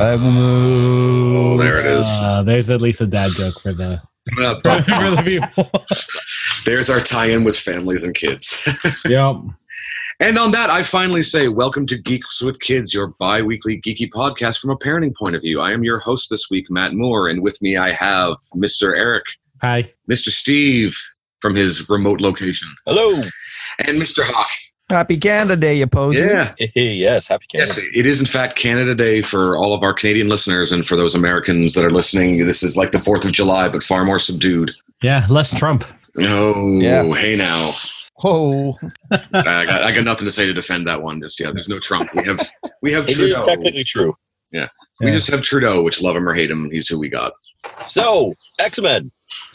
what 0.00 0.16
to 0.16 0.22
do. 0.22 1.60
I 1.60 1.64
there 1.64 1.80
it 1.80 1.86
is. 1.86 2.06
Uh, 2.22 2.42
there's 2.42 2.70
at 2.70 2.80
least 2.80 3.00
a 3.00 3.06
dad 3.06 3.32
joke 3.34 3.60
for 3.60 3.72
the 3.72 4.00
for 4.34 4.42
the 4.42 5.22
people. 5.24 5.70
There's 6.64 6.90
our 6.90 7.00
tie-in 7.00 7.42
with 7.42 7.58
families 7.58 8.04
and 8.04 8.14
kids. 8.14 8.68
yep. 9.06 9.36
and 10.20 10.38
on 10.38 10.50
that, 10.50 10.68
I 10.68 10.82
finally 10.82 11.22
say, 11.22 11.48
welcome 11.48 11.86
to 11.86 11.96
Geeks 11.96 12.42
with 12.42 12.60
Kids, 12.60 12.92
your 12.92 13.08
bi-weekly 13.18 13.80
geeky 13.80 14.10
podcast 14.10 14.58
from 14.58 14.70
a 14.70 14.76
parenting 14.76 15.16
point 15.16 15.36
of 15.36 15.42
view. 15.42 15.60
I 15.60 15.72
am 15.72 15.84
your 15.84 15.98
host 15.98 16.28
this 16.30 16.50
week, 16.50 16.66
Matt 16.70 16.92
Moore, 16.92 17.28
and 17.28 17.42
with 17.42 17.60
me 17.62 17.78
I 17.78 17.92
have 17.92 18.34
Mr. 18.54 18.96
Eric, 18.96 19.24
Hi. 19.62 19.90
Mr. 20.08 20.28
Steve 20.28 20.96
from 21.40 21.54
his 21.56 21.88
remote 21.88 22.20
location, 22.20 22.68
Hello. 22.86 23.22
and 23.78 24.00
Mr. 24.00 24.22
Hawk. 24.22 24.50
Happy 24.90 25.16
Canada 25.16 25.56
Day, 25.56 25.76
you 25.78 25.86
poser. 25.86 26.26
Yeah. 26.58 26.66
yes, 26.74 27.28
happy 27.28 27.46
Canada. 27.50 27.72
Yes, 27.76 27.86
it 27.94 28.04
is 28.06 28.20
in 28.20 28.26
fact 28.26 28.56
Canada 28.56 28.94
Day 28.94 29.22
for 29.22 29.56
all 29.56 29.72
of 29.72 29.82
our 29.82 29.94
Canadian 29.94 30.28
listeners 30.28 30.72
and 30.72 30.84
for 30.86 30.96
those 30.96 31.14
Americans 31.14 31.74
that 31.74 31.84
are 31.84 31.90
listening. 31.90 32.44
This 32.44 32.62
is 32.62 32.76
like 32.76 32.90
the 32.92 32.98
4th 32.98 33.24
of 33.24 33.32
July, 33.32 33.68
but 33.68 33.82
far 33.82 34.04
more 34.04 34.18
subdued. 34.18 34.72
Yeah, 35.02 35.26
less 35.30 35.54
Trump. 35.54 35.84
Oh, 36.18 36.78
Yeah. 36.80 37.04
hey 37.14 37.36
now. 37.36 37.70
Oh, 38.24 38.76
I 39.10 39.18
got, 39.32 39.82
I 39.84 39.92
got 39.92 40.04
nothing 40.04 40.26
to 40.26 40.32
say 40.32 40.44
to 40.46 40.52
defend 40.52 40.86
that 40.88 41.00
one. 41.02 41.20
Just 41.20 41.40
yeah, 41.40 41.50
there's 41.52 41.68
no 41.68 41.78
Trump. 41.78 42.10
We 42.14 42.24
have 42.24 42.40
we 42.82 42.92
have 42.92 43.04
It 43.04 43.10
is 43.12 43.16
Trudeau. 43.16 43.44
technically 43.46 43.84
true. 43.84 44.14
We 44.52 44.58
Yeah. 44.58 44.66
We 45.00 45.10
just 45.12 45.30
have 45.30 45.40
Trudeau, 45.40 45.80
which 45.82 46.02
love 46.02 46.16
him 46.16 46.28
or 46.28 46.34
hate 46.34 46.50
him, 46.50 46.70
he's 46.70 46.88
who 46.88 46.98
we 46.98 47.08
got. 47.08 47.32
So, 47.88 48.34
X 48.58 48.80
Men. 48.80 49.10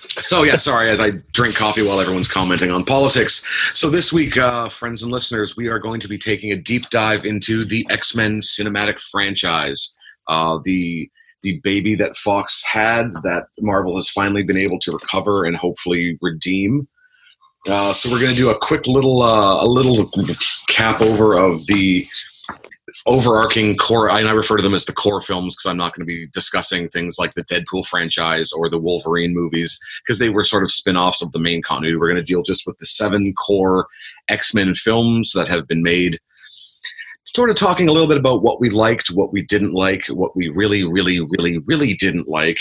So 0.07 0.43
yeah, 0.43 0.57
sorry 0.57 0.89
as 0.89 1.01
I 1.01 1.11
drink 1.33 1.55
coffee 1.55 1.81
while 1.81 1.99
everyone's 1.99 2.29
commenting 2.29 2.71
on 2.71 2.85
politics. 2.85 3.45
So 3.73 3.89
this 3.89 4.13
week, 4.13 4.37
uh, 4.37 4.69
friends 4.69 5.03
and 5.03 5.11
listeners, 5.11 5.57
we 5.57 5.67
are 5.67 5.79
going 5.79 5.99
to 5.99 6.07
be 6.07 6.17
taking 6.17 6.51
a 6.51 6.55
deep 6.55 6.89
dive 6.89 7.25
into 7.25 7.65
the 7.65 7.85
X 7.89 8.15
Men 8.15 8.39
cinematic 8.39 8.97
franchise, 8.99 9.97
uh, 10.27 10.59
the 10.63 11.09
the 11.43 11.59
baby 11.63 11.93
that 11.95 12.15
Fox 12.15 12.63
had 12.63 13.11
that 13.23 13.47
Marvel 13.59 13.95
has 13.95 14.09
finally 14.09 14.43
been 14.43 14.57
able 14.57 14.79
to 14.79 14.91
recover 14.91 15.45
and 15.45 15.55
hopefully 15.55 16.17
redeem. 16.21 16.87
Uh, 17.67 17.93
so 17.93 18.09
we're 18.09 18.19
going 18.19 18.31
to 18.31 18.37
do 18.37 18.49
a 18.49 18.57
quick 18.57 18.87
little 18.87 19.21
uh, 19.21 19.63
a 19.63 19.67
little 19.67 20.09
cap 20.69 21.01
over 21.01 21.33
of 21.33 21.65
the 21.67 22.05
overarching 23.07 23.77
core 23.77 24.09
and 24.09 24.27
i 24.27 24.31
refer 24.31 24.57
to 24.57 24.63
them 24.63 24.73
as 24.73 24.85
the 24.85 24.93
core 24.93 25.21
films 25.21 25.55
because 25.55 25.69
i'm 25.69 25.77
not 25.77 25.95
going 25.95 26.01
to 26.01 26.05
be 26.05 26.27
discussing 26.33 26.89
things 26.89 27.17
like 27.19 27.35
the 27.35 27.43
deadpool 27.43 27.85
franchise 27.85 28.51
or 28.51 28.67
the 28.67 28.79
wolverine 28.79 29.33
movies 29.33 29.79
because 30.05 30.19
they 30.19 30.29
were 30.29 30.43
sort 30.43 30.63
of 30.63 30.71
spin-offs 30.71 31.21
of 31.21 31.31
the 31.31 31.39
main 31.39 31.61
continuity. 31.61 31.97
We're 31.97 32.09
going 32.09 32.21
to 32.21 32.23
deal 32.23 32.43
just 32.43 32.65
with 32.65 32.77
the 32.79 32.85
seven 32.85 33.33
core 33.33 33.87
x-men 34.27 34.73
films 34.73 35.31
that 35.33 35.47
have 35.47 35.67
been 35.67 35.83
made. 35.83 36.19
Sort 37.25 37.49
of 37.49 37.55
talking 37.55 37.87
a 37.87 37.91
little 37.91 38.07
bit 38.07 38.17
about 38.17 38.43
what 38.43 38.61
we 38.61 38.69
liked 38.69 39.07
what 39.09 39.33
we 39.33 39.41
didn't 39.41 39.73
like 39.73 40.05
what 40.07 40.35
we 40.35 40.47
really 40.49 40.83
really 40.83 41.19
really 41.37 41.57
really 41.59 41.93
didn't 41.95 42.29
like 42.29 42.59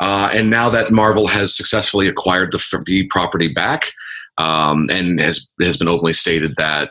uh, 0.00 0.30
and 0.32 0.48
now 0.48 0.70
that 0.70 0.90
marvel 0.90 1.26
has 1.26 1.54
successfully 1.54 2.08
acquired 2.08 2.52
the, 2.52 2.82
the 2.86 3.06
property 3.08 3.52
back 3.52 3.90
um, 4.38 4.88
and 4.90 5.20
has 5.20 5.50
has 5.60 5.76
been 5.76 5.88
openly 5.88 6.14
stated 6.14 6.54
that 6.56 6.90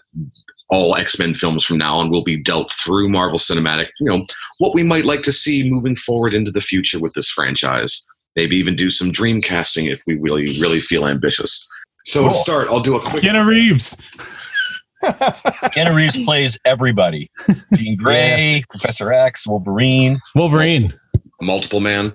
all 0.70 0.96
X-Men 0.96 1.34
films 1.34 1.64
from 1.64 1.78
now 1.78 1.98
on 1.98 2.10
will 2.10 2.24
be 2.24 2.38
dealt 2.38 2.74
through 2.74 3.08
Marvel 3.10 3.40
Cinematic. 3.40 3.88
You 4.00 4.10
know, 4.12 4.26
what 4.58 4.74
we 4.74 4.84
might 4.84 5.06
like 5.06 5.22
to 5.24 5.32
see 5.34 5.70
moving 5.70 5.96
forward 5.96 6.34
into 6.34 6.52
the 6.52 6.62
future 6.62 7.00
with 7.00 7.14
this 7.14 7.30
franchise. 7.30 8.06
Maybe 8.36 8.58
even 8.58 8.76
do 8.76 8.92
some 8.92 9.12
dream 9.12 9.42
casting 9.42 9.86
if 9.88 10.02
we 10.06 10.16
really, 10.16 10.60
really 10.60 10.80
feel 10.80 11.08
ambitious. 11.08 11.66
So 12.06 12.22
to 12.24 12.30
Cool. 12.30 12.34
start, 12.36 12.68
I'll 12.70 12.80
do 12.82 12.96
a 12.96 13.00
quick. 13.02 13.24
Keanu 13.24 13.46
Reeves. 13.48 13.96
Keanu 15.04 15.96
Reeves 15.96 16.24
plays 16.24 16.58
everybody. 16.66 17.30
Jean 17.74 17.96
Grey, 17.98 18.64
Professor 18.70 19.12
X, 19.14 19.48
Wolverine. 19.48 20.20
Wolverine. 20.36 20.94
multiple 21.42 21.80
man. 21.80 22.14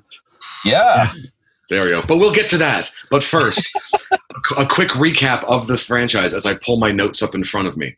Yeah. 0.64 1.04
Yes. 1.04 1.36
There 1.70 1.82
we 1.82 1.88
go. 1.90 2.02
But 2.06 2.18
we'll 2.18 2.32
get 2.32 2.50
to 2.50 2.58
that. 2.58 2.90
But 3.10 3.22
first, 3.22 3.70
a 4.58 4.66
quick 4.66 4.90
recap 4.90 5.42
of 5.44 5.66
this 5.68 5.84
franchise 5.84 6.34
as 6.34 6.44
I 6.44 6.54
pull 6.54 6.76
my 6.78 6.92
notes 6.92 7.22
up 7.22 7.34
in 7.34 7.42
front 7.42 7.66
of 7.68 7.76
me. 7.76 7.94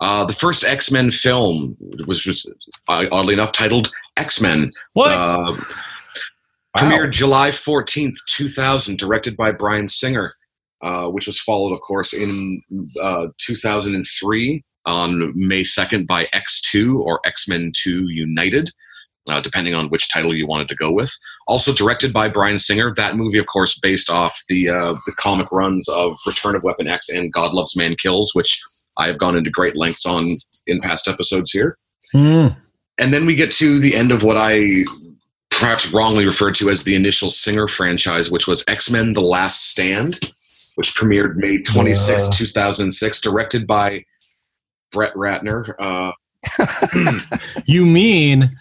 Uh, 0.00 0.24
the 0.24 0.32
first 0.32 0.64
X 0.64 0.90
Men 0.90 1.10
film 1.10 1.76
was, 2.06 2.24
was 2.26 2.52
uh, 2.88 3.06
oddly 3.10 3.34
enough 3.34 3.52
titled 3.52 3.90
X 4.16 4.40
Men. 4.40 4.70
What? 4.92 5.12
Uh, 5.12 5.52
Premiered 6.76 7.10
July 7.10 7.48
14th, 7.48 8.16
2000, 8.28 8.98
directed 8.98 9.36
by 9.36 9.50
Bryan 9.50 9.88
Singer, 9.88 10.28
uh, 10.82 11.06
which 11.08 11.26
was 11.26 11.40
followed, 11.40 11.72
of 11.72 11.80
course, 11.80 12.12
in 12.12 12.60
uh, 13.00 13.28
2003 13.38 14.64
on 14.86 15.32
May 15.34 15.62
2nd 15.62 16.06
by 16.06 16.26
X2 16.26 17.00
or 17.00 17.20
X 17.24 17.48
Men 17.48 17.72
2 17.74 18.08
United, 18.08 18.70
uh, 19.28 19.40
depending 19.40 19.74
on 19.74 19.88
which 19.88 20.08
title 20.08 20.34
you 20.34 20.46
wanted 20.46 20.68
to 20.68 20.76
go 20.76 20.92
with. 20.92 21.12
Also 21.48 21.72
directed 21.72 22.12
by 22.12 22.28
Bryan 22.28 22.58
Singer. 22.58 22.94
That 22.94 23.16
movie, 23.16 23.38
of 23.38 23.46
course, 23.46 23.76
based 23.78 24.10
off 24.10 24.38
the, 24.48 24.68
uh, 24.68 24.94
the 25.06 25.12
comic 25.16 25.50
runs 25.50 25.88
of 25.88 26.16
Return 26.26 26.54
of 26.54 26.62
Weapon 26.62 26.86
X 26.86 27.08
and 27.08 27.32
God 27.32 27.52
Loves 27.52 27.76
Man 27.76 27.96
Kills, 27.96 28.34
which 28.34 28.60
I 28.98 29.06
have 29.06 29.18
gone 29.18 29.36
into 29.36 29.50
great 29.50 29.76
lengths 29.76 30.04
on 30.06 30.36
in 30.66 30.80
past 30.80 31.08
episodes 31.08 31.50
here. 31.50 31.78
Hmm. 32.12 32.48
And 32.98 33.14
then 33.14 33.26
we 33.26 33.34
get 33.36 33.52
to 33.52 33.78
the 33.78 33.94
end 33.94 34.10
of 34.12 34.22
what 34.22 34.36
I 34.36 34.84
perhaps 35.50 35.92
wrongly 35.92 36.26
referred 36.26 36.54
to 36.56 36.70
as 36.70 36.84
the 36.84 36.94
initial 36.94 37.30
Singer 37.30 37.66
franchise, 37.68 38.30
which 38.30 38.46
was 38.46 38.64
X 38.68 38.90
Men 38.90 39.12
The 39.12 39.20
Last 39.22 39.70
Stand, 39.70 40.18
which 40.76 40.94
premiered 40.94 41.36
May 41.36 41.62
26, 41.62 42.28
Uh. 42.28 42.32
2006, 42.32 43.20
directed 43.20 43.66
by 43.66 44.04
Brett 44.92 45.14
Ratner. 45.14 45.74
Uh, 45.78 46.12
You 47.66 47.84
mean 47.84 48.58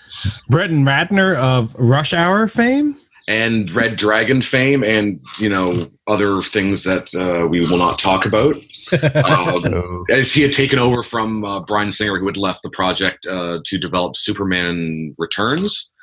Bretton 0.49 0.83
Ratner 0.85 1.35
of 1.35 1.75
Rush 1.75 2.13
Hour 2.13 2.47
fame? 2.47 2.95
and 3.29 3.69
Red 3.71 3.97
Dragon 3.97 4.41
fame, 4.41 4.83
and 4.85 5.19
you 5.37 5.49
know 5.49 5.87
other 6.07 6.39
things 6.41 6.83
that 6.85 7.13
uh, 7.13 7.45
we 7.47 7.59
will 7.61 7.77
not 7.77 7.99
talk 7.99 8.25
about. 8.25 8.55
Um, 9.27 10.05
as 10.11 10.33
he 10.33 10.41
had 10.41 10.53
taken 10.53 10.79
over 10.79 11.03
from 11.03 11.43
uh, 11.43 11.59
Bryan 11.61 11.91
Singer, 11.91 12.17
who 12.17 12.27
had 12.27 12.37
left 12.37 12.63
the 12.63 12.69
project 12.69 13.25
uh, 13.25 13.59
to 13.65 13.77
develop 13.77 14.15
Superman 14.15 15.15
Returns. 15.17 15.93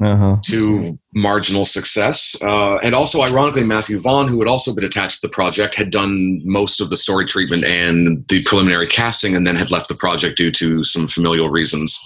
Uh-huh. 0.00 0.36
to 0.44 0.96
marginal 1.14 1.64
success. 1.64 2.36
Uh, 2.40 2.76
and 2.76 2.94
also, 2.94 3.22
ironically, 3.22 3.64
Matthew 3.64 3.98
Vaughn, 3.98 4.28
who 4.28 4.38
had 4.38 4.46
also 4.46 4.72
been 4.72 4.84
attached 4.84 5.20
to 5.20 5.26
the 5.26 5.32
project, 5.32 5.74
had 5.74 5.90
done 5.90 6.40
most 6.44 6.80
of 6.80 6.90
the 6.90 6.96
story 6.96 7.26
treatment 7.26 7.64
and 7.64 8.24
the 8.28 8.40
preliminary 8.44 8.86
casting, 8.86 9.34
and 9.34 9.44
then 9.44 9.56
had 9.56 9.72
left 9.72 9.88
the 9.88 9.96
project 9.96 10.36
due 10.36 10.52
to 10.52 10.84
some 10.84 11.08
familial 11.08 11.50
reasons 11.50 11.98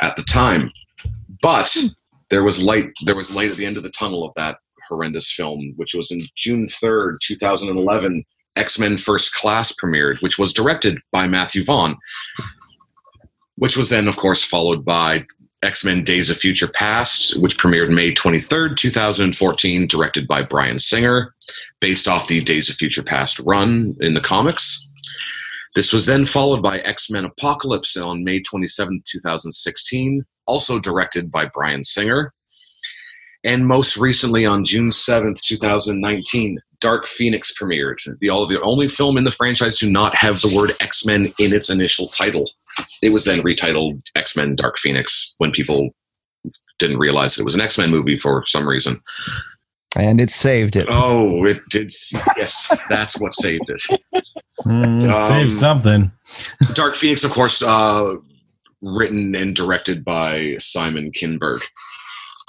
at 0.00 0.14
the 0.14 0.22
time. 0.22 0.70
But 1.42 1.76
there 2.30 2.44
was 2.44 2.62
light. 2.62 2.90
There 3.04 3.16
was 3.16 3.34
light 3.34 3.50
at 3.50 3.56
the 3.56 3.66
end 3.66 3.76
of 3.76 3.82
the 3.82 3.90
tunnel 3.90 4.24
of 4.24 4.32
that 4.36 4.58
horrendous 4.88 5.32
film, 5.32 5.72
which 5.76 5.94
was 5.94 6.10
in 6.10 6.20
June 6.36 6.66
third, 6.66 7.18
two 7.22 7.34
thousand 7.34 7.70
and 7.70 7.78
eleven. 7.78 8.24
X 8.56 8.78
Men 8.78 8.98
First 8.98 9.34
Class 9.34 9.72
premiered, 9.72 10.22
which 10.22 10.38
was 10.38 10.52
directed 10.52 10.98
by 11.12 11.26
Matthew 11.26 11.64
Vaughn, 11.64 11.96
which 13.56 13.76
was 13.76 13.90
then, 13.90 14.08
of 14.08 14.16
course, 14.16 14.42
followed 14.42 14.84
by 14.84 15.24
X 15.62 15.84
Men 15.84 16.02
Days 16.02 16.30
of 16.30 16.38
Future 16.38 16.68
Past, 16.68 17.38
which 17.40 17.58
premiered 17.58 17.94
May 17.94 18.12
23rd, 18.14 18.76
2014, 18.76 19.86
directed 19.86 20.26
by 20.26 20.42
Bryan 20.42 20.78
Singer, 20.78 21.34
based 21.80 22.08
off 22.08 22.28
the 22.28 22.40
Days 22.40 22.70
of 22.70 22.76
Future 22.76 23.02
Past 23.02 23.38
run 23.40 23.94
in 24.00 24.14
the 24.14 24.20
comics. 24.20 24.86
This 25.74 25.92
was 25.92 26.06
then 26.06 26.24
followed 26.24 26.62
by 26.62 26.80
X 26.80 27.10
Men 27.10 27.24
Apocalypse 27.24 27.96
on 27.96 28.24
May 28.24 28.40
27th, 28.40 29.04
2016, 29.04 30.24
also 30.46 30.80
directed 30.80 31.30
by 31.30 31.46
Bryan 31.46 31.84
Singer. 31.84 32.32
And 33.44 33.66
most 33.66 33.96
recently 33.96 34.44
on 34.44 34.64
June 34.64 34.90
7th, 34.90 35.40
2019, 35.42 36.58
Dark 36.80 37.06
Phoenix 37.06 37.52
premiered, 37.58 37.98
the, 38.20 38.30
all, 38.30 38.46
the 38.46 38.60
only 38.62 38.88
film 38.88 39.16
in 39.18 39.24
the 39.24 39.30
franchise 39.30 39.76
to 39.78 39.90
not 39.90 40.14
have 40.14 40.40
the 40.40 40.54
word 40.56 40.72
X 40.80 41.04
Men 41.04 41.26
in 41.38 41.52
its 41.54 41.68
initial 41.70 42.06
title 42.08 42.48
it 43.02 43.10
was 43.10 43.24
then 43.24 43.42
retitled 43.42 44.00
X 44.14 44.36
Men 44.36 44.54
Dark 44.54 44.78
Phoenix 44.78 45.34
when 45.38 45.50
people 45.50 45.90
didn't 46.78 46.98
realize 46.98 47.38
it 47.38 47.44
was 47.44 47.54
an 47.54 47.60
X 47.60 47.78
Men 47.78 47.90
movie 47.90 48.16
for 48.16 48.44
some 48.46 48.68
reason. 48.68 49.00
And 49.96 50.20
it 50.20 50.30
saved 50.30 50.76
it. 50.76 50.86
Oh, 50.88 51.44
it 51.44 51.58
did. 51.68 51.92
Yes, 52.36 52.72
that's 52.88 53.18
what 53.20 53.34
saved 53.34 53.68
it. 53.68 54.00
Hmm, 54.62 55.10
Um, 55.10 55.28
save 55.28 55.52
something. 55.52 56.12
Dark 56.74 56.94
Phoenix, 56.94 57.24
of 57.24 57.32
course, 57.32 57.60
uh, 57.60 58.14
written 58.80 59.34
and 59.34 59.54
directed 59.56 60.04
by 60.04 60.56
Simon 60.60 61.10
Kinberg. 61.10 61.60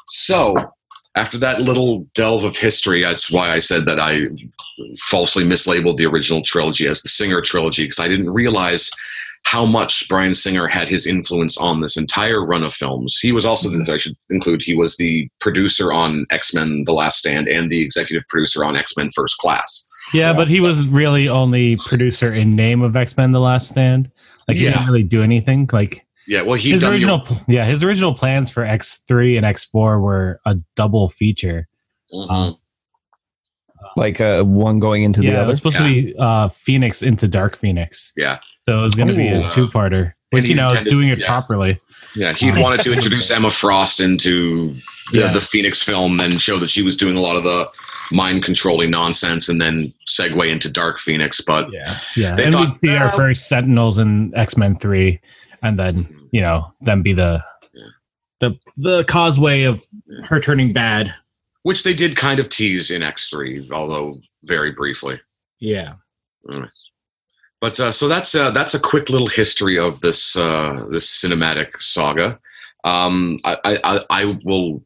So, 0.07 0.55
after 1.15 1.37
that 1.39 1.61
little 1.61 2.07
delve 2.15 2.43
of 2.43 2.55
history, 2.57 3.01
that's 3.01 3.29
why 3.29 3.51
I 3.51 3.59
said 3.59 3.85
that 3.85 3.99
I 3.99 4.27
falsely 4.99 5.43
mislabeled 5.43 5.97
the 5.97 6.05
original 6.05 6.41
trilogy 6.41 6.87
as 6.87 7.01
the 7.01 7.09
Singer 7.09 7.41
trilogy, 7.41 7.83
because 7.83 7.99
I 7.99 8.07
didn't 8.07 8.29
realize 8.29 8.89
how 9.43 9.65
much 9.65 10.07
Bryan 10.07 10.35
Singer 10.35 10.67
had 10.67 10.87
his 10.87 11.07
influence 11.07 11.57
on 11.57 11.81
this 11.81 11.97
entire 11.97 12.45
run 12.45 12.63
of 12.63 12.73
films. 12.73 13.17
He 13.21 13.31
was 13.31 13.45
also, 13.45 13.69
mm-hmm. 13.69 13.91
I 13.91 13.97
should 13.97 14.15
include, 14.29 14.61
he 14.61 14.75
was 14.75 14.97
the 14.97 15.27
producer 15.39 15.91
on 15.91 16.25
X 16.29 16.53
Men 16.53 16.83
The 16.85 16.93
Last 16.93 17.17
Stand 17.17 17.47
and 17.47 17.69
the 17.69 17.81
executive 17.81 18.27
producer 18.29 18.63
on 18.63 18.77
X 18.77 18.95
Men 18.95 19.09
First 19.13 19.37
Class. 19.39 19.89
Yeah, 20.13 20.33
but 20.33 20.47
he 20.47 20.59
was 20.59 20.87
really 20.87 21.27
only 21.29 21.77
producer 21.77 22.33
in 22.33 22.55
name 22.55 22.81
of 22.81 22.95
X 22.95 23.15
Men: 23.17 23.31
The 23.31 23.39
Last 23.39 23.69
Stand. 23.69 24.11
Like 24.47 24.57
he 24.57 24.65
Yeah. 24.65 24.71
didn't 24.71 24.87
really 24.87 25.03
do 25.03 25.21
anything. 25.21 25.69
Like 25.71 26.05
Yeah, 26.27 26.43
well, 26.43 26.53
he 26.55 26.71
his 26.71 26.81
done 26.81 26.91
the- 26.91 26.95
original, 26.97 27.23
yeah, 27.47 27.65
his 27.65 27.83
original 27.83 28.13
plans 28.13 28.49
for 28.51 28.63
X 28.63 29.03
three 29.07 29.37
and 29.37 29.45
X 29.45 29.65
four 29.65 29.99
were 29.99 30.39
a 30.45 30.57
double 30.75 31.09
feature. 31.09 31.67
Mhm. 32.13 32.57
Like 33.97 34.21
uh, 34.21 34.43
one 34.43 34.79
going 34.79 35.03
into 35.03 35.19
the 35.21 35.27
yeah, 35.27 35.33
it 35.33 35.37
other. 35.39 35.47
was 35.49 35.57
supposed 35.57 35.77
to 35.77 35.83
be 35.83 36.15
uh, 36.17 36.47
Phoenix 36.49 37.01
into 37.01 37.27
Dark 37.27 37.57
Phoenix. 37.57 38.13
Yeah. 38.15 38.39
So 38.67 38.79
it 38.79 38.83
was 38.83 38.93
going 38.95 39.07
to 39.07 39.15
be 39.15 39.27
a 39.27 39.49
two 39.49 39.67
parter, 39.67 40.13
which 40.29 40.45
you 40.45 40.55
know, 40.55 40.67
intended- 40.69 40.89
doing 40.91 41.09
it 41.09 41.17
yeah. 41.19 41.27
properly. 41.27 41.79
Yeah, 42.15 42.33
he 42.33 42.51
wanted 42.61 42.81
to 42.83 42.93
introduce 42.93 43.31
Emma 43.31 43.49
Frost 43.49 43.99
into 43.99 44.73
the, 45.11 45.19
Yeah. 45.19 45.33
the 45.33 45.41
Phoenix 45.41 45.81
film, 45.81 46.17
then 46.17 46.37
show 46.37 46.59
that 46.59 46.69
she 46.69 46.83
was 46.83 46.95
doing 46.95 47.17
a 47.17 47.21
lot 47.21 47.35
of 47.37 47.43
the 47.43 47.67
mind 48.11 48.43
controlling 48.43 48.91
nonsense, 48.91 49.49
and 49.49 49.59
then 49.59 49.93
segue 50.07 50.49
into 50.49 50.71
Dark 50.71 50.99
Phoenix. 50.99 51.41
But 51.41 51.71
Yeah, 51.73 51.97
yeah. 52.15 52.35
They 52.35 52.43
and 52.45 52.53
thought, 52.53 52.67
we'd 52.67 52.75
see 52.75 52.95
our 52.95 53.07
"Uh, 53.07 53.11
first 53.11 53.49
Sentinels 53.49 53.97
in 53.97 54.31
X 54.35 54.55
Men 54.57 54.75
three, 54.77 55.19
and 55.61 55.77
then 55.79 56.07
you 56.31 56.41
know, 56.41 56.73
then 56.81 57.01
be 57.01 57.13
the 57.13 57.43
the 58.39 58.57
the 58.77 59.03
causeway 59.03 59.63
of 59.63 59.83
her 60.25 60.39
turning 60.39 60.73
bad. 60.73 61.13
which 61.63 61.83
they 61.83 61.93
did 61.93 62.15
kind 62.15 62.39
of 62.39 62.49
tease 62.49 62.89
in 62.89 63.03
X 63.03 63.29
three, 63.29 63.67
although 63.71 64.19
very 64.43 64.71
briefly. 64.71 65.19
Yeah. 65.59 65.93
But 67.59 67.79
uh, 67.79 67.91
so 67.91 68.07
that's 68.07 68.33
uh, 68.33 68.49
that's 68.51 68.73
a 68.73 68.79
quick 68.79 69.09
little 69.09 69.27
history 69.27 69.77
of 69.77 70.01
this 70.01 70.35
uh, 70.35 70.87
this 70.89 71.05
cinematic 71.07 71.79
saga. 71.79 72.39
Um, 72.83 73.39
I, 73.43 73.57
I- 73.83 74.05
I 74.09 74.39
will. 74.43 74.83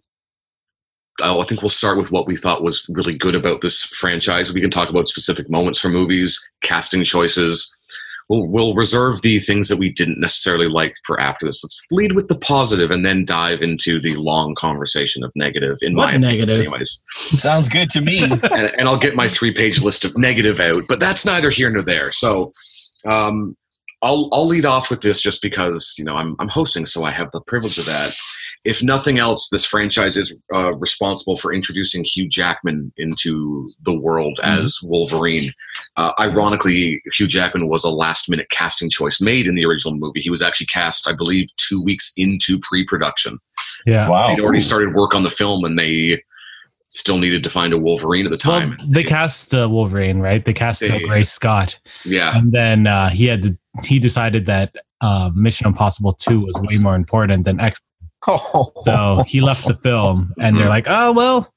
I 1.24 1.42
think 1.46 1.62
we'll 1.62 1.70
start 1.70 1.98
with 1.98 2.12
what 2.12 2.28
we 2.28 2.36
thought 2.36 2.62
was 2.62 2.86
really 2.90 3.18
good 3.18 3.36
about 3.36 3.62
this 3.62 3.82
franchise. 3.84 4.52
We 4.54 4.60
can 4.60 4.70
talk 4.70 4.90
about 4.90 5.08
specific 5.08 5.50
moments 5.50 5.80
for 5.80 5.88
movies, 5.88 6.42
casting 6.62 7.06
choices. 7.06 7.74
We'll, 8.30 8.48
we'll 8.48 8.74
reserve 8.74 9.22
the 9.22 9.40
things 9.40 9.68
that 9.68 9.78
we 9.78 9.92
didn't 9.92 10.20
necessarily 10.20 10.68
like 10.68 10.96
for 11.06 11.20
after 11.20 11.46
this. 11.46 11.64
Let's 11.64 11.80
lead 11.92 12.14
with 12.14 12.28
the 12.28 12.38
positive 12.40 12.90
and 12.90 13.06
then 13.06 13.24
dive 13.24 13.62
into 13.62 14.00
the 14.00 14.16
long 14.16 14.56
conversation 14.56 15.24
of 15.24 15.32
negative. 15.36 15.78
In 15.82 15.96
What 15.96 16.06
my 16.06 16.10
opinion, 16.12 16.32
negative? 16.32 16.60
anyways 16.62 17.04
Sounds 17.12 17.70
good 17.70 17.90
to 17.92 18.02
me. 18.02 18.24
and, 18.24 18.44
and 18.44 18.90
I'll 18.90 18.98
get 18.98 19.16
my 19.16 19.28
three 19.28 19.54
page 19.54 19.84
list 19.84 20.06
of 20.06 20.18
negative 20.18 20.60
out, 20.60 20.84
but 20.88 21.00
that's 21.00 21.26
neither 21.26 21.50
here 21.50 21.70
nor 21.70 21.84
there. 21.84 22.12
So 22.12 22.52
um, 23.06 23.56
I'll 24.02 24.30
I'll 24.32 24.48
lead 24.48 24.66
off 24.66 24.90
with 24.90 25.02
this 25.02 25.22
just 25.22 25.42
because 25.42 25.94
you 25.98 26.04
know 26.04 26.16
I'm 26.16 26.36
I'm 26.40 26.50
hosting, 26.50 26.86
so 26.86 27.04
I 27.04 27.12
have 27.12 27.32
the 27.32 27.42
privilege 27.42 27.78
of 27.78 27.86
that. 27.86 28.16
If 28.64 28.82
nothing 28.82 29.20
else, 29.20 29.50
this 29.52 29.66
franchise 29.66 30.18
is 30.18 30.42
uh, 30.54 30.74
responsible 30.76 31.38
for 31.38 31.54
introducing 31.54 32.04
Hugh 32.04 32.28
Jackman 32.28 32.92
into 32.98 33.72
the 33.84 34.00
world 34.00 34.40
as 34.44 34.80
Wolverine. 34.82 35.52
Uh, 35.98 36.12
ironically, 36.20 37.02
Hugh 37.14 37.28
Jackman 37.28 37.70
was 37.70 37.84
a 37.84 37.90
last 37.90 38.30
minute 38.30 38.50
casting 38.50 38.90
choice 38.90 39.22
made 39.22 39.48
in 39.48 39.56
the 39.56 39.66
original 39.66 39.96
movie. 39.96 40.20
He 40.22 40.30
was 40.30 40.42
actually 40.42 40.68
cast, 40.68 41.08
I 41.08 41.14
believe, 41.14 41.48
two 41.58 41.82
weeks 41.82 42.12
into 42.18 42.60
pre 42.60 42.86
production. 42.86 43.40
Yeah. 43.86 44.10
Wow. 44.10 44.28
They'd 44.28 44.42
already 44.44 44.62
started 44.62 44.94
work 44.94 45.16
on 45.16 45.24
the 45.24 45.30
film, 45.30 45.64
and 45.64 45.80
they 45.80 46.22
still 46.90 47.18
needed 47.18 47.44
to 47.44 47.50
find 47.50 47.74
a 47.74 47.78
Wolverine 47.78 48.26
at 48.26 48.32
the 48.32 48.40
Well, 48.48 48.60
time. 48.60 48.78
they 48.88 49.04
cast 49.04 49.54
uh, 49.56 49.68
Wolverine, 49.70 50.20
right? 50.20 50.44
They 50.44 50.54
cast 50.54 50.84
uh, 50.84 50.88
They- 50.90 51.04
Gray 51.04 51.24
Scott, 51.24 51.80
yeah, 52.06 52.38
and 52.38 52.52
then 52.52 52.88
uh, 52.88 53.10
he 53.10 53.26
had 53.26 53.42
to, 53.44 53.58
he 53.84 54.00
decided 54.00 54.46
that 54.48 54.76
uh, 55.02 55.30
Mission 55.36 55.68
Impossible 55.68 56.14
Two 56.14 56.46
was 56.46 56.56
way 56.64 56.78
more 56.78 56.96
important 56.96 57.46
than 57.46 57.60
X. 57.60 57.82
Oh, 58.28 58.72
So 58.78 59.24
he 59.28 59.40
left 59.40 59.68
the 59.68 59.76
film, 59.76 60.34
and 60.40 60.58
they're 60.58 60.68
like, 60.70 60.88
"Oh 60.88 61.12
well, 61.12 61.54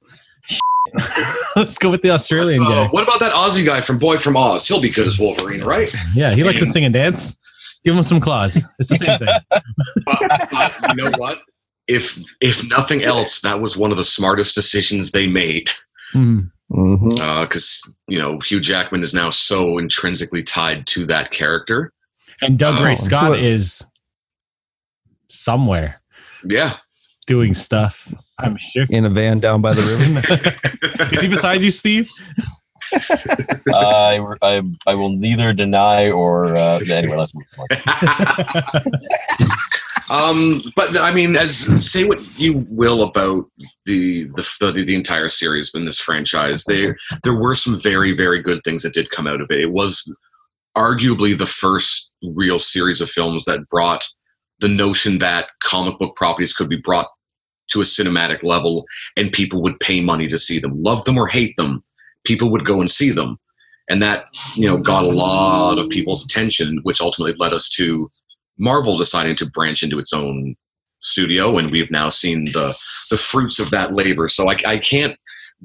let's 1.56 1.78
go 1.78 1.90
with 1.90 2.02
the 2.02 2.10
Australian 2.10 2.58
So, 2.62 2.68
guy." 2.68 2.86
what 2.88 3.02
about 3.02 3.20
that 3.20 3.32
Aussie 3.32 3.64
guy 3.64 3.80
from 3.80 3.98
Boy 3.98 4.18
from 4.18 4.36
Oz? 4.36 4.66
He'll 4.68 4.80
be 4.80 4.90
good 4.90 5.06
as 5.06 5.18
Wolverine, 5.18 5.62
right? 5.62 5.92
Yeah, 6.14 6.34
he 6.34 6.44
likes 6.44 6.60
to 6.60 6.66
sing 6.66 6.84
and 6.84 6.92
dance. 6.94 7.40
Give 7.84 7.96
him 7.96 8.02
some 8.02 8.20
claws. 8.20 8.62
It's 8.78 8.90
the 8.90 8.96
same 8.96 9.18
thing. 9.18 9.28
But, 10.06 10.48
but 10.50 10.96
you 10.96 11.04
know 11.04 11.10
what? 11.18 11.40
If 11.86 12.18
if 12.40 12.68
nothing 12.68 13.02
else, 13.02 13.40
that 13.42 13.60
was 13.60 13.76
one 13.76 13.90
of 13.92 13.96
the 13.96 14.04
smartest 14.04 14.54
decisions 14.54 15.12
they 15.12 15.26
made. 15.26 15.70
Mhm. 16.14 16.50
Mhm. 16.70 17.40
Because 17.42 17.96
you 18.08 18.18
know 18.18 18.38
Hugh 18.40 18.60
Jackman 18.60 19.02
is 19.02 19.14
now 19.14 19.30
so 19.30 19.78
intrinsically 19.78 20.42
tied 20.42 20.86
to 20.88 21.06
that 21.06 21.30
character. 21.30 21.92
And 22.42 22.58
Doug 22.58 22.78
Oh, 22.80 22.84
Ray 22.84 22.94
Scott 22.94 23.38
is 23.38 23.82
somewhere 25.28 26.00
Yeah, 26.44 26.76
doing 27.26 27.54
stuff. 27.54 28.12
I'm 28.38 28.56
sure. 28.56 28.86
in 28.90 29.04
a 29.04 29.08
van 29.08 29.40
down 29.40 29.60
by 29.60 29.74
the 29.74 29.82
river. 29.82 31.12
Is 31.14 31.22
he 31.22 31.28
beside 31.28 31.62
you, 31.62 31.70
Steve? 31.70 32.08
I, 33.72 34.20
I, 34.40 34.62
I 34.86 34.94
will 34.94 35.10
neither 35.10 35.52
deny 35.52 36.10
or 36.10 36.56
uh, 36.56 36.78
anyway. 36.78 37.16
Let's 37.16 37.34
move 37.34 37.44
on. 37.58 37.66
um, 40.30 40.62
but 40.74 40.96
I 40.96 41.12
mean, 41.12 41.36
as 41.36 41.84
say 41.84 42.04
what 42.04 42.38
you 42.38 42.64
will 42.70 43.02
about 43.02 43.46
the 43.84 44.24
the 44.36 44.56
the, 44.60 44.84
the 44.84 44.94
entire 44.94 45.28
series 45.28 45.74
in 45.74 45.84
this 45.84 46.00
franchise, 46.00 46.64
there 46.64 46.96
there 47.24 47.34
were 47.34 47.54
some 47.54 47.78
very 47.78 48.12
very 48.12 48.40
good 48.40 48.62
things 48.64 48.82
that 48.84 48.94
did 48.94 49.10
come 49.10 49.26
out 49.26 49.40
of 49.40 49.50
it. 49.50 49.60
It 49.60 49.72
was 49.72 50.10
arguably 50.76 51.36
the 51.36 51.46
first 51.46 52.12
real 52.22 52.58
series 52.58 53.00
of 53.00 53.10
films 53.10 53.44
that 53.46 53.68
brought 53.68 54.06
the 54.60 54.68
notion 54.68 55.18
that 55.18 55.50
comic 55.62 55.98
book 55.98 56.16
properties 56.16 56.54
could 56.54 56.68
be 56.68 56.76
brought 56.76 57.08
to 57.68 57.80
a 57.80 57.84
cinematic 57.84 58.42
level 58.42 58.86
and 59.16 59.32
people 59.32 59.62
would 59.62 59.78
pay 59.80 60.00
money 60.00 60.26
to 60.26 60.38
see 60.38 60.58
them 60.58 60.82
love 60.82 61.04
them 61.04 61.18
or 61.18 61.26
hate 61.26 61.56
them 61.56 61.82
people 62.28 62.50
would 62.50 62.64
go 62.64 62.80
and 62.80 62.90
see 62.90 63.10
them. 63.10 63.38
And 63.90 64.02
that 64.02 64.26
you 64.54 64.66
know 64.66 64.76
got 64.76 65.04
a 65.04 65.08
lot 65.08 65.78
of 65.78 65.88
people's 65.88 66.24
attention 66.24 66.80
which 66.82 67.00
ultimately 67.00 67.34
led 67.38 67.54
us 67.54 67.70
to 67.70 68.08
marvel 68.58 68.98
deciding 68.98 69.36
to 69.36 69.50
branch 69.50 69.82
into 69.82 69.98
its 69.98 70.12
own 70.12 70.56
studio 71.00 71.56
and 71.56 71.70
we've 71.70 71.90
now 71.90 72.10
seen 72.10 72.44
the 72.46 72.78
the 73.10 73.16
fruits 73.16 73.58
of 73.58 73.70
that 73.70 73.94
labor. 73.94 74.28
So 74.28 74.50
i, 74.50 74.56
I 74.66 74.76
can't 74.76 75.16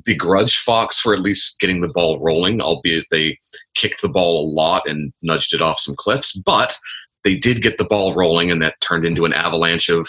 begrudge 0.05 0.57
fox 0.57 0.99
for 0.99 1.13
at 1.13 1.21
least 1.21 1.59
getting 1.59 1.81
the 1.81 1.89
ball 1.89 2.19
rolling 2.21 2.61
albeit 2.61 3.05
they 3.11 3.37
kicked 3.75 4.01
the 4.01 4.09
ball 4.09 4.41
a 4.41 4.49
lot 4.49 4.83
and 4.87 5.11
nudged 5.21 5.53
it 5.53 5.61
off 5.61 5.79
some 5.79 5.95
cliffs 5.95 6.33
but 6.33 6.77
they 7.23 7.37
did 7.37 7.61
get 7.61 7.77
the 7.77 7.83
ball 7.83 8.15
rolling 8.15 8.49
and 8.49 8.61
that 8.61 8.79
turned 8.81 9.05
into 9.05 9.25
an 9.25 9.33
avalanche 9.33 9.89
of 9.89 10.07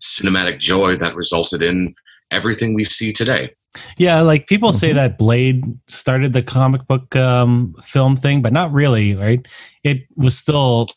cinematic 0.00 0.58
joy 0.60 0.96
that 0.96 1.14
resulted 1.14 1.62
in 1.62 1.94
everything 2.30 2.74
we 2.74 2.84
see 2.84 3.12
today 3.12 3.50
Yeah, 3.96 4.20
like 4.20 4.46
people 4.48 4.72
say 4.74 4.90
Mhm. 4.90 4.94
that 4.94 5.18
Blade 5.18 5.64
started 5.86 6.32
the 6.34 6.42
comic 6.42 6.86
book 6.86 7.16
um, 7.16 7.74
film 7.82 8.16
thing, 8.16 8.42
but 8.42 8.52
not 8.52 8.70
really, 8.70 9.14
right? 9.14 9.40
It 9.82 10.02
was 10.14 10.36
still 10.36 10.88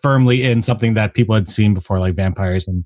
firmly 0.00 0.42
in 0.42 0.62
something 0.62 0.94
that 0.94 1.12
people 1.14 1.34
had 1.34 1.48
seen 1.48 1.74
before, 1.74 2.00
like 2.00 2.14
vampires 2.14 2.66
and 2.66 2.84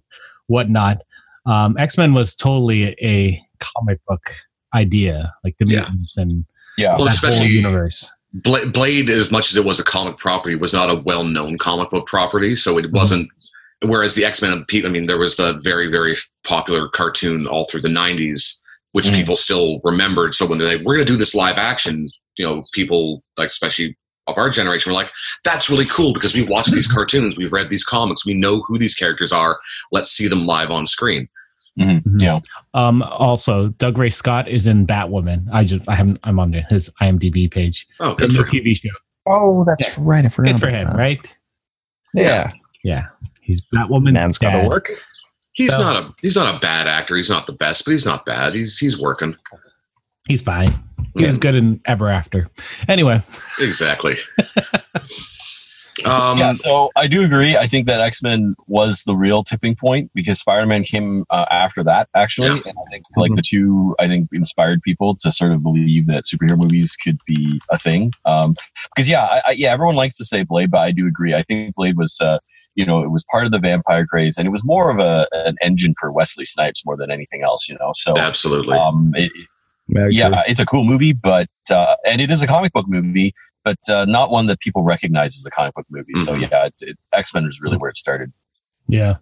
whatnot. 0.49 1.03
Um, 1.47 1.77
X 1.79 1.97
Men 1.97 2.15
was 2.15 2.35
totally 2.35 2.97
a 3.01 3.41
comic 3.61 4.01
book 4.09 4.23
idea, 4.75 5.33
like 5.45 5.57
the 5.59 5.67
Yeah. 5.67 5.81
mutants 5.83 6.17
and 6.17 6.45
Yeah. 6.77 6.97
Well, 6.97 7.07
that 7.07 7.17
whole 7.17 7.31
especially- 7.31 7.53
universe. 7.53 8.11
Blade, 8.35 9.09
as 9.09 9.31
much 9.31 9.51
as 9.51 9.57
it 9.57 9.65
was 9.65 9.79
a 9.81 9.85
comic 9.85 10.19
property, 10.19 10.57
was 10.57 10.73
not 10.73 10.91
a 10.91 10.95
well-known 10.97 11.57
comic 11.59 11.91
book 11.91 12.07
property, 12.07 12.55
so 12.55 12.77
it 12.77 12.91
wasn't. 12.93 13.29
Whereas 13.83 14.15
the 14.15 14.25
X 14.25 14.41
Men, 14.43 14.65
I 14.73 14.89
mean, 14.89 15.07
there 15.07 15.19
was 15.19 15.37
the 15.37 15.55
very, 15.63 15.91
very 15.91 16.17
popular 16.45 16.89
cartoon 16.89 17.47
all 17.47 17.65
through 17.67 17.83
the 17.83 17.89
'90s, 17.89 18.61
which 18.93 19.09
Mm. 19.09 19.15
people 19.15 19.37
still 19.37 19.81
remembered. 19.85 20.35
So 20.35 20.47
when 20.47 20.59
they're 20.59 20.77
like, 20.79 20.85
"We're 20.87 20.95
going 20.95 21.07
to 21.07 21.13
do 21.13 21.19
this 21.19 21.35
live 21.35 21.57
action," 21.59 22.09
you 22.39 22.47
know, 22.47 22.65
people 22.73 23.23
like, 23.39 23.51
especially 23.51 23.97
of 24.27 24.39
our 24.39 24.49
generation, 24.51 24.91
were 24.91 24.97
like, 24.97 25.11
"That's 25.45 25.69
really 25.71 25.85
cool 25.85 26.13
because 26.15 26.35
we've 26.35 26.49
watched 26.49 26.73
these 26.73 26.89
cartoons, 26.89 27.37
we've 27.37 27.53
read 27.53 27.69
these 27.71 27.85
comics, 27.85 28.25
we 28.27 28.35
know 28.35 28.63
who 28.63 28.79
these 28.79 28.95
characters 28.95 29.33
are. 29.33 29.59
Let's 29.93 30.11
see 30.11 30.27
them 30.27 30.47
live 30.47 30.71
on 30.71 30.87
screen." 30.87 31.29
Mhm. 31.79 32.03
Yeah. 32.23 32.39
Um, 32.73 33.03
also, 33.03 33.69
Dougray 33.69 34.11
Scott 34.11 34.49
is 34.49 34.67
in 34.67 34.87
Batwoman. 34.87 35.45
I 35.53 35.65
just 35.65 35.87
I 35.87 35.95
haven't 35.97 36.19
I'm 36.25 36.39
on 36.41 36.55
his 36.71 36.91
IMDb 37.03 37.51
page 37.51 37.87
Oh, 38.01 38.13
in 38.13 38.17
good 38.17 38.31
the 38.31 38.39
him. 38.43 38.49
TV 38.49 38.75
show. 38.75 38.89
Oh, 39.27 39.65
that's 39.65 39.99
right. 39.99 40.25
I 40.25 40.29
forgot. 40.31 40.53
Good 40.53 40.61
for 40.61 40.69
him, 40.71 40.87
that. 40.87 40.97
right? 40.97 41.37
Yeah, 42.15 42.51
Yeah, 42.83 43.07
he's 43.47 43.65
Batwoman. 43.75 44.13
man's 44.13 44.39
got 44.39 44.61
to 44.61 44.69
work. 44.69 44.91
He's 45.55 45.71
So- 45.73 45.79
not 45.81 45.97
a 45.97 46.13
he's 46.21 46.37
not 46.37 46.55
a 46.55 46.59
bad 46.59 46.87
actor. 46.87 47.17
He's 47.17 47.31
not 47.31 47.47
the 47.47 47.53
best, 47.55 47.85
but 47.85 47.93
he's 47.93 48.05
not 48.05 48.27
bad. 48.27 48.55
He's 48.55 48.77
he's 48.79 48.99
working. 48.99 49.37
He's 50.29 50.43
fine. 50.43 50.71
He 51.17 51.25
was 51.25 51.39
good 51.39 51.55
in 51.55 51.81
Ever 51.87 52.11
After. 52.11 52.47
Anyway, 52.89 53.23
Exactly. 53.61 54.17
um, 56.05 56.37
yeah, 56.37 56.53
so 56.53 56.91
I 56.95 57.07
do 57.07 57.23
agree. 57.25 57.57
I 57.57 57.67
think 57.67 57.87
that 57.87 58.01
X 58.03 58.23
Men 58.23 58.55
was 58.67 59.03
the 59.05 59.15
real 59.17 59.43
tipping 59.43 59.75
point 59.77 60.11
because 60.15 60.39
Spider 60.39 60.67
Man 60.67 60.85
came 60.85 61.25
uh, 61.31 61.47
after 61.51 61.83
that, 61.85 62.09
actually. 62.15 62.49
Yeah. 62.49 62.61
And 62.67 62.77
I 62.79 62.91
think 62.91 63.05
like 63.17 63.35
the 63.35 63.41
two, 63.43 63.97
I 63.99 64.07
think 64.09 64.29
inspired 64.33 64.83
people 64.83 65.15
to 65.17 65.31
sort 65.33 65.53
of 65.53 65.63
believe 65.63 66.07
that 66.09 66.25
superhero 66.25 66.59
movies 66.59 66.97
could 66.97 67.19
be 67.27 67.61
a 67.71 67.79
thing. 67.79 68.13
Um, 68.27 68.57
because 68.95 69.09
yeah, 69.09 69.25
I, 69.25 69.43
I, 69.47 69.51
yeah, 69.53 69.73
everyone 69.73 69.97
likes 69.97 70.17
to 70.17 70.25
say 70.27 70.43
Blade, 70.43 70.71
but 70.71 70.81
I 70.81 70.91
do 70.91 71.07
agree. 71.07 71.35
I 71.35 71.43
think 71.45 71.75
Blade 71.75 71.97
was, 71.97 72.21
uh, 72.21 72.41
you 72.77 72.87
know, 72.87 73.03
it 73.03 73.11
was 73.11 73.25
part 73.31 73.47
of 73.47 73.51
the 73.53 73.59
vampire 73.59 74.07
craze, 74.07 74.37
and 74.39 74.47
it 74.47 74.51
was 74.51 74.65
more 74.65 74.91
of 74.91 74.99
a 74.99 75.27
an 75.33 75.57
engine 75.63 75.95
for 75.99 76.13
Wesley 76.13 76.45
Snipes 76.45 76.85
more 76.87 76.97
than 76.97 77.11
anything 77.11 77.43
else. 77.43 77.69
You 77.69 77.77
know, 77.81 77.91
so 77.95 78.17
absolutely. 78.17 78.77
um, 78.79 79.13
it, 79.17 79.33
yeah, 79.89 80.43
it's 80.47 80.61
a 80.61 80.67
cool 80.67 80.85
movie, 80.85 81.13
but 81.13 81.49
uh, 81.71 81.97
and 82.07 82.21
it 82.21 82.31
is 82.31 82.43
a 82.43 82.47
comic 82.47 82.73
book 82.73 82.87
movie, 82.89 83.35
but 83.65 83.79
uh, 83.89 84.05
not 84.05 84.31
one 84.31 84.47
that 84.47 84.61
people 84.61 84.83
recognize 84.83 85.37
as 85.37 85.47
a 85.47 85.51
comic 85.51 85.75
book 85.75 85.87
movie. 85.91 86.15
So 86.17 86.35
Mhm. 86.35 86.51
yeah, 86.51 86.67
it, 86.67 86.75
it, 86.81 86.99
X 87.13 87.35
Men 87.35 87.47
is 87.47 87.61
really 87.61 87.77
where 87.79 87.91
it 87.91 87.97
started. 87.97 88.33
Yeah. 88.89 89.17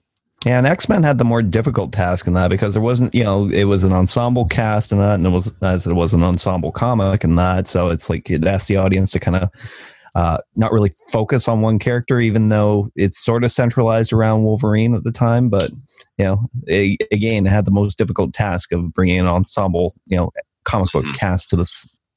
Yeah, 0.45 0.59
and 0.59 0.67
X 0.67 0.91
Men 0.91 1.03
had 1.03 1.17
the 1.17 1.25
more 1.25 1.41
difficult 1.41 1.93
task 1.93 2.27
in 2.27 2.35
that 2.35 2.49
because 2.51 2.75
there 2.75 2.83
wasn't, 2.83 3.15
you 3.15 3.25
know, 3.25 3.49
it 3.49 3.65
was 3.65 3.83
an 3.83 3.95
ensemble 3.95 4.45
cast 4.47 4.93
and 4.93 5.01
that, 5.01 5.15
and 5.15 5.27
it 5.27 5.31
was 5.31 5.55
as 5.63 5.87
it 5.87 5.95
was 5.95 6.13
an 6.13 6.23
ensemble 6.23 6.71
comic 6.71 7.25
and 7.25 7.39
that. 7.39 7.67
So 7.67 7.89
it's 7.89 8.11
like 8.11 8.31
it 8.31 8.45
asked 8.47 8.69
the 8.69 8.77
audience 8.77 9.13
to 9.13 9.21
kind 9.21 9.37
of 9.37 9.49
uh, 10.15 10.39
not 10.57 10.73
really 10.73 10.93
focus 11.13 11.49
on 11.49 11.61
one 11.61 11.79
character, 11.79 12.21
even 12.21 12.49
though 12.49 12.89
it's 12.95 13.25
sort 13.25 13.45
of 13.45 13.51
centralized 13.51 14.13
around 14.13 14.45
Wolverine 14.45 14.95
at 14.95 15.05
the 15.05 15.13
time. 15.13 15.49
But 15.49 15.71
you 16.19 16.25
know, 16.25 16.39
a, 16.69 16.97
again, 17.13 17.47
it 17.47 17.51
had 17.51 17.65
the 17.65 17.71
most 17.73 17.99
difficult 17.99 18.33
task 18.33 18.73
of 18.73 18.93
bringing 18.95 19.19
an 19.19 19.27
ensemble, 19.27 19.95
you 20.07 20.17
know, 20.17 20.31
comic 20.65 20.93
book 20.93 21.05
Mhm. 21.05 21.15
cast 21.15 21.51
to 21.51 21.57
the 21.57 21.67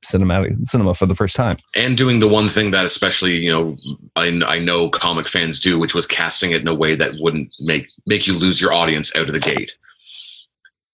cinematic 0.05 0.55
cinema 0.65 0.93
for 0.93 1.05
the 1.07 1.15
first 1.15 1.35
time. 1.35 1.57
and 1.75 1.97
doing 1.97 2.19
the 2.19 2.27
one 2.27 2.49
thing 2.49 2.71
that 2.71 2.85
especially 2.85 3.35
you 3.43 3.51
know 3.51 3.75
I, 4.15 4.27
I 4.45 4.59
know 4.59 4.89
comic 4.89 5.27
fans 5.27 5.59
do 5.59 5.77
which 5.79 5.95
was 5.95 6.05
casting 6.05 6.51
it 6.51 6.61
in 6.61 6.67
a 6.67 6.73
way 6.75 6.95
that 6.95 7.15
wouldn't 7.19 7.51
make 7.61 7.87
make 8.05 8.25
you 8.27 8.33
lose 8.33 8.61
your 8.61 8.73
audience 8.73 9.13
out 9.15 9.27
of 9.27 9.33
the 9.33 9.39
gate 9.39 9.71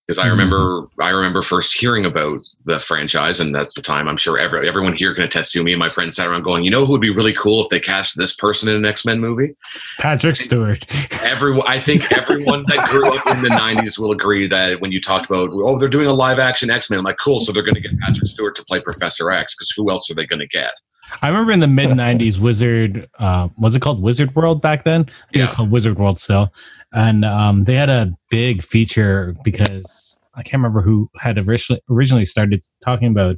because 0.05 0.19
i 0.19 0.23
mm-hmm. 0.23 0.31
remember 0.31 0.87
i 0.99 1.09
remember 1.09 1.41
first 1.41 1.73
hearing 1.73 2.05
about 2.05 2.41
the 2.65 2.79
franchise 2.79 3.39
and 3.39 3.55
at 3.55 3.67
the 3.75 3.81
time 3.81 4.07
i'm 4.07 4.17
sure 4.17 4.37
every, 4.37 4.67
everyone 4.67 4.93
here 4.93 5.13
can 5.13 5.23
attest 5.23 5.51
to 5.51 5.63
me 5.63 5.71
and 5.71 5.79
my 5.79 5.89
friends 5.89 6.15
sat 6.15 6.27
around 6.27 6.43
going 6.43 6.63
you 6.63 6.71
know 6.71 6.85
who 6.85 6.91
would 6.91 7.01
be 7.01 7.09
really 7.09 7.33
cool 7.33 7.61
if 7.61 7.69
they 7.69 7.79
cast 7.79 8.17
this 8.17 8.35
person 8.35 8.69
in 8.69 8.75
an 8.75 8.85
x-men 8.85 9.19
movie? 9.19 9.55
Patrick 9.99 10.35
Stewart. 10.35 10.85
everyone 11.23 11.65
i 11.67 11.79
think 11.79 12.11
everyone 12.11 12.63
that 12.67 12.87
grew 12.89 13.07
up 13.07 13.35
in 13.35 13.41
the 13.43 13.49
90s 13.49 13.97
will 13.97 14.11
agree 14.11 14.47
that 14.47 14.81
when 14.81 14.91
you 14.91 15.01
talked 15.01 15.25
about 15.25 15.49
oh 15.53 15.77
they're 15.77 15.89
doing 15.89 16.07
a 16.07 16.13
live 16.13 16.39
action 16.39 16.69
x-men 16.69 16.99
i'm 16.99 17.05
like 17.05 17.17
cool 17.17 17.39
so 17.39 17.51
they're 17.51 17.63
going 17.63 17.75
to 17.75 17.81
get 17.81 17.97
patrick 17.99 18.27
stewart 18.27 18.55
to 18.55 18.63
play 18.65 18.79
professor 18.79 19.31
x 19.31 19.55
because 19.55 19.71
who 19.75 19.89
else 19.89 20.09
are 20.09 20.15
they 20.15 20.25
going 20.25 20.39
to 20.39 20.47
get 20.47 20.73
I 21.21 21.27
remember 21.27 21.51
in 21.51 21.59
the 21.59 21.67
mid 21.67 21.89
'90s, 21.89 22.39
Wizard 22.39 23.09
uh, 23.19 23.49
was 23.57 23.75
it 23.75 23.81
called 23.81 24.01
Wizard 24.01 24.35
World 24.35 24.61
back 24.61 24.83
then? 24.83 25.01
I 25.01 25.03
think 25.05 25.15
Yeah. 25.33 25.43
it's 25.45 25.53
called 25.53 25.71
Wizard 25.71 25.97
World 25.97 26.17
still, 26.17 26.53
and 26.93 27.23
um, 27.25 27.63
they 27.65 27.75
had 27.75 27.89
a 27.89 28.13
big 28.29 28.61
feature 28.63 29.35
because 29.43 30.19
I 30.35 30.43
can't 30.43 30.55
remember 30.55 30.81
who 30.81 31.09
had 31.19 31.37
originally 31.37 31.81
originally 31.89 32.25
started 32.25 32.61
talking 32.83 33.09
about 33.09 33.37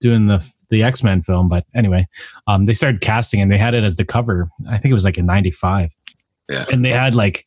doing 0.00 0.26
the 0.26 0.46
the 0.70 0.82
X 0.82 1.02
Men 1.02 1.22
film, 1.22 1.48
but 1.48 1.64
anyway, 1.74 2.06
um, 2.46 2.64
they 2.64 2.74
started 2.74 3.00
casting 3.00 3.40
and 3.40 3.50
they 3.50 3.58
had 3.58 3.74
it 3.74 3.84
as 3.84 3.96
the 3.96 4.04
cover. 4.04 4.48
I 4.68 4.76
think 4.78 4.90
it 4.90 4.94
was 4.94 5.04
like 5.04 5.18
in 5.18 5.26
'95, 5.26 5.90
Yeah. 6.48 6.66
and 6.70 6.84
they 6.84 6.90
had 6.90 7.14
like 7.14 7.46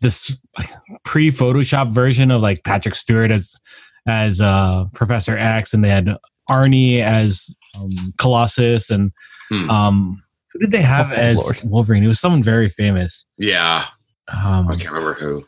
this 0.00 0.40
like, 0.58 0.70
pre 1.04 1.30
Photoshop 1.30 1.88
version 1.90 2.30
of 2.30 2.42
like 2.42 2.64
Patrick 2.64 2.94
Stewart 2.94 3.30
as 3.30 3.60
as 4.06 4.40
uh, 4.40 4.86
Professor 4.94 5.36
X, 5.36 5.72
and 5.74 5.84
they 5.84 5.88
had 5.90 6.16
Arnie 6.50 7.00
as 7.00 7.56
um, 7.80 8.12
Colossus, 8.18 8.90
and 8.90 9.12
Hmm. 9.50 9.68
um, 9.70 10.22
who 10.52 10.58
did 10.60 10.70
they 10.70 10.82
have 10.82 11.12
Oh, 11.12 11.14
as 11.16 11.36
Lord. 11.36 11.56
Wolverine? 11.64 12.04
It 12.04 12.08
was 12.08 12.20
someone 12.20 12.42
very 12.42 12.68
famous. 12.68 13.26
yeah 13.38 13.86
Um, 14.32 14.68
i 14.68 14.76
can't 14.76 14.90
remember 14.92 15.14
who 15.14 15.44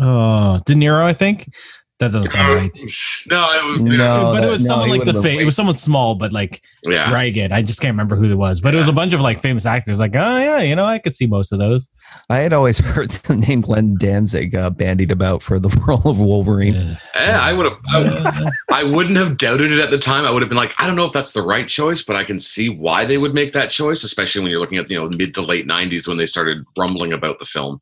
oh, 0.00 0.58
De 0.66 0.74
Niro, 0.74 1.02
I 1.02 1.12
think. 1.12 1.54
That 2.00 2.10
doesn't 2.12 2.30
sound 2.30 2.54
right. 2.54 2.78
No, 3.30 3.50
it 3.52 3.80
was, 3.80 3.98
No, 3.98 4.32
but 4.32 4.44
it 4.44 4.50
was 4.50 4.62
no, 4.64 4.68
someone 4.68 4.88
he 4.88 4.98
like 4.98 5.04
the 5.06 5.12
would've 5.14 5.22
fa- 5.22 5.40
it 5.40 5.44
was 5.46 5.56
someone 5.56 5.76
small, 5.76 6.14
but 6.14 6.30
like 6.30 6.60
yeah. 6.82 7.10
ragged. 7.10 7.52
I 7.52 7.62
just 7.62 7.80
can't 7.80 7.92
remember 7.92 8.16
who 8.16 8.30
it 8.30 8.34
was. 8.34 8.60
But 8.60 8.74
it 8.74 8.76
was 8.76 8.88
a 8.88 8.92
bunch 8.92 9.14
of 9.14 9.22
like 9.22 9.38
famous 9.38 9.64
actors. 9.64 9.98
Like, 9.98 10.14
oh 10.14 10.38
yeah, 10.38 10.60
you 10.60 10.76
know, 10.76 10.84
I 10.84 10.98
could 10.98 11.14
see 11.14 11.26
most 11.26 11.50
of 11.50 11.58
those. 11.58 11.88
I 12.28 12.38
had 12.40 12.52
always 12.52 12.78
heard 12.84 13.10
the 13.10 13.36
name 13.36 13.62
Glenn 13.62 13.96
Danzig 13.98 14.54
uh, 14.54 14.68
bandied 14.68 15.10
about 15.10 15.42
for 15.42 15.58
the 15.58 15.68
role 15.86 16.06
of 16.06 16.20
Wolverine. 16.20 16.76
Uh, 16.76 16.96
Eh, 17.14 17.30
I 17.32 17.52
would 17.54 17.64
have. 17.64 17.78
I, 17.88 18.50
I 18.72 18.82
wouldn't 18.84 19.16
have 19.16 19.38
doubted 19.38 19.72
it 19.72 19.78
at 19.78 19.90
the 19.90 19.98
time. 19.98 20.26
I 20.26 20.30
would 20.30 20.42
have 20.42 20.50
been 20.50 20.58
like, 20.58 20.74
I 20.78 20.86
don't 20.86 20.96
know 20.96 21.06
if 21.06 21.12
that's 21.12 21.32
the 21.32 21.42
right 21.42 21.66
choice, 21.66 22.02
but 22.04 22.16
I 22.16 22.24
can 22.24 22.38
see 22.40 22.68
why 22.68 23.06
they 23.06 23.16
would 23.16 23.32
make 23.32 23.54
that 23.54 23.70
choice, 23.70 24.04
especially 24.04 24.42
when 24.42 24.50
you're 24.50 24.60
looking 24.60 24.78
at 24.78 24.90
you 24.90 24.98
know 24.98 25.08
mid 25.08 25.32
to 25.34 25.40
late 25.40 25.66
'90s 25.66 26.06
when 26.08 26.18
they 26.18 26.26
started 26.26 26.58
rumbling 26.76 27.12
about 27.14 27.38
the 27.38 27.46
film. 27.46 27.78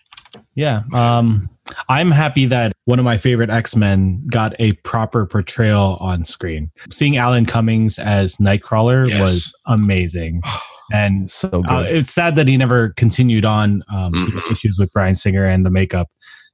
Yeah. 0.55 0.83
Um, 0.93 1.49
I'm 1.89 2.11
happy 2.11 2.47
that 2.47 2.73
one 2.85 2.99
of 2.99 3.05
my 3.05 3.17
favorite 3.17 3.51
X 3.51 3.77
Men 3.77 4.27
got 4.29 4.55
a 4.59 4.73
proper 4.85 5.27
portrayal 5.27 5.97
on 6.01 6.25
screen. 6.25 6.71
Seeing 6.91 7.17
Alan 7.17 7.47
Cummings 7.47 7.99
as 7.99 8.37
Nightcrawler 8.37 9.09
Yes. 9.09 9.21
was 9.21 9.55
amazing. 9.67 10.43
And 10.95 11.31
So 11.31 11.49
good. 11.49 11.71
uh, 11.71 11.85
it's 11.89 12.13
sad 12.13 12.37
that 12.37 12.47
he 12.49 12.57
never 12.59 12.91
continued 12.91 13.47
on 13.47 13.83
um, 13.91 14.13
Mhm. 14.13 14.51
issues 14.51 14.77
with 14.79 14.93
Bryan 14.93 15.15
Singer 15.15 15.47
and 15.47 15.65
the 15.65 15.71
makeup 15.71 16.09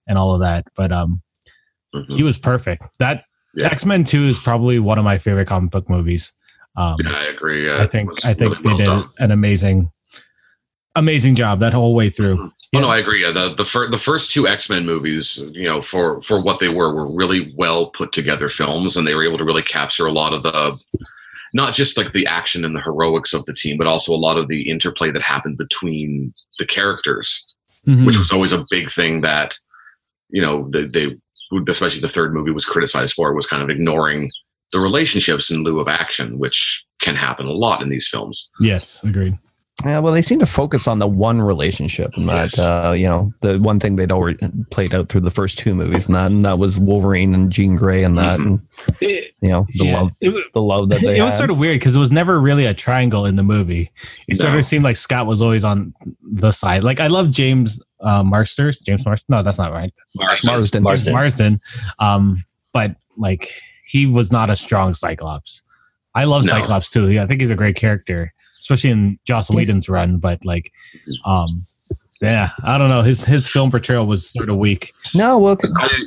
and 0.07 0.17
all 0.17 0.33
of 0.33 0.41
that. 0.43 0.65
But 0.77 0.93
um, 0.93 1.23
Mhm. 1.93 2.13
he 2.15 2.23
was 2.23 2.39
perfect. 2.39 2.83
That 3.01 3.25
Yeah. 3.57 3.67
X 3.67 3.85
Men 3.85 4.05
Two 4.05 4.27
is 4.27 4.39
probably 4.39 4.79
one 4.79 4.97
of 4.97 5.05
my 5.05 5.19
favorite 5.19 5.49
comic 5.49 5.73
book 5.73 5.91
movies. 5.91 6.37
Um, 6.77 6.99
Yeah, 7.03 7.15
I 7.15 7.25
agree. 7.25 7.67
Yeah, 7.67 7.83
I 7.83 7.89
think 7.89 8.11
I 8.25 8.33
think 8.35 8.53
really 8.53 8.63
they 8.63 8.69
well 8.69 8.77
did 8.79 8.85
done. 8.87 9.09
an 9.19 9.31
amazing, 9.33 9.91
amazing 10.99 11.35
job 11.35 11.61
that 11.61 11.73
whole 11.73 11.95
way 11.95 12.11
through. 12.11 12.53
Oh 12.75 12.81
no, 12.81 12.89
I 12.89 12.99
agree. 12.99 13.23
Yeah, 13.23 13.31
the 13.33 13.55
the, 13.55 13.65
fir- 13.65 13.89
the 13.91 13.97
first 13.99 14.31
two 14.33 14.47
X 14.47 14.69
Men 14.69 14.85
movies, 14.85 15.43
you 15.53 15.65
know, 15.65 15.81
for 15.81 16.21
for 16.23 16.41
what 16.41 16.61
they 16.61 16.69
were, 16.69 16.95
were 16.95 17.11
really 17.15 17.53
well 17.57 17.87
put 17.87 18.13
together 18.13 18.49
films, 18.49 18.97
and 18.97 19.07
they 19.07 19.15
were 19.15 19.25
able 19.27 19.39
to 19.39 19.45
really 19.45 19.63
capture 19.63 20.07
a 20.07 20.13
lot 20.13 20.33
of 20.35 20.43
the, 20.43 20.79
not 21.55 21.75
just 21.75 21.97
like 21.97 22.13
the 22.13 22.27
action 22.27 22.65
and 22.65 22.77
the 22.77 22.81
heroics 22.83 23.33
of 23.33 23.45
the 23.47 23.55
team, 23.55 23.79
but 23.79 23.87
also 23.87 24.13
a 24.13 24.17
lot 24.17 24.37
of 24.37 24.49
the 24.49 24.69
interplay 24.69 25.11
that 25.11 25.23
happened 25.23 25.57
between 25.57 26.35
the 26.59 26.67
characters, 26.67 27.51
Mhm. 27.87 28.05
which 28.07 28.19
was 28.19 28.33
always 28.33 28.53
a 28.53 28.67
big 28.69 28.91
thing 28.91 29.23
that, 29.23 29.57
you 30.29 30.43
know, 30.43 30.69
they, 30.71 30.85
they 30.85 31.17
especially 31.69 32.01
the 32.03 32.09
third 32.09 32.35
movie 32.35 32.51
was 32.51 32.67
criticized 32.67 33.15
for 33.15 33.33
was 33.33 33.47
kind 33.47 33.63
of 33.63 33.71
ignoring 33.71 34.31
the 34.73 34.79
relationships 34.79 35.51
in 35.51 35.63
lieu 35.63 35.81
of 35.81 35.89
action, 35.89 36.39
which 36.39 36.85
can 37.01 37.17
happen 37.17 37.47
a 37.47 37.53
lot 37.53 37.81
in 37.81 37.89
these 37.89 38.07
films. 38.07 38.51
yes, 38.61 39.03
agreed. 39.03 39.33
Yeah, 39.85 40.01
well, 40.01 40.13
they 40.13 40.23
seem 40.23 40.41
to 40.41 40.47
focus 40.47 40.89
on 40.89 40.99
the 40.99 41.07
one 41.07 41.41
relationship, 41.41 42.11
and 42.17 42.29
that 42.29 42.59
uh, 42.59 42.93
you 42.97 43.07
know 43.07 43.33
the 43.43 43.59
one 43.61 43.79
thing 43.79 43.95
they'd 43.95 44.11
already 44.11 44.37
played 44.73 44.93
out 44.93 45.09
through 45.09 45.21
the 45.21 45.31
first 45.31 45.57
two 45.57 45.73
movies, 45.73 46.07
and 46.07 46.17
that, 46.17 46.27
and 46.33 46.45
that 46.45 46.59
was 46.59 46.81
Wolverine 46.81 47.33
and 47.33 47.53
Jean 47.53 47.77
Grey, 47.77 48.03
and 48.03 48.19
that, 48.19 48.41
and 48.41 48.61
It, 49.01 49.35
you 49.41 49.51
know 49.51 49.67
the 49.77 49.85
yeah, 49.85 50.01
love, 50.01 50.11
was- 50.21 50.45
the 50.53 50.63
love 50.63 50.89
that 50.89 51.03
they 51.03 51.19
it 51.19 51.23
was 51.23 51.37
sort 51.39 51.51
of 51.51 51.61
weird 51.61 51.79
because 51.79 51.95
it 51.95 52.01
was 52.01 52.11
never 52.11 52.41
really 52.41 52.65
a 52.67 52.75
triangle 52.75 53.25
in 53.25 53.37
the 53.37 53.45
movie. 53.45 53.93
It 54.27 54.37
sort 54.37 54.57
of 54.57 54.65
seemed 54.65 54.83
like 54.83 54.97
Scott 54.97 55.27
was 55.27 55.41
always 55.41 55.63
on 55.63 55.95
the 56.23 56.51
side. 56.51 56.83
Like 56.83 56.99
I 56.99 57.07
love 57.07 57.31
James 57.31 57.81
uh, 58.01 58.25
Marsters. 58.25 58.81
James 58.81 59.07
Marston. 59.07 59.27
No, 59.37 59.45
that's 59.45 59.59
not 59.59 59.71
right. 59.71 59.95
Marston. 60.17 60.51
Marsden. 60.55 60.83
James 60.83 60.85
Marsden. 60.85 61.13
Marsden. 61.13 61.61
Um, 62.01 62.45
but 62.73 62.97
like 63.17 63.49
he 63.85 64.07
was 64.07 64.33
not 64.33 64.51
a 64.51 64.57
strong 64.57 64.93
Cyclops. 64.93 65.63
I 66.17 66.25
love 66.25 66.45
No. 66.47 66.51
Cyclops 66.51 66.91
too. 66.91 67.09
Yeah, 67.13 67.23
I 67.23 67.27
think 67.27 67.41
he's 67.41 67.51
a 67.51 67.55
great 67.55 67.77
character, 67.77 68.33
especially 68.59 68.91
in 68.91 69.19
Joss 69.25 69.51
Whedon's 69.51 69.89
run. 69.89 70.19
But 70.19 70.45
like, 70.45 70.73
um, 71.25 71.65
yeah, 72.21 72.51
I 72.65 72.79
don't 72.79 72.89
know. 72.89 73.03
His 73.03 73.25
his 73.25 73.49
film 73.49 73.71
portrayal 73.71 74.07
was 74.07 74.29
sort 74.31 74.49
of 74.49 74.57
weak. 74.57 74.93
No, 75.15 75.39
well, 75.39 75.57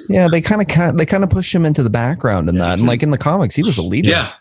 yeah, 0.09 0.27
they 0.27 0.41
kind 0.41 0.61
of 0.61 0.97
they 0.97 1.05
kind 1.05 1.23
of 1.23 1.29
pushed 1.29 1.53
him 1.53 1.65
into 1.65 1.83
the 1.83 1.89
background 1.89 2.49
in 2.49 2.55
that, 2.57 2.73
and 2.79 2.85
like 2.85 3.01
in 3.03 3.11
the 3.11 3.17
comics, 3.17 3.55
he 3.55 3.61
was 3.63 3.77
a 3.77 3.81
leader. 3.83 4.09
Yeah. 4.09 4.31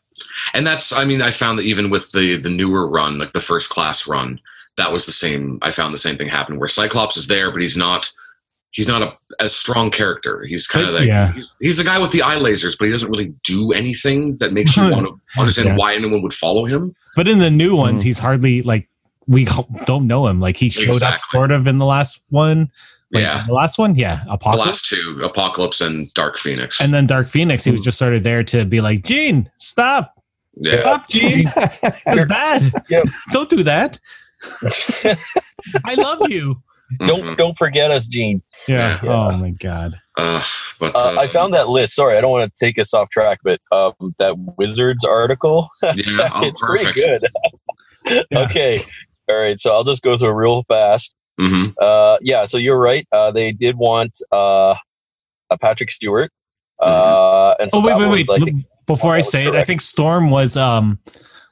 And 0.54 0.66
that's 0.66 0.92
I 0.92 1.04
mean, 1.04 1.22
I 1.22 1.30
found 1.30 1.58
that 1.58 1.64
even 1.64 1.90
with 1.90 2.10
the 2.12 2.36
the 2.36 2.50
newer 2.50 2.88
run, 2.88 3.18
like 3.18 3.32
the 3.32 3.40
first 3.40 3.70
class 3.70 4.06
run, 4.08 4.40
that 4.76 4.92
was 4.92 5.06
the 5.06 5.12
same 5.12 5.58
I 5.62 5.70
found 5.70 5.94
the 5.94 5.98
same 5.98 6.16
thing 6.16 6.28
happen 6.28 6.58
where 6.58 6.68
Cyclops 6.68 7.16
is 7.16 7.26
there, 7.28 7.50
but 7.52 7.62
he's 7.62 7.76
not 7.76 8.10
he's 8.72 8.88
not 8.88 9.02
a, 9.02 9.12
a 9.44 9.48
strong 9.48 9.90
character. 9.90 10.42
He's 10.44 10.66
kind 10.66 10.86
of 10.86 10.94
like 10.94 11.04
Yeah. 11.06 11.32
he's, 11.32 11.56
he's 11.60 11.76
the 11.76 11.84
guy 11.84 11.98
with 11.98 12.12
the 12.12 12.22
eye 12.22 12.36
lasers, 12.36 12.76
but 12.78 12.86
he 12.86 12.90
doesn't 12.90 13.10
really 13.10 13.34
do 13.44 13.72
anything 13.72 14.36
that 14.38 14.52
makes 14.52 14.76
you 14.76 14.82
want 14.90 15.06
to 15.06 15.40
understand 15.40 15.68
Yeah. 15.68 15.76
why 15.76 15.94
anyone 15.94 16.22
would 16.22 16.32
follow 16.32 16.64
him. 16.64 16.94
But 17.16 17.28
in 17.28 17.38
the 17.38 17.50
new 17.50 17.74
ones, 17.76 18.00
Mhm. 18.00 18.04
he's 18.04 18.18
hardly 18.18 18.62
like 18.62 18.88
we 19.26 19.46
don't 19.86 20.06
know 20.06 20.26
him. 20.26 20.40
Like 20.40 20.56
he 20.56 20.68
showed 20.68 21.02
up 21.02 21.20
sort 21.30 21.52
of 21.52 21.68
in 21.68 21.78
the 21.78 21.86
last 21.86 22.22
one. 22.30 22.70
Like, 23.12 23.22
Yeah. 23.22 23.44
the 23.46 23.52
last 23.52 23.78
one, 23.78 23.94
yeah, 23.96 24.22
The 24.24 24.32
Apocalypse. 24.32 24.66
last 24.66 24.86
two, 24.86 25.20
Apocalypse 25.24 25.80
and 25.80 26.12
Dark 26.14 26.38
Phoenix. 26.38 26.80
And 26.80 26.92
then 26.94 27.06
Dark 27.06 27.28
Phoenix, 27.28 27.64
he 27.64 27.70
was 27.72 27.80
just 27.82 27.98
sort 27.98 28.14
of 28.14 28.22
there 28.22 28.42
to 28.44 28.64
be 28.64 28.80
like, 28.80 29.04
Jean, 29.04 29.50
stop, 29.58 30.20
yeah. 30.56 30.80
stop, 30.80 31.08
Jean. 31.08 31.44
That's 32.04 32.24
bad. 32.28 32.72
Yep. 32.88 33.04
Don't 33.32 33.50
do 33.50 33.62
that. 33.64 33.98
I 35.84 35.94
love 35.94 36.30
you. 36.30 36.56
Don't 36.98 37.20
Mhm. 37.22 37.36
don't 37.36 37.56
forget 37.56 37.90
us, 37.90 38.06
Jean. 38.06 38.42
Yeah. 38.66 38.98
Yeah. 39.02 39.10
Oh 39.12 39.32
my 39.36 39.50
god. 39.50 40.00
Uh, 40.18 40.42
but 40.80 40.94
Uh, 40.96 41.14
I 41.18 41.24
uh, 41.24 41.28
found 41.28 41.54
that 41.54 41.68
list. 41.68 41.94
Sorry, 41.94 42.18
I 42.18 42.20
don't 42.20 42.30
want 42.32 42.52
to 42.54 42.64
take 42.64 42.78
us 42.78 42.92
off 42.92 43.08
track, 43.10 43.38
but 43.44 43.60
um, 43.72 43.92
that 44.18 44.34
Wizards 44.58 45.04
article, 45.04 45.68
yeah, 45.82 45.92
oh, 46.34 46.40
it's 46.46 46.60
perfect. 46.60 46.94
pretty 46.94 47.00
good. 47.00 47.30
Yeah. 48.04 48.22
Okay, 48.44 48.76
all 49.28 49.36
right. 49.36 49.58
So 49.60 49.72
I'll 49.72 49.84
just 49.84 50.02
go 50.02 50.16
through 50.16 50.32
real 50.32 50.62
fast. 50.64 51.14
hmm 51.38 51.62
Uh, 51.80 52.16
yeah, 52.22 52.44
so 52.44 52.56
you're 52.58 52.78
right. 52.78 53.06
Uh, 53.12 53.30
they 53.30 53.52
did 53.52 53.76
want 53.76 54.18
uh, 54.32 54.74
a 55.50 55.58
Patrick 55.60 55.90
Stewart. 55.90 56.32
Uh, 56.82 57.54
and 57.60 57.70
so 57.70 57.78
Oh 57.78 57.80
wait, 57.84 57.98
that 57.98 58.08
wait, 58.10 58.26
was, 58.28 58.40
wait. 58.40 58.54
I 58.54 58.64
Before 58.86 59.12
I 59.12 59.16
that 59.16 59.18
was 59.18 59.30
say 59.30 59.46
it, 59.46 59.54
I 59.54 59.64
think 59.64 59.80
Storm 59.82 60.30
was 60.30 60.56
um, 60.56 60.98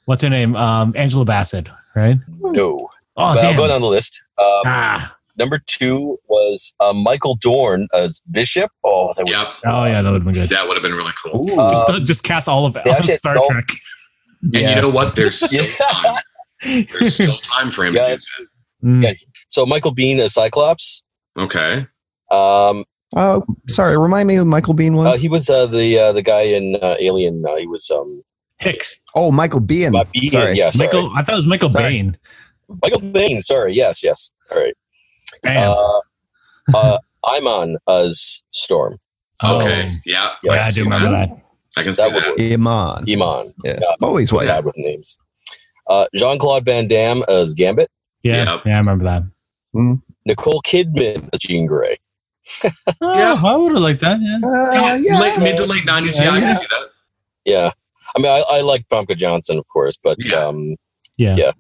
what's 0.07 0.23
her 0.23 0.30
name? 0.30 0.57
Um, 0.57 0.95
Angela 0.97 1.25
Bassett, 1.26 1.68
right? 1.95 2.16
no. 2.40 2.76
Oh 2.80 2.88
but 3.16 3.23
I'll 3.25 3.35
damn. 3.37 3.57
go 3.57 3.66
down 3.66 3.80
the 3.83 3.88
list. 3.88 4.23
Um, 4.38 4.47
Ah. 4.64 5.14
Number 5.38 5.61
two 5.66 6.18
was 6.28 6.75
uh, 6.80 6.92
Michael 6.92 7.37
Dorn 7.37 7.87
as 7.95 8.21
Bishop. 8.30 8.71
Oh, 8.85 9.12
that 9.16 9.25
would 9.25 9.30
Yep. 9.33 9.52
Oh 9.66 9.85
yeah, 9.85 10.02
that 10.02 10.11
would 10.11 10.14
have 10.23 10.25
been 10.25 10.35
good. 10.35 10.49
That 10.50 10.66
would 10.66 10.75
have 10.76 10.83
been 10.83 10.95
really 10.95 11.12
cool. 11.25 11.61
Uh, 11.61 11.71
just, 11.71 12.07
just 12.07 12.25
cast 12.25 12.49
all 12.49 12.66
of 12.66 12.75
they 12.75 12.80
actually 12.90 13.14
Star 13.16 13.35
don't- 13.35 13.49
Trek. 13.50 13.64
And 14.42 14.54
you 14.54 14.62
know 14.83 14.90
what? 14.90 15.14
There's 15.16 15.38
still 15.45 15.66
time. 15.76 16.16
There's 16.64 17.14
still 17.14 17.38
time 17.38 17.71
for 17.71 17.85
him 17.87 17.95
Yeah, 17.95 18.09
to 18.09 18.16
do 18.16 18.21
that. 18.83 18.87
Mm. 18.88 19.02
Yeah. 19.04 19.12
so 19.49 19.64
Michael 19.66 19.92
Bean 19.92 20.21
as 20.21 20.35
Cyclops. 20.35 21.02
Okay. 21.37 21.87
Um, 22.30 22.85
Oh, 23.16 23.42
sorry. 23.68 23.97
Remind 23.97 24.28
me 24.28 24.35
who 24.35 24.45
Michael 24.45 24.75
Bean 24.75 24.95
was. 24.95 25.07
uh, 25.07 25.16
he 25.16 25.30
was 25.30 25.49
uh, 25.49 25.64
the 25.66 25.99
uh, 25.99 26.12
the 26.12 26.21
guy 26.21 26.42
in 26.42 26.76
uh, 26.83 26.95
Alien. 27.00 27.42
Uh, 27.49 27.57
he 27.57 27.66
was 27.66 27.90
um, 27.90 28.23
Hicks. 28.59 29.00
oh, 29.14 29.30
Michael 29.30 29.61
Bean. 29.61 29.92
Bean, 30.12 30.30
Sorry. 30.30 30.54
Yeah, 30.59 30.68
sorry. 30.68 30.88
Michael. 30.88 31.12
I 31.16 31.23
thought 31.23 31.33
it 31.33 31.37
was 31.38 31.47
Michael 31.47 31.71
Sorry. 31.71 31.85
Bain. 31.85 32.18
Michael 32.83 33.00
Bain. 33.00 33.40
Sorry. 33.40 33.75
Yes. 33.75 34.04
Yes. 34.04 34.30
All 34.52 34.59
right. 34.61 34.75
Bam. 35.42 35.71
Uh, 35.71 36.00
uh, 36.76 36.99
Iman 37.37 37.76
as 37.88 38.42
Storm. 38.50 38.99
Oh. 39.42 39.61
Okay. 39.61 40.00
Yeah. 40.04 40.33
Yeah, 40.42 40.54
yeah, 40.54 40.64
I 40.64 40.68
can 40.68 40.75
do 40.75 40.85
remember 40.85 41.11
that. 41.11 41.30
I 41.76 41.83
can 41.85 41.95
see 41.95 42.02
That 42.02 42.12
that. 42.12 42.14
would 42.14 42.40
work. 42.40 42.52
Iman. 42.52 43.04
Iman. 43.11 43.54
Yeah. 43.64 43.78
Yeah. 43.80 43.95
Always 44.07 44.33
was. 44.33 44.47
Bad 44.47 44.64
with 44.64 44.76
names. 44.76 45.18
Uh, 45.88 46.07
Jean 46.14 46.38
Claude 46.38 46.64
Van 46.64 46.87
Damme 46.88 47.23
as 47.28 47.54
Gambit. 47.54 47.90
Yeah, 48.23 48.52
Yep. 48.54 48.62
yeah, 48.66 48.75
I 48.75 48.78
remember 48.78 49.04
that. 49.04 49.23
Nicole 50.26 50.61
Kidman 50.62 51.28
as 51.33 51.40
Jean 51.40 51.66
Grey. 51.66 51.99
Oh, 53.00 53.18
Yeah. 53.18 53.40
I 53.45 53.57
would 53.57 53.73
have 53.73 53.83
liked 53.83 54.00
that. 54.00 54.18
Yeah. 54.21 54.38
Uh, 54.49 54.95
yeah. 54.97 55.21
Late 55.21 55.38
mid 55.38 55.57
to 55.59 55.66
late 55.66 55.85
nineties. 55.85 56.21
Yeah, 56.21 56.30
I 56.33 56.38
Yeah. 56.38 56.40
can 56.52 56.61
see 56.61 56.66
that. 56.71 56.88
Yeah. 57.45 57.71
I 58.16 58.21
mean, 58.21 58.33
I, 58.33 58.42
I 58.57 58.61
like 58.62 58.88
Famke 58.88 59.16
Johnson, 59.16 59.59
of 59.59 59.68
course, 59.68 59.97
but 60.02 60.16
Yeah. 60.18 60.47
um, 60.47 60.76
Yeah. 61.18 61.37
Yeah. 61.37 61.52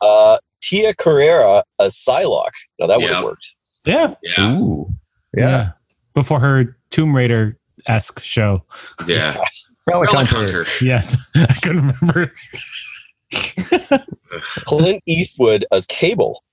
uh, 0.00 0.38
Tia 0.68 0.94
Carrere 0.94 1.62
as 1.80 1.94
Psylocke. 1.94 2.50
Now 2.78 2.86
that 2.88 2.98
would 2.98 3.08
Yeah. 3.08 3.14
have 3.14 3.24
worked. 3.24 3.54
Yeah. 3.86 4.14
Yeah. 4.22 4.52
Ooh. 4.58 4.92
Yeah. 5.36 5.70
Before 6.14 6.40
her 6.40 6.76
Tomb 6.90 7.14
Raider 7.16 7.56
esque 7.86 8.20
show. 8.22 8.64
Yeah. 9.06 9.40
Relic 9.86 10.10
Relic 10.12 10.28
Hunter. 10.30 10.64
Hunter. 10.64 10.66
Yes. 10.84 11.16
I 11.34 11.46
couldn't 11.62 11.94
remember. 12.00 12.32
Clint 14.66 15.02
Eastwood 15.06 15.64
as 15.72 15.86
Cable. 15.86 16.44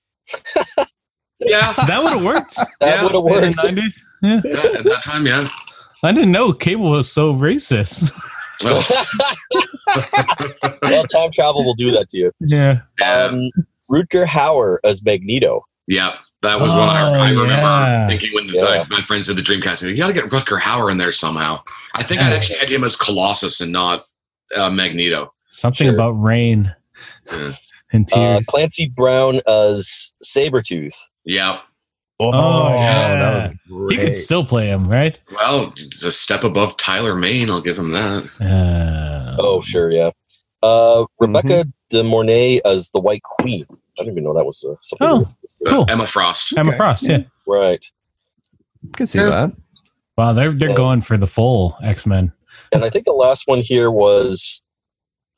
Yeah. 1.40 1.74
That 1.86 2.02
would 2.02 2.12
have 2.14 2.24
worked. 2.24 2.56
That 2.56 2.66
Yeah. 2.80 3.02
would 3.02 3.12
have 3.12 3.22
worked. 3.22 3.44
In 3.44 3.52
the 3.52 3.82
90s. 3.82 4.00
Yeah. 4.22 4.40
yeah. 4.44 4.78
At 4.78 4.84
that 4.84 5.02
time, 5.04 5.26
yeah. 5.26 5.48
I 6.02 6.12
didn't 6.12 6.32
know 6.32 6.52
cable 6.54 6.90
was 6.90 7.10
so 7.12 7.32
racist. 7.34 8.10
Well, 8.64 8.82
well, 10.82 11.04
time 11.04 11.30
travel 11.32 11.62
will 11.64 11.74
do 11.74 11.90
that 11.90 12.08
to 12.10 12.18
you. 12.18 12.32
yeah. 12.40 12.80
yeah. 12.98 13.24
Um, 13.24 13.50
Rutger 13.90 14.26
Hauer 14.26 14.78
as 14.84 15.02
Magneto. 15.04 15.64
Yeah, 15.86 16.16
that 16.42 16.60
was 16.60 16.72
one 16.72 16.88
I, 16.88 17.00
I 17.00 17.30
Oh, 17.30 17.40
remember 17.42 17.52
yeah. 17.62 18.06
thinking 18.08 18.30
when 18.34 18.46
the, 18.48 18.54
Yeah. 18.54 18.84
my 18.90 19.02
friends 19.02 19.28
did 19.28 19.36
the 19.36 19.42
Dreamcast. 19.42 19.88
You 19.88 19.96
got 19.96 20.08
to 20.08 20.12
get 20.12 20.24
Rutger 20.30 20.60
Hauer 20.60 20.90
in 20.90 20.96
there 20.98 21.12
somehow. 21.12 21.60
I 21.94 22.02
think 22.02 22.20
I 22.20 22.30
Yeah. 22.30 22.36
actually 22.36 22.58
had 22.58 22.70
him 22.70 22.82
as 22.84 22.96
Colossus 22.96 23.60
and 23.60 23.70
not 23.72 24.02
uh, 24.56 24.70
Magneto. 24.70 25.32
Something 25.48 25.86
Sure. 25.88 25.94
about 25.94 26.10
rain 26.12 26.74
Yeah. 27.32 27.52
and 27.92 28.06
Uh, 28.12 28.14
tears. 28.16 28.46
Clancy 28.46 28.88
Brown 28.88 29.40
as 29.46 30.12
Sabretooth. 30.24 30.94
Yeah. 31.24 31.60
Oh, 32.18 32.68
yeah. 32.70 33.16
that 33.18 33.52
would 33.68 33.88
be 33.88 33.96
he 33.96 34.00
could 34.00 34.14
still 34.14 34.44
play 34.44 34.68
him, 34.68 34.88
right? 34.88 35.18
Well, 35.32 35.74
a 36.04 36.10
step 36.10 36.44
above 36.44 36.76
Tyler 36.78 37.14
Mane. 37.14 37.50
I'll 37.50 37.60
give 37.60 37.78
him 37.78 37.90
that. 37.92 38.24
Uh, 38.40 39.36
Oh, 39.38 39.60
sure, 39.60 39.90
yeah. 39.92 40.10
Uh, 40.62 41.04
Rebecca 41.20 41.66
De 41.90 42.02
Mornay 42.02 42.60
as 42.64 42.90
the 42.90 43.00
White 43.00 43.22
Queen. 43.22 43.64
I 43.70 43.74
didn't 44.04 44.12
even 44.12 44.24
know 44.24 44.34
that 44.34 44.44
was 44.44 44.64
uh, 44.64 44.74
something. 44.82 45.06
Oh. 45.08 45.18
we. 45.64 45.70
Cool. 45.70 45.82
Uh, 45.82 45.86
Emma 45.88 46.06
Frost. 46.06 46.56
Emma 46.58 46.68
Okay. 46.70 46.76
Frost, 46.78 47.08
yeah. 47.08 47.22
Right. 47.46 47.80
could 48.94 49.08
see 49.08 49.18
Yeah. 49.18 49.26
that. 49.48 49.52
Wow, 50.18 50.32
they're 50.32 50.50
they're 50.52 50.70
Yeah. 50.70 50.74
going 50.76 51.00
for 51.02 51.16
the 51.16 51.26
full 51.26 51.76
X 51.82 52.06
Men. 52.06 52.32
And 52.72 52.84
I 52.84 52.90
think 52.90 53.04
the 53.04 53.12
last 53.12 53.46
one 53.46 53.60
here 53.60 53.90
was 53.90 54.62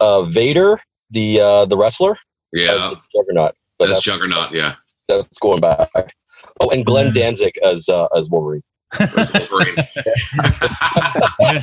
uh, 0.01 0.23
Vader, 0.23 0.81
the 1.11 1.41
uh, 1.41 1.65
the 1.67 1.77
wrestler, 1.77 2.17
Yeah. 2.53 2.75
the 2.75 2.97
Juggernaut. 3.15 3.55
But 3.79 3.87
That's 3.89 3.99
that's, 3.99 4.05
Juggernaut. 4.07 4.53
Yeah. 4.53 4.75
that's 5.09 5.39
going 5.39 5.61
back. 5.61 6.15
Oh, 6.61 6.71
and 6.71 6.85
Glenn 6.85 7.11
Mm. 7.11 7.15
Danzig 7.15 7.59
as 7.65 7.89
uh, 7.89 8.07
as 8.17 8.29
Wolverine. 8.31 8.63
Wolverine. 8.99 9.75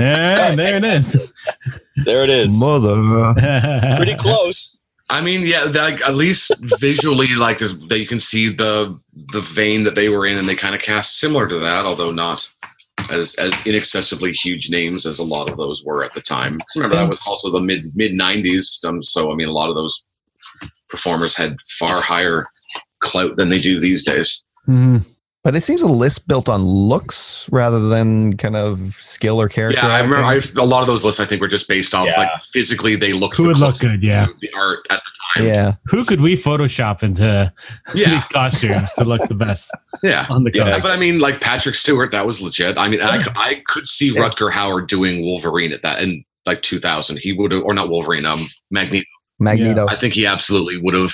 Yeah, 0.00 0.54
there 0.54 0.76
it 0.78 0.84
is. 0.84 1.34
There 2.04 2.24
it 2.24 2.30
is. 2.30 2.58
Mother. 2.58 3.34
Pretty 3.96 4.14
close. 4.14 4.78
I 5.10 5.20
mean, 5.20 5.42
yeah, 5.46 5.66
that, 5.66 6.00
at 6.00 6.14
least 6.14 6.52
visually, 6.78 7.34
like 7.36 7.60
is- 7.60 7.78
that 7.88 7.98
you 7.98 8.06
can 8.06 8.20
see 8.20 8.48
the 8.48 8.98
the 9.32 9.40
vein 9.42 9.84
that 9.84 9.94
they 9.94 10.08
were 10.08 10.24
in, 10.26 10.38
and 10.38 10.48
they 10.48 10.54
kind 10.56 10.74
of 10.74 10.80
cast 10.80 11.18
similar 11.18 11.46
to 11.48 11.58
that, 11.58 11.84
although 11.84 12.10
not 12.12 12.48
as 13.10 13.34
as 13.34 13.52
inaccessibly 13.66 14.32
huge 14.32 14.70
names 14.70 15.04
as 15.04 15.18
a 15.18 15.24
lot 15.24 15.50
of 15.50 15.56
those 15.58 15.84
were 15.84 16.02
at 16.04 16.12
the 16.14 16.20
time. 16.22 16.60
remember, 16.76 16.96
that 16.96 17.08
was 17.08 17.26
also 17.26 17.50
the 17.50 17.60
mid 17.60 17.80
mid 17.94 18.12
'90s, 18.12 18.82
um, 18.86 19.02
so 19.02 19.30
I 19.30 19.34
mean, 19.34 19.48
a 19.48 19.52
lot 19.52 19.68
of 19.68 19.74
those 19.74 20.06
performers 20.88 21.36
had 21.36 21.56
far 21.78 22.00
higher 22.00 22.46
clout 23.00 23.36
than 23.36 23.48
they 23.50 23.60
do 23.60 23.80
these 23.80 24.04
days. 24.04 24.42
Mhm. 24.68 25.04
But 25.44 25.56
it 25.56 25.62
seems 25.62 25.82
a 25.82 25.88
list 25.88 26.28
built 26.28 26.48
on 26.48 26.62
looks 26.62 27.48
rather 27.50 27.88
than 27.88 28.36
kind 28.36 28.54
of 28.54 28.94
skill 28.94 29.40
or 29.40 29.48
character. 29.48 29.80
Yeah, 29.82 29.88
I 29.92 30.00
remember 30.00 30.22
I, 30.24 30.36
acting. 30.36 30.56
a 30.58 30.62
lot 30.64 30.82
of 30.82 30.86
those 30.86 31.04
lists. 31.04 31.20
I 31.20 31.24
think 31.24 31.40
were 31.40 31.48
just 31.48 31.68
based 31.68 31.94
off 31.96 32.06
Yeah. 32.06 32.16
like 32.20 32.40
physically 32.52 32.94
they 32.94 33.12
looked. 33.12 33.36
Who 33.38 33.42
the 33.42 33.48
would 33.48 33.56
look 33.58 33.78
good? 33.80 34.04
Yeah. 34.04 34.28
The 34.40 34.50
art 34.54 34.86
at 34.88 35.02
the 35.02 35.10
time. 35.40 35.48
yeah. 35.48 35.74
Who 35.86 36.04
could 36.04 36.20
we 36.20 36.36
Photoshop 36.36 37.02
into 37.02 37.52
Yeah, 37.94 38.10
these 38.10 38.24
costumes 38.28 38.92
to 38.94 39.04
look 39.04 39.26
the 39.28 39.34
best 39.34 39.68
yeah. 40.04 40.26
on 40.30 40.44
the 40.44 40.52
Yeah. 40.54 40.66
cover? 40.70 40.80
But 40.82 40.90
I 40.92 40.96
mean, 40.96 41.18
like 41.18 41.40
Patrick 41.40 41.74
Stewart, 41.74 42.12
that 42.12 42.24
was 42.24 42.40
legit. 42.40 42.78
I 42.78 42.86
mean, 42.86 43.00
I, 43.02 43.16
I 43.34 43.62
could 43.66 43.88
see 43.88 44.14
Yeah. 44.14 44.20
Rutger 44.28 44.52
Hauer 44.52 44.86
doing 44.86 45.22
Wolverine 45.22 45.72
at 45.72 45.82
that 45.82 46.00
in 46.02 46.24
like 46.46 46.62
2000. 46.62 47.18
He 47.18 47.32
would 47.32 47.50
have, 47.50 47.62
or 47.64 47.74
not 47.74 47.88
Wolverine, 47.88 48.26
um, 48.26 48.46
Magneto. 48.70 49.06
Magneto. 49.40 49.86
I 49.88 49.96
think 49.96 50.14
he 50.14 50.24
absolutely 50.24 50.76
would 50.80 50.94
have. 50.94 51.12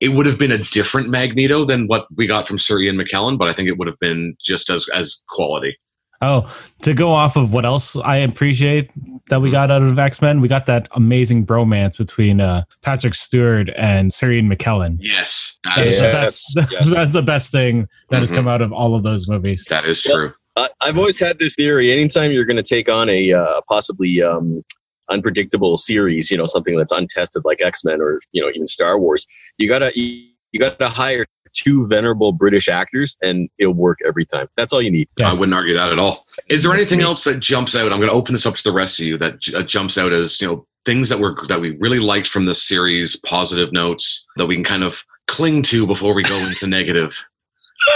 It 0.00 0.10
would 0.10 0.26
have 0.26 0.38
been 0.38 0.52
a 0.52 0.58
different 0.58 1.08
Magneto 1.08 1.64
than 1.64 1.86
what 1.86 2.06
we 2.16 2.26
got 2.26 2.46
from 2.46 2.58
Sir 2.58 2.78
Ian 2.80 2.96
McKellen, 2.96 3.36
but 3.38 3.48
I 3.48 3.52
think 3.52 3.68
it 3.68 3.78
would 3.78 3.88
have 3.88 3.98
been 4.00 4.36
just 4.44 4.70
as 4.70 4.88
as 4.94 5.22
quality. 5.28 5.76
Oh, 6.20 6.52
to 6.82 6.94
go 6.94 7.12
off 7.12 7.36
of 7.36 7.52
what 7.52 7.64
else 7.64 7.94
I 7.94 8.16
appreciate 8.16 8.90
that 9.28 9.40
we 9.40 9.52
got 9.52 9.70
out 9.70 9.82
of 9.82 9.96
X 9.98 10.20
Men, 10.20 10.40
we 10.40 10.48
got 10.48 10.66
that 10.66 10.88
amazing 10.92 11.46
bromance 11.46 11.96
between 11.96 12.40
uh, 12.40 12.64
Patrick 12.82 13.14
Stewart 13.14 13.70
and 13.76 14.12
Sir 14.12 14.32
Ian 14.32 14.48
McKellen. 14.50 14.96
Yes, 15.00 15.60
that 15.64 15.76
That's, 15.76 15.92
is, 15.92 16.00
the 16.00 16.06
Yes, 16.08 16.12
best, 16.54 16.72
yes. 16.72 16.90
that's 16.90 17.12
the 17.12 17.22
best 17.22 17.52
thing 17.52 17.86
that 18.10 18.20
has 18.20 18.32
Mhm. 18.32 18.34
come 18.36 18.48
out 18.48 18.62
of 18.62 18.72
all 18.72 18.96
of 18.96 19.04
those 19.04 19.28
movies. 19.28 19.64
that 19.66 19.84
is 19.84 20.02
true. 20.02 20.32
I, 20.56 20.68
I've 20.80 20.98
always 20.98 21.20
had 21.20 21.38
this 21.38 21.54
theory. 21.54 21.92
Anytime 21.92 22.32
you're 22.32 22.44
going 22.44 22.56
to 22.56 22.64
take 22.64 22.88
on 22.88 23.08
a 23.08 23.32
uh, 23.32 23.60
possibly 23.68 24.20
um, 24.20 24.64
unpredictable 25.10 25.76
series, 25.76 26.30
you 26.30 26.36
know, 26.36 26.46
something 26.46 26.76
that's 26.76 26.92
untested 26.92 27.44
like 27.44 27.62
X 27.62 27.84
Men 27.84 28.00
or 28.00 28.20
you 28.32 28.42
know 28.42 28.50
even 28.50 28.66
Star 28.66 28.98
Wars, 28.98 29.26
you 29.56 29.68
gotta 29.68 29.92
you, 29.94 30.28
you 30.52 30.60
gotta 30.60 30.88
hire 30.88 31.26
two 31.52 31.86
venerable 31.86 32.32
British 32.32 32.68
actors, 32.68 33.16
and 33.22 33.48
it'll 33.58 33.74
work 33.74 33.98
every 34.06 34.24
time. 34.24 34.48
That's 34.56 34.72
all 34.72 34.82
you 34.82 34.90
need. 34.90 35.08
Yes. 35.16 35.34
I 35.34 35.38
wouldn't 35.38 35.56
argue 35.56 35.74
that 35.74 35.92
at 35.92 35.98
all. 35.98 36.26
Is 36.48 36.62
there 36.62 36.74
anything 36.74 37.00
else 37.00 37.24
that 37.24 37.40
jumps 37.40 37.74
out? 37.74 37.92
I'm 37.92 37.98
going 37.98 38.10
to 38.10 38.14
open 38.14 38.34
this 38.34 38.46
up 38.46 38.54
to 38.54 38.62
the 38.62 38.72
rest 38.72 39.00
of 39.00 39.06
you 39.06 39.18
that 39.18 39.40
j- 39.40 39.54
uh, 39.54 39.62
jumps 39.62 39.98
out 39.98 40.12
as 40.12 40.40
you 40.40 40.46
know 40.46 40.66
things 40.84 41.08
that 41.08 41.18
were 41.18 41.36
that 41.48 41.60
we 41.60 41.76
really 41.78 42.00
liked 42.00 42.28
from 42.28 42.46
this 42.46 42.62
series, 42.62 43.16
positive 43.16 43.72
notes 43.72 44.26
that 44.36 44.46
we 44.46 44.54
can 44.54 44.64
kind 44.64 44.84
of 44.84 45.04
cling 45.26 45.62
to 45.62 45.86
before 45.86 46.14
we 46.14 46.22
go 46.22 46.36
into 46.46 46.66
negative. 46.66 47.14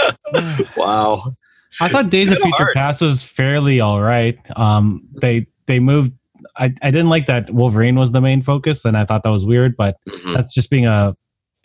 Wow. 0.77 1.35
I 1.81 1.89
thought 1.89 2.09
Days 2.09 2.31
of 2.31 2.37
Kinda 2.37 2.43
Future 2.43 2.63
hard. 2.65 2.75
Past 2.75 3.01
was 3.01 3.23
fairly 3.23 3.79
all 3.79 4.01
right. 4.01 4.39
Um, 4.55 5.07
they 5.21 5.47
they 5.65 5.79
moved. 5.79 6.13
I, 6.57 6.73
I 6.81 6.91
didn't 6.91 7.09
like 7.09 7.25
that 7.27 7.49
Wolverine 7.51 7.95
was 7.95 8.11
the 8.11 8.21
main 8.21 8.41
focus, 8.41 8.85
and 8.85 8.97
I 8.97 9.05
thought 9.05 9.23
that 9.23 9.29
was 9.29 9.45
weird. 9.45 9.75
But 9.77 9.97
Mhm. 10.07 10.35
that's 10.35 10.53
just 10.53 10.69
being 10.69 10.85
a 10.85 11.15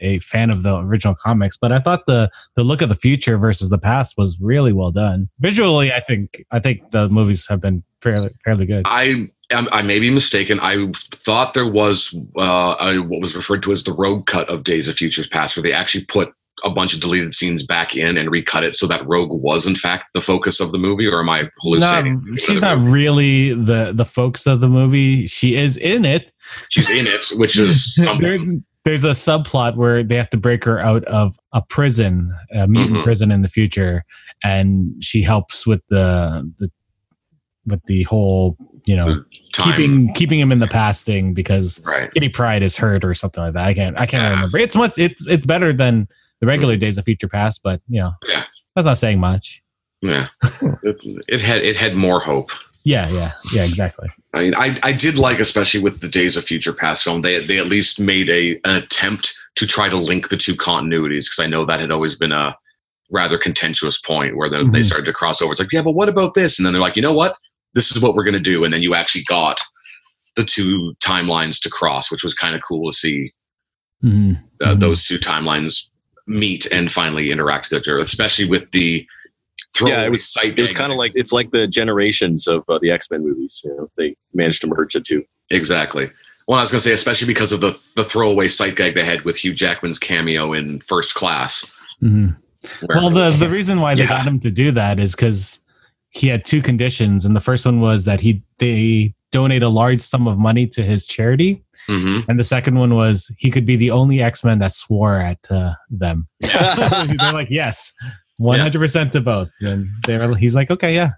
a 0.01 0.21
fan 0.21 0.49
of 0.51 0.63
the 0.63 0.77
original 0.77 1.15
comics. 1.15 1.57
But 1.61 1.73
I 1.73 1.79
thought 1.81 2.07
the 2.07 2.31
the 2.55 2.63
look 2.63 2.81
of 2.83 2.89
the 2.89 2.95
future 2.95 3.37
versus 3.37 3.69
the 3.71 3.79
past 3.79 4.15
was 4.17 4.39
really 4.41 4.73
well 4.73 4.93
done. 4.93 5.29
Visually, 5.41 5.93
I 5.93 6.01
think 6.01 6.45
I 6.51 6.59
think 6.61 6.91
the 6.93 7.09
movies 7.09 7.47
have 7.49 7.61
been 7.61 7.83
fairly 8.01 8.31
fairly 8.45 8.65
good. 8.67 8.83
I 8.87 9.29
I 9.51 9.83
may 9.83 9.99
be 9.99 10.11
mistaken. 10.11 10.61
I 10.61 10.93
thought 11.11 11.55
there 11.55 11.67
was 11.67 12.15
uh, 12.39 12.75
a, 12.81 12.99
what 12.99 13.21
was 13.21 13.35
referred 13.35 13.63
to 13.65 13.73
as 13.73 13.85
the 13.85 13.95
rogue 13.95 14.27
cut 14.27 14.49
of 14.51 14.63
Days 14.63 14.89
of 14.89 14.95
Futures 14.97 15.27
Past, 15.27 15.57
where 15.57 15.63
they 15.63 15.73
actually 15.73 16.05
put 16.05 16.33
a 16.65 16.71
bunch 16.71 16.95
of 16.95 17.01
deleted 17.01 17.35
scenes 17.35 17.65
back 17.65 17.97
in 17.97 18.17
and 18.19 18.31
recut 18.31 18.65
it 18.65 18.75
so 18.75 18.87
that 18.87 19.07
Rogue 19.07 19.31
was 19.31 19.67
in 19.67 19.75
fact 19.75 20.05
the 20.15 20.21
focus 20.21 20.61
of 20.61 20.73
the 20.73 20.79
movie, 20.79 21.07
or 21.07 21.21
am 21.21 21.29
I 21.29 21.43
No, 21.43 21.49
hallucinating? 21.63 22.23
she's 22.37 22.61
not 22.61 22.79
really 22.79 23.53
the 23.55 23.93
the 23.95 24.05
focus 24.05 24.47
of 24.47 24.61
the 24.61 24.69
movie. 24.69 25.27
She 25.27 25.55
is 25.57 25.77
in 25.77 26.05
it. 26.05 26.33
She's 26.71 26.91
in 26.91 27.07
it, 27.07 27.27
which 27.39 27.59
is 27.59 27.95
There- 28.21 28.39
there's 28.85 29.05
a 29.05 29.11
subplot 29.11 29.77
where 29.77 30.03
they 30.03 30.15
have 30.17 30.31
to 30.31 30.39
break 30.39 30.65
her 30.65 30.81
out 30.81 31.05
of 31.05 31.37
a 31.53 31.61
prison, 31.69 32.35
a 32.55 32.67
mutant 32.67 32.99
Mhm. 33.01 33.05
prison 33.05 33.31
in 33.31 33.43
the 33.43 33.49
future, 33.49 34.03
and 34.43 34.93
she 35.05 35.21
helps 35.21 35.67
with 35.67 35.83
the 35.91 36.51
the 36.59 36.71
with 37.67 37.83
the 37.85 38.05
whole 38.05 38.57
you 38.87 38.97
know 38.97 39.23
Time. 39.53 39.73
keeping 39.77 40.15
keeping 40.15 40.39
him 40.41 40.51
in 40.53 40.59
the 40.61 40.67
past 40.69 41.05
thing 41.05 41.35
because 41.35 41.83
right. 41.85 42.11
Kitty 42.15 42.31
Pryde 42.31 42.63
is 42.63 42.79
hurt 42.79 43.05
or 43.05 43.13
something 43.13 43.43
like 43.43 43.53
that. 43.53 43.65
I 43.65 43.75
can't 43.75 43.99
I 43.99 44.07
can't 44.07 44.23
Yeah. 44.23 44.31
remember. 44.31 44.59
It's 44.59 44.75
much 44.77 44.97
it's 44.97 45.27
it's 45.27 45.45
better 45.45 45.73
than 45.75 46.09
the 46.41 46.47
regular 46.47 46.77
Days 46.77 46.99
of 46.99 47.05
Future 47.05 47.29
Past, 47.29 47.61
but 47.63 47.81
you 47.89 48.01
know 48.01 48.13
Yeah. 48.29 48.45
that's 48.75 48.87
not 48.87 48.99
saying 48.99 49.21
much. 49.21 49.63
Yeah, 50.03 50.29
it, 50.83 50.97
it 51.29 51.41
had 51.41 51.63
it 51.63 51.77
had 51.77 51.97
more 51.97 52.21
hope. 52.21 52.51
Yeah, 52.85 53.09
yeah, 53.11 53.33
yeah, 53.53 53.65
exactly. 53.65 54.09
I 54.33 54.43
mean, 54.45 54.55
I, 54.55 54.79
I 54.83 54.93
did 54.93 55.19
like, 55.19 55.41
especially 55.41 55.81
with 55.81 56.01
the 56.01 56.09
Days 56.09 56.37
of 56.37 56.45
Future 56.45 56.73
Past 56.73 57.03
film, 57.05 57.23
they 57.23 57.39
they 57.41 57.59
at 57.59 57.67
least 57.67 57.99
made 58.01 58.31
a 58.31 58.53
an 58.65 58.77
attempt 58.77 59.35
to 59.57 59.67
try 59.67 59.89
to 59.89 59.97
link 59.97 60.29
the 60.29 60.37
two 60.37 60.55
continuities 60.55 61.25
because 61.27 61.41
I 61.41 61.47
know 61.47 61.65
that 61.67 61.81
had 61.81 61.91
always 61.91 62.17
been 62.17 62.33
a 62.33 62.57
rather 63.11 63.37
contentious 63.39 63.99
point 64.01 64.37
where 64.37 64.49
they, 64.51 64.59
Mhm. 64.59 64.73
they 64.73 64.83
started 64.83 65.07
to 65.07 65.13
cross 65.13 65.41
over. 65.43 65.51
It's 65.51 65.61
like, 65.61 65.73
yeah, 65.73 65.83
but 65.83 65.93
what 65.93 66.09
about 66.11 66.35
this? 66.35 66.59
And 66.59 66.65
then 66.67 66.73
they're 66.75 66.81
like, 66.83 66.95
you 66.95 67.03
know 67.03 67.13
what? 67.15 67.37
This 67.75 67.91
is 67.95 68.01
what 68.03 68.15
we're 68.15 68.23
going 68.25 68.35
to 68.35 68.39
do. 68.41 68.65
And 68.65 68.73
then 68.73 68.83
you 68.83 68.95
actually 68.95 69.25
got 69.29 69.59
the 70.37 70.45
two 70.45 70.95
timelines 71.03 71.59
to 71.63 71.71
cross, 71.71 72.11
which 72.13 72.23
was 72.23 72.35
kind 72.35 72.55
of 72.55 72.61
cool 72.67 72.91
to 72.91 72.97
see 72.97 73.33
Mhm. 74.05 74.43
uh, 74.63 74.75
Mhm. 74.75 74.81
those 74.81 75.05
two 75.05 75.19
timelines 75.19 75.89
meet 76.29 76.67
and 76.71 76.93
finally 76.93 77.31
interact 77.31 77.71
with 77.71 77.81
each 77.83 77.89
other, 77.89 77.99
especially 77.99 78.45
with 78.49 78.71
the 78.71 79.07
throw 79.75 79.89
Yeah, 79.89 80.05
it 80.05 80.11
was- 80.11 80.29
sight 80.29 80.59
It 80.59 80.61
was 80.63 80.73
kind 80.73 80.93
of 80.93 80.99
like 80.99 81.13
it's 81.15 81.33
like 81.33 81.51
the 81.51 81.67
generations 81.67 82.47
of 82.47 82.65
uh, 82.69 82.79
the 82.81 82.91
X 82.91 83.11
Men 83.11 83.23
movies. 83.23 83.61
You 83.65 83.77
know, 83.77 83.91
they 83.97 84.17
managed 84.35 84.61
to 84.63 84.67
merge 84.67 84.93
the 84.95 85.01
two. 85.01 85.25
exactly. 85.51 86.11
Well, 86.47 86.59
I 86.59 86.63
was 86.63 86.71
going 86.71 86.79
to 86.81 86.85
say, 86.85 86.93
especially 86.93 87.27
because 87.29 87.53
of 87.53 87.61
the 87.61 87.79
the 87.97 88.05
throwaway 88.05 88.49
sight 88.49 88.77
gag 88.77 88.95
they 88.95 89.05
had 89.05 89.23
with 89.25 89.37
Hugh 89.37 89.53
Jackman's 89.53 89.99
cameo 89.99 90.53
in 90.55 90.81
First 90.81 91.15
Class. 91.15 91.71
Mhm. 92.03 92.37
Well, 92.89 93.11
the 93.11 93.31
the 93.31 93.49
reason 93.49 93.81
why 93.81 93.95
they 93.95 94.03
Yeah. 94.03 94.09
got 94.09 94.27
him 94.27 94.41
to 94.41 94.51
do 94.51 94.71
that 94.73 94.99
is 94.99 95.15
because 95.15 95.61
he 96.11 96.29
had 96.29 96.45
two 96.47 96.63
conditions, 96.63 97.25
and 97.27 97.37
the 97.37 97.41
first 97.41 97.67
one 97.67 97.81
was 97.81 98.05
that 98.07 98.21
he 98.23 98.43
they 98.59 99.13
donate 99.31 99.63
a 99.63 99.69
large 99.69 100.01
sum 100.01 100.27
of 100.27 100.39
money 100.39 100.67
to 100.67 100.83
his 100.83 101.07
charity, 101.07 101.63
Mhm. 101.89 102.25
and 102.29 102.39
the 102.39 102.45
second 102.45 102.79
one 102.79 102.95
was 102.95 103.31
he 103.39 103.51
could 103.51 103.67
be 103.67 103.77
the 103.77 103.91
only 103.91 104.23
X 104.23 104.43
Men 104.45 104.59
that 104.61 104.73
swore 104.73 105.19
at 105.19 105.39
uh, 105.51 105.75
them. 105.91 106.27
They're 106.41 107.33
like, 107.33 107.51
yes, 107.51 107.93
one 108.39 108.59
hundred 108.59 108.79
percent 108.79 109.13
to 109.13 109.21
both, 109.21 109.51
and 109.61 109.87
they're 110.07 110.35
he's 110.37 110.55
like, 110.55 110.71
okay, 110.71 110.95
yeah, 110.95 111.11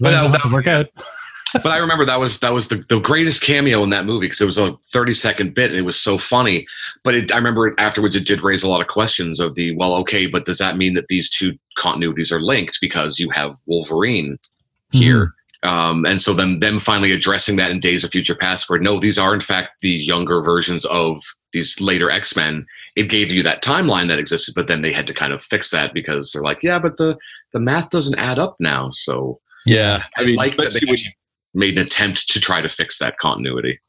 But 0.00 0.14
as 0.14 0.32
that- 0.32 0.50
work 0.52 0.66
out. 0.66 0.86
but 1.62 1.72
I 1.72 1.78
remember 1.78 2.04
that 2.04 2.20
was 2.20 2.40
that 2.40 2.52
was 2.52 2.68
the, 2.68 2.84
the 2.90 3.00
greatest 3.00 3.42
cameo 3.42 3.82
in 3.82 3.88
that 3.90 4.04
movie 4.04 4.26
because 4.26 4.42
it 4.42 4.44
was 4.46 4.58
a 4.58 4.76
30 4.92 5.14
second 5.14 5.54
bit 5.54 5.70
and 5.70 5.78
it 5.78 5.82
was 5.82 5.98
so 5.98 6.18
funny. 6.18 6.66
But 7.04 7.14
it, 7.14 7.32
I 7.32 7.36
remember 7.36 7.74
afterwards 7.78 8.14
it 8.14 8.26
did 8.26 8.42
raise 8.42 8.62
a 8.62 8.68
lot 8.68 8.82
of 8.82 8.86
questions 8.88 9.40
of 9.40 9.54
the 9.54 9.74
well, 9.76 9.94
okay, 9.94 10.26
but 10.26 10.44
does 10.44 10.58
that 10.58 10.76
mean 10.76 10.92
that 10.92 11.08
these 11.08 11.30
two 11.30 11.54
continuities 11.78 12.30
are 12.32 12.42
linked 12.42 12.78
because 12.82 13.18
you 13.18 13.30
have 13.30 13.54
Wolverine 13.66 14.36
here? 14.92 15.32
Um, 15.62 16.06
and 16.06 16.22
so 16.22 16.34
then 16.34 16.60
them 16.60 16.78
finally 16.78 17.10
addressing 17.12 17.56
that 17.56 17.70
in 17.70 17.80
Days 17.80 18.04
of 18.04 18.10
Future 18.10 18.34
Past, 18.36 18.70
where 18.70 18.78
no, 18.78 19.00
these 19.00 19.18
are 19.18 19.34
in 19.34 19.40
fact 19.40 19.80
the 19.80 19.90
younger 19.90 20.40
versions 20.40 20.84
of 20.84 21.18
these 21.52 21.80
later 21.80 22.10
X 22.10 22.36
Men. 22.36 22.66
It 22.94 23.08
gave 23.08 23.32
you 23.32 23.42
that 23.42 23.62
timeline 23.62 24.08
that 24.08 24.18
existed, 24.18 24.54
but 24.54 24.66
then 24.68 24.82
they 24.82 24.92
had 24.92 25.06
to 25.08 25.14
kind 25.14 25.32
of 25.32 25.42
fix 25.42 25.70
that 25.70 25.92
because 25.94 26.30
they're 26.32 26.42
like, 26.42 26.62
yeah, 26.62 26.78
but 26.78 26.96
the 26.96 27.16
the 27.52 27.58
math 27.60 27.90
doesn't 27.90 28.18
add 28.18 28.38
up 28.38 28.56
now. 28.60 28.90
So 28.92 29.40
yeah, 29.66 30.04
I, 30.16 30.24
mean 30.24 30.36
like 30.36 30.52
that 30.56 30.58
they 30.58 30.66
especially 30.66 30.86
when- 30.88 30.94
actually 30.94 31.14
made 31.54 31.78
an 31.78 31.86
attempt 31.86 32.28
to 32.30 32.40
try 32.40 32.60
to 32.60 32.68
fix 32.68 32.98
that 32.98 33.16
continuity. 33.18 33.80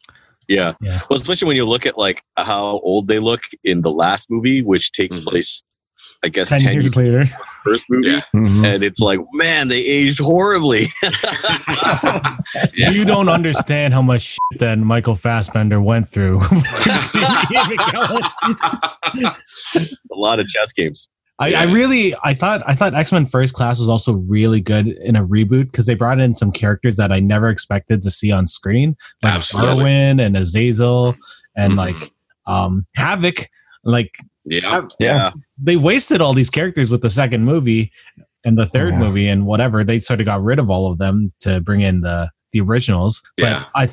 yeah. 0.47 0.73
Yeah. 0.81 1.01
Well, 1.09 1.19
especially 1.19 1.47
when 1.49 1.57
you 1.57 1.65
look 1.65 1.85
at 1.85 1.97
like 1.97 2.23
how 2.37 2.79
old 2.79 3.07
they 3.07 3.19
look 3.19 3.41
in 3.63 3.81
the 3.81 3.91
last 3.91 4.31
movie, 4.31 4.61
which 4.63 4.91
takes 4.91 5.19
Mhm. 5.19 5.25
place, 5.25 5.61
I 6.21 6.27
guess, 6.27 6.49
ten 6.49 6.59
years 6.61 6.83
years 6.83 6.95
later, 6.97 7.25
first 7.63 7.85
movie, 7.89 8.09
Yeah. 8.09 8.21
Mhm. 8.35 8.65
and 8.65 8.83
it's 8.83 8.99
like, 8.99 9.19
man, 9.33 9.69
they 9.69 9.79
aged 9.79 10.19
horribly. 10.19 10.91
Yeah. 12.75 12.89
you 12.91 13.05
don't 13.05 13.29
understand 13.29 13.93
how 13.93 14.01
much 14.01 14.21
shit 14.21 14.59
that 14.59 14.77
Michael 14.79 15.13
Fassbender 15.15 15.79
went 15.81 16.07
through. 16.07 16.39
a 19.21 19.35
lot 20.11 20.39
of 20.39 20.47
chess 20.47 20.71
games. 20.73 21.07
I, 21.39 21.49
Yeah. 21.49 21.61
I 21.61 21.63
really 21.65 22.15
I 22.23 22.33
thought 22.33 22.63
I 22.65 22.73
thought 22.75 22.93
X 22.93 23.11
Men 23.11 23.25
First 23.25 23.53
Class 23.53 23.79
was 23.79 23.87
also 23.89 24.13
really 24.13 24.59
good 24.59 24.87
in 24.87 25.15
a 25.15 25.25
reboot 25.25 25.65
because 25.71 25.85
they 25.85 25.95
brought 25.95 26.19
in 26.19 26.35
some 26.35 26.51
characters 26.51 26.95
that 26.97 27.11
I 27.11 27.19
never 27.19 27.49
expected 27.49 28.01
to 28.01 28.11
see 28.11 28.31
on 28.31 28.45
screen, 28.47 28.97
like 29.23 29.33
Absolutely. 29.35 29.75
Darwin 29.75 30.19
and 30.19 30.35
Azazel 30.35 31.15
and 31.55 31.73
Mhm. 31.73 31.77
like 31.77 32.03
um 32.45 32.85
Havoc. 32.95 33.47
Like 33.85 34.13
Yeah. 34.45 34.81
Yeah, 34.99 35.31
they 35.57 35.75
wasted 35.75 36.21
all 36.21 36.33
these 36.33 36.49
characters 36.49 36.89
with 36.89 37.01
the 37.01 37.09
second 37.09 37.45
movie 37.45 37.91
and 38.45 38.57
the 38.57 38.65
third 38.65 38.93
Yeah. 38.93 38.99
movie 38.99 39.27
and 39.27 39.45
whatever. 39.45 39.83
They 39.83 39.99
sort 39.99 40.19
of 40.21 40.25
got 40.25 40.41
rid 40.43 40.59
of 40.59 40.69
all 40.69 40.91
of 40.91 40.97
them 40.97 41.31
to 41.41 41.59
bring 41.61 41.81
in 41.81 42.01
the 42.01 42.29
the 42.51 42.61
originals. 42.61 43.21
Yeah. 43.37 43.65
But 43.75 43.79
I 43.81 43.89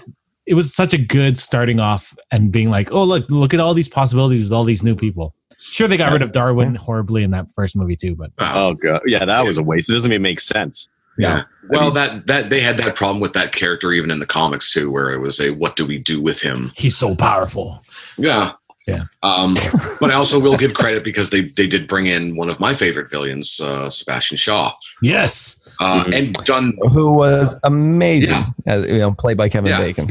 it 0.47 0.55
was 0.55 0.73
such 0.75 0.95
a 0.95 0.99
good 0.99 1.37
starting 1.37 1.81
off 1.81 2.15
and 2.31 2.53
being 2.53 2.71
like, 2.71 2.93
oh 2.93 3.03
look, 3.05 3.29
look 3.31 3.53
at 3.53 3.61
all 3.61 3.75
these 3.75 3.89
possibilities 3.89 4.45
with 4.45 4.53
all 4.53 4.65
these 4.65 4.83
new 4.83 4.95
people. 4.95 5.35
Sure, 5.59 5.89
they 5.89 5.97
got 5.97 6.13
rid 6.13 6.23
of 6.23 6.33
Darwin 6.33 6.75
horribly 6.77 7.23
in 7.25 7.33
that 7.33 7.51
first 7.51 7.75
movie 7.77 7.97
too, 7.97 8.15
but 8.15 8.31
Oh 8.39 8.75
god, 8.75 9.01
yeah, 9.07 9.25
that 9.25 9.45
was 9.45 9.57
a 9.57 9.63
waste. 9.63 9.91
It 9.91 9.95
doesn't 9.95 10.13
even 10.13 10.23
make 10.23 10.39
sense. 10.41 10.89
yeah. 11.19 11.43
Well, 11.71 11.91
that 11.93 12.27
that 12.29 12.51
they 12.51 12.61
had 12.61 12.77
that 12.77 12.95
problem 12.95 13.21
with 13.21 13.33
that 13.33 13.53
character 13.53 13.91
even 13.93 14.11
in 14.13 14.21
the 14.21 14.27
comics 14.27 14.73
too, 14.73 14.91
where 14.93 15.11
it 15.13 15.19
was 15.19 15.41
a 15.41 15.51
what 15.51 15.75
do 15.75 15.85
we 15.85 15.99
do 15.99 16.23
with 16.23 16.41
him? 16.41 16.71
he's 16.77 16.97
so 16.97 17.17
powerful. 17.17 17.83
Yeah. 18.17 18.53
Yeah. 18.87 19.05
Um, 19.23 19.55
but 20.01 20.11
I 20.11 20.15
also 20.15 20.39
will 20.39 20.57
give 20.57 20.75
credit 20.75 21.03
because 21.05 21.31
they 21.31 21.43
they 21.43 21.67
did 21.67 21.87
bring 21.89 22.07
in 22.07 22.37
one 22.37 22.49
of 22.49 22.61
my 22.61 22.73
favorite 22.75 23.11
villains, 23.11 23.61
uh, 23.61 23.91
Sebastian 23.91 24.37
Shaw, 24.39 24.73
Yes. 25.03 25.61
uh, 25.81 26.05
Mhm. 26.05 26.15
and 26.17 26.33
done 26.45 26.73
Who 26.93 27.13
was 27.13 27.55
amazing, 27.65 28.31
Yeah. 28.31 28.47
as, 28.75 28.87
you 28.89 28.99
know, 28.99 29.13
played 29.13 29.37
by 29.37 29.49
Kevin 29.49 29.71
Yeah. 29.71 29.79
Bacon. 29.79 30.09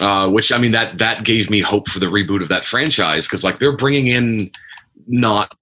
uh, 0.00 0.28
which 0.28 0.50
I 0.52 0.58
mean 0.58 0.72
that 0.72 0.98
that 0.98 1.22
gave 1.24 1.50
me 1.50 1.60
hope 1.60 1.88
for 1.88 2.00
the 2.00 2.06
reboot 2.06 2.42
of 2.42 2.48
that 2.48 2.64
franchise 2.64 3.26
because 3.26 3.44
like 3.44 3.58
they're 3.60 3.76
bringing 3.76 4.08
in 4.08 4.50
not 5.06 5.54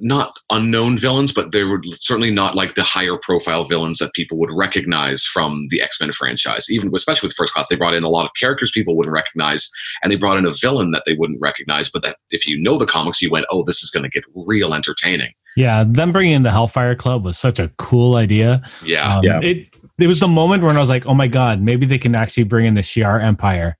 not 0.00 0.32
unknown 0.50 0.98
villains, 0.98 1.32
but 1.32 1.52
they 1.52 1.62
were 1.62 1.80
certainly 1.92 2.30
not 2.30 2.56
like 2.56 2.74
the 2.74 2.82
higher 2.82 3.16
profile 3.16 3.64
villains 3.64 3.98
that 3.98 4.12
people 4.14 4.38
would 4.38 4.50
recognize 4.52 5.24
from 5.24 5.66
the 5.70 5.80
X 5.80 6.00
Men 6.00 6.12
franchise. 6.12 6.66
Even 6.70 6.90
especially 6.94 7.26
with 7.28 7.36
First 7.36 7.52
Class, 7.54 7.66
they 7.68 7.76
brought 7.76 7.94
in 7.94 8.02
a 8.02 8.08
lot 8.08 8.24
of 8.24 8.30
characters 8.38 8.72
people 8.72 8.96
wouldn't 8.96 9.12
recognize, 9.12 9.70
and 10.02 10.10
they 10.10 10.16
brought 10.16 10.38
in 10.38 10.44
a 10.46 10.52
villain 10.52 10.90
that 10.92 11.02
they 11.06 11.14
wouldn't 11.14 11.40
recognize. 11.40 11.90
But 11.90 12.02
that 12.02 12.16
if 12.30 12.46
you 12.46 12.60
know 12.60 12.76
the 12.78 12.86
comics, 12.86 13.22
you 13.22 13.30
went, 13.30 13.46
"Oh, 13.50 13.62
this 13.64 13.82
is 13.82 13.90
going 13.90 14.02
to 14.04 14.08
get 14.10 14.24
real 14.34 14.74
entertaining." 14.74 15.32
Yeah, 15.56 15.84
them 15.86 16.12
bringing 16.12 16.34
in 16.34 16.42
the 16.44 16.52
Hellfire 16.52 16.94
Club 16.94 17.24
was 17.24 17.36
such 17.36 17.58
a 17.58 17.68
cool 17.78 18.14
idea. 18.16 18.62
Yeah, 18.84 19.16
Um, 19.18 19.24
Yeah. 19.24 19.40
It 19.42 19.68
it 19.98 20.06
was 20.06 20.20
the 20.20 20.28
moment 20.28 20.62
when 20.62 20.76
I 20.76 20.80
was 20.80 20.88
like, 20.88 21.04
oh 21.06 21.14
my 21.14 21.26
god, 21.26 21.60
maybe 21.60 21.84
they 21.86 21.98
can 21.98 22.14
actually 22.14 22.44
bring 22.44 22.66
in 22.66 22.74
the 22.74 22.80
Shi'ar 22.82 23.20
Empire, 23.20 23.76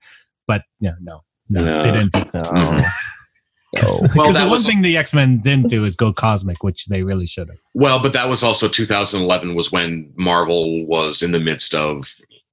but 0.48 0.62
yeah, 0.80 0.94
no, 1.00 1.22
no, 1.48 1.64
No. 1.64 1.82
they 1.84 1.90
didn't. 1.92 2.12
do 2.12 2.24
Oh. 3.76 4.02
Because 4.02 4.14
Oh. 4.14 4.16
Well, 4.16 4.32
the 4.32 4.38
one 4.40 4.48
was- 4.50 4.66
thing 4.66 4.82
the 4.82 4.96
X 4.96 5.12
Men 5.12 5.40
didn't 5.40 5.68
do 5.68 5.84
is 5.84 5.94
go 5.96 6.12
cosmic, 6.12 6.62
which 6.62 6.86
they 6.86 7.02
really 7.02 7.26
should 7.26 7.48
have. 7.48 7.58
Well, 7.74 8.00
but 8.02 8.12
that 8.14 8.28
was 8.28 8.42
also 8.42 8.68
2011 8.68 9.54
was 9.54 9.70
when 9.72 10.12
Marvel 10.16 10.84
was 10.86 11.22
in 11.22 11.32
the 11.32 11.40
midst 11.40 11.74
of 11.74 12.04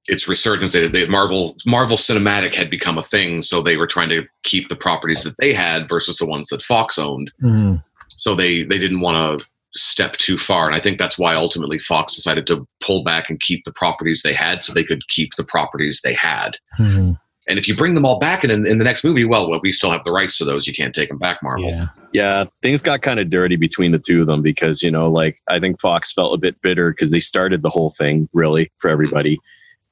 its 0.08 0.28
resurgence. 0.28 0.72
They, 0.74 0.86
they, 0.86 1.06
Marvel 1.06 1.56
Marvel 1.66 1.96
Cinematic 1.96 2.54
had 2.54 2.70
become 2.70 2.98
a 2.98 3.02
thing, 3.02 3.42
so 3.42 3.60
they 3.62 3.76
were 3.76 3.86
trying 3.86 4.10
to 4.10 4.24
keep 4.42 4.68
the 4.68 4.76
properties 4.76 5.22
that 5.24 5.36
they 5.38 5.52
had 5.54 5.88
versus 5.88 6.18
the 6.18 6.26
ones 6.26 6.48
that 6.50 6.62
Fox 6.62 6.98
owned. 6.98 7.32
So 8.08 8.34
they 8.34 8.62
they 8.62 8.78
didn't 8.78 9.00
want 9.00 9.40
to 9.40 9.46
step 9.74 10.12
too 10.14 10.38
far, 10.38 10.66
and 10.66 10.76
I 10.76 10.80
think 10.80 10.98
that's 10.98 11.18
why 11.18 11.34
ultimately 11.34 11.78
Fox 11.78 12.14
decided 12.14 12.46
to 12.46 12.66
pull 12.80 13.04
back 13.04 13.28
and 13.28 13.40
keep 13.40 13.64
the 13.64 13.72
properties 13.72 14.22
they 14.22 14.32
had, 14.32 14.62
so 14.64 14.72
they 14.72 14.84
could 14.84 15.06
keep 15.08 15.34
the 15.36 15.44
properties 15.44 16.00
they 16.02 16.14
had. 16.14 16.56
Mhm. 16.78 17.18
And 17.48 17.58
if 17.58 17.68
you 17.68 17.76
bring 17.76 17.94
them 17.94 18.04
all 18.04 18.18
back 18.18 18.42
in, 18.42 18.50
in 18.50 18.78
the 18.78 18.84
next 18.84 19.04
movie, 19.04 19.24
well, 19.24 19.48
well, 19.48 19.60
we 19.62 19.70
still 19.70 19.90
have 19.90 20.02
the 20.02 20.10
rights 20.10 20.36
to 20.38 20.44
those. 20.44 20.66
You 20.66 20.74
can't 20.74 20.94
take 20.94 21.08
them 21.08 21.18
back, 21.18 21.42
Marvel. 21.42 21.68
Yeah, 21.68 21.88
Yeah, 22.12 22.44
things 22.60 22.82
got 22.82 23.02
kind 23.02 23.20
of 23.20 23.30
dirty 23.30 23.56
between 23.56 23.92
the 23.92 24.00
two 24.00 24.22
of 24.22 24.26
them 24.26 24.42
because 24.42 24.82
you 24.82 24.90
know, 24.90 25.10
like 25.10 25.40
I 25.48 25.60
think 25.60 25.80
Fox 25.80 26.12
felt 26.12 26.34
a 26.34 26.38
bit 26.38 26.60
bitter 26.60 26.90
because 26.90 27.10
they 27.10 27.20
started 27.20 27.62
the 27.62 27.70
whole 27.70 27.90
thing 27.90 28.28
really 28.32 28.72
for 28.78 28.90
everybody, 28.90 29.38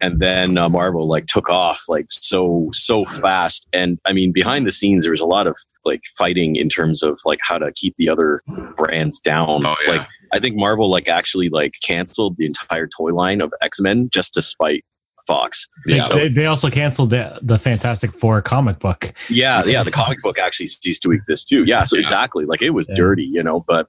and 0.00 0.18
then 0.18 0.58
uh, 0.58 0.68
Marvel 0.68 1.06
like 1.06 1.26
took 1.26 1.48
off 1.48 1.84
like 1.88 2.06
so 2.08 2.70
so 2.72 3.04
fast. 3.04 3.68
And 3.72 4.00
I 4.04 4.12
mean, 4.12 4.32
behind 4.32 4.66
the 4.66 4.72
scenes, 4.72 5.04
there 5.04 5.12
was 5.12 5.20
a 5.20 5.26
lot 5.26 5.46
of 5.46 5.56
like 5.84 6.02
fighting 6.18 6.56
in 6.56 6.68
terms 6.68 7.04
of 7.04 7.20
like 7.24 7.38
how 7.42 7.58
to 7.58 7.70
keep 7.72 7.94
the 7.98 8.08
other 8.08 8.42
brands 8.76 9.20
down. 9.20 9.64
Oh, 9.64 9.76
yeah. 9.86 9.92
Like 9.92 10.08
I 10.32 10.40
think 10.40 10.56
Marvel 10.56 10.90
like 10.90 11.06
actually 11.06 11.50
like 11.50 11.76
canceled 11.84 12.36
the 12.36 12.46
entire 12.46 12.88
toy 12.88 13.14
line 13.14 13.40
of 13.40 13.54
X 13.62 13.78
Men 13.80 14.08
just 14.12 14.34
to 14.34 14.42
spite 14.42 14.84
Fox. 15.26 15.66
They, 15.86 15.96
Yeah. 15.96 16.08
they, 16.08 16.28
they 16.28 16.46
also 16.46 16.70
canceled 16.70 17.10
the 17.10 17.38
the 17.42 17.58
Fantastic 17.58 18.10
Four 18.12 18.42
comic 18.42 18.78
book. 18.78 19.12
Yeah, 19.30 19.64
yeah. 19.64 19.82
The 19.82 19.90
comic 19.90 20.18
book 20.22 20.38
actually 20.38 20.66
ceased 20.66 21.02
to 21.02 21.12
exist 21.12 21.48
too. 21.48 21.64
Yeah, 21.64 21.84
so 21.84 21.96
Yeah. 21.96 22.02
exactly. 22.02 22.44
Like 22.44 22.62
it 22.62 22.70
was 22.70 22.88
Yeah. 22.88 22.96
dirty, 22.96 23.24
you 23.24 23.42
know. 23.42 23.64
But 23.66 23.86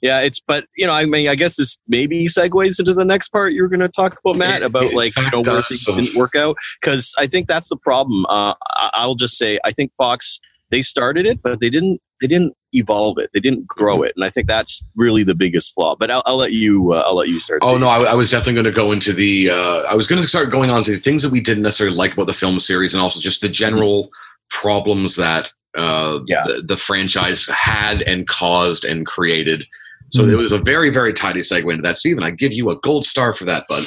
yeah, 0.00 0.20
it's 0.20 0.40
but 0.40 0.66
you 0.76 0.86
know, 0.86 0.92
I 0.92 1.04
mean, 1.06 1.28
I 1.28 1.34
guess 1.34 1.56
this 1.56 1.76
maybe 1.88 2.26
segues 2.26 2.78
into 2.78 2.94
the 2.94 3.04
next 3.04 3.28
part 3.30 3.52
you 3.52 3.62
were 3.62 3.68
going 3.68 3.80
to 3.80 3.88
talk 3.88 4.16
about, 4.24 4.36
Matt, 4.36 4.62
about 4.62 4.92
like 4.94 5.16
you 5.16 5.30
know 5.30 5.42
where 5.44 5.62
things 5.62 5.84
didn't 5.84 6.14
work 6.16 6.34
out 6.36 6.56
because 6.80 7.12
I 7.18 7.26
think 7.26 7.48
that's 7.48 7.68
the 7.68 7.76
problem. 7.76 8.24
Uh, 8.26 8.54
I, 8.76 8.90
I'll 8.94 9.16
just 9.16 9.36
say 9.36 9.58
I 9.64 9.72
think 9.72 9.92
Fox 9.98 10.40
they 10.70 10.82
started 10.82 11.26
it, 11.26 11.42
but 11.42 11.60
they 11.60 11.70
didn't 11.70 12.00
they 12.20 12.26
didn't 12.26 12.54
evolve 12.72 13.18
it. 13.18 13.30
They 13.32 13.40
didn't 13.40 13.66
grow 13.66 14.02
it, 14.02 14.12
and 14.16 14.24
I 14.24 14.28
think 14.28 14.46
that's 14.46 14.86
really 14.96 15.22
the 15.22 15.34
biggest 15.34 15.72
flaw. 15.74 15.96
But 15.98 16.10
I'll, 16.10 16.22
I'll 16.26 16.36
let 16.36 16.52
you 16.52 16.92
uh, 16.92 17.02
I'll 17.06 17.16
let 17.16 17.28
you 17.28 17.40
start. 17.40 17.60
Oh 17.62 17.76
no, 17.78 17.88
I, 17.88 18.02
I 18.02 18.14
was 18.14 18.30
definitely 18.30 18.54
going 18.54 18.64
to 18.64 18.72
go 18.72 18.92
into 18.92 19.12
the. 19.12 19.50
Uh, 19.50 19.82
I 19.88 19.94
was 19.94 20.06
going 20.06 20.20
to 20.22 20.28
start 20.28 20.50
going 20.50 20.70
on 20.70 20.84
to 20.84 20.92
the 20.92 20.98
things 20.98 21.22
that 21.22 21.32
we 21.32 21.40
didn't 21.40 21.62
necessarily 21.62 21.96
like 21.96 22.12
about 22.14 22.26
the 22.26 22.32
film 22.32 22.60
series, 22.60 22.94
and 22.94 23.02
also 23.02 23.20
just 23.20 23.40
the 23.40 23.48
general 23.48 24.10
problems 24.50 25.16
that 25.16 25.50
uh, 25.76 26.20
Yeah. 26.26 26.44
the, 26.46 26.62
the 26.62 26.76
franchise 26.76 27.46
had 27.46 28.02
and 28.02 28.26
caused 28.26 28.84
and 28.84 29.06
created. 29.06 29.64
So 30.10 30.24
it 30.24 30.40
was 30.40 30.52
a 30.52 30.58
very 30.58 30.88
very 30.90 31.12
tidy 31.12 31.40
segue 31.40 31.70
into 31.70 31.82
that. 31.82 31.96
Stephen, 31.98 32.24
I 32.24 32.30
give 32.30 32.52
you 32.52 32.70
a 32.70 32.76
gold 32.80 33.04
star 33.06 33.32
for 33.34 33.44
that, 33.44 33.64
bud. 33.68 33.84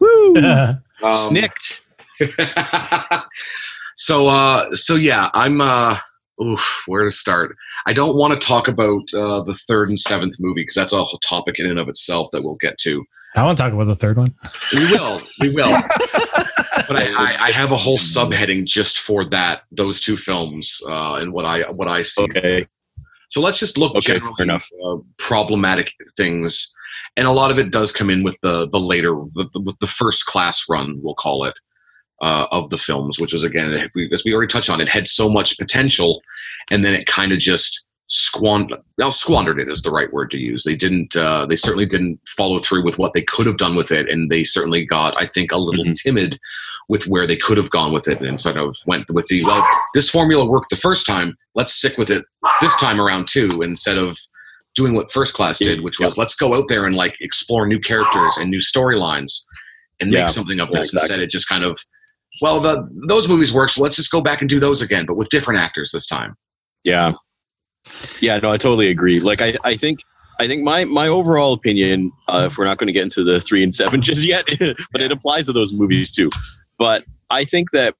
Um, 1.00 1.14
Snicked. 1.14 1.80
so 3.94 4.26
uh, 4.28 4.70
so 4.72 4.94
yeah, 4.96 5.30
I'm 5.34 5.60
uh, 5.60 5.96
oof, 6.42 6.82
where 6.86 7.04
to 7.04 7.10
start? 7.10 7.56
I 7.86 7.92
don't 7.92 8.16
want 8.16 8.38
to 8.40 8.46
talk 8.46 8.68
about 8.68 9.02
uh, 9.14 9.42
the 9.42 9.58
third 9.66 9.88
and 9.88 9.98
seventh 9.98 10.34
movie 10.40 10.62
because 10.62 10.74
that's 10.74 10.92
a 10.92 11.04
whole 11.04 11.18
topic 11.20 11.58
in 11.58 11.66
and 11.66 11.78
of 11.78 11.88
itself 11.88 12.30
that 12.32 12.42
we'll 12.42 12.56
get 12.56 12.78
to. 12.78 13.04
I 13.36 13.44
want 13.44 13.58
to 13.58 13.62
talk 13.62 13.72
about 13.72 13.84
the 13.84 13.94
third 13.94 14.16
one. 14.16 14.34
We 14.72 14.90
will, 14.90 15.20
we 15.40 15.50
will. 15.54 15.70
but 16.88 16.96
I, 16.96 17.12
I, 17.12 17.36
I 17.40 17.50
have 17.50 17.72
a 17.72 17.76
whole 17.76 17.98
subheading 17.98 18.64
just 18.64 18.98
for 18.98 19.24
that, 19.26 19.62
those 19.70 20.00
two 20.00 20.16
films, 20.16 20.80
uh, 20.88 21.14
and 21.14 21.32
what 21.32 21.44
I 21.44 21.62
what 21.70 21.88
I 21.88 22.02
see. 22.02 22.22
Okay. 22.22 22.64
So 23.30 23.42
let's 23.42 23.58
just 23.58 23.76
look 23.76 23.94
Okay, 23.94 24.14
generally 24.14 24.32
enough. 24.40 24.66
uh, 24.84 24.96
problematic 25.18 25.92
things, 26.16 26.74
and 27.16 27.26
a 27.26 27.32
lot 27.32 27.50
of 27.50 27.58
it 27.58 27.70
does 27.70 27.92
come 27.92 28.08
in 28.08 28.22
with 28.24 28.38
the 28.40 28.66
the 28.70 28.80
later 28.80 29.10
the, 29.34 29.46
with 29.62 29.78
the 29.80 29.86
first 29.86 30.24
class 30.24 30.64
run, 30.68 30.98
we'll 31.02 31.14
call 31.14 31.44
it, 31.44 31.54
uh, 32.20 32.46
of 32.50 32.70
the 32.70 32.78
films, 32.78 33.18
which 33.20 33.32
was 33.32 33.44
again 33.44 33.72
as 34.12 34.24
we 34.24 34.32
already 34.34 34.50
touched 34.52 34.70
on, 34.70 34.80
it 34.80 34.88
had 34.88 35.06
so 35.08 35.30
much 35.30 35.56
potential, 35.58 36.22
and 36.70 36.84
then 36.84 36.94
it 36.94 37.06
kind 37.06 37.32
of 37.32 37.38
just 37.38 37.86
squandered. 38.08 38.80
Well, 38.96 39.12
squandered 39.12 39.60
it 39.60 39.68
is 39.68 39.82
the 39.82 39.90
right 39.90 40.12
word 40.12 40.30
to 40.32 40.38
use. 40.38 40.64
They 40.64 40.74
didn't. 40.76 41.14
Uh, 41.16 41.46
they 41.46 41.56
certainly 41.56 41.86
didn't 41.86 42.20
follow 42.26 42.58
through 42.58 42.84
with 42.84 42.98
what 42.98 43.12
they 43.12 43.22
could 43.22 43.46
have 43.46 43.58
done 43.58 43.76
with 43.76 43.90
it, 43.92 44.08
and 44.08 44.30
they 44.30 44.44
certainly 44.44 44.84
got, 44.84 45.16
I 45.20 45.26
think, 45.26 45.52
a 45.52 45.58
little 45.58 45.84
Mhm. 45.84 46.02
timid 46.02 46.38
with 46.88 47.06
where 47.06 47.26
they 47.26 47.36
could 47.36 47.58
have 47.58 47.70
gone 47.70 47.92
with 47.92 48.08
it, 48.08 48.20
and 48.20 48.40
sort 48.40 48.56
of 48.56 48.74
went 48.86 49.04
with 49.10 49.26
the 49.28 49.44
well. 49.44 49.64
This 49.94 50.08
formula 50.10 50.46
worked 50.46 50.70
the 50.70 50.76
first 50.76 51.06
time. 51.06 51.36
Let's 51.54 51.74
stick 51.74 51.98
with 51.98 52.08
it 52.10 52.24
this 52.62 52.74
time 52.76 52.98
around 53.00 53.28
too, 53.28 53.60
instead 53.62 53.98
of 53.98 54.18
doing 54.74 54.94
what 54.94 55.12
First 55.12 55.34
Class 55.34 55.58
did, 55.58 55.82
which 55.82 55.98
was 56.00 56.16
let's 56.16 56.34
go 56.36 56.54
out 56.54 56.68
there 56.68 56.86
and 56.86 56.96
like 56.96 57.16
explore 57.20 57.66
new 57.66 57.78
characters 57.80 58.36
and 58.38 58.48
new 58.50 58.60
storylines 58.60 59.40
and 60.00 60.10
make 60.10 60.18
Yeah. 60.20 60.28
something 60.28 60.60
of 60.60 60.68
Yeah, 60.72 60.78
this. 60.78 60.88
exactly. 60.90 61.06
Instead, 61.14 61.20
it 61.22 61.30
just 61.30 61.48
kind 61.48 61.64
of 61.64 61.78
well, 62.40 62.60
the 62.60 62.88
those 63.08 63.28
movies 63.28 63.52
work, 63.52 63.70
so 63.70 63.82
let's 63.82 63.96
just 63.96 64.10
go 64.10 64.20
back 64.20 64.40
and 64.40 64.48
do 64.48 64.60
those 64.60 64.82
again, 64.82 65.06
but 65.06 65.16
with 65.16 65.28
different 65.28 65.60
actors 65.60 65.90
this 65.92 66.06
time. 66.06 66.36
Yeah. 66.84 67.12
Yeah, 68.20 68.38
no, 68.38 68.52
I 68.52 68.56
totally 68.56 68.88
agree. 68.88 69.20
Like 69.20 69.40
I, 69.40 69.54
I 69.64 69.76
think 69.76 70.00
I 70.38 70.46
think 70.46 70.62
my 70.62 70.84
my 70.84 71.08
overall 71.08 71.52
opinion, 71.52 72.12
uh, 72.28 72.48
if 72.50 72.58
we're 72.58 72.64
not 72.64 72.78
going 72.78 72.86
to 72.86 72.92
get 72.92 73.02
into 73.02 73.24
the 73.24 73.40
three 73.40 73.62
and 73.62 73.74
seven 73.74 74.02
just 74.08 74.22
yet, 74.22 74.46
but 74.92 75.00
it 75.00 75.10
applies 75.10 75.46
to 75.46 75.52
those 75.52 75.72
movies 75.72 76.12
too. 76.12 76.30
But 76.78 77.04
I 77.30 77.44
think 77.44 77.70
that 77.72 77.94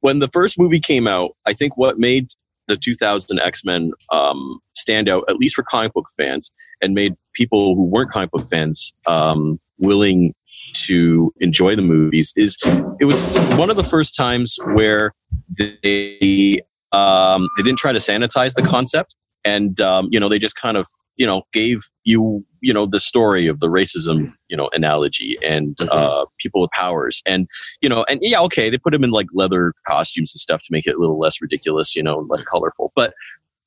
when 0.00 0.18
the 0.18 0.28
first 0.28 0.58
movie 0.58 0.80
came 0.80 1.06
out, 1.06 1.36
I 1.46 1.52
think 1.52 1.76
what 1.76 1.98
made 1.98 2.28
the 2.68 2.76
2000 2.76 3.38
X 3.38 3.64
Men 3.64 3.92
um, 4.10 4.60
stand 4.74 5.08
out, 5.08 5.24
at 5.28 5.36
least 5.36 5.54
for 5.54 5.62
comic 5.62 5.92
book 5.92 6.08
fans, 6.16 6.50
and 6.80 6.94
made 6.94 7.14
people 7.34 7.74
who 7.74 7.84
weren't 7.84 8.10
comic 8.10 8.30
book 8.30 8.48
fans 8.48 8.92
um, 9.06 9.60
willing 9.78 10.34
to 10.74 11.32
enjoy 11.40 11.76
the 11.76 11.82
movies, 11.82 12.32
is 12.36 12.56
it 13.00 13.04
was 13.04 13.34
one 13.34 13.70
of 13.70 13.76
the 13.76 13.84
first 13.84 14.14
times 14.14 14.58
where 14.74 15.12
they 15.56 16.60
um, 16.92 17.48
they 17.56 17.62
didn't 17.62 17.78
try 17.78 17.92
to 17.92 17.98
sanitize 17.98 18.54
the 18.54 18.62
concept, 18.62 19.16
and 19.44 19.80
um, 19.80 20.08
you 20.10 20.20
know 20.20 20.28
they 20.28 20.38
just 20.38 20.56
kind 20.56 20.76
of 20.76 20.86
you 21.16 21.26
know 21.26 21.42
gave 21.52 21.82
you 22.04 22.44
you 22.60 22.72
know 22.72 22.86
the 22.86 23.00
story 23.00 23.46
of 23.46 23.60
the 23.60 23.68
racism 23.68 24.32
you 24.48 24.56
know 24.56 24.68
analogy 24.72 25.36
and 25.44 25.80
uh, 25.82 26.24
people 26.38 26.60
with 26.60 26.70
powers, 26.70 27.22
and 27.26 27.48
you 27.80 27.88
know 27.88 28.04
and 28.04 28.20
yeah 28.22 28.40
okay 28.40 28.70
they 28.70 28.78
put 28.78 28.92
them 28.92 29.04
in 29.04 29.10
like 29.10 29.26
leather 29.32 29.74
costumes 29.86 30.32
and 30.34 30.40
stuff 30.40 30.60
to 30.62 30.68
make 30.70 30.86
it 30.86 30.94
a 30.94 30.98
little 30.98 31.18
less 31.18 31.40
ridiculous, 31.40 31.94
you 31.96 32.02
know, 32.02 32.20
and 32.20 32.28
less 32.28 32.44
colorful. 32.44 32.92
But 32.94 33.14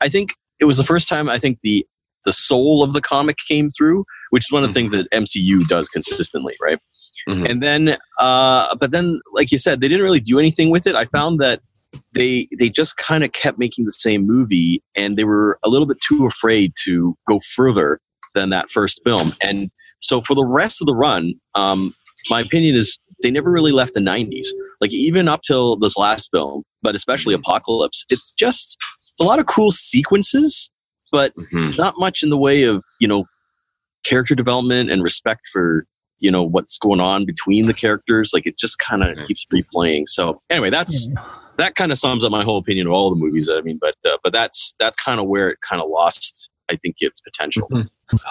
I 0.01 0.09
think 0.09 0.33
it 0.59 0.65
was 0.65 0.77
the 0.77 0.83
first 0.83 1.09
time 1.09 1.29
I 1.29 1.39
think 1.39 1.59
the 1.61 1.85
the 2.25 2.33
soul 2.33 2.83
of 2.83 2.93
the 2.93 3.01
comic 3.01 3.37
came 3.47 3.69
through, 3.69 4.05
which 4.31 4.45
is 4.45 4.51
one 4.51 4.63
of 4.63 4.69
the 4.69 4.73
things 4.73 4.91
that 4.91 5.09
MCU 5.11 5.65
does 5.67 5.87
consistently, 5.89 6.55
right? 6.59 6.79
Mhm. 7.27 7.49
And 7.49 7.63
then, 7.63 7.97
uh, 8.19 8.75
but 8.75 8.91
then, 8.91 9.19
like 9.33 9.51
you 9.51 9.57
said, 9.57 9.81
they 9.81 9.87
didn't 9.87 10.03
really 10.03 10.19
do 10.19 10.39
anything 10.39 10.69
with 10.69 10.85
it. 10.87 10.95
I 10.95 11.05
found 11.05 11.39
that 11.39 11.61
they 12.13 12.47
they 12.59 12.69
just 12.69 12.97
kind 12.97 13.23
of 13.23 13.31
kept 13.31 13.57
making 13.57 13.85
the 13.85 13.91
same 13.91 14.25
movie, 14.27 14.83
and 14.95 15.15
they 15.17 15.23
were 15.23 15.57
a 15.63 15.69
little 15.69 15.87
bit 15.87 15.97
too 16.07 16.25
afraid 16.25 16.73
to 16.83 17.15
go 17.27 17.39
further 17.55 17.99
than 18.33 18.49
that 18.49 18.69
first 18.69 19.01
film. 19.03 19.31
And 19.41 19.71
so, 20.01 20.21
for 20.21 20.35
the 20.35 20.45
rest 20.45 20.81
of 20.81 20.87
the 20.87 20.95
run, 20.95 21.33
um, 21.55 21.93
my 22.29 22.41
opinion 22.41 22.75
is 22.75 22.99
they 23.23 23.31
never 23.31 23.49
really 23.49 23.71
left 23.71 23.93
the 23.93 24.01
'90s. 24.01 24.47
Like 24.81 24.91
even 24.93 25.27
up 25.27 25.41
till 25.41 25.77
this 25.77 25.95
last 25.97 26.29
film, 26.31 26.63
but 26.81 26.95
especially 26.95 27.33
Apocalypse, 27.33 28.05
it's 28.09 28.33
just 28.33 28.77
it's 29.11 29.21
a 29.21 29.23
lot 29.23 29.39
of 29.39 29.45
cool 29.45 29.71
sequences, 29.71 30.69
but 31.13 31.33
Mhm. 31.35 31.77
not 31.77 31.97
much 31.97 32.23
in 32.23 32.29
the 32.29 32.37
way 32.37 32.63
of 32.63 32.83
you 32.99 33.07
know 33.07 33.25
character 34.03 34.35
development 34.35 34.91
and 34.91 35.01
respect 35.01 35.47
for 35.51 35.85
you 36.19 36.31
know 36.31 36.43
what's 36.43 36.77
going 36.77 36.99
on 36.99 37.25
between 37.25 37.65
the 37.67 37.73
characters 37.73 38.31
like 38.33 38.45
it 38.45 38.57
just 38.57 38.79
kind 38.79 39.03
of 39.03 39.17
Yeah. 39.17 39.25
keeps 39.25 39.45
replaying 39.53 40.07
so 40.07 40.41
anyway 40.49 40.69
that's 40.69 41.09
that 41.57 41.75
kind 41.75 41.91
of 41.91 41.97
sums 41.99 42.23
up 42.23 42.31
my 42.31 42.43
whole 42.43 42.57
opinion 42.57 42.87
of 42.87 42.93
all 42.93 43.09
the 43.09 43.15
movies 43.15 43.49
i 43.49 43.61
mean 43.61 43.77
but 43.79 43.95
uh, 44.05 44.17
but 44.23 44.31
that's 44.33 44.73
that's 44.79 44.97
kind 44.97 45.19
of 45.19 45.27
where 45.27 45.49
it 45.49 45.59
kind 45.61 45.81
of 45.81 45.89
lost 45.89 46.49
i 46.71 46.75
think 46.77 46.95
its 46.99 47.19
potential 47.21 47.67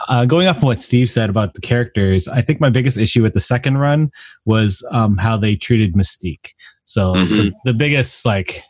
Uh, 0.08 0.24
going 0.24 0.46
off 0.46 0.58
of 0.58 0.62
what 0.62 0.80
Steve 0.80 1.10
said 1.10 1.28
about 1.28 1.54
the 1.54 1.60
characters, 1.60 2.28
I 2.28 2.42
think 2.42 2.60
my 2.60 2.70
biggest 2.70 2.96
issue 2.96 3.22
with 3.22 3.34
the 3.34 3.40
second 3.40 3.78
run 3.78 4.12
was 4.44 4.86
um, 4.92 5.16
how 5.16 5.36
they 5.36 5.56
treated 5.56 5.94
Mystique. 5.94 6.50
So 6.84 7.12
the, 7.14 7.18
Mhm. 7.18 7.52
the 7.64 7.74
biggest 7.74 8.24
like 8.24 8.62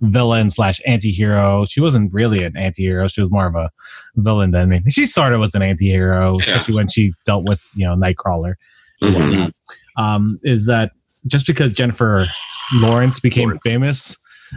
villain 0.00 0.48
slash 0.50 0.80
anti-hero 0.86 1.64
she 1.64 1.80
wasn't 1.80 2.12
really 2.14 2.44
an 2.44 2.56
anti-hero 2.56 3.06
she 3.08 3.20
was 3.20 3.30
more 3.30 3.46
of 3.46 3.54
a 3.56 3.68
villain 4.16 4.52
than 4.52 4.70
anything 4.72 4.92
she 4.92 5.04
sort 5.04 5.32
of 5.32 5.40
was 5.40 5.54
an 5.54 5.62
anti-hero 5.62 6.34
Yeah. 6.34 6.44
especially 6.44 6.74
when 6.76 6.86
she 6.88 7.12
dealt 7.26 7.44
with 7.48 7.60
you 7.74 7.84
know 7.86 7.96
nightcrawler 7.96 8.54
and 9.00 9.14
Mhm. 9.16 9.52
um, 9.96 10.36
is 10.42 10.66
that 10.66 10.92
just 11.26 11.46
because 11.46 11.72
jennifer 11.72 12.26
lawrence 12.74 13.18
became 13.20 13.48
Lawrence. 13.48 13.62
famous 13.64 14.16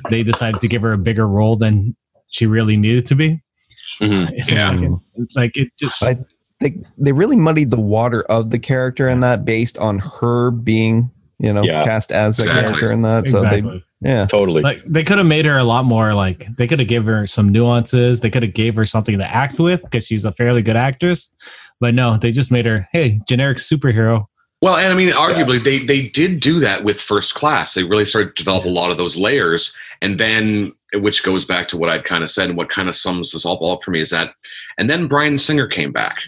they 0.10 0.22
decided 0.24 0.62
to 0.62 0.68
give 0.68 0.82
her 0.84 0.94
a 0.94 0.98
bigger 0.98 1.28
role 1.28 1.56
than 1.56 1.96
she 2.30 2.46
really 2.46 2.78
needed 2.78 3.06
to 3.08 3.16
be 3.16 3.42
Mhm. 4.02 4.32
Yeah. 4.48 4.70
second. 4.70 5.00
like 5.36 5.58
it 5.58 5.70
just 5.80 6.02
I 6.04 6.18
they 6.60 6.76
they 7.00 7.12
really 7.14 7.36
muddied 7.36 7.72
the 7.72 7.80
water 7.82 8.22
of 8.24 8.52
the 8.52 8.60
character 8.60 9.10
in 9.10 9.22
that 9.22 9.44
based 9.44 9.78
on 9.80 9.98
her 10.22 10.52
being 10.52 11.10
you 11.40 11.52
know 11.52 11.64
Yeah. 11.64 11.84
cast 11.84 12.12
as 12.12 12.38
a 12.40 12.44
Exactly. 12.44 12.64
character 12.68 12.92
in 12.92 13.02
that. 13.02 13.26
So 13.28 13.38
exactly 13.40 13.62
they 13.62 13.84
yeah. 14.02 14.26
totally. 14.26 14.62
Like 14.62 14.84
they 14.86 15.04
could 15.04 15.18
have 15.18 15.28
made 15.28 15.46
her 15.46 15.58
a 15.58 15.64
lot 15.64 15.86
more 15.86 16.14
like 16.14 16.48
they 16.58 16.68
could 16.68 16.80
have 16.80 16.88
gave 16.88 17.06
her 17.06 17.28
some 17.28 17.50
nuances. 17.50 18.20
They 18.20 18.30
could 18.30 18.44
have 18.44 18.54
gave 18.54 18.76
her 18.76 18.86
something 18.86 19.18
to 19.18 19.26
act 19.26 19.60
with 19.60 19.84
because 19.84 20.06
she's 20.06 20.26
a 20.26 20.32
fairly 20.32 20.62
good 20.62 20.76
actress. 20.76 21.34
But 21.80 21.94
no 21.94 22.18
they 22.18 22.32
just 22.32 22.52
made 22.52 22.66
her 22.66 22.88
hey 22.92 23.20
generic 23.28 23.58
superhero. 23.58 24.26
Well, 24.64 24.76
and 24.78 24.94
I 24.94 24.96
mean, 24.96 25.12
arguably, 25.12 25.64
they 25.64 25.80
they 25.80 26.08
did 26.10 26.40
do 26.40 26.60
that 26.60 26.84
with 26.84 27.02
First 27.02 27.34
Class. 27.34 27.74
They 27.74 27.84
really 27.84 28.06
started 28.06 28.36
to 28.36 28.44
develop 28.44 28.66
a 28.66 28.70
lot 28.70 28.92
of 28.92 28.98
those 28.98 29.18
layers, 29.18 29.76
and 30.04 30.20
then, 30.20 30.72
which 30.94 31.24
goes 31.24 31.46
back 31.46 31.68
to 31.70 31.78
what 31.78 31.90
I've 31.90 32.04
kind 32.04 32.22
of 32.22 32.30
said, 32.30 32.50
and 32.50 32.58
what 32.58 32.70
kind 32.70 32.88
of 32.88 32.96
sums 32.96 33.32
this 33.32 33.44
all 33.44 33.74
up 33.74 33.82
for 33.82 33.90
me 33.90 34.02
is 34.02 34.12
that, 34.12 34.36
and 34.78 34.88
then 34.88 35.08
Bryan 35.08 35.40
Singer 35.40 35.66
came 35.66 35.92
back, 35.92 36.22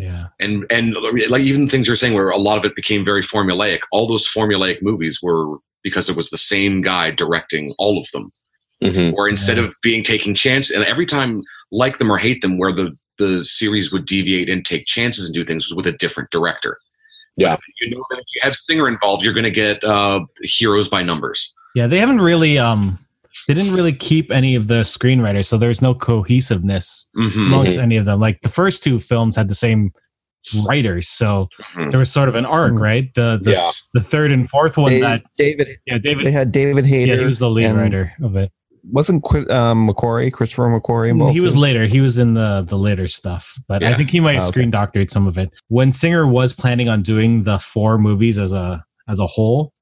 yeah. 0.00 0.28
And 0.38 0.66
and 0.70 0.96
like 1.28 1.42
even 1.42 1.66
things 1.66 1.86
you're 1.86 1.96
saying, 1.96 2.14
where 2.14 2.30
a 2.30 2.38
lot 2.38 2.58
of 2.58 2.64
it 2.64 2.74
became 2.74 3.04
very 3.04 3.22
formulaic. 3.22 3.80
All 3.92 4.06
those 4.06 4.26
formulaic 4.26 4.82
movies 4.82 5.20
were 5.22 5.58
because 5.82 6.08
it 6.08 6.16
was 6.16 6.30
the 6.30 6.38
same 6.38 6.80
guy 6.82 7.10
directing 7.10 7.74
all 7.78 7.98
of 7.98 8.06
them. 8.12 8.30
Mhm. 8.82 9.12
or 9.12 9.28
instead 9.28 9.58
Yeah. 9.58 9.64
of 9.64 9.74
being 9.82 10.02
taking 10.02 10.34
chance 10.34 10.70
and 10.70 10.82
every 10.84 11.04
time 11.04 11.42
like 11.70 11.98
them 11.98 12.10
or 12.10 12.16
hate 12.16 12.40
them 12.40 12.56
where 12.56 12.72
the 12.72 12.96
the 13.18 13.44
series 13.44 13.92
would 13.92 14.06
deviate 14.06 14.48
and 14.48 14.64
take 14.64 14.86
chances 14.86 15.26
and 15.26 15.34
do 15.34 15.44
things 15.44 15.68
was 15.68 15.76
with 15.76 15.86
a 15.86 15.92
different 15.98 16.30
director 16.30 16.78
Yeah. 17.36 17.58
you 17.82 17.90
know 17.90 18.02
that 18.08 18.20
if 18.20 18.24
you 18.34 18.40
have 18.42 18.54
singer 18.54 18.88
involved 18.88 19.22
you're 19.22 19.34
going 19.34 19.44
to 19.44 19.50
get 19.50 19.84
uh 19.84 20.24
heroes 20.42 20.88
by 20.88 21.02
numbers 21.02 21.54
yeah 21.74 21.86
they 21.86 21.98
haven't 21.98 22.22
really 22.22 22.56
um 22.56 22.98
they 23.46 23.52
didn't 23.52 23.74
really 23.74 23.92
keep 23.92 24.30
any 24.30 24.54
of 24.54 24.68
the 24.68 24.80
screenwriters 24.80 25.44
so 25.44 25.58
there's 25.58 25.82
no 25.82 25.94
cohesiveness 25.94 27.06
mm-hmm. 27.14 27.38
amongst 27.38 27.76
any 27.76 27.98
of 27.98 28.06
them 28.06 28.18
like 28.18 28.40
the 28.40 28.48
first 28.48 28.82
two 28.82 28.98
films 28.98 29.36
had 29.36 29.50
the 29.50 29.54
same 29.54 29.92
writers 30.64 31.08
so 31.08 31.48
Mhm. 31.74 31.90
there 31.90 31.98
was 31.98 32.10
sort 32.10 32.28
of 32.28 32.34
an 32.34 32.46
arc 32.46 32.72
Mhm. 32.72 32.80
right 32.80 33.14
the 33.14 33.38
the, 33.42 33.52
Yeah. 33.52 33.70
the 33.94 34.00
third 34.00 34.32
and 34.32 34.48
fourth 34.48 34.76
one 34.78 34.92
Dave- 34.92 35.02
that 35.02 35.22
David 35.36 35.68
yeah 35.86 35.98
david 35.98 36.24
they 36.24 36.30
had 36.32 36.50
David 36.52 36.86
Hayter. 36.86 37.12
yeah 37.14 37.18
he 37.20 37.24
was 37.26 37.38
the 37.38 37.50
lead 37.50 37.72
writer 37.74 38.12
of 38.22 38.36
it 38.36 38.50
Wasn't 38.90 39.22
Qui- 39.22 39.46
um, 39.50 39.86
McQuarrie 39.86 40.32
Christopher 40.32 40.62
McQuarrie 40.62 41.10
involved? 41.10 41.34
he 41.36 41.44
was 41.44 41.52
too? 41.52 41.60
later. 41.60 41.84
He 41.84 42.00
was 42.00 42.16
in 42.16 42.32
the 42.32 42.64
the 42.66 42.78
later 42.78 43.06
stuff, 43.06 43.52
but 43.68 43.82
I 43.84 43.92
think 43.92 44.08
he 44.08 44.20
might 44.20 44.36
have 44.36 44.44
Oh, 44.44 44.46
okay. 44.46 44.52
screen 44.52 44.70
doctored 44.70 45.10
some 45.10 45.26
of 45.26 45.36
it. 45.36 45.50
When 45.68 45.92
Singer 45.92 46.26
was 46.26 46.54
planning 46.54 46.88
on 46.88 47.02
doing 47.02 47.42
the 47.42 47.58
four 47.58 47.98
movies 47.98 48.38
as 48.38 48.54
a 48.54 48.82
as 49.06 49.18
a 49.18 49.26
whole, 49.26 49.74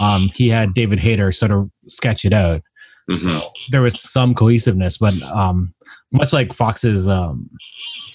um, 0.00 0.30
he 0.34 0.48
had 0.48 0.74
David 0.74 0.98
Hayter 0.98 1.30
sort 1.30 1.52
of 1.52 1.70
sketch 1.86 2.24
it 2.24 2.32
out. 2.32 2.62
Mhm. 3.08 3.40
There 3.70 3.82
was 3.82 4.00
some 4.00 4.34
cohesiveness, 4.34 4.98
but 4.98 5.14
um, 5.32 5.72
much 6.12 6.32
like 6.32 6.52
Fox's 6.52 7.06
um, 7.08 7.48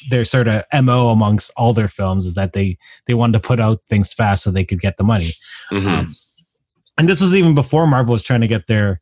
their 0.09 0.25
sort 0.25 0.47
of 0.47 0.63
mo 0.83 1.09
amongst 1.09 1.51
all 1.57 1.73
their 1.73 1.87
films 1.87 2.25
is 2.25 2.35
that 2.35 2.53
they 2.53 2.77
they 3.07 3.13
wanted 3.13 3.41
to 3.41 3.47
put 3.47 3.59
out 3.59 3.79
things 3.89 4.13
fast 4.13 4.43
so 4.43 4.51
they 4.51 4.65
could 4.65 4.79
get 4.79 4.97
the 4.97 5.03
money. 5.03 5.31
Mhm. 5.71 5.85
Um, 5.87 6.15
and 6.97 7.09
this 7.09 7.21
was 7.21 7.35
even 7.35 7.53
before 7.55 7.87
Marvel 7.87 8.13
was 8.13 8.23
trying 8.23 8.41
to 8.41 8.47
get 8.47 8.67
their 8.67 9.01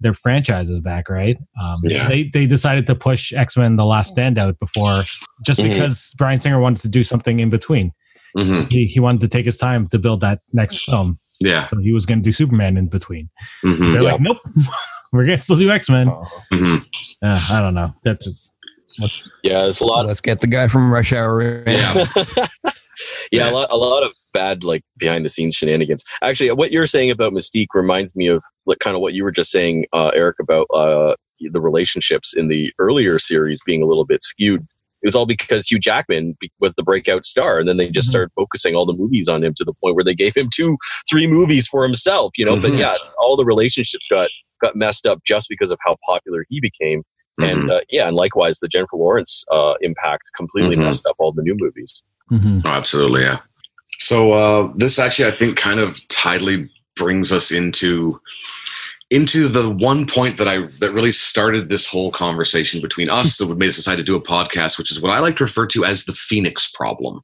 their 0.00 0.12
franchises 0.14 0.80
back, 0.80 1.08
right? 1.08 1.38
Um, 1.60 1.80
Yeah. 1.84 2.08
They 2.08 2.24
they 2.32 2.46
decided 2.46 2.86
to 2.88 2.94
push 2.94 3.32
X 3.32 3.56
Men: 3.56 3.76
The 3.76 3.84
Last 3.84 4.16
Standout 4.16 4.58
before, 4.58 5.04
just 5.46 5.60
Mhm. 5.60 5.70
because 5.70 6.12
Bryan 6.18 6.40
Singer 6.40 6.60
wanted 6.60 6.82
to 6.82 6.88
do 6.88 7.04
something 7.04 7.38
in 7.40 7.48
between. 7.50 7.92
Mhm. 8.36 8.70
He 8.70 8.86
he 8.86 9.00
wanted 9.00 9.20
to 9.22 9.28
take 9.28 9.44
his 9.46 9.56
time 9.56 9.86
to 9.88 9.98
build 9.98 10.20
that 10.20 10.40
next 10.52 10.84
film. 10.84 11.18
yeah 11.40 11.66
So 11.68 11.78
he 11.78 11.92
was 11.92 12.06
going 12.06 12.20
to 12.20 12.24
do 12.24 12.32
Superman 12.32 12.76
in 12.76 12.88
between. 12.88 13.28
Mhm. 13.64 13.92
They're 13.92 14.02
Yeah. 14.02 14.12
like, 14.12 14.20
nope, 14.20 14.38
we're 15.14 15.24
gonna 15.24 15.38
still 15.38 15.56
do 15.56 15.70
X 15.70 15.88
Men. 15.88 16.08
Mhm. 16.52 16.84
Uh, 17.22 17.48
I 17.50 17.60
don't 17.62 17.74
know. 17.74 17.94
That's 18.02 18.24
just 18.24 18.56
Yeah, 19.42 19.66
it's 19.66 19.80
a 19.80 19.86
lot. 19.86 20.06
Let's 20.06 20.20
get 20.20 20.40
the 20.40 20.46
guy 20.46 20.68
from 20.68 20.92
Rush 20.92 21.12
Hour. 21.12 21.40
in. 21.40 21.64
Yeah. 23.32 23.46
yeah, 23.46 23.50
a 23.50 23.52
lot, 23.52 23.68
a 23.72 23.76
lot 23.76 24.02
of 24.04 24.12
bad 24.32 24.62
like 24.62 24.84
behind 24.98 25.24
the 25.24 25.28
scenes 25.28 25.56
shenanigans. 25.56 26.04
Actually, 26.22 26.50
what 26.52 26.70
you're 26.70 26.86
saying 26.86 27.10
about 27.10 27.32
Mystique 27.32 27.66
reminds 27.74 28.14
me 28.14 28.28
of 28.28 28.42
like 28.66 28.78
kind 28.78 28.94
of 28.94 29.02
what 29.02 29.14
you 29.14 29.24
were 29.24 29.32
just 29.32 29.50
saying, 29.50 29.86
uh, 29.92 30.10
Eric, 30.14 30.36
about 30.40 30.66
uh, 30.72 31.14
the 31.40 31.60
relationships 31.60 32.34
in 32.36 32.46
the 32.48 32.72
earlier 32.78 33.18
series 33.18 33.58
being 33.66 33.82
a 33.82 33.86
little 33.86 34.04
bit 34.04 34.22
skewed. 34.22 34.62
It 35.02 35.06
was 35.08 35.14
all 35.16 35.26
because 35.26 35.68
Hugh 35.70 35.80
Jackman 35.80 36.36
was 36.60 36.74
the 36.76 36.82
breakout 36.84 37.26
star, 37.26 37.58
and 37.58 37.68
then 37.68 37.76
they 37.78 37.88
just 37.88 38.06
Mhm. 38.08 38.12
started 38.12 38.30
focusing 38.36 38.74
all 38.76 38.86
the 38.86 38.94
movies 38.94 39.28
on 39.28 39.42
him 39.44 39.52
to 39.56 39.64
the 39.64 39.74
point 39.74 39.96
where 39.96 40.04
they 40.04 40.14
gave 40.14 40.34
him 40.36 40.48
two, 40.54 40.78
three 41.10 41.26
movies 41.26 41.66
for 41.66 41.82
himself. 41.82 42.32
You 42.38 42.46
know, 42.46 42.56
but 42.56 42.70
Mhm. 42.72 42.78
yeah, 42.78 42.94
all 43.18 43.36
the 43.36 43.44
relationships 43.44 44.06
got 44.08 44.30
got 44.64 44.74
messed 44.76 45.06
up 45.06 45.18
just 45.32 45.46
because 45.48 45.70
of 45.72 45.78
how 45.86 45.94
popular 46.06 46.40
he 46.48 46.58
became. 46.60 47.02
And 47.38 47.62
Mhm. 47.68 47.76
uh, 47.76 47.80
yeah, 47.90 48.06
and 48.08 48.16
likewise, 48.16 48.58
the 48.60 48.68
Jennifer 48.68 48.96
Lawrence 48.96 49.44
uh, 49.50 49.74
impact 49.80 50.30
completely 50.36 50.76
Mhm. 50.76 50.84
messed 50.86 51.06
up 51.06 51.16
all 51.18 51.32
the 51.32 51.42
new 51.42 51.56
movies. 51.64 52.02
mhm. 52.30 52.60
Oh, 52.64 52.70
absolutely, 52.70 53.22
yeah. 53.22 53.40
So 53.98 54.32
uh, 54.32 54.72
this 54.76 54.98
actually, 54.98 55.26
I 55.26 55.34
think, 55.40 55.56
kind 55.56 55.80
of 55.80 55.98
tidily 56.08 56.68
brings 56.96 57.32
us 57.32 57.50
into 57.60 58.20
into 59.10 59.48
the 59.48 59.68
one 59.68 60.06
point 60.06 60.38
that 60.38 60.48
I 60.48 60.56
that 60.80 60.92
really 60.92 61.12
started 61.12 61.68
this 61.68 61.86
whole 61.86 62.10
conversation 62.10 62.80
between 62.80 63.10
us 63.10 63.28
that 63.36 63.46
would 63.46 63.58
made 63.58 63.68
us 63.68 63.76
decide 63.76 63.96
to 63.96 64.02
do 64.10 64.16
a 64.16 64.22
podcast, 64.22 64.78
which 64.78 64.90
is 64.92 65.00
what 65.00 65.12
I 65.12 65.18
like 65.18 65.36
to 65.38 65.44
refer 65.44 65.66
to 65.74 65.84
as 65.84 66.04
the 66.04 66.12
Phoenix 66.28 66.70
problem. 66.70 67.20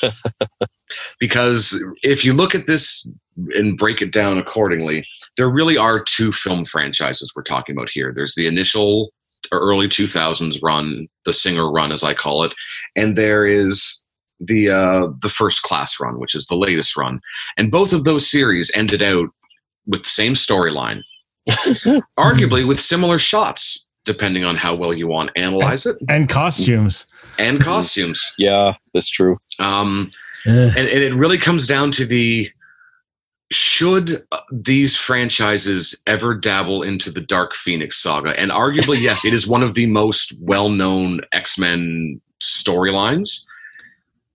because 1.20 1.62
if 2.02 2.24
you 2.24 2.32
look 2.32 2.54
at 2.54 2.66
this 2.66 3.08
and 3.54 3.76
break 3.76 4.00
it 4.02 4.12
down 4.12 4.38
accordingly, 4.38 5.06
there 5.36 5.48
really 5.48 5.76
are 5.76 6.02
two 6.02 6.32
film 6.32 6.64
franchises 6.64 7.32
we're 7.34 7.42
talking 7.42 7.76
about 7.76 7.90
here. 7.90 8.12
There's 8.14 8.34
the 8.34 8.46
initial 8.46 9.12
or 9.52 9.60
early 9.60 9.88
2000s 9.88 10.62
run, 10.62 11.08
the 11.24 11.32
singer 11.32 11.70
run 11.70 11.92
as 11.92 12.02
I 12.02 12.14
call 12.14 12.44
it, 12.44 12.54
and 12.96 13.16
there 13.16 13.44
is 13.46 14.04
the 14.40 14.70
uh, 14.70 15.08
the 15.20 15.28
first 15.28 15.62
class 15.62 15.98
run, 16.00 16.18
which 16.18 16.34
is 16.34 16.46
the 16.46 16.56
latest 16.56 16.96
run, 16.96 17.20
and 17.56 17.70
both 17.70 17.92
of 17.92 18.04
those 18.04 18.30
series 18.30 18.70
ended 18.74 19.02
out 19.02 19.28
with 19.86 20.02
the 20.02 20.10
same 20.10 20.34
storyline, 20.34 21.00
arguably 22.18 22.66
with 22.66 22.80
similar 22.80 23.18
shots, 23.18 23.88
depending 24.04 24.44
on 24.44 24.56
how 24.56 24.74
well 24.74 24.92
you 24.92 25.06
want 25.06 25.30
to 25.34 25.40
analyze 25.40 25.86
it, 25.86 25.96
and 26.08 26.28
costumes. 26.28 27.06
and 27.38 27.60
costumes. 27.60 28.34
Yeah, 28.38 28.74
that's 28.92 29.10
true. 29.10 29.38
Um, 29.58 30.10
and, 30.46 30.76
and 30.76 31.02
it 31.02 31.14
really 31.14 31.38
comes 31.38 31.66
down 31.66 31.90
to 31.92 32.04
the 32.04 32.50
should 33.54 34.26
uh, 34.32 34.38
these 34.52 34.96
franchises 34.96 36.02
ever 36.06 36.34
dabble 36.34 36.82
into 36.82 37.10
the 37.10 37.20
Dark 37.20 37.54
Phoenix 37.54 38.02
saga? 38.02 38.38
And 38.38 38.50
arguably, 38.50 39.00
yes, 39.00 39.24
it 39.24 39.32
is 39.32 39.46
one 39.46 39.62
of 39.62 39.74
the 39.74 39.86
most 39.86 40.34
well-known 40.40 41.20
X-Men 41.32 42.20
storylines. 42.42 43.44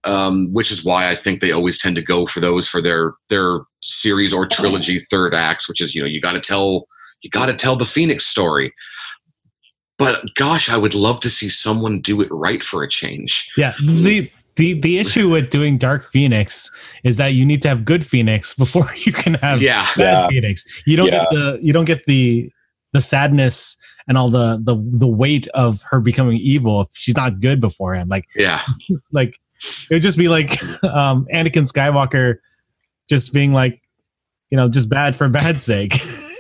Um, 0.06 0.54
which 0.54 0.72
is 0.72 0.86
why 0.86 1.10
I 1.10 1.16
think 1.16 1.42
they 1.42 1.52
always 1.52 1.78
tend 1.78 1.98
to 1.98 2.02
go 2.02 2.26
for 2.26 2.40
those 2.40 2.70
for 2.70 2.82
their 2.82 3.16
their 3.28 3.60
series 3.82 4.34
or 4.34 4.48
trilogy 4.48 4.98
third 4.98 5.36
acts, 5.36 5.68
which 5.68 5.82
is 5.82 5.94
you 5.94 6.02
know 6.02 6.08
you 6.08 6.22
got 6.22 6.32
to 6.32 6.40
tell 6.40 6.88
you 7.22 7.30
got 7.30 7.48
to 7.48 7.54
tell 7.54 7.76
the 7.76 7.84
Phoenix 7.84 8.26
story. 8.26 8.72
But 9.98 10.24
gosh, 10.36 10.70
I 10.70 10.78
would 10.78 10.96
love 10.96 11.20
to 11.22 11.30
see 11.30 11.50
someone 11.50 12.00
do 12.00 12.22
it 12.22 12.30
right 12.32 12.64
for 12.64 12.82
a 12.82 12.90
change. 12.90 13.52
Yeah. 13.58 13.74
The 13.82 14.32
the 14.60 14.74
the 14.80 15.00
issue 15.00 15.30
with 15.30 15.50
doing 15.50 15.78
Dark 15.78 16.04
Phoenix 16.06 16.70
is 17.04 17.18
that 17.18 17.28
you 17.34 17.46
need 17.46 17.62
to 17.64 17.68
have 17.70 17.84
good 17.86 18.06
Phoenix 18.06 18.54
before 18.64 18.90
you 19.06 19.12
can 19.12 19.34
have 19.36 19.62
Yeah, 19.62 19.86
bad 19.98 20.04
Yeah. 20.04 20.28
Phoenix. 20.28 20.84
You 20.86 20.98
don't 20.98 21.08
Yeah. 21.08 21.20
get 21.24 21.30
the 21.32 21.60
you 21.64 21.74
don't 21.74 21.86
get 21.86 22.06
the 22.06 22.52
the 22.94 23.02
sadness 23.02 23.76
and 24.08 24.18
all 24.18 24.30
the 24.30 24.60
the 24.64 24.76
the 25.00 25.08
weight 25.08 25.48
of 25.54 25.82
her 25.90 26.00
becoming 26.00 26.38
evil 26.38 26.82
if 26.82 26.90
she's 26.94 27.16
not 27.16 27.40
good 27.40 27.60
beforehand. 27.62 28.10
Like 28.10 28.26
yeah. 28.36 28.62
like 29.12 29.40
it 29.90 29.94
would 29.96 30.02
just 30.02 30.18
be 30.18 30.28
like 30.28 30.62
um 30.84 31.26
Anakin 31.34 31.66
Skywalker 31.72 32.36
just 33.10 33.34
being 33.34 33.54
like 33.54 33.82
you 34.52 34.58
know 34.58 34.68
just 34.70 34.90
bad 34.90 35.16
for 35.16 35.28
bad's 35.30 35.64
sake. 35.64 35.94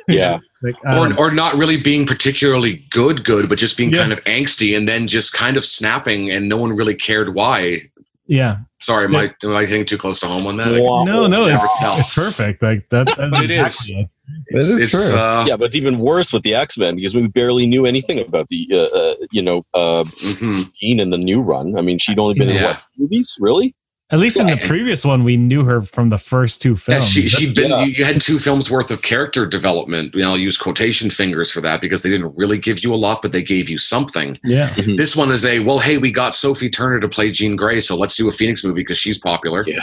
Yeah. 0.08 0.40
like 0.64 0.74
um, 0.88 1.14
or, 1.14 1.28
or 1.28 1.32
not 1.32 1.54
really 1.56 1.78
being 1.78 2.06
particularly 2.08 2.84
good 2.90 3.24
good 3.24 3.48
but 3.48 3.60
just 3.60 3.78
being 3.78 3.92
Yeah. 3.92 4.00
kind 4.00 4.12
of 4.12 4.24
angsty 4.26 4.76
and 4.76 4.88
then 4.88 5.08
just 5.08 5.34
kind 5.34 5.56
of 5.56 5.64
snapping 5.64 6.32
and 6.32 6.50
no 6.50 6.58
one 6.58 6.74
really 6.76 6.96
cared 6.96 7.36
why 7.36 7.84
yeah. 8.30 8.58
sorry 8.80 9.06
am 9.06 9.16
I, 9.16 9.34
am 9.44 9.56
I 9.56 9.66
getting 9.66 9.86
too 9.86 9.98
close 9.98 10.20
to 10.22 10.28
home 10.28 10.48
on 10.48 10.56
that 10.58 10.82
Wah, 10.82 11.04
No, 11.04 11.28
no, 11.28 11.48
it's, 11.48 11.64
it's 11.82 12.14
perfect. 12.14 12.62
Like 12.64 12.88
that, 12.90 13.08
that's 13.08 13.18
But 13.18 13.44
it 13.44 13.50
is. 13.52 13.60
exactly 13.60 14.04
it. 14.04 14.10
It 14.56 14.58
is 14.60 14.84
it's, 14.84 14.92
true. 14.92 15.20
uh, 15.20 15.44
yeah, 15.48 15.58
but 15.58 15.66
it's 15.66 15.76
even 15.76 15.98
worse 15.98 16.32
with 16.32 16.44
the 16.44 16.54
X 16.56 16.78
Men 16.78 16.96
because 16.96 17.16
we 17.16 17.28
barely 17.28 17.66
knew 17.66 17.86
anything 17.88 18.20
about 18.20 18.48
the, 18.48 18.68
uh, 18.72 18.98
uh, 18.98 19.16
you 19.32 19.42
know, 19.42 19.66
uh, 19.74 20.04
mhm. 20.22 20.72
Jean 20.80 21.00
in 21.00 21.10
the 21.10 21.18
new 21.18 21.42
run. 21.42 21.78
I 21.78 21.82
mean, 21.82 21.98
she'd 21.98 22.20
only 22.20 22.36
been 22.38 22.50
in 22.50 22.56
Yeah. 22.56 22.68
what 22.68 22.80
two 22.82 23.02
movies, 23.04 23.36
really? 23.40 23.76
At 24.12 24.18
least 24.18 24.40
in 24.40 24.48
the 24.48 24.58
previous 24.58 25.06
one, 25.06 25.24
we 25.24 25.38
knew 25.38 25.66
her 25.66 25.82
from 25.82 26.10
the 26.10 26.18
first 26.18 26.62
two 26.64 26.72
yeah, 26.72 26.76
films. 26.76 27.10
she, 27.10 27.30
she'd 27.30 27.54
been 27.56 27.70
yeah. 27.70 27.84
you, 27.84 27.92
you 27.92 28.06
had 28.06 28.20
two 28.20 28.40
films 28.40 28.72
worth 28.72 28.90
of 28.90 29.04
character 29.04 29.46
development 29.46 30.14
you 30.16 30.22
know 30.22 30.32
i'll 30.32 30.38
use 30.38 30.58
quotation 30.58 31.10
fingers 31.12 31.52
for 31.52 31.62
that 31.62 31.80
because 31.80 32.02
they 32.02 32.10
didn't 32.10 32.36
really 32.36 32.58
give 32.58 32.84
you 32.84 32.92
a 32.94 32.96
lot 32.98 33.22
but 33.22 33.32
they 33.34 33.44
gave 33.44 33.70
you 33.70 33.78
something 33.78 34.36
yeah. 34.44 34.70
Mm-hmm. 34.74 34.96
this 34.96 35.16
one 35.16 35.32
is 35.32 35.46
a 35.46 35.60
well 35.60 35.78
hey 35.80 35.98
we 36.00 36.12
got 36.12 36.34
sophie 36.34 36.70
turner 36.70 37.00
to 37.00 37.08
play 37.08 37.30
jean 37.32 37.56
grey 37.56 37.82
so 37.82 37.96
let's 37.96 38.16
do 38.16 38.28
a 38.28 38.32
phoenix 38.32 38.64
movie 38.64 38.82
because 38.82 38.98
she's 38.98 39.18
popular 39.20 39.64
Yeah. 39.68 39.82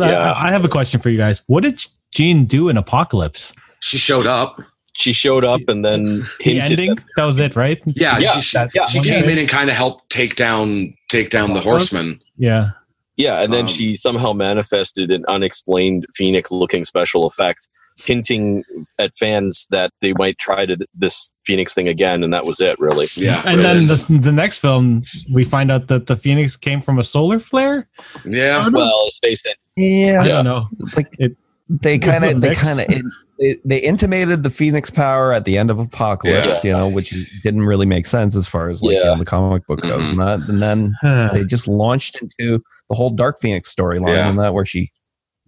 I- 0.00 0.48
I 0.48 0.50
have 0.50 0.64
a 0.64 0.68
question 0.68 1.00
for 1.00 1.10
you 1.10 1.18
guys. 1.18 1.42
What 1.46 1.62
did 1.62 1.80
Jean 2.12 2.44
do 2.46 2.68
in 2.70 2.76
Apocalypse? 2.76 3.52
she 3.80 3.98
showed 3.98 4.26
up 4.26 4.60
She 4.94 5.12
showed 5.12 5.44
up 5.44 5.60
and 5.68 5.84
then 5.84 6.04
The 6.44 6.60
ending? 6.62 6.94
that- 6.94 7.04
That 7.16 7.24
was 7.24 7.38
it, 7.38 7.56
right? 7.56 7.82
yeah, 7.86 8.18
Yeah, 8.18 8.32
she, 8.34 8.40
she, 8.40 8.56
that 8.56 8.88
she 8.90 9.00
came 9.02 9.28
in 9.28 9.38
and 9.38 9.48
kind 9.48 9.68
of 9.68 9.76
helped 9.76 10.08
take 10.10 10.36
down 10.36 10.94
take 11.10 11.28
down 11.30 11.52
the 11.54 11.60
horsemen 11.60 12.20
Yeah. 12.38 12.70
Yeah, 13.16 13.40
and 13.42 13.52
then 13.52 13.62
Um, 13.62 13.66
she 13.68 13.96
somehow 13.96 14.32
manifested 14.32 15.10
an 15.10 15.24
unexplained 15.28 16.06
Phoenix-looking 16.14 16.84
special 16.84 17.26
effect, 17.26 17.68
hinting 18.04 18.62
at 18.98 19.14
fans 19.14 19.66
that 19.70 19.90
they 20.02 20.12
might 20.14 20.36
try 20.38 20.66
to 20.66 20.76
this 20.94 21.32
Phoenix 21.46 21.72
thing 21.74 21.88
again, 21.88 22.22
and 22.22 22.32
that 22.34 22.44
was 22.44 22.60
it, 22.60 22.78
really. 22.78 23.08
yeah 23.16 23.42
And 23.46 23.60
then 23.60 23.86
the, 23.86 24.18
the 24.22 24.32
next 24.32 24.58
film, 24.58 25.02
we 25.32 25.44
find 25.44 25.70
out 25.70 25.86
that 25.88 26.06
the 26.06 26.16
Phoenix 26.16 26.56
came 26.56 26.80
from 26.80 26.98
a 26.98 27.04
solar 27.04 27.38
flare. 27.38 27.88
yeah 28.24 28.68
Well, 28.68 29.08
let's 29.22 29.44
yeah, 29.76 30.20
I 30.20 30.26
Yeah. 30.26 30.28
don't 30.28 30.44
know. 30.44 30.66
like 30.96 31.08
It- 31.18 31.36
they 31.68 31.98
kind 31.98 32.24
of 32.24 32.40
they 32.40 32.54
kind 32.54 32.78
of 32.80 32.86
they, 33.38 33.58
they 33.64 33.78
intimated 33.78 34.42
the 34.42 34.50
phoenix 34.50 34.88
power 34.90 35.32
at 35.32 35.44
the 35.44 35.58
end 35.58 35.70
of 35.70 35.78
apocalypse 35.78 36.64
you 36.64 36.72
know 36.72 36.88
which 36.88 37.10
didn't 37.42 37.62
really 37.62 37.86
make 37.86 38.06
sense 38.06 38.34
as 38.34 38.46
far 38.48 38.68
as 38.70 38.82
like 38.82 38.94
you 38.94 38.98
know, 39.04 39.18
the 39.18 39.24
comic 39.24 39.66
book 39.66 39.80
goes 39.82 40.08
Mhm. 40.08 40.10
and 40.10 40.20
that 40.20 40.48
and 40.48 40.62
then 40.62 41.30
they 41.32 41.44
just 41.44 41.68
launched 41.68 42.20
into 42.22 42.62
the 42.88 42.94
whole 42.94 43.10
dark 43.10 43.38
phoenix 43.40 43.74
storyline 43.74 44.14
Yeah. 44.14 44.28
and 44.28 44.38
that 44.38 44.54
where 44.54 44.66
she 44.66 44.90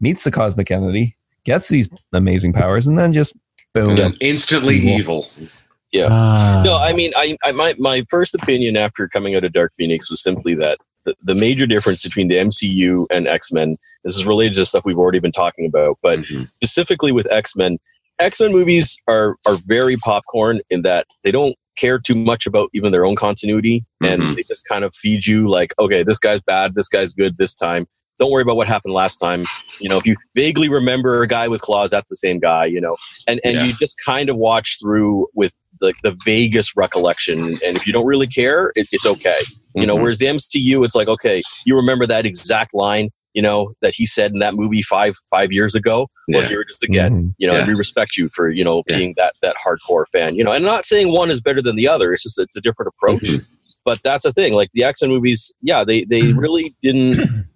meets 0.01 0.25
the 0.25 0.31
cosmic 0.31 0.71
entity 0.71 1.17
gets 1.45 1.69
these 1.69 1.89
amazing 2.13 2.53
powers 2.53 2.87
and 2.87 2.99
then 2.99 3.13
just 3.13 3.37
boom 3.75 3.97
Yeah. 3.97 4.11
instantly 4.21 4.77
Evil. 4.77 5.27
evil. 5.39 5.49
Yeah. 5.91 6.09
Ah. 6.11 6.63
No, 6.65 6.77
I 6.77 6.93
mean, 6.93 7.13
I, 7.17 7.39
I 7.43 7.53
my 7.53 7.75
my 7.79 8.05
first 8.11 8.35
opinion 8.35 8.77
after 8.77 9.09
coming 9.09 9.35
out 9.35 9.45
of 9.45 9.55
Dark 9.55 9.73
Phoenix 9.75 10.11
was 10.11 10.21
simply 10.21 10.55
that 10.57 10.77
the, 11.09 11.33
the 11.33 11.35
major 11.35 11.67
difference 11.67 12.03
between 12.03 12.29
the 12.29 12.37
MCU 12.37 13.07
and 13.11 13.27
X 13.27 13.51
Men. 13.53 13.77
This 14.05 14.17
is 14.17 14.27
related 14.27 14.55
to 14.57 14.65
stuff 14.67 14.85
we've 14.85 14.99
already 14.99 15.19
been 15.19 15.33
talking 15.33 15.67
about, 15.67 15.99
but 16.03 16.21
Mhm. 16.21 16.49
specifically 16.57 17.13
with 17.13 17.27
X 17.31 17.57
Men, 17.57 17.79
X 18.19 18.41
Men 18.41 18.53
movies 18.53 18.97
are 19.09 19.37
are 19.47 19.59
very 19.67 19.97
popcorn 19.97 20.61
in 20.71 20.83
that 20.83 21.07
they 21.25 21.31
don't 21.31 21.57
care 21.77 21.99
too 21.99 22.15
much 22.17 22.47
about 22.47 22.69
even 22.75 22.91
their 22.93 23.05
own 23.07 23.15
continuity, 23.17 23.85
and 24.03 24.23
Mhm. 24.23 24.37
they 24.37 24.43
just 24.43 24.65
kind 24.67 24.85
of 24.85 24.95
feed 24.95 25.27
you 25.27 25.49
like, 25.49 25.73
okay, 25.79 26.03
this 26.03 26.19
guy's 26.19 26.41
bad, 26.41 26.75
this 26.75 26.89
guy's 26.89 27.13
good 27.15 27.39
this 27.39 27.55
time. 27.55 27.87
Don't 28.19 28.33
worry 28.33 28.43
about 28.43 28.57
what 28.57 28.67
happened 28.67 28.93
last 28.95 29.17
time. 29.19 29.45
You 29.81 29.89
know, 29.89 29.97
if 29.99 30.05
you 30.05 30.17
vaguely 30.35 30.69
remember 30.69 31.23
a 31.23 31.29
guy 31.29 31.47
with 31.47 31.61
claws, 31.61 31.91
that's 31.91 32.09
the 32.11 32.17
same 32.17 32.41
guy. 32.41 32.65
You 32.67 32.81
know, 32.81 32.97
and 33.29 33.41
and 33.45 33.55
Yeah. 33.55 33.65
you 33.67 33.73
just 33.75 33.97
kind 34.05 34.29
of 34.29 34.37
watch 34.37 34.79
through 34.83 35.29
with 35.35 35.55
the, 35.81 35.93
the 36.03 36.11
vaguest 36.27 36.73
recollection 36.77 37.39
and 37.39 37.77
if 37.77 37.87
you 37.87 37.93
don't 37.93 38.07
really 38.07 38.27
care 38.27 38.73
it, 38.75 38.89
it's 38.91 39.07
okay 39.07 39.39
you 39.81 39.87
know 39.87 39.97
Mhm. 39.97 40.03
whereas 40.03 40.19
the 40.19 40.27
mcu 40.27 40.85
it's 40.85 40.95
like 40.95 41.09
okay 41.09 41.43
you 41.65 41.77
remember 41.77 42.07
that 42.07 42.27
exact 42.27 42.75
line 42.75 43.11
you 43.35 43.43
know 43.43 43.73
that 43.83 43.93
he 43.95 44.07
said 44.07 44.33
in 44.33 44.39
that 44.41 44.55
movie 44.55 44.83
five 44.83 45.15
five 45.31 45.53
years 45.53 45.75
ago 45.75 46.09
well 46.29 46.43
Yeah. 46.43 46.49
here 46.49 46.61
it 46.63 46.69
is 46.71 46.83
again 46.83 47.13
Mhm. 47.13 47.35
you 47.39 47.47
know 47.47 47.57
and 47.59 47.67
we 47.69 47.75
respect 47.75 48.17
you 48.17 48.29
for 48.35 48.51
you 48.51 48.65
know 48.65 48.83
Yeah. 48.89 48.97
being 48.97 49.15
that 49.17 49.35
that 49.43 49.57
hardcore 49.65 50.07
fan 50.13 50.35
you 50.35 50.45
know 50.45 50.53
and 50.53 50.65
I'm 50.65 50.71
not 50.71 50.85
saying 50.87 51.13
one 51.13 51.31
is 51.31 51.41
better 51.41 51.63
than 51.63 51.77
the 51.77 51.89
other 51.89 52.13
it's 52.13 52.23
just 52.23 52.39
it's 52.39 52.57
a 52.57 52.61
different 52.61 52.93
approach 52.95 53.23
Mhm. 53.23 53.45
but 53.85 53.99
that's 54.03 54.25
the 54.25 54.33
thing 54.33 54.55
like 54.55 54.71
the 54.75 54.85
x-men 54.85 55.11
movies 55.11 55.53
yeah 55.63 55.85
they 55.85 56.05
they 56.05 56.23
really 56.33 56.75
didn't 56.83 57.47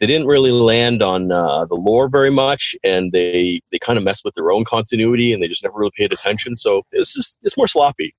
they 0.00 0.06
didn't 0.06 0.28
really 0.28 0.52
land 0.52 1.02
on 1.02 1.32
uh, 1.32 1.64
the 1.64 1.74
lore 1.74 2.08
very 2.08 2.30
much 2.30 2.74
and 2.84 3.10
they 3.12 3.60
they 3.72 3.78
kind 3.80 3.98
of 3.98 4.04
messed 4.04 4.24
with 4.24 4.34
their 4.34 4.50
own 4.52 4.64
continuity 4.64 5.32
and 5.32 5.42
they 5.42 5.48
just 5.48 5.62
never 5.64 5.76
really 5.78 5.92
paid 5.98 6.12
attention 6.12 6.54
so 6.56 6.82
it's 6.92 7.12
just 7.14 7.36
it's 7.42 7.56
more 7.56 7.66
sloppy 7.66 8.14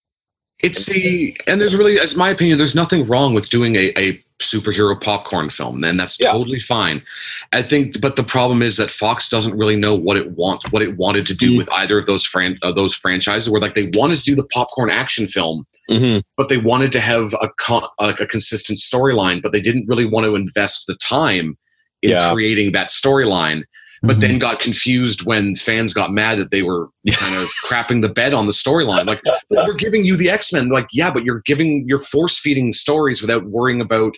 It's 0.62 0.86
the 0.86 1.38
and 1.48 1.62
there's 1.62 1.76
really, 1.76 2.00
as 2.00 2.18
my 2.18 2.30
opinion, 2.30 2.58
there's 2.58 2.76
nothing 2.76 3.06
wrong 3.08 3.34
with 3.34 3.50
doing 3.50 3.76
a, 3.78 3.94
a 3.98 4.22
superhero 4.42 5.00
popcorn 5.02 5.50
film, 5.50 5.84
and 5.84 6.00
that's 6.00 6.20
Yeah. 6.20 6.32
totally 6.32 6.60
fine. 6.60 7.02
I 7.54 7.62
think, 7.62 8.00
but 8.02 8.16
the 8.18 8.24
problem 8.24 8.62
is 8.62 8.78
that 8.78 8.90
Fox 8.92 9.30
doesn't 9.30 9.58
really 9.58 9.76
know 9.76 9.96
what 9.96 10.18
it 10.18 10.32
wants, 10.32 10.70
what 10.72 10.82
it 10.82 10.98
wanted 10.98 11.26
to 11.28 11.34
do 11.34 11.54
Mm. 11.54 11.58
with 11.58 11.72
either 11.74 11.98
of 11.98 12.06
those 12.08 12.26
fran- 12.26 12.58
uh, 12.62 12.72
those 12.74 12.94
franchises. 12.94 13.50
Where 13.50 13.62
like 13.62 13.74
they 13.74 13.90
wanted 13.94 14.18
to 14.20 14.24
do 14.24 14.36
the 14.36 14.46
popcorn 14.46 14.90
action 14.90 15.28
film, 15.28 15.66
hmm 15.90 16.20
but 16.38 16.50
they 16.50 16.58
wanted 16.58 16.92
to 16.94 17.00
have 17.00 17.34
a 17.42 17.50
con- 17.58 17.88
like 18.00 18.20
a 18.20 18.28
consistent 18.28 18.80
storyline, 18.80 19.42
but 19.42 19.52
they 19.54 19.62
didn't 19.62 19.88
really 19.88 20.06
want 20.06 20.26
to 20.26 20.36
invest 20.36 20.88
the 20.88 20.96
time 20.96 21.58
in 22.02 22.12
Yeah. 22.12 22.34
creating 22.34 22.74
that 22.74 22.90
storyline. 22.90 23.64
But 24.02 24.18
Mhm. 24.18 24.20
then 24.22 24.40
got 24.40 24.60
confused 24.60 25.26
when 25.26 25.56
fans 25.56 25.94
got 25.94 26.12
mad 26.14 26.38
that 26.38 26.52
they 26.52 26.62
were 26.64 26.88
kind 27.14 27.36
of 27.36 27.50
crapping 27.66 28.02
the 28.02 28.10
bed 28.10 28.34
on 28.34 28.46
the 28.46 28.54
storyline. 28.54 29.08
Like, 29.08 29.22
well, 29.50 29.68
we're 29.68 29.74
giving 29.74 30.06
you 30.06 30.16
the 30.16 30.30
X 30.30 30.54
Men. 30.54 30.70
Like, 30.70 30.88
yeah, 30.94 31.12
but 31.12 31.24
you're 31.24 31.42
giving 31.46 31.86
you're 31.88 31.98
force 31.98 32.40
feeding 32.40 32.72
stories 32.72 33.22
without 33.22 33.46
worrying 33.46 33.82
about 33.82 34.16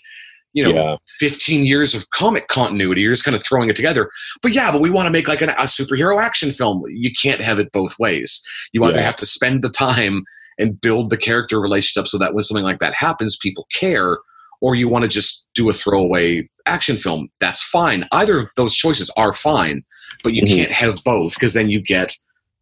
you 0.53 0.63
know 0.63 0.73
yeah, 0.73 0.95
15 1.19 1.65
years 1.65 1.95
of 1.95 2.09
comic 2.09 2.47
continuity. 2.49 3.01
You're 3.01 3.13
just 3.13 3.23
kind 3.23 3.35
of 3.35 3.43
throwing 3.43 3.69
it 3.69 3.75
together. 3.75 4.09
But 4.41 4.51
yeah, 4.53 4.69
but 4.71 4.81
we 4.81 4.89
want 4.89 5.07
to 5.07 5.11
make 5.11 5.27
like 5.27 5.41
an, 5.41 5.49
a 5.51 5.63
superhero 5.63 6.21
action 6.21 6.51
film. 6.51 6.83
You 6.89 7.09
can't 7.21 7.39
have 7.41 7.57
it 7.57 7.71
both 7.71 7.97
ways. 7.97 8.41
You 8.73 8.83
either 8.83 8.99
Yeah. 8.99 9.05
have 9.05 9.15
to 9.17 9.25
spend 9.25 9.61
the 9.63 9.69
time 9.69 10.23
and 10.59 10.79
build 10.79 11.09
the 11.09 11.17
character 11.17 11.59
relationship 11.59 12.07
so 12.07 12.17
that 12.17 12.33
when 12.33 12.43
something 12.43 12.65
like 12.65 12.79
that 12.79 12.93
happens, 12.93 13.37
people 13.41 13.65
care, 13.73 14.17
or 14.61 14.75
you 14.75 14.87
want 14.87 15.03
to 15.03 15.09
just 15.09 15.49
do 15.55 15.69
a 15.69 15.73
throwaway 15.73 16.47
action 16.65 16.95
film. 16.95 17.27
That's 17.39 17.61
fine. 17.63 18.07
Either 18.11 18.37
of 18.37 18.47
those 18.55 18.75
choices 18.75 19.11
are 19.17 19.31
fine, 19.31 19.83
but 20.23 20.33
you 20.33 20.43
Mhm. 20.43 20.47
can't 20.55 20.71
have 20.71 21.03
both 21.03 21.33
because 21.33 21.53
then 21.53 21.69
you 21.69 21.81
get 21.81 22.15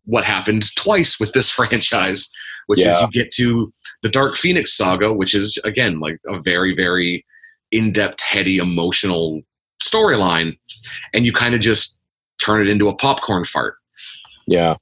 what 0.06 0.24
happened 0.24 0.66
twice 0.76 1.20
with 1.20 1.34
this 1.34 1.50
franchise, 1.58 2.30
which 2.68 2.80
is 2.80 3.00
you 3.02 3.08
get 3.12 3.32
to 3.36 3.70
the 4.02 4.10
Dark 4.10 4.38
Phoenix 4.38 4.76
saga, 4.76 5.12
which 5.14 5.36
is 5.36 5.58
again 5.66 6.00
like 6.00 6.18
a 6.28 6.40
very, 6.42 6.74
very 6.76 7.26
in-depth, 7.72 8.20
heady, 8.22 8.58
emotional 8.58 9.42
storyline, 9.84 10.58
and 11.14 11.26
you 11.26 11.32
kind 11.34 11.54
of 11.54 11.62
just 11.62 12.00
turn 12.44 12.62
it 12.66 12.70
into 12.70 12.88
a 12.90 12.96
popcorn 12.96 13.44
fart. 13.44 13.76
yeah. 14.48 14.76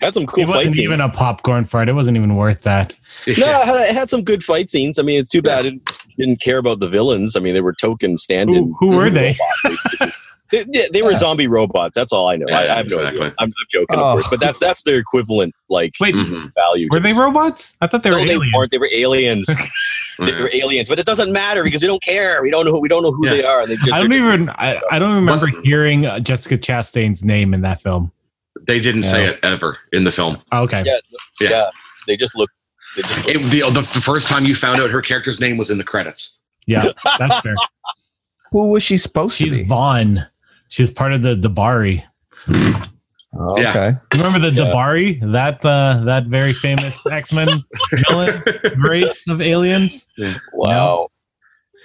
Had 0.00 0.14
some 0.14 0.24
cool 0.26 0.44
it 0.44 0.46
wasn't 0.48 0.76
scenes. 0.76 0.80
even 0.80 1.02
a 1.02 1.10
popcorn 1.10 1.64
fart. 1.64 1.90
It 1.90 1.92
wasn't 1.92 2.16
even 2.16 2.34
worth 2.34 2.62
that. 2.62 2.96
no, 3.26 3.32
it 3.34 3.36
had, 3.66 3.76
it 3.90 3.94
had 3.94 4.08
some 4.08 4.22
good 4.24 4.42
fight 4.42 4.70
scenes. 4.70 4.98
I 4.98 5.02
mean, 5.02 5.20
it's 5.20 5.28
too 5.28 5.42
bad 5.42 5.66
it 5.66 5.74
didn't 6.20 6.40
care 6.40 6.58
about 6.58 6.80
the 6.80 6.88
villains. 6.88 7.36
I 7.36 7.40
mean, 7.40 7.54
they 7.54 7.60
were 7.60 7.74
token 7.74 8.16
stand-in. 8.16 8.74
Who, 8.80 8.90
who 8.90 8.96
were 8.96 9.10
they? 9.10 9.36
robots, 9.64 9.82
basically. 9.92 10.12
they, 10.50 10.64
they- 10.64 10.88
they 10.92 11.02
were 11.02 11.14
zombie 11.14 11.46
robots. 11.46 11.94
That's 11.94 12.12
all 12.12 12.28
I 12.28 12.36
know. 12.36 12.46
I, 12.52 12.72
I 12.72 12.76
have 12.78 12.88
no 12.88 12.96
Exactly. 12.98 13.22
idea. 13.26 13.34
I'm, 13.38 13.48
I'm 13.48 13.52
joking, 13.72 13.96
Oh. 13.98 14.02
of 14.02 14.12
course, 14.14 14.30
but 14.30 14.40
that's 14.40 14.58
that's 14.58 14.82
their 14.82 14.98
equivalent, 14.98 15.54
like 15.68 15.92
Wait, 16.00 16.14
Mhm. 16.14 16.52
value. 16.54 16.88
were 16.90 17.00
they 17.00 17.12
robots? 17.12 17.76
I 17.80 17.86
thought 17.86 18.02
they 18.02 18.10
were 18.10 18.18
no, 18.18 18.24
they 18.26 18.32
aliens. 18.34 18.52
weren't. 18.56 18.70
They 18.70 18.78
were 18.78 18.90
aliens. 18.92 19.46
they 20.18 20.32
were 20.34 20.50
aliens, 20.52 20.88
but 20.88 20.98
it 20.98 21.06
doesn't 21.06 21.32
matter 21.32 21.62
because 21.64 21.80
we 21.82 21.86
don't 21.86 22.02
care. 22.02 22.42
We 22.42 22.50
don't 22.50 22.64
know. 22.66 22.72
Who, 22.72 22.80
we 22.80 22.88
don't 22.88 23.02
know 23.02 23.12
who 23.12 23.26
Yeah. 23.26 23.32
they 23.34 23.44
are. 23.44 23.66
They 23.66 23.76
just, 23.76 23.92
I 23.92 24.00
don't 24.00 24.12
even. 24.12 24.48
I, 24.50 24.80
I 24.90 24.98
don't 24.98 25.14
remember 25.14 25.46
What? 25.46 25.64
hearing 25.64 26.04
uh, 26.06 26.18
Jessica 26.20 26.56
Chastain's 26.58 27.24
name 27.24 27.54
in 27.54 27.60
that 27.62 27.80
film. 27.80 28.10
They 28.66 28.80
didn't 28.80 29.04
say 29.04 29.26
it 29.26 29.38
ever 29.42 29.78
in 29.92 30.04
the 30.04 30.12
film. 30.12 30.36
Oh, 30.52 30.62
okay. 30.64 30.82
Yeah, 30.84 30.96
Yeah. 31.40 31.48
yeah. 31.50 31.70
They 32.06 32.16
just 32.16 32.36
look. 32.36 32.50
They 32.96 33.02
just 33.02 33.26
look 33.26 33.34
It, 33.36 33.38
the, 33.50 33.60
the, 33.70 33.80
the 33.80 34.00
first 34.00 34.28
time 34.28 34.44
you 34.46 34.54
found 34.54 34.80
out 34.80 34.90
her 34.90 35.02
character's 35.02 35.40
name 35.40 35.56
was 35.56 35.70
in 35.70 35.78
the 35.78 35.84
credits. 35.84 36.40
Yeah, 36.66 36.90
that's 37.18 37.40
fair. 37.40 37.54
Who 38.52 38.68
was 38.70 38.82
she 38.82 38.98
supposed 38.98 39.36
She's 39.36 39.52
to 39.52 39.62
be? 39.62 39.64
Vaughn. 39.68 40.26
She 40.68 40.82
was 40.82 40.92
part 40.92 41.12
of 41.12 41.22
the 41.22 41.36
D'Bari. 41.36 42.04
Oh, 43.32 43.60
Yeah. 43.60 43.70
okay. 43.70 43.98
Remember 44.14 44.50
the 44.50 44.50
Yeah. 44.60 44.68
D'Bari? 44.70 45.20
That 45.32 45.64
uh, 45.64 46.02
that 46.04 46.26
very 46.26 46.52
famous 46.52 47.04
X 47.06 47.32
Men 47.32 47.48
villain 48.08 48.42
race 48.78 49.26
of 49.28 49.40
aliens. 49.40 50.10
wow. 50.52 51.08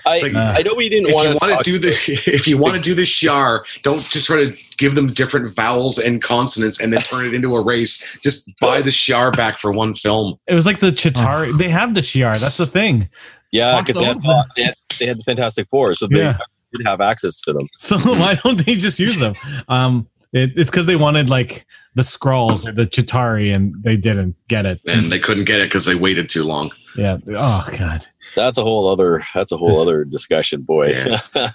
I, 0.05 0.19
like, 0.19 0.33
Uh, 0.35 0.53
I 0.57 0.61
know 0.61 0.73
we 0.75 0.87
didn't 0.89 1.09
If 1.09 1.15
want 1.15 1.27
you 1.27 1.33
to 1.33 1.39
want 1.41 1.53
talk 1.53 1.63
to 1.63 1.71
do 1.71 1.79
the 1.79 1.89
if 2.27 2.47
you 2.47 2.57
want 2.57 2.75
to 2.75 2.81
do 2.81 2.93
the 2.93 3.01
Shi'ar, 3.15 3.63
don't 3.83 4.01
just 4.03 4.27
try 4.27 4.45
to 4.45 4.57
give 4.77 4.95
them 4.95 5.13
different 5.13 5.53
vowels 5.55 5.97
and 5.99 6.21
consonants 6.21 6.79
and 6.79 6.91
then 6.93 7.01
turn 7.01 7.25
it 7.25 7.33
into 7.33 7.55
a 7.55 7.61
race. 7.63 8.03
Just 8.21 8.49
buy 8.59 8.81
the 8.81 8.89
Shi'ar 8.91 9.35
back 9.35 9.57
for 9.57 9.71
one 9.71 9.93
film. 9.93 10.37
It 10.47 10.53
was 10.55 10.65
like 10.65 10.79
the 10.79 10.91
Chitauri. 10.91 11.57
They 11.57 11.69
have 11.69 11.93
the 11.93 12.01
Shi'ar. 12.01 12.37
That's 12.39 12.57
the 12.57 12.65
thing. 12.65 13.09
Yeah, 13.51 13.79
because 13.81 13.95
they, 13.95 14.03
had- 14.05 14.19
they, 14.55 14.63
had- 14.63 14.73
they 14.99 15.05
had 15.07 15.19
the 15.19 15.23
Fantastic 15.23 15.67
Four, 15.69 15.93
so 15.95 16.07
they 16.07 16.17
Yeah. 16.19 16.37
did 16.75 16.85
have 16.85 16.99
access 17.01 17.39
to 17.41 17.53
them. 17.53 17.67
So 17.77 17.97
why 18.03 18.35
don't 18.35 18.63
they 18.65 18.75
just 18.75 18.99
use 18.99 19.15
them? 19.17 19.33
Um, 19.67 20.07
it, 20.33 20.51
it's 20.57 20.69
because 20.69 20.85
they 20.85 20.95
wanted 20.97 21.29
like 21.29 21.65
the 21.95 22.01
Skrulls 22.03 22.67
or 22.67 22.71
the 22.73 22.83
Chitauri, 22.85 23.53
and 23.55 23.73
they 23.83 23.97
didn't 23.97 24.35
get 24.49 24.65
it. 24.65 24.81
And 24.85 25.11
they 25.11 25.19
couldn't 25.19 25.45
get 25.45 25.59
it 25.59 25.65
because 25.69 25.85
they 25.85 25.95
waited 25.95 26.29
too 26.29 26.43
long. 26.43 26.71
Yeah. 26.97 27.17
Oh 27.29 27.67
God. 27.77 28.05
That's 28.35 28.57
a 28.57 28.63
whole 28.63 28.87
other. 28.87 29.23
That's 29.33 29.51
a 29.51 29.57
whole 29.57 29.79
other 29.81 30.03
discussion, 30.05 30.61
boy. 30.61 30.89
Yeah. 30.91 31.19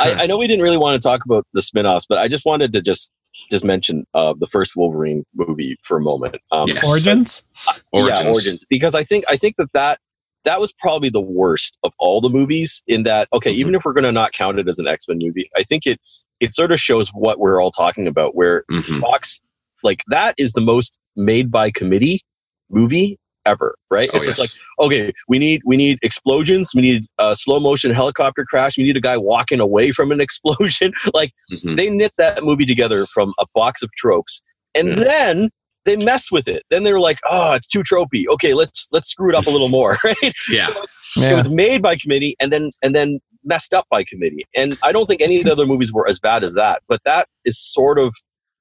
I, 0.00 0.14
I 0.20 0.26
know 0.26 0.36
we 0.38 0.46
didn't 0.46 0.62
really 0.62 0.76
want 0.76 1.00
to 1.00 1.06
talk 1.08 1.24
about 1.24 1.46
the 1.52 1.62
spin-offs, 1.62 2.06
but 2.06 2.18
I 2.18 2.28
just 2.28 2.44
wanted 2.44 2.72
to 2.74 2.82
just 2.82 3.12
just 3.50 3.64
mention 3.64 4.06
uh, 4.14 4.34
the 4.38 4.46
first 4.46 4.76
Wolverine 4.76 5.24
movie 5.34 5.76
for 5.82 5.96
a 5.96 6.00
moment. 6.00 6.36
Um, 6.52 6.68
Yes. 6.68 6.88
Origins. 6.88 7.48
Yeah, 7.92 8.26
Origins, 8.28 8.64
because 8.70 8.94
I 8.94 9.02
think 9.04 9.24
I 9.28 9.36
think 9.36 9.56
that 9.56 9.72
that 9.72 9.98
that 10.44 10.60
was 10.60 10.72
probably 10.72 11.08
the 11.08 11.20
worst 11.20 11.76
of 11.82 11.92
all 11.98 12.20
the 12.20 12.28
movies. 12.28 12.82
In 12.86 13.02
that, 13.04 13.28
okay, 13.32 13.50
Mm-hmm. 13.50 13.60
even 13.60 13.74
if 13.74 13.82
we're 13.84 13.92
going 13.94 14.04
to 14.04 14.12
not 14.12 14.32
count 14.32 14.58
it 14.58 14.68
as 14.68 14.78
an 14.78 14.86
X 14.86 15.08
Men 15.08 15.18
movie, 15.20 15.50
I 15.56 15.62
think 15.64 15.86
it 15.86 16.00
it 16.40 16.54
sort 16.54 16.70
of 16.72 16.78
shows 16.80 17.08
what 17.10 17.38
we're 17.40 17.60
all 17.62 17.70
talking 17.72 18.06
about. 18.06 18.34
Where 18.36 18.64
Mhm. 18.70 19.00
Fox, 19.00 19.40
like 19.84 20.02
that, 20.08 20.34
is 20.38 20.52
the 20.54 20.60
most 20.60 20.98
made 21.14 21.50
by 21.52 21.70
committee 21.70 22.22
movie 22.70 23.18
ever, 23.46 23.76
right? 23.90 24.08
Oh, 24.12 24.16
it's 24.16 24.26
just 24.26 24.38
like 24.40 24.50
okay, 24.80 25.12
we 25.28 25.38
need 25.38 25.60
we 25.64 25.76
need 25.76 25.98
explosions, 26.02 26.72
we 26.74 26.82
need 26.82 27.06
a 27.18 27.34
slow 27.36 27.60
motion 27.60 27.92
helicopter 27.94 28.44
crash, 28.44 28.76
we 28.76 28.84
need 28.84 28.96
a 28.96 29.00
guy 29.00 29.16
walking 29.16 29.60
away 29.60 29.90
from 29.92 30.10
an 30.10 30.20
explosion. 30.26 30.92
like 31.12 31.32
Mhm. 31.52 31.76
they 31.76 31.90
knit 31.90 32.12
that 32.18 32.42
movie 32.42 32.66
together 32.66 33.06
from 33.06 33.34
a 33.38 33.44
box 33.54 33.82
of 33.82 33.90
tropes, 33.96 34.42
and 34.74 34.88
Yeah. 34.88 34.94
then 35.04 35.50
they 35.84 35.96
messed 35.96 36.32
with 36.32 36.48
it. 36.48 36.62
Then 36.70 36.82
they 36.84 36.92
were 36.94 37.00
like, 37.00 37.18
"Oh, 37.30 37.52
it's 37.52 37.66
too 37.68 37.82
tropey. 37.82 38.24
Okay, 38.26 38.54
let's 38.54 38.86
let's 38.90 39.08
screw 39.10 39.28
it 39.28 39.34
up 39.36 39.46
a 39.46 39.50
little 39.50 39.68
more." 39.68 39.98
Right? 40.04 40.34
Yeah. 40.50 40.68
So 40.98 41.20
it 41.20 41.34
was 41.36 41.50
made 41.50 41.82
by 41.82 41.96
committee, 41.96 42.34
and 42.40 42.50
then 42.50 42.70
and 42.82 42.94
then 42.94 43.20
messed 43.44 43.74
up 43.74 43.86
by 43.90 44.02
committee. 44.04 44.46
And 44.56 44.78
I 44.82 44.90
don't 44.90 45.04
think 45.06 45.20
any 45.20 45.36
of 45.36 45.44
the 45.44 45.52
other 45.52 45.66
movies 45.66 45.92
were 45.92 46.08
as 46.08 46.18
bad 46.18 46.42
as 46.42 46.54
that. 46.54 46.80
But 46.88 47.00
that 47.04 47.28
is 47.44 47.58
sort 47.58 47.98
of 47.98 48.14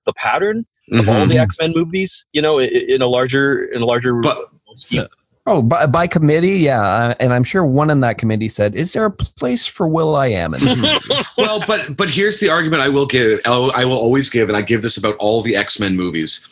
the 0.05 0.11
pattern 0.11 0.65
of 0.91 1.07
all 1.09 1.15
Mhm. 1.25 1.29
the 1.29 1.37
X 1.37 1.55
Men 1.59 1.73
movies. 1.75 2.25
You 2.33 2.41
know, 2.41 2.59
i- 2.59 2.63
i- 2.63 2.85
in 2.89 3.01
a 3.01 3.07
larger 3.07 3.65
in 3.65 3.81
a 3.81 3.85
larger. 3.85 4.13
But- 4.21 4.49
So- 4.75 5.07
Oh, 5.45 5.61
by, 5.61 5.85
by 5.87 6.07
committee, 6.07 6.59
yeah, 6.59 6.79
uh, 6.81 7.13
and 7.19 7.33
I'm 7.33 7.43
sure 7.43 7.65
one 7.65 7.89
in 7.89 7.99
that 7.99 8.17
committee 8.17 8.47
said, 8.47 8.75
"Is 8.75 8.93
there 8.93 9.03
a 9.03 9.11
place 9.11 9.67
for 9.67 9.85
Will 9.89 10.15
I 10.15 10.27
Am?" 10.27 10.53
in 10.53 10.61
well, 11.37 11.61
but 11.67 11.97
but 11.97 12.09
here's 12.09 12.39
the 12.39 12.49
argument 12.49 12.81
I 12.81 12.87
will 12.87 13.05
give. 13.05 13.41
I'll- 13.45 13.71
always 13.91 14.29
give, 14.29 14.47
and 14.47 14.57
I 14.57 14.61
give 14.61 14.81
this 14.83 14.95
about 14.95 15.17
all 15.17 15.41
the 15.41 15.55
X 15.57 15.81
Men 15.81 15.97
movies. 15.97 16.47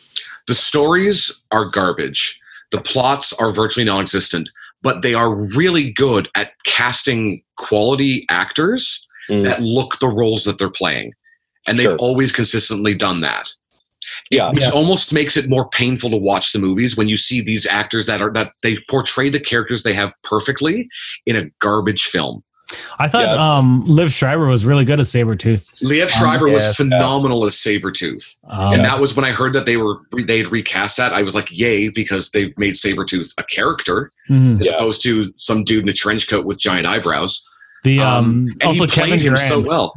The 0.47 0.55
stories 0.55 1.41
are 1.51 1.63
garbage. 1.65 2.37
The 2.71 2.81
plots 2.81 3.31
are 3.33 3.49
virtually 3.51 3.85
non-existent, 3.85 4.49
but 4.83 5.01
they 5.03 5.13
are 5.13 5.33
really 5.33 5.89
good 5.91 6.27
at 6.35 6.51
casting 6.65 7.41
quality 7.57 8.25
actors 8.29 9.07
Mm. 9.29 9.43
that 9.43 9.61
look 9.61 9.99
the 9.99 10.07
roles 10.09 10.43
that 10.43 10.57
they're 10.57 10.69
playing, 10.69 11.13
and 11.65 11.79
they've 11.79 11.95
always 11.97 12.33
consistently 12.33 12.93
done 12.93 13.21
that. 13.21 13.49
Yeah. 14.29 14.51
which 14.51 14.63
Yeah. 14.63 14.69
almost 14.69 15.13
makes 15.13 15.37
it 15.37 15.49
more 15.49 15.69
painful 15.69 16.09
to 16.09 16.17
watch 16.17 16.51
the 16.53 16.59
movies 16.59 16.95
when 16.97 17.09
you 17.09 17.17
see 17.17 17.41
these 17.41 17.65
actors 17.67 18.05
that 18.07 18.21
are 18.21 18.31
that 18.33 18.51
they 18.63 18.77
portray 18.89 19.29
the 19.29 19.39
characters 19.39 19.83
they 19.83 19.93
have 19.93 20.13
perfectly 20.23 20.87
in 21.25 21.35
a 21.35 21.45
garbage 21.59 22.03
film. 22.03 22.43
I 22.99 23.09
thought 23.09 23.23
Yeah. 23.23 23.57
um, 23.57 23.83
Liev 23.85 24.17
Schreiber 24.17 24.45
was 24.47 24.63
really 24.63 24.85
good 24.85 24.99
at 25.01 25.05
Sabretooth. 25.05 25.83
Liev 25.83 26.09
Schreiber 26.09 26.47
was 26.47 26.63
yes, 26.63 26.77
phenomenal 26.77 27.45
as 27.45 27.55
Sabretooth. 27.55 28.39
Um, 28.49 28.73
And 28.75 28.85
that 28.85 28.99
was 29.01 29.13
when 29.13 29.25
I 29.25 29.33
heard 29.33 29.51
that 29.53 29.65
they 29.65 29.75
were 29.75 29.97
they'd 30.25 30.49
recast 30.49 30.95
that. 30.95 31.11
I 31.13 31.21
was 31.21 31.35
like, 31.35 31.49
yay, 31.51 31.89
because 31.89 32.29
they've 32.31 32.57
made 32.57 32.75
Sabretooth 32.75 33.33
a 33.37 33.43
character 33.43 34.13
mhm. 34.29 34.61
as 34.61 34.67
Yeah. 34.67 34.75
opposed 34.75 35.03
to 35.03 35.25
some 35.35 35.65
dude 35.65 35.83
in 35.83 35.89
a 35.89 35.93
trench 35.93 36.29
coat 36.29 36.45
with 36.45 36.61
giant 36.61 36.87
eyebrows. 36.87 37.45
The 37.83 37.99
Um, 37.99 38.07
um, 38.07 38.47
and 38.51 38.63
also 38.63 38.85
he 38.85 38.87
played 38.91 39.09
Kevin 39.09 39.19
him 39.19 39.33
Durand. 39.33 39.49
so 39.49 39.59
well. 39.67 39.93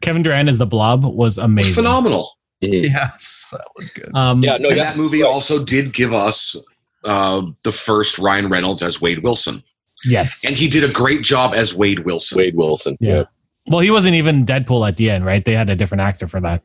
Kevin 0.00 0.22
Durand 0.22 0.48
as 0.48 0.58
the 0.58 0.66
Blob 0.66 1.04
was 1.04 1.08
It 1.08 1.14
was 1.16 1.38
amazing. 1.38 1.74
phenomenal. 1.74 2.32
Yes, 2.60 3.48
that 3.52 3.66
was 3.76 3.90
good. 3.90 4.14
Um, 4.14 4.42
Yeah, 4.42 4.56
no, 4.58 4.68
yeah, 4.70 4.76
that 4.76 4.96
movie 4.96 5.22
right. 5.22 5.30
also 5.30 5.62
did 5.64 5.92
give 5.92 6.12
us 6.12 6.56
uh, 7.04 7.42
the 7.64 7.72
first 7.72 8.18
Ryan 8.18 8.48
Reynolds 8.48 8.82
as 8.82 9.00
Wade 9.00 9.22
Wilson. 9.22 9.62
Yes. 10.04 10.42
And 10.44 10.56
he 10.56 10.68
did 10.68 10.84
a 10.84 10.92
great 10.92 11.22
job 11.22 11.54
as 11.54 11.74
Wade 11.74 12.00
Wilson. 12.00 12.38
Wade 12.38 12.54
Wilson. 12.56 12.96
Yeah. 13.00 13.24
Well, 13.66 13.80
he 13.80 13.90
wasn't 13.90 14.14
even 14.14 14.46
Deadpool 14.46 14.86
at 14.88 14.96
the 14.96 15.10
end, 15.10 15.24
right? 15.26 15.44
They 15.44 15.52
had 15.54 15.68
a 15.70 15.76
different 15.76 16.00
actor 16.02 16.26
for 16.26 16.40
that. 16.40 16.62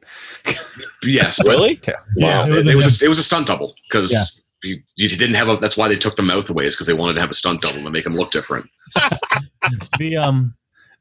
Yes. 1.04 1.38
but- 1.38 1.48
Really? 1.50 1.80
Yeah, 2.16 2.46
It, 2.48 2.54
it 2.54 2.56
was 2.56 2.66
it, 2.68 2.74
a- 2.74 2.76
was 2.76 3.02
a, 3.02 3.06
it 3.06 3.10
was 3.10 3.20
a 3.20 3.24
stunt 3.24 3.48
double 3.48 3.76
because 3.90 4.12
Yeah. 4.12 4.24
you, 4.64 4.82
you 4.96 5.10
didn't 5.10 5.34
have 5.36 5.50
a. 5.50 5.58
That's 5.58 5.76
why 5.78 5.88
they 5.90 5.98
took 5.98 6.16
the 6.16 6.22
mouth 6.24 6.50
away 6.50 6.66
is 6.66 6.76
because 6.76 6.88
they 6.88 6.94
wanted 6.94 7.16
to 7.16 7.22
have 7.22 7.30
a 7.30 7.34
stunt 7.34 7.62
double 7.62 7.84
to 7.84 7.90
make 7.90 8.06
him 8.06 8.14
look 8.14 8.32
different. 8.32 8.68
the 10.00 10.16
um 10.18 10.54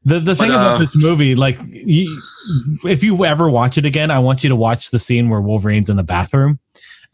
the 0.05 0.19
the 0.19 0.35
thing 0.35 0.49
But, 0.49 0.57
about 0.57 0.75
uh, 0.77 0.79
this 0.79 0.97
movie 0.97 1.35
like 1.35 1.57
you, 1.71 2.21
if 2.85 3.03
you 3.03 3.25
ever 3.25 3.49
watch 3.49 3.79
it 3.79 3.85
again 3.87 4.11
i 4.11 4.19
want 4.19 4.43
you 4.43 4.49
to 4.49 4.57
watch 4.57 4.91
the 4.91 4.99
scene 4.99 5.29
where 5.29 5.41
wolverine's 5.41 5.89
in 5.89 5.97
the 5.97 6.03
bathroom 6.03 6.59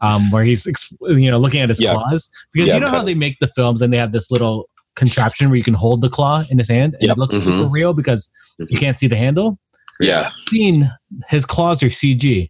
um, 0.01 0.31
where 0.31 0.43
he's 0.43 0.65
you 1.01 1.29
know 1.29 1.37
looking 1.37 1.61
at 1.61 1.69
his 1.69 1.79
Yeah. 1.81 1.93
claws 1.93 2.29
because 2.53 2.69
Yeah, 2.69 2.75
you 2.75 2.79
know 2.79 2.87
how 2.89 3.03
they 3.03 3.13
make 3.15 3.37
the 3.41 3.47
films 3.47 3.81
and 3.81 3.91
they 3.93 3.97
have 3.97 4.11
this 4.13 4.31
little 4.31 4.69
contraption 4.95 5.49
where 5.49 5.57
you 5.57 5.63
can 5.63 5.73
hold 5.73 6.01
the 6.01 6.09
claw 6.09 6.43
in 6.49 6.57
his 6.57 6.69
hand 6.69 6.93
and 6.95 7.03
Yep. 7.03 7.17
it 7.17 7.19
looks 7.19 7.35
Mhm. 7.35 7.43
super 7.43 7.67
real 7.69 7.93
because 7.93 8.31
you 8.57 8.77
can't 8.77 8.97
see 8.97 9.07
the 9.07 9.15
handle. 9.17 9.59
Yeah. 9.99 10.31
Seen 10.49 10.91
his 11.27 11.45
claws 11.45 11.83
are 11.83 11.89
CG 11.89 12.49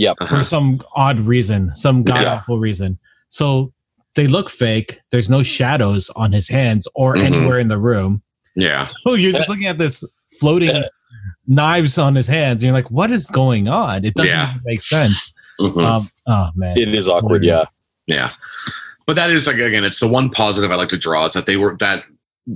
Uh-huh. 0.00 0.26
for 0.28 0.44
some 0.44 0.80
odd 0.94 1.18
reason, 1.20 1.74
some 1.74 2.02
god 2.04 2.22
Yeah. 2.22 2.34
awful 2.36 2.58
reason. 2.60 2.98
So 3.28 3.72
they 4.14 4.26
look 4.28 4.48
fake. 4.48 5.00
There's 5.10 5.28
no 5.28 5.42
shadows 5.42 6.08
on 6.16 6.30
his 6.32 6.48
hands 6.48 6.86
or 6.94 7.14
Mhm. 7.16 7.24
anywhere 7.24 7.58
in 7.58 7.68
the 7.68 7.78
room. 7.78 8.22
Yeah. 8.56 8.84
So 9.02 9.14
you're 9.14 9.32
just 9.32 9.48
looking 9.48 9.66
at 9.66 9.78
this 9.78 10.02
floating 10.40 10.82
knives 11.46 11.98
on 11.98 12.14
his 12.14 12.26
hands. 12.26 12.62
And 12.62 12.66
you're 12.68 12.74
like, 12.74 12.90
what 12.90 13.10
is 13.10 13.26
going 13.26 13.68
on? 13.68 14.04
It 14.04 14.14
doesn't 14.14 14.28
Yeah. 14.28 14.50
even 14.50 14.62
make 14.64 14.80
sense. 14.80 15.32
Mhm. 15.60 15.84
Um, 15.84 16.06
oh 16.26 16.50
man, 16.56 16.76
It 16.76 16.92
is 16.94 17.08
awkward. 17.08 17.44
Yeah. 17.44 17.64
Yeah. 18.06 18.30
But 19.06 19.16
that 19.16 19.30
is 19.30 19.46
like 19.46 19.56
again, 19.56 19.84
it's 19.84 20.00
the 20.00 20.08
one 20.08 20.30
positive 20.30 20.70
I 20.72 20.74
like 20.74 20.88
to 20.90 20.96
draw 20.98 21.24
is 21.26 21.34
that 21.34 21.46
they 21.46 21.56
were 21.56 21.76
that 21.78 22.04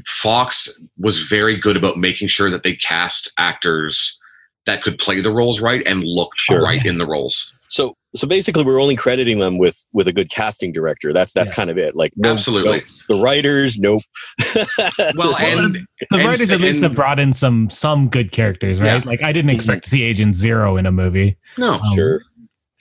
Fox 0.07 0.69
was 0.99 1.21
very 1.23 1.57
good 1.57 1.77
about 1.77 1.97
making 1.97 2.29
sure 2.29 2.51
that 2.51 2.63
they 2.63 2.75
cast 2.77 3.31
actors 3.39 4.19
that 4.67 4.83
could 4.83 4.99
play 4.99 5.21
the 5.21 5.31
roles 5.33 5.61
right 5.61 5.83
and 5.87 6.05
looked 6.05 6.39
Sure. 6.41 6.63
right 6.63 6.85
in 6.85 6.99
the 6.99 7.07
roles. 7.07 7.55
So 7.71 7.95
so 8.17 8.27
basically, 8.27 8.65
we're 8.65 8.81
only 8.81 8.97
crediting 8.97 9.39
them 9.39 9.57
with 9.57 9.87
with 9.93 10.09
a 10.09 10.13
good 10.13 10.29
casting 10.31 10.73
director. 10.73 11.13
That's 11.13 11.33
that's 11.33 11.51
Yeah. 11.51 11.55
kind 11.55 11.71
of 11.71 11.79
it. 11.79 11.95
Like 11.95 12.13
no, 12.17 12.33
Absolutely. 12.33 12.79
no- 12.79 13.15
the 13.17 13.23
writers, 13.23 13.79
nope. 13.79 14.03
Well, 15.17 15.37
and 15.37 15.75
the 15.77 15.87
and- 16.17 16.25
writers 16.25 16.51
at 16.51 16.61
least 16.61 16.83
and- 16.83 16.91
have 16.91 16.97
brought 16.97 17.19
in 17.21 17.33
some 17.33 17.71
some 17.71 18.09
good 18.09 18.33
characters, 18.33 18.81
right? 18.81 19.03
Yeah. 19.05 19.09
Like 19.09 19.23
I 19.23 19.33
didn't 19.33 19.51
expect 19.51 19.85
to 19.85 19.91
see 19.91 20.03
Agent 20.03 20.35
Zero 20.35 20.77
in 20.77 20.87
a 20.87 20.93
movie, 20.93 21.37
no, 21.59 21.75
um, 21.75 21.95
sure. 21.95 22.23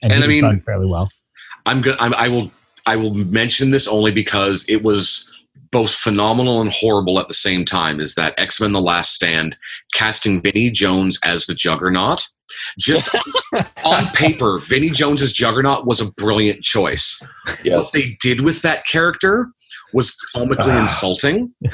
and, 0.03 0.11
And 0.11 0.23
I 0.23 0.27
mean- 0.27 0.59
fairly 0.61 0.87
well. 0.87 1.09
I'm 1.65 1.81
good. 1.81 1.95
I'm, 1.99 2.13
I 2.15 2.27
will. 2.27 2.51
I 2.87 2.95
will 2.95 3.13
mention 3.13 3.69
this 3.69 3.87
only 3.87 4.11
because 4.11 4.65
it 4.67 4.81
was 4.81 5.29
both 5.71 5.91
phenomenal 5.91 6.61
and 6.61 6.71
horrible 6.71 7.19
at 7.19 7.27
the 7.27 7.33
same 7.33 7.65
time. 7.65 7.99
Is 7.99 8.15
that 8.15 8.33
X 8.37 8.61
Men: 8.61 8.73
The 8.73 8.81
Last 8.81 9.13
Stand 9.13 9.57
casting 9.93 10.41
Vinnie 10.41 10.71
Jones 10.71 11.19
as 11.23 11.45
the 11.45 11.55
Juggernaut? 11.55 12.27
Just 12.79 13.09
on 13.85 14.07
paper, 14.07 14.59
Vinnie 14.59 14.89
Jones's 14.89 15.33
Juggernaut 15.33 15.85
was 15.85 16.01
a 16.01 16.11
brilliant 16.13 16.63
choice. 16.63 17.21
Yes. 17.63 17.83
What 17.83 17.93
they 17.93 18.17
did 18.21 18.41
with 18.41 18.61
that 18.63 18.85
character 18.87 19.51
was 19.93 20.13
comically 20.35 20.71
Ah. 20.71 20.81
insulting. 20.81 21.53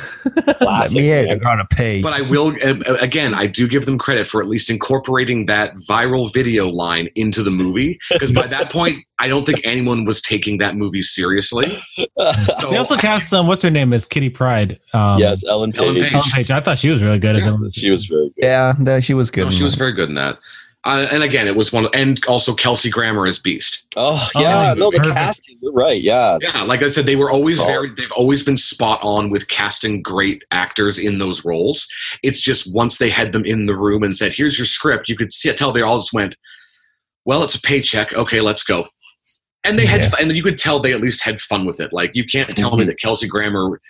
Classic, 0.60 0.98
Me, 1.02 1.14
I 1.14 1.26
man. 1.26 1.40
gotta 1.40 1.66
pay. 1.70 2.02
But 2.02 2.14
I 2.14 2.22
will 2.22 2.56
uh, 2.64 2.76
again. 3.02 3.34
I 3.34 3.48
do 3.48 3.68
give 3.68 3.86
them 3.86 3.98
credit 3.98 4.26
for 4.28 4.42
at 4.42 4.48
least 4.48 4.70
incorporating 4.70 5.46
that 5.48 5.76
viral 5.90 6.32
video 6.34 6.68
line 6.70 7.10
into 7.16 7.44
the 7.44 7.52
movie 7.52 7.98
because 8.12 8.32
by 8.32 8.48
that 8.48 8.72
point, 8.72 8.98
I 9.20 9.28
don't 9.28 9.46
think 9.46 9.62
anyone 9.64 10.06
was 10.06 10.22
taking 10.22 10.58
that 10.60 10.76
movie 10.76 11.02
seriously. 11.02 11.80
So- 11.96 12.06
They 12.72 12.78
also 12.78 12.98
cast 12.98 13.34
um, 13.34 13.48
what's 13.48 13.64
her 13.64 13.70
name 13.70 13.94
is 13.94 14.06
Kitty 14.06 14.30
Pryde. 14.30 14.80
Um, 14.94 15.20
yes, 15.20 15.44
Ellen 15.48 15.72
Page. 15.72 15.80
Ellen 15.82 15.96
Page. 16.00 16.14
Ellen 16.14 16.26
Page. 16.34 16.52
I 16.52 16.60
thought 16.60 16.78
she 16.78 16.90
was 16.90 17.04
really 17.04 17.20
good 17.20 17.36
as 17.36 17.46
Ellen- 17.46 17.70
She 17.72 17.90
was 17.90 18.06
very 18.06 18.30
good. 18.30 18.44
yeah, 18.46 18.74
no, 18.80 19.00
she 19.00 19.14
was 19.14 19.30
good. 19.32 19.42
No, 19.42 19.48
in 19.48 19.54
she 19.54 19.64
was 19.64 19.76
very 19.76 19.92
good 19.94 20.10
in 20.10 20.16
that. 20.16 20.38
Uh, 20.86 21.08
and 21.12 21.24
again, 21.24 21.48
it 21.48 21.56
was 21.56 21.74
one, 21.74 21.88
and 21.96 22.24
also 22.28 22.54
Kelsey 22.54 22.92
Grammer 22.92 23.26
as 23.26 23.40
Beast. 23.40 23.88
Oh 23.96 24.30
Oh, 24.36 24.40
yeah, 24.42 24.74
no, 24.76 24.92
the 24.92 24.98
perfect. 24.98 25.16
casting. 25.16 25.58
You're 25.60 25.74
right. 25.74 26.00
Yeah, 26.00 26.38
Yeah, 26.42 26.62
like 26.62 26.84
I 26.84 26.90
said, 26.90 27.06
they 27.08 27.16
were 27.16 27.32
always 27.32 27.58
Solid. 27.58 27.72
very. 27.72 27.90
They've 27.96 28.12
always 28.12 28.46
been 28.46 28.58
spot 28.58 29.00
on 29.02 29.32
with 29.32 29.48
casting 29.48 30.04
great 30.04 30.44
actors 30.52 31.00
in 31.00 31.18
those 31.18 31.44
roles. 31.44 31.88
It's 32.22 32.40
just 32.42 32.72
once 32.76 33.00
they 33.00 33.10
had 33.10 33.34
them 33.34 33.46
in 33.46 33.66
the 33.66 33.76
room 33.76 34.04
and 34.04 34.16
said, 34.16 34.34
"Here's 34.34 34.60
your 34.60 34.68
script," 34.68 35.10
you 35.10 35.16
could 35.18 35.32
see 35.32 35.52
tell 35.54 35.72
they 35.72 35.82
all 35.82 35.98
just 35.98 36.14
went, 36.14 36.36
"Well, 37.26 37.44
it's 37.44 37.56
a 37.56 37.62
paycheck. 37.62 38.14
Okay, 38.14 38.40
let's 38.42 38.64
go." 38.64 38.86
And 39.64 39.80
they 39.80 39.88
had, 39.88 40.14
and 40.20 40.32
you 40.36 40.44
could 40.44 40.60
tell 40.60 40.80
they 40.80 40.94
at 40.94 41.02
least 41.02 41.24
had 41.24 41.40
fun 41.40 41.66
with 41.66 41.80
it. 41.80 41.92
Like 41.92 42.12
you 42.14 42.26
can't 42.26 42.56
tell 42.56 42.78
me 42.78 42.86
that 42.86 43.00
Kelsey 43.00 43.28
Grammer 43.28 43.82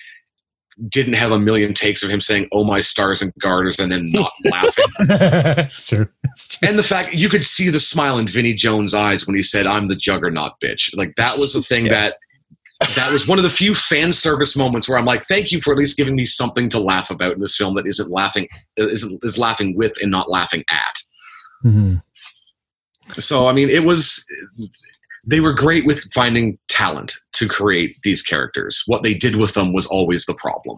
didn't 0.89 1.13
have 1.13 1.32
a 1.32 1.39
million 1.39 1.73
takes 1.73 2.03
of 2.03 2.09
him 2.09 2.19
saying, 2.19 2.47
"Oh 2.51 2.63
my 2.63 2.82
stars 2.82 3.21
and 3.21 3.32
garters," 3.39 3.80
and 3.80 3.91
then 3.91 4.07
not 4.11 4.32
laughing. 4.45 4.86
That's 5.07 5.86
true. 5.86 6.07
And 6.61 6.78
the 6.78 6.84
fact 6.84 7.13
you 7.13 7.30
could 7.30 7.45
see 7.45 7.69
the 7.69 7.80
smile 7.80 8.17
in 8.17 8.28
Vinnie 8.28 8.53
Jones' 8.53 8.93
eyes 8.93 9.26
when 9.26 9.36
he 9.36 9.43
said, 9.43 9.67
"I'm 9.67 9.88
the 9.88 9.95
juggernaut, 9.95 10.59
bitch." 10.59 10.95
Like 10.95 11.15
that 11.15 11.38
was 11.38 11.53
the 11.53 11.61
thing 11.61 11.88
that 11.89 12.17
that 12.95 13.11
was 13.11 13.28
one 13.28 13.39
of 13.39 13.43
the 13.43 13.49
few 13.49 13.73
fan 13.73 14.11
service 14.11 14.55
moments 14.57 14.89
where 14.89 14.97
I'm 14.97 15.05
like, 15.05 15.23
"Thank 15.23 15.51
you 15.51 15.59
for 15.61 15.71
at 15.71 15.80
least 15.80 15.97
giving 15.97 16.15
me 16.15 16.26
something 16.26 16.69
to 16.69 16.80
laugh 16.80 17.09
about 17.09 17.34
in 17.34 17.39
this 17.39 17.55
film 17.55 17.76
that 17.76 17.88
isn't 17.88 18.11
laughing 18.11 18.47
isn't 18.76 19.23
is 19.23 19.38
laughing 19.38 19.78
with 19.78 19.93
and 20.01 20.11
not 20.11 20.30
laughing 20.30 20.63
at." 20.69 21.01
Mhm. 21.63 22.01
So 23.13 23.47
I 23.47 23.53
mean, 23.53 23.69
it 23.69 23.86
was 23.86 24.26
they 25.26 25.39
were 25.39 25.53
great 25.53 25.86
with 25.86 26.01
finding 26.13 26.57
talent 26.69 27.13
to 27.34 27.47
create 27.47 27.95
these 28.03 28.21
characters. 28.21 28.84
What 28.86 29.03
they 29.03 29.13
did 29.13 29.36
with 29.36 29.53
them 29.53 29.73
was 29.73 29.88
always 29.88 30.26
the 30.26 30.34
problem. 30.36 30.78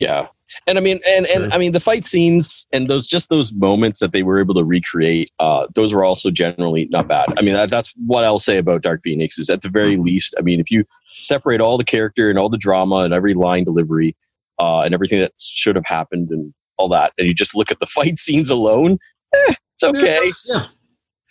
yeah. 0.00 0.28
And 0.66 0.78
I 0.78 0.80
mean, 0.80 1.00
and 1.06 1.26
and 1.26 1.52
I 1.52 1.58
mean, 1.58 1.72
the 1.72 1.80
fight 1.80 2.06
scenes 2.06 2.66
and 2.72 2.88
those 2.88 3.06
just 3.06 3.28
those 3.28 3.52
moments 3.52 3.98
that 3.98 4.12
they 4.12 4.22
were 4.22 4.40
able 4.40 4.54
to 4.54 4.64
recreate, 4.64 5.30
uh, 5.38 5.66
those 5.74 5.92
were 5.92 6.04
also 6.04 6.30
generally 6.30 6.86
not 6.90 7.06
bad. 7.06 7.26
I 7.36 7.42
mean, 7.42 7.54
that, 7.54 7.70
that's 7.70 7.92
what 8.06 8.24
I'll 8.24 8.38
say 8.38 8.56
about 8.56 8.82
Dark 8.82 9.02
Phoenix 9.04 9.38
is 9.38 9.50
at 9.50 9.62
the 9.62 9.68
very 9.68 9.96
least. 9.96 10.34
I 10.38 10.42
mean, 10.42 10.58
if 10.58 10.70
you 10.70 10.84
separate 11.06 11.60
all 11.60 11.76
the 11.76 11.84
character 11.84 12.30
and 12.30 12.38
all 12.38 12.48
the 12.48 12.56
drama 12.56 12.98
and 12.98 13.12
every 13.12 13.34
line 13.34 13.64
delivery 13.64 14.16
uh, 14.58 14.80
and 14.80 14.94
everything 14.94 15.20
that 15.20 15.32
should 15.38 15.76
have 15.76 15.86
happened 15.86 16.30
and 16.30 16.54
all 16.78 16.88
that, 16.88 17.12
and 17.18 17.28
you 17.28 17.34
just 17.34 17.54
look 17.54 17.70
at 17.70 17.78
the 17.78 17.86
fight 17.96 18.18
scenes 18.18 18.50
alone, 18.50 18.98
eh, 19.34 19.54
it's 19.74 19.84
okay. 19.84 20.32
Yeah. 20.46 20.66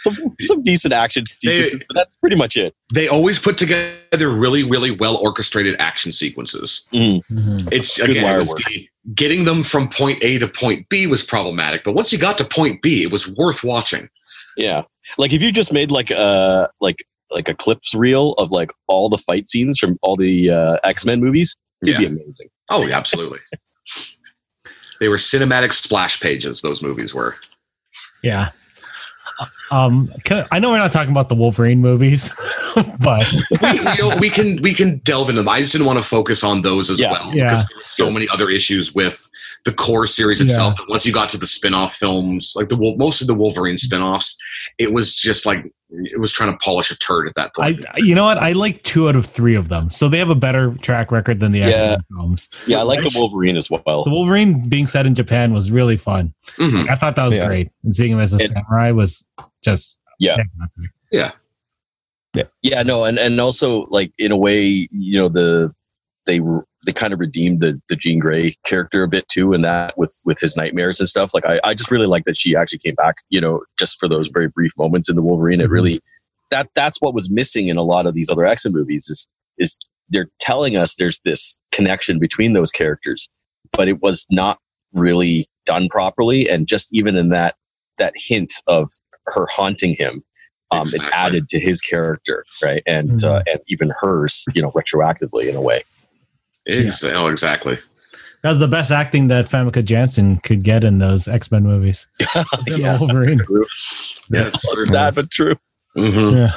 Some 0.01 0.15
some 0.41 0.61
decent 0.63 0.93
action 0.93 1.23
They- 1.43 1.63
sequences, 1.69 1.83
but 1.87 1.95
that's 1.95 2.17
pretty 2.17 2.35
much 2.35 2.57
it. 2.57 2.75
They 2.93 3.07
always 3.07 3.39
put 3.39 3.57
together 3.57 4.29
really, 4.29 4.63
really 4.63 4.91
well 4.91 5.15
orchestrated 5.17 5.75
action 5.79 6.11
sequences. 6.11 6.85
Mhm. 6.93 7.71
It's 7.71 7.97
Good 7.97 8.09
again, 8.11 8.23
it 8.23 8.25
wire 8.25 8.39
was 8.39 8.49
work. 8.49 8.59
the, 8.67 8.89
getting 9.15 9.45
them 9.45 9.63
from 9.63 9.87
point 9.89 10.23
A 10.23 10.37
to 10.39 10.47
point 10.47 10.89
B 10.89 11.07
was 11.07 11.23
problematic, 11.23 11.83
but 11.83 11.93
once 11.93 12.11
you 12.11 12.17
got 12.19 12.37
to 12.39 12.43
point 12.45 12.81
B, 12.81 13.03
it 13.03 13.11
was 13.11 13.27
worth 13.35 13.63
watching. 13.63 14.09
Yeah. 14.57 14.83
Like 15.17 15.31
if 15.33 15.41
you 15.41 15.51
just 15.51 15.71
made 15.71 15.91
like 15.91 16.11
a 16.11 16.69
like 16.81 17.05
like 17.31 17.47
a 17.49 17.53
clips 17.55 17.93
reel 17.93 18.33
of 18.33 18.51
like 18.51 18.71
all 18.87 19.09
the 19.09 19.17
fight 19.17 19.47
scenes 19.47 19.79
from 19.79 19.97
all 20.01 20.15
the 20.15 20.49
uh, 20.51 20.77
X 20.83 21.05
Men 21.05 21.19
movies, 21.21 21.55
it'd 21.83 21.97
be 21.97 22.05
amazing. 22.05 22.49
Oh, 22.69 22.85
yeah, 22.85 22.97
absolutely. 22.97 23.39
they 24.99 25.07
were 25.07 25.17
cinematic 25.17 25.73
splash 25.73 26.19
pages. 26.19 26.61
Those 26.61 26.81
movies 26.81 27.13
were. 27.13 27.35
Yeah. 28.23 28.49
Um, 29.71 30.11
can, 30.23 30.45
I 30.51 30.59
know 30.59 30.69
we're 30.71 30.77
not 30.77 30.91
talking 30.93 31.11
about 31.11 31.27
the 31.29 31.35
Wolverine 31.35 31.79
movies, 31.81 32.33
but 32.99 33.25
we, 33.61 33.69
you 33.71 33.83
know, 33.97 34.17
we 34.19 34.29
can 34.29 34.61
we 34.61 34.73
can 34.73 34.97
delve 34.99 35.29
into 35.29 35.41
them. 35.41 35.49
I 35.49 35.59
just 35.59 35.71
didn't 35.71 35.87
want 35.87 35.99
to 35.99 36.07
focus 36.07 36.43
on 36.43 36.61
those 36.61 36.89
as 36.89 36.99
Yeah. 36.99 37.11
well 37.11 37.31
Yeah. 37.33 37.49
because 37.49 37.65
there 37.67 37.77
were 37.77 37.83
so 37.83 38.09
many 38.11 38.27
other 38.29 38.49
issues 38.49 38.93
with 38.95 39.29
the 39.65 39.73
core 39.73 40.05
series 40.07 40.39
itself. 40.41 40.77
That 40.77 40.87
once 40.87 41.05
you 41.05 41.11
got 41.13 41.29
to 41.31 41.37
the 41.37 41.47
spin-off 41.47 41.95
films, 41.95 42.53
like 42.55 42.69
the 42.69 42.77
most 42.97 43.19
of 43.21 43.27
the 43.27 43.33
Wolverine 43.33 43.77
spin-offs, 43.77 44.37
it 44.77 44.93
was 44.93 45.15
just 45.15 45.45
like 45.45 45.65
it 45.89 46.19
was 46.19 46.31
trying 46.31 46.51
to 46.51 46.57
polish 46.63 46.91
a 46.91 46.97
turd 46.97 47.27
at 47.27 47.35
that 47.35 47.51
I, 47.59 47.73
point. 47.73 47.85
you 47.97 48.13
know 48.15 48.25
what? 48.25 48.37
I 48.37 48.51
like 48.51 48.83
two 48.83 49.07
out 49.09 49.15
of 49.15 49.25
three 49.25 49.55
of 49.55 49.69
them, 49.69 49.89
so 49.89 50.07
they 50.09 50.19
have 50.19 50.29
a 50.29 50.35
better 50.35 50.73
track 50.81 51.11
record 51.11 51.39
than 51.39 51.51
the 51.51 51.59
Yeah. 51.59 51.67
X 51.67 51.79
Men 51.79 51.99
films. 52.11 52.49
Yeah, 52.67 52.79
I 52.79 52.83
like 52.83 53.01
the 53.01 53.11
Wolverine 53.15 53.57
as 53.57 53.69
well. 53.69 54.03
The. 54.03 54.11
Wolverine 54.11 54.69
being 54.69 54.85
set 54.85 55.05
in 55.05 55.15
Japan 55.15 55.53
was 55.53 55.71
really 55.71 55.97
fun. 55.97 56.33
Mhm. 56.57 56.89
I 56.89 56.95
thought 56.95 57.15
that 57.15 57.25
was 57.25 57.33
Yeah. 57.33 57.45
great, 57.47 57.69
and 57.83 57.95
seeing 57.95 58.11
him 58.11 58.19
as 58.19 58.33
a 58.33 58.37
It- 58.37 58.49
samurai 58.51 58.91
was 58.91 59.29
just 59.63 59.97
Yeah. 60.19 60.35
fantastic. 60.35 60.91
Yeah, 61.11 61.31
Yeah, 62.61 62.83
no, 62.83 63.05
and 63.05 63.17
and 63.17 63.39
also 63.39 63.85
like 63.89 64.11
in 64.17 64.31
a 64.31 64.37
way, 64.37 64.87
you 64.91 65.17
know, 65.17 65.29
the 65.29 65.73
they 66.25 66.39
were 66.39 66.65
they 66.85 66.91
kind 66.93 67.13
of 67.13 67.19
redeemed 67.19 67.59
the 67.61 67.81
the 67.89 67.95
Jean 67.95 68.19
Grey 68.19 68.55
character 68.65 69.03
a 69.03 69.07
bit 69.07 69.27
too, 69.29 69.53
and 69.53 69.63
that 69.63 69.97
with 69.97 70.19
with 70.25 70.39
his 70.39 70.55
nightmares 70.55 70.99
and 70.99 71.09
stuff. 71.09 71.33
Like 71.33 71.45
I, 71.45 71.59
I 71.63 71.73
just 71.73 71.91
really 71.91 72.07
like 72.07 72.25
that 72.25 72.37
she 72.37 72.55
actually 72.55 72.79
came 72.79 72.95
back, 72.95 73.17
you 73.29 73.41
know, 73.41 73.63
just 73.79 73.99
for 73.99 74.07
those 74.07 74.29
very 74.29 74.47
brief 74.47 74.71
moments 74.77 75.09
in 75.09 75.15
the 75.15 75.21
Wolverine. 75.23 75.61
It 75.61 75.67
Mhm. 75.69 75.71
really 75.73 76.01
that 76.51 76.69
that's 76.75 77.01
what 77.01 77.13
was 77.15 77.29
missing 77.29 77.67
in 77.69 77.77
a 77.77 77.81
lot 77.83 78.05
of 78.05 78.13
these 78.13 78.29
other 78.29 78.45
X 78.45 78.65
Men 78.65 78.73
movies 78.73 79.07
is 79.09 79.27
is 79.57 79.77
they're 80.09 80.29
telling 80.39 80.75
us 80.77 80.93
there's 80.95 81.19
this 81.25 81.57
connection 81.71 82.19
between 82.19 82.53
those 82.53 82.71
characters, 82.71 83.27
but 83.73 83.87
it 83.87 84.01
was 84.03 84.25
not 84.29 84.59
really 84.93 85.49
done 85.65 85.89
properly, 85.89 86.47
and 86.47 86.67
just 86.67 86.87
even 86.93 87.15
in 87.15 87.29
that 87.29 87.55
that 87.97 88.13
hint 88.15 88.53
of 88.67 88.91
her 89.27 89.47
haunting 89.47 89.95
him 89.95 90.23
um, 90.71 90.81
Exactly. 90.81 91.07
it 91.07 91.13
added 91.13 91.49
to 91.49 91.59
his 91.59 91.81
character, 91.81 92.45
right? 92.63 92.83
And 92.85 93.23
uh, 93.23 93.41
and 93.47 93.59
even 93.67 93.91
hers, 93.99 94.45
you 94.53 94.61
know, 94.61 94.71
retroactively 94.71 95.47
in 95.49 95.55
a 95.55 95.61
way. 95.61 95.83
Ex- 96.67 97.03
Oh, 97.03 97.27
exactly. 97.27 97.77
That 98.41 98.49
was 98.49 98.59
the 98.59 98.67
best 98.67 98.91
acting 98.91 99.27
that 99.29 99.45
Famke 99.49 99.83
Janssen 99.83 100.37
could 100.37 100.61
get 100.63 100.83
in 100.83 100.99
those 100.99 101.27
X 101.27 101.51
Men 101.51 101.63
movies. 101.63 102.07
Was 102.35 102.67
in 102.67 102.81
Yeah. 102.81 102.99
Wolverine. 102.99 103.41
Yeah, 104.29 104.47
it's 104.47 104.61
true. 104.71 104.85
Sad 104.85 105.15
but 105.15 105.31
true. 105.31 105.55
Mhm. 105.97 106.35
Yeah. 106.37 106.51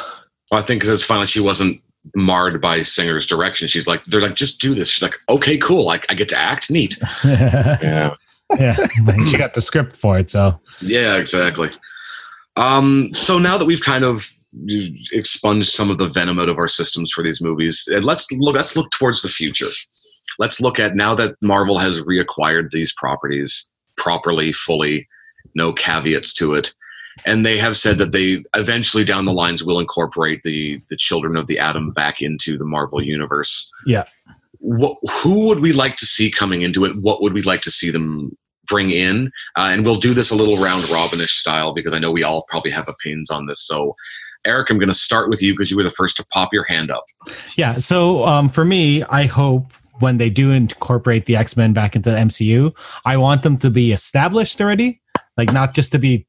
Well, 0.51 0.61
I 0.61 0.65
think 0.67 0.83
'cause 0.83 0.91
it's 0.91 1.05
finally 1.05 1.27
she 1.27 1.41
wasn't 1.41 1.81
marred 2.15 2.61
by 2.61 2.83
Singer's 2.83 3.27
direction. 3.27 3.69
She's 3.69 3.87
like, 3.89 4.05
they're 4.05 4.21
like, 4.21 4.35
just 4.35 4.61
do 4.61 4.75
this. 4.75 4.91
She's 4.91 5.03
like, 5.03 5.19
okay, 5.31 5.57
cool. 5.59 5.85
Like, 5.85 6.05
I 6.11 6.15
get 6.15 6.29
to 6.31 6.39
act. 6.39 6.71
Neat. 6.71 6.99
yeah. 7.25 8.15
Yeah. 8.59 8.87
She 9.31 9.37
got 9.39 9.55
the 9.55 9.63
script 9.63 9.97
for 9.97 10.19
it, 10.19 10.29
so 10.31 10.61
Yeah, 10.83 11.17
exactly. 11.17 11.71
Um, 12.57 13.11
so 13.15 13.39
now 13.39 13.57
that 13.59 13.65
we've 13.67 13.83
kind 13.83 14.05
of 14.05 14.27
expunged 15.13 15.71
some 15.73 15.91
of 15.91 15.99
the 15.99 16.07
venom 16.07 16.39
out 16.39 16.49
of 16.49 16.59
our 16.59 16.69
systems 16.69 17.13
for 17.13 17.23
these 17.23 17.41
movies. 17.43 17.87
And 17.91 18.05
let's 18.05 18.31
look. 18.33 18.55
Let's 18.57 18.77
look 18.77 18.91
towards 18.91 19.23
the 19.23 19.29
future. 19.29 19.69
Let's 20.39 20.61
look 20.61 20.79
at 20.79 20.95
now 20.95 21.15
that 21.17 21.35
Marvel 21.43 21.79
has 21.79 22.03
reacquired 22.03 22.71
these 22.71 22.93
properties 22.93 23.71
properly, 23.97 24.53
fully, 24.53 25.09
no 25.55 25.73
caveats 25.73 26.33
to 26.35 26.55
it, 26.55 26.75
and 27.27 27.45
they 27.45 27.59
have 27.59 27.77
said 27.77 27.99
that 27.99 28.13
they 28.13 28.43
eventually 28.55 29.05
down 29.05 29.25
the 29.25 29.33
lines 29.33 29.65
will 29.65 29.81
incorporate 29.81 30.43
the 30.43 30.81
the 30.89 30.97
Children 30.97 31.37
of 31.37 31.47
the 31.47 31.59
Atom 31.59 31.91
back 31.93 32.23
into 32.23 32.57
the 32.57 32.65
Marvel 32.65 33.03
universe. 33.03 33.71
Yeah. 33.87 34.05
What, 34.61 34.97
who 35.23 35.47
would 35.47 35.61
we 35.61 35.73
like 35.73 35.97
to 35.97 36.07
see 36.07 36.31
coming 36.31 36.63
into 36.63 36.85
it? 36.85 36.97
What 36.97 37.23
would 37.23 37.33
we 37.33 37.43
like 37.43 37.63
to 37.63 37.71
see 37.71 37.91
them 37.91 38.37
bring 38.67 38.91
in? 38.91 39.31
Uh, 39.57 39.71
and 39.73 39.85
we'll 39.85 39.97
do 39.97 40.15
this 40.15 40.31
a 40.31 40.37
little 40.37 40.57
round 40.57 40.89
robinish 40.89 41.35
style 41.35 41.73
because 41.73 41.95
I 41.95 41.99
know 41.99 42.11
we 42.11 42.25
all 42.25 42.45
probably 42.49 42.73
have 42.73 42.89
opinions 42.89 43.31
on 43.31 43.47
this. 43.47 43.65
So, 43.65 43.95
Eric, 44.45 44.71
I'm 44.71 44.79
going 44.79 44.89
to 44.89 44.95
start 44.95 45.31
with 45.31 45.43
you 45.43 45.53
because 45.53 45.71
you 45.71 45.77
were 45.77 45.85
the 45.85 45.91
first 45.91 46.17
to 46.17 46.27
pop 46.33 46.53
your 46.53 46.65
hand 46.65 46.91
up. 46.91 47.05
Yeah. 47.57 47.77
So 47.77 48.25
um, 48.27 48.49
for 48.49 48.65
me, 48.65 49.05
I 49.05 49.27
hope 49.27 49.73
when 50.01 50.17
they 50.19 50.31
do 50.31 50.51
incorporate 50.53 51.27
the 51.27 51.37
X 51.37 51.57
Men 51.57 51.73
back 51.73 51.97
into 51.97 52.11
the 52.11 52.17
MCU, 52.17 52.73
I 53.05 53.17
want 53.17 53.43
them 53.43 53.57
to 53.59 53.71
be 53.71 53.93
established 53.93 54.61
already, 54.61 55.01
like 55.37 55.53
not 55.53 55.75
just 55.75 55.93
to 55.93 55.99
be. 55.99 56.27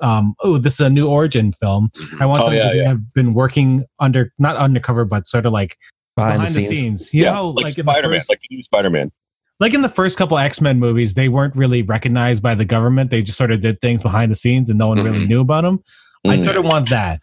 Um, 0.00 0.34
oh, 0.42 0.58
this 0.58 0.74
is 0.74 0.80
a 0.80 0.90
new 0.90 1.06
origin 1.08 1.52
film. 1.52 1.90
I 2.18 2.26
want 2.26 2.42
Oh, 2.42 2.46
them 2.46 2.54
yeah, 2.54 2.70
to 2.72 2.76
yeah. 2.76 2.88
have 2.88 3.12
been 3.14 3.34
working 3.34 3.84
under, 4.00 4.32
not 4.36 4.56
undercover, 4.56 5.04
but 5.04 5.28
sort 5.28 5.46
of 5.46 5.52
like 5.52 5.76
behind, 6.16 6.38
behind, 6.40 6.54
the, 6.56 6.62
scenes. 6.62 7.14
You 7.14 7.24
yeah, 7.24 7.32
know, 7.34 7.50
like, 7.50 7.66
like, 7.66 7.74
Spider 7.74 8.08
Man, 8.08 8.20
like 8.28 8.40
the 8.48 8.56
new 8.56 8.62
Spider 8.64 8.90
Man. 8.90 9.12
like 9.60 9.74
in 9.74 9.82
the 9.82 9.88
first 9.88 10.18
couple 10.18 10.36
X 10.38 10.60
Men 10.60 10.80
movies, 10.80 11.14
they 11.14 11.28
weren't 11.28 11.54
really 11.54 11.82
recognized 11.82 12.42
by 12.42 12.54
the 12.56 12.64
government. 12.64 13.10
They 13.10 13.22
just 13.22 13.38
sort 13.38 13.52
of 13.52 13.60
did 13.60 13.80
things 13.80 14.02
behind 14.02 14.32
the 14.32 14.34
scenes, 14.34 14.68
and 14.68 14.76
no 14.78 14.88
one 14.88 14.98
really 14.98 15.20
Mhm. 15.24 15.28
knew 15.28 15.40
about 15.42 15.62
them. 15.62 15.80
I 16.26 16.36
Mhm. 16.36 16.44
sort 16.44 16.56
of 16.56 16.64
want 16.64 16.90
that. 16.90 17.20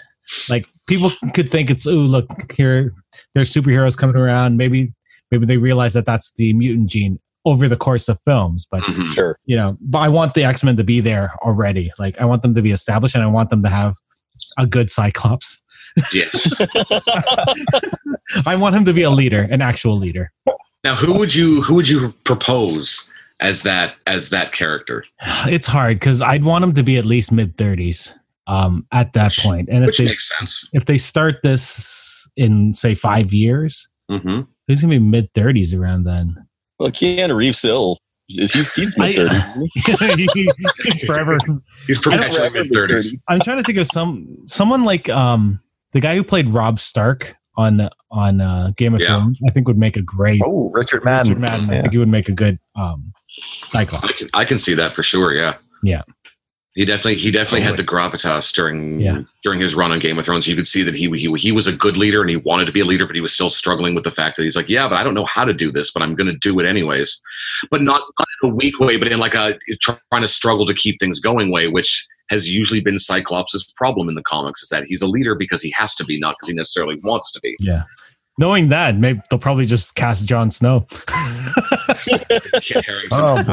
Like 0.47 0.65
people 0.87 1.11
could 1.33 1.49
think 1.49 1.69
it's 1.69 1.85
oh 1.85 1.91
look 1.95 2.29
here, 2.53 2.93
there's 3.35 3.53
superheroes 3.53 3.97
coming 3.97 4.15
around. 4.15 4.55
Maybe 4.57 4.93
maybe 5.31 5.45
they 5.45 5.57
realize 5.57 5.93
that 5.93 6.05
that's 6.05 6.33
the 6.33 6.53
mutant 6.53 6.89
gene 6.89 7.19
over 7.45 7.67
the 7.69 7.77
course 7.77 8.09
of 8.09 8.19
films, 8.19 8.67
but 8.69 8.81
Mhm. 8.83 9.07
Sure. 9.09 9.39
you 9.45 9.55
know, 9.55 9.77
but 9.81 9.99
I 9.99 10.09
want 10.09 10.33
the 10.33 10.43
X 10.43 10.63
Men 10.63 10.75
to 10.77 10.83
be 10.83 10.99
there 10.99 11.33
already. 11.41 11.91
Like 11.97 12.19
I 12.19 12.25
want 12.25 12.41
them 12.41 12.53
to 12.55 12.61
be 12.61 12.71
established, 12.71 13.15
and 13.15 13.23
I 13.23 13.27
want 13.27 13.49
them 13.49 13.63
to 13.63 13.69
have 13.69 13.95
a 14.57 14.65
good 14.67 14.89
Cyclops. 14.91 15.63
Yes. 16.13 16.51
I 18.45 18.55
want 18.55 18.75
him 18.75 18.85
to 18.85 18.93
be 18.93 19.03
a 19.03 19.09
leader, 19.09 19.41
an 19.49 19.61
actual 19.61 19.97
leader. 19.97 20.31
now, 20.83 20.95
who 20.95 21.13
would 21.13 21.33
you 21.35 21.61
who 21.61 21.75
would 21.75 21.89
you 21.89 22.13
propose 22.25 23.11
as 23.39 23.63
that 23.63 23.95
as 24.05 24.29
that 24.29 24.51
character? 24.51 25.03
It's 25.47 25.67
hard 25.67 25.95
because 25.99 26.21
I'd 26.21 26.43
want 26.43 26.63
him 26.63 26.73
to 26.73 26.83
be 26.83 26.97
at 26.97 27.05
least 27.05 27.31
mid 27.31 27.57
thirties 27.57 28.13
um, 28.47 28.85
at 28.91 29.13
that 29.13 29.27
Which- 29.27 29.43
And 29.69 29.83
if 29.83 29.87
Which 29.87 29.97
they 29.99 30.05
makes 30.05 30.29
sense. 30.37 30.69
if 30.73 30.85
they 30.85 30.97
start 30.97 31.41
this 31.43 32.29
in 32.35 32.73
say 32.73 32.93
five 32.95 33.33
years, 33.33 33.89
hmm 34.09 34.41
who's 34.69 34.79
gonna 34.81 34.91
be 34.93 34.99
mid 34.99 35.33
thirties 35.33 35.73
around 35.73 36.03
then? 36.05 36.47
Well, 36.79 36.91
Keanu 36.91 37.35
Reeves 37.35 37.57
still 37.57 37.97
is 38.29 38.53
he's 38.53 38.73
he's 38.73 38.97
mid 38.97 39.15
thirties. 39.15 39.43
He's 40.83 41.03
forever. 41.03 41.37
He's 41.87 41.99
perpetually 41.99 42.49
mid 42.51 42.71
thirties. 42.71 43.17
I'm 43.27 43.41
trying 43.41 43.57
to 43.57 43.63
think 43.63 43.77
of 43.79 43.87
some 43.87 44.37
someone 44.45 44.85
like 44.85 45.09
um 45.09 45.59
the 45.91 45.99
guy 45.99 46.15
who 46.15 46.23
played 46.23 46.47
Robb 46.49 46.79
Stark 46.79 47.33
on 47.57 47.89
on 48.11 48.39
uh, 48.39 48.71
Game 48.77 48.93
of 48.93 49.01
Yeah. 49.01 49.07
Thrones. 49.07 49.37
I 49.45 49.51
think 49.51 49.67
would 49.67 49.77
make 49.77 49.97
a 49.97 50.01
great 50.01 50.41
Oh, 50.45 50.69
Richard 50.69 51.03
Madden. 51.03 51.33
Richard 51.33 51.41
Madden. 51.41 51.69
I 51.71 51.81
think 51.81 51.91
he 51.93 51.97
would 51.97 52.07
make 52.07 52.29
a 52.29 52.33
good 52.33 52.57
um 52.75 53.11
I 53.17 53.65
Cyclops. 53.65 54.19
can, 54.19 54.27
I 54.33 54.45
can 54.45 54.57
see 54.57 54.73
that 54.75 54.93
for 54.93 55.03
sure. 55.03 55.33
Yeah. 55.35 55.55
Yeah. 55.83 56.01
He 56.75 56.85
definitely 56.85 57.15
he 57.15 57.31
definitely 57.31 57.61
had 57.61 57.77
the 57.77 57.83
gravitas 57.83 58.53
during 58.53 58.99
Yeah. 58.99 59.23
during 59.43 59.59
his 59.59 59.73
run 59.75 59.91
on 59.91 59.99
Game 59.99 60.19
of 60.19 60.25
Thrones. 60.25 60.47
You 60.47 60.55
could 60.55 60.67
see 60.67 60.83
that 60.83 60.95
he, 60.95 61.09
he 61.17 61.33
he 61.37 61.51
was 61.51 61.67
a 61.67 61.73
good 61.73 61.97
leader 61.97 62.21
and 62.21 62.29
he 62.29 62.37
wanted 62.37 62.65
to 62.65 62.71
be 62.71 62.79
a 62.79 62.85
leader, 62.85 63.05
but 63.07 63.15
he 63.15 63.21
was 63.21 63.33
still 63.33 63.49
struggling 63.49 63.95
with 63.95 64.03
the 64.03 64.11
fact 64.11 64.37
that 64.37 64.43
he's 64.43 64.55
like, 64.55 64.69
yeah, 64.69 64.87
but 64.87 64.95
I 64.95 65.03
don't 65.03 65.15
know 65.15 65.25
how 65.25 65.43
to 65.43 65.53
do 65.53 65.71
this, 65.71 65.91
but 65.91 66.03
I'm 66.03 66.15
going 66.15 66.27
to 66.31 66.37
do 66.37 66.59
it 66.59 66.65
anyways. 66.67 67.21
But 67.71 67.81
not, 67.81 68.01
not 68.19 68.27
in 68.43 68.49
a 68.51 68.53
weak 68.53 68.79
way, 68.79 68.97
but 68.97 69.07
in 69.07 69.19
like 69.19 69.33
a 69.33 69.57
trying 69.81 70.21
to 70.21 70.27
struggle 70.27 70.65
to 70.67 70.73
keep 70.73 70.99
things 70.99 71.19
going 71.19 71.51
way, 71.51 71.67
which 71.67 72.07
has 72.29 72.53
usually 72.53 72.79
been 72.79 72.99
Cyclops' 72.99 73.73
problem 73.75 74.07
in 74.07 74.13
the 74.13 74.21
comics 74.21 74.61
is 74.61 74.69
that 74.69 74.83
he's 74.85 75.01
a 75.01 75.07
leader 75.07 75.33
because 75.33 75.63
he 75.63 75.71
has 75.71 75.95
to 75.95 76.05
be, 76.05 76.19
not 76.19 76.35
because 76.35 76.49
he 76.49 76.53
necessarily 76.53 76.95
wants 77.03 77.31
to 77.31 77.39
be. 77.41 77.55
Yeah. 77.59 77.83
Knowing 78.39 78.69
that, 78.69 78.95
maybe 78.97 79.19
they'll 79.29 79.37
probably 79.39 79.65
just 79.65 79.95
cast 79.95 80.25
Jon 80.25 80.49
Snow. 80.49 80.87
Oh 83.11 83.43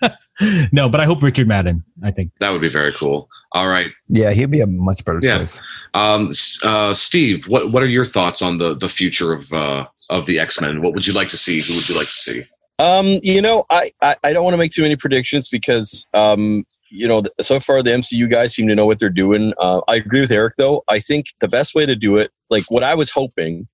boy. 0.00 0.08
no, 0.72 0.88
but 0.88 1.00
I 1.00 1.04
hope 1.04 1.22
Richard 1.22 1.46
Madden. 1.46 1.84
I 2.02 2.10
think. 2.10 2.32
That 2.40 2.50
would 2.50 2.60
be 2.60 2.68
very 2.68 2.92
cool. 2.92 3.28
All 3.52 3.68
right. 3.68 3.90
Yeah, 4.08 4.32
he'd 4.32 4.50
be 4.50 4.60
a 4.60 4.66
much 4.66 5.04
better 5.04 5.20
Yeah. 5.22 5.38
choice. 5.38 5.60
Um, 5.94 6.30
uh, 6.64 6.92
Steve, 6.94 7.46
what 7.48 7.70
what 7.70 7.82
are 7.82 7.88
your 7.88 8.04
thoughts 8.04 8.42
on 8.42 8.58
the 8.58 8.74
the 8.74 8.88
future 8.88 9.32
of 9.32 9.52
uh, 9.52 9.86
of 10.10 10.26
the 10.26 10.38
X 10.40 10.60
Men? 10.60 10.82
What 10.82 10.94
would 10.94 11.06
you 11.06 11.12
like 11.12 11.28
to 11.30 11.36
see? 11.36 11.60
Who 11.60 11.74
would 11.74 11.88
you 11.88 11.96
like 11.96 12.06
to 12.06 12.12
see? 12.12 12.42
Um, 12.80 13.20
you 13.22 13.40
know, 13.40 13.64
I, 13.70 13.92
I, 14.02 14.16
I 14.24 14.32
don't 14.32 14.42
want 14.42 14.54
to 14.54 14.58
make 14.58 14.72
too 14.72 14.82
many 14.82 14.96
predictions 14.96 15.48
because, 15.48 16.08
um, 16.12 16.64
you 16.90 17.06
know, 17.06 17.22
so 17.40 17.60
far 17.60 17.84
the 17.84 17.92
MCU 17.92 18.28
guys 18.28 18.52
seem 18.52 18.66
to 18.66 18.74
know 18.74 18.84
what 18.84 18.98
they're 18.98 19.10
doing. 19.10 19.52
Uh, 19.60 19.80
I 19.86 19.94
agree 19.94 20.20
with 20.20 20.32
Eric 20.32 20.54
though. 20.58 20.82
I 20.88 20.98
think 20.98 21.26
the 21.40 21.46
best 21.46 21.76
way 21.76 21.86
to 21.86 21.94
do 21.94 22.16
it, 22.16 22.32
like 22.50 22.64
what 22.70 22.82
I 22.82 22.96
was 22.96 23.10
hoping 23.12 23.68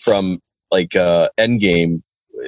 from 0.00 0.40
like 0.70 0.94
uh, 0.96 1.28
Endgame, 1.38 2.02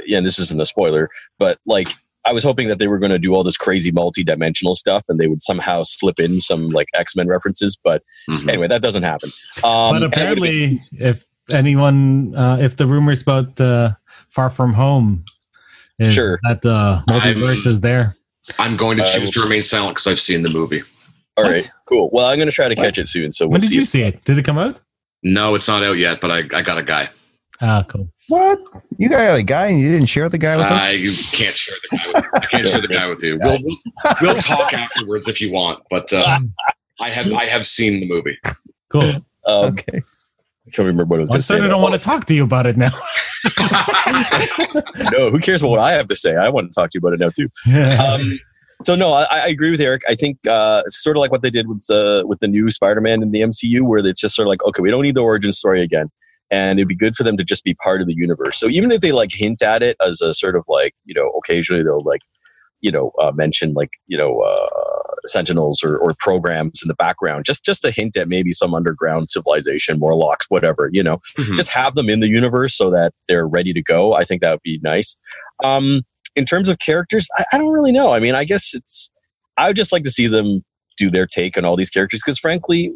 yeah, 0.06 0.18
and 0.18 0.26
this 0.26 0.38
isn't 0.38 0.60
a 0.60 0.64
spoiler, 0.64 1.08
but 1.38 1.58
like 1.66 1.88
I 2.24 2.32
was 2.32 2.44
hoping 2.44 2.68
that 2.68 2.78
they 2.78 2.86
were 2.86 2.98
going 3.00 3.10
to 3.10 3.18
do 3.18 3.34
all 3.34 3.42
this 3.42 3.56
crazy 3.56 3.90
multi-dimensional 3.90 4.74
stuff 4.76 5.02
and 5.08 5.18
they 5.18 5.26
would 5.26 5.40
somehow 5.42 5.82
slip 5.82 6.20
in 6.20 6.40
some 6.40 6.70
like 6.70 6.86
X-Men 6.94 7.26
references. 7.26 7.76
But 7.82 8.02
Mhm. 8.30 8.48
anyway, 8.48 8.68
that 8.68 8.80
doesn't 8.80 9.02
happen. 9.02 9.30
Um, 9.56 9.62
but 9.64 9.88
and 9.88 9.98
been- 10.00 10.04
apparently, 10.04 10.80
if 11.00 11.24
anyone, 11.50 12.32
uh, 12.36 12.58
if 12.60 12.76
the 12.76 12.86
rumors 12.86 13.22
about 13.22 13.60
uh, 13.60 13.92
Far 14.30 14.48
From 14.50 14.74
Home 14.74 15.24
is 15.98 16.14
Sure. 16.14 16.38
that 16.44 16.62
the 16.62 17.02
multiverse 17.08 17.66
is 17.66 17.80
there, 17.80 18.16
I'm 18.58 18.76
going 18.76 18.98
to 18.98 19.04
choose 19.04 19.24
will- 19.24 19.32
to 19.32 19.40
remain 19.42 19.64
silent 19.64 19.96
because 19.96 20.06
I've 20.06 20.20
seen 20.20 20.42
the 20.42 20.50
movie. 20.50 20.82
all 21.36 21.44
What? 21.44 21.52
right, 21.54 21.70
cool. 21.86 22.08
Well, 22.12 22.26
I'm 22.26 22.36
going 22.36 22.46
to 22.48 22.54
try 22.54 22.68
to 22.68 22.74
catch 22.76 22.98
it 22.98 23.08
soon. 23.08 23.32
So 23.32 23.46
we'll 23.46 23.52
when 23.52 23.60
did 23.62 23.70
see 23.70 23.74
you 23.76 23.82
if- 23.82 23.88
see 23.88 24.02
it? 24.02 24.24
Did 24.24 24.38
it 24.38 24.44
come 24.44 24.58
out? 24.58 24.80
No, 25.24 25.54
it's 25.56 25.66
not 25.66 25.82
out 25.82 25.96
yet, 25.98 26.20
but 26.20 26.30
I, 26.30 26.38
I 26.58 26.62
got 26.62 26.78
a 26.78 26.82
guy. 26.84 27.08
Ah, 27.64 27.84
cool. 27.88 28.08
What? 28.28 28.58
You 28.98 29.08
got 29.08 29.36
a 29.36 29.42
guy 29.42 29.66
and 29.68 29.78
you 29.78 29.92
didn't 29.92 30.06
share 30.08 30.28
the 30.28 30.36
guy 30.36 30.56
with 30.56 30.66
us? 30.66 30.72
I 30.72 30.90
you 30.90 31.12
can't 31.32 31.56
share 31.56 31.76
the 31.90 31.96
guy. 31.96 32.06
With, 32.06 32.24
I 32.34 32.46
can't 32.46 32.68
share 32.68 32.80
the 32.80 32.88
guy 32.88 33.08
with 33.08 33.22
you. 33.22 33.38
We'll, 33.40 33.58
we'll, 33.62 33.76
we'll 34.20 34.42
talk 34.42 34.74
afterwards 34.74 35.28
if 35.28 35.40
you 35.40 35.52
want, 35.52 35.80
but 35.88 36.12
uh, 36.12 36.40
I 37.00 37.08
have 37.08 37.32
I 37.32 37.44
have 37.46 37.66
seen 37.66 38.00
the 38.00 38.08
movie. 38.08 38.36
Cool. 38.90 39.02
Um, 39.46 39.72
Okay. 39.72 40.02
I 40.66 40.70
can't 40.70 40.86
remember 40.86 41.04
what 41.04 41.18
I 41.18 41.20
was 41.22 41.30
I 41.30 41.32
going 41.32 41.40
to 41.40 41.46
sort 41.46 41.60
of 41.62 41.70
don't 41.70 41.82
want 41.82 41.94
to 41.94 42.00
talk 42.00 42.26
to 42.26 42.34
you 42.34 42.44
about 42.44 42.66
it 42.66 42.76
now. 42.76 42.90
no, 45.12 45.30
who 45.30 45.38
cares 45.40 45.62
what 45.62 45.78
I 45.80 45.92
have 45.92 46.06
to 46.06 46.16
say? 46.16 46.36
I 46.36 46.48
want 46.48 46.72
to 46.72 46.74
talk 46.74 46.90
to 46.90 46.98
you 46.98 47.00
about 47.06 47.14
it 47.14 47.20
now 47.20 47.30
too. 47.30 47.48
Um, 47.98 48.38
so 48.84 48.94
no, 48.94 49.12
I, 49.12 49.24
I 49.24 49.46
agree 49.48 49.70
with 49.70 49.80
Eric. 49.80 50.02
I 50.08 50.14
think 50.14 50.46
uh, 50.46 50.82
it's 50.86 51.02
sort 51.02 51.16
of 51.16 51.20
like 51.20 51.30
what 51.32 51.42
they 51.42 51.50
did 51.50 51.68
with 51.68 51.84
the 51.86 52.22
with 52.26 52.40
the 52.40 52.48
new 52.48 52.70
Spider-Man 52.70 53.22
in 53.22 53.30
the 53.32 53.40
MCU, 53.40 53.82
where 53.82 54.04
it's 54.06 54.20
just 54.20 54.34
sort 54.34 54.46
of 54.46 54.50
like, 54.50 54.62
okay, 54.64 54.82
we 54.82 54.90
don't 54.90 55.02
need 55.02 55.14
the 55.16 55.20
origin 55.20 55.52
story 55.52 55.82
again, 55.82 56.10
and 56.52 56.78
it'd 56.78 56.86
be 56.86 56.94
good 56.94 57.16
for 57.16 57.24
them 57.24 57.36
to 57.38 57.42
just 57.44 57.64
be 57.64 57.74
part 57.74 58.00
of 58.00 58.06
the 58.06 58.14
universe. 58.14 58.58
So 58.60 58.68
even 58.68 58.92
if 58.92 59.00
they 59.00 59.10
like 59.10 59.30
hint 59.32 59.62
at 59.62 59.82
it 59.82 59.96
as 60.06 60.20
a 60.20 60.32
sort 60.34 60.54
of 60.54 60.62
like, 60.68 60.94
you 61.04 61.14
know, 61.14 61.30
occasionally 61.30 61.82
they'll 61.82 62.00
like, 62.04 62.20
you 62.80 62.92
know, 62.92 63.10
uh, 63.20 63.32
mention 63.32 63.72
like, 63.72 63.90
you 64.06 64.18
know, 64.18 64.40
uh, 64.42 64.68
Sentinels 65.24 65.84
or, 65.84 65.96
or 65.96 66.14
programs 66.18 66.82
in 66.82 66.88
the 66.88 66.94
background, 66.94 67.44
just 67.44 67.64
just 67.64 67.84
a 67.84 67.90
hint 67.92 68.16
at 68.16 68.28
maybe 68.28 68.52
some 68.52 68.74
underground 68.74 69.30
civilization, 69.30 69.98
Morlocks, 69.98 70.46
whatever, 70.48 70.90
you 70.92 71.02
know 71.02 71.18
Mhm. 71.38 71.54
just 71.56 71.68
have 71.70 71.94
them 71.94 72.10
in 72.10 72.18
the 72.20 72.28
universe 72.28 72.74
so 72.76 72.90
that 72.90 73.12
they're 73.28 73.46
ready 73.46 73.72
to 73.72 73.82
go. 73.82 74.14
I 74.14 74.24
think 74.24 74.42
that 74.42 74.50
would 74.50 74.62
be 74.64 74.80
nice. 74.82 75.16
Um, 75.62 76.02
in 76.34 76.44
terms 76.44 76.68
of 76.68 76.80
characters, 76.80 77.28
I, 77.38 77.44
I 77.52 77.58
don't 77.58 77.72
really 77.72 77.92
know. 77.92 78.12
I 78.12 78.18
mean, 78.18 78.34
I 78.34 78.44
guess 78.44 78.74
it's. 78.74 79.10
I 79.56 79.68
would 79.68 79.76
just 79.76 79.92
like 79.92 80.02
to 80.04 80.10
see 80.10 80.26
them 80.26 80.64
do 80.96 81.08
their 81.10 81.26
take 81.26 81.56
on 81.56 81.64
all 81.64 81.76
these 81.76 81.90
characters 81.90 82.20
because, 82.24 82.38
frankly, 82.38 82.90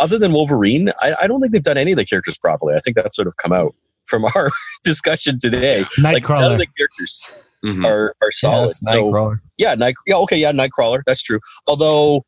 other 0.00 0.18
than 0.18 0.32
Wolverine, 0.32 0.90
I, 1.00 1.14
I 1.22 1.26
don't 1.26 1.40
think 1.40 1.52
they've 1.52 1.62
done 1.62 1.78
any 1.78 1.92
of 1.92 1.96
the 1.96 2.04
characters 2.04 2.38
properly. 2.38 2.74
I 2.74 2.80
think 2.80 2.96
that's 2.96 3.14
sort 3.16 3.28
of 3.28 3.36
come 3.36 3.52
out 3.52 3.74
from 4.06 4.24
our 4.34 4.50
discussion 4.84 5.38
today. 5.38 5.80
Like 5.80 5.98
none 5.98 6.14
of 6.16 6.22
Nightcrawler. 6.22 6.58
the 6.58 6.66
characters 6.76 7.22
Mhm. 7.64 7.86
are 7.86 8.16
are 8.20 8.32
solid. 8.32 8.68
Yes, 8.68 8.80
so 8.80 9.36
yeah, 9.56 9.74
Night. 9.76 9.94
Yeah, 10.06 10.16
okay, 10.16 10.36
yeah, 10.36 10.50
Nightcrawler. 10.52 11.02
That's 11.06 11.22
true. 11.22 11.38
Although 11.68 12.24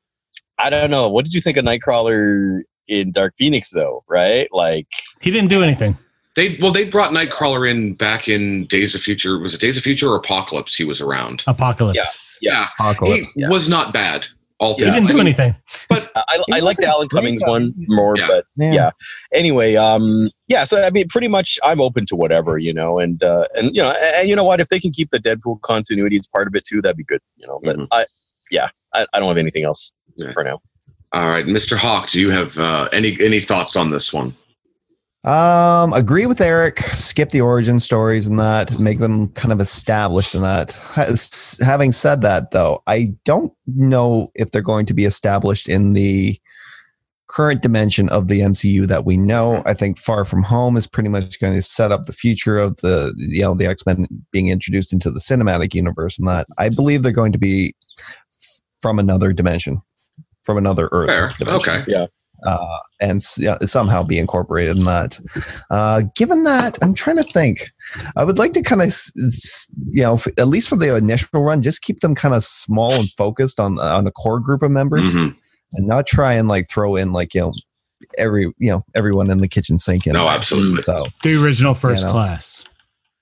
I 0.59 0.71
don't 0.71 0.91
know. 0.91 1.09
What 1.09 1.25
did 1.25 1.35
you 1.35 1.41
think 1.41 1.57
of 1.57 1.65
Nightcrawler 1.65 2.61
in 2.87 3.11
Dark 3.11 3.35
Phoenix, 3.37 3.71
though? 3.71 4.05
Right? 4.09 4.47
Like, 4.53 4.87
He 5.21 5.33
didn't 5.33 5.49
do 5.51 5.63
anything. 5.65 5.99
They 6.37 6.57
well, 6.61 6.71
they 6.73 6.85
brought 6.85 7.11
Nightcrawler 7.11 7.69
in 7.69 7.95
back 7.95 8.29
in 8.29 8.67
Days 8.67 8.95
of 8.95 9.03
Future. 9.03 9.39
Was 9.41 9.55
it 9.55 9.61
Days 9.61 9.77
of 9.77 9.83
Future 9.83 10.09
or 10.11 10.17
Apocalypse? 10.17 10.77
He 10.77 10.85
was 10.85 11.01
around. 11.01 11.43
Apocalypse. 11.49 12.39
Yeah, 12.41 12.69
Apocalypse. 12.79 13.33
he 13.35 13.41
Yeah. 13.43 13.49
was 13.49 13.69
not 13.69 13.93
bad. 13.93 14.27
All 14.65 14.75
He 14.79 14.85
didn't 14.85 15.07
do 15.07 15.21
anything. 15.21 15.55
But 15.89 16.11
I, 16.17 16.43
I 16.53 16.61
like 16.61 16.77
the 16.79 16.87
Alan 16.87 17.09
great, 17.09 17.21
Cummings 17.23 17.43
though. 17.43 17.53
one 17.53 17.75
more, 17.89 18.15
Yeah. 18.17 18.27
but 18.29 18.45
Yeah. 18.57 18.73
yeah. 18.73 18.91
Anyway, 19.33 19.75
um, 19.77 20.31
yeah. 20.49 20.65
So 20.65 20.83
I 20.83 20.91
mean, 20.91 21.07
pretty 21.09 21.29
much, 21.29 21.59
I'm 21.63 21.81
open 21.81 22.07
to 22.07 22.17
whatever, 22.17 22.59
you 22.59 22.73
know, 22.73 22.99
and 22.99 23.23
uh, 23.23 23.47
and 23.55 23.75
you 23.77 23.83
know, 23.83 23.91
and, 23.91 24.17
and 24.17 24.29
you 24.29 24.35
know 24.37 24.45
what? 24.45 24.61
If 24.61 24.69
they 24.71 24.81
can 24.81 24.91
keep 24.91 25.11
the 25.11 25.19
Deadpool 25.19 25.61
continuity 25.61 26.17
as 26.17 26.27
part 26.27 26.47
of 26.49 26.55
it 26.55 26.65
too, 26.65 26.81
that'd 26.83 26.97
be 26.97 27.05
good, 27.05 27.21
you 27.37 27.47
know. 27.47 27.61
But 27.63 27.77
Mhm. 27.77 27.89
I, 27.93 28.07
yeah, 28.51 28.69
I, 28.95 29.07
I 29.13 29.19
don't 29.21 29.29
have 29.29 29.39
anything 29.39 29.65
else 29.65 29.93
Yeah. 30.17 30.33
for 30.33 30.43
now. 30.45 30.61
All 31.13 31.29
right, 31.29 31.47
Mr. 31.47 31.77
Hawk, 31.77 32.09
do 32.11 32.21
you 32.21 32.31
have 32.31 32.59
uh, 32.59 32.89
any 32.93 33.17
any 33.21 33.41
thoughts 33.41 33.77
on 33.77 33.91
this 33.91 34.13
one? 34.13 34.35
Um, 35.25 35.95
agree 35.95 36.27
with 36.27 36.41
Eric. 36.41 36.81
Skip 36.95 37.31
the 37.31 37.41
origin 37.41 37.81
stories 37.81 38.27
and 38.27 38.39
that, 38.39 38.79
make 38.79 38.99
them 38.99 39.29
kind 39.31 39.53
of 39.53 39.61
established 39.61 40.35
in 40.35 40.43
that. 40.43 40.73
Having 41.63 41.93
said 41.93 42.21
that, 42.21 42.51
though, 42.51 42.83
I 42.87 43.15
don't 43.25 43.53
know 43.67 44.31
if 44.35 44.51
they're 44.51 44.61
going 44.61 44.87
to 44.87 44.95
be 44.95 45.07
established 45.07 45.69
in 45.69 45.95
the 45.95 46.39
current 47.27 47.63
dimension 47.63 48.11
of 48.11 48.29
the 48.29 48.41
MCU 48.41 48.87
that 48.87 49.07
we 49.07 49.17
know. 49.17 49.63
I 49.65 49.73
think 49.73 49.99
Far 49.99 50.27
From 50.27 50.43
Home 50.43 50.77
is 50.77 50.87
pretty 50.87 51.09
much 51.09 51.41
going 51.41 51.55
to 51.55 51.63
set 51.63 51.91
up 51.91 52.05
the 52.05 52.13
future 52.13 52.59
of 52.59 52.77
the 52.77 53.15
you 53.17 53.41
know 53.41 53.55
the 53.55 53.67
X 53.67 53.85
Men 53.87 54.07
being 54.31 54.49
introduced 54.49 54.93
into 54.93 55.11
the 55.11 55.21
cinematic 55.21 55.75
universe, 55.75 56.19
and 56.19 56.29
that 56.29 56.47
I 56.59 56.69
believe 56.69 57.03
they're 57.03 57.13
going 57.13 57.33
to 57.33 57.39
be 57.39 57.75
from 58.81 58.99
another 58.99 59.33
dimension, 59.33 59.81
from 60.45 60.59
another 60.59 60.91
Earth. 60.93 61.09
Fair. 61.09 61.31
dimension 61.39 61.71
Okay. 61.71 61.85
Uh, 62.45 62.79
and 63.01 63.23
yeah, 63.39 63.59
somehow 63.65 64.03
be 64.03 64.19
incorporated 64.19 64.77
in 64.77 64.85
that. 64.85 65.19
Uh, 65.71 66.03
given 66.15 66.45
that, 66.45 66.77
I'm 66.83 66.95
trying 66.95 67.17
to 67.17 67.23
think. 67.23 67.71
I 68.17 68.25
would 68.25 68.39
like 68.39 68.53
to 68.53 68.63
kind 68.63 68.83
of, 68.83 68.95
you 69.91 70.03
know, 70.03 70.15
f- 70.15 70.27
at 70.39 70.49
least 70.49 70.69
for 70.69 70.77
the 70.77 70.95
initial 70.97 71.43
run, 71.43 71.63
just 71.63 71.83
keep 71.83 72.01
them 72.01 72.15
kind 72.15 72.35
of 72.35 72.45
small 72.45 72.93
and 72.93 73.09
focused 73.17 73.59
on 73.61 73.79
on 73.79 74.07
a 74.07 74.11
core 74.11 74.41
group 74.41 74.63
of 74.63 74.71
members, 74.71 75.07
Mhm. 75.07 75.35
and 75.75 75.87
not 75.87 76.07
try 76.07 76.35
and 76.35 76.49
like 76.49 76.69
throw 76.69 76.97
in 76.97 77.13
like 77.13 77.35
you 77.35 77.41
know 77.43 77.53
every 78.19 78.53
you 78.59 78.71
know 78.71 78.83
everyone 78.95 79.31
in 79.31 79.39
the 79.39 79.49
kitchen 79.49 79.79
sink. 79.79 80.07
In 80.07 80.13
No, 80.15 80.25
there. 80.25 80.35
absolutely. 80.35 80.83
So 80.83 81.05
The 81.23 81.43
original 81.43 81.73
first 81.75 82.05
know. 82.05 82.13
class. 82.13 82.65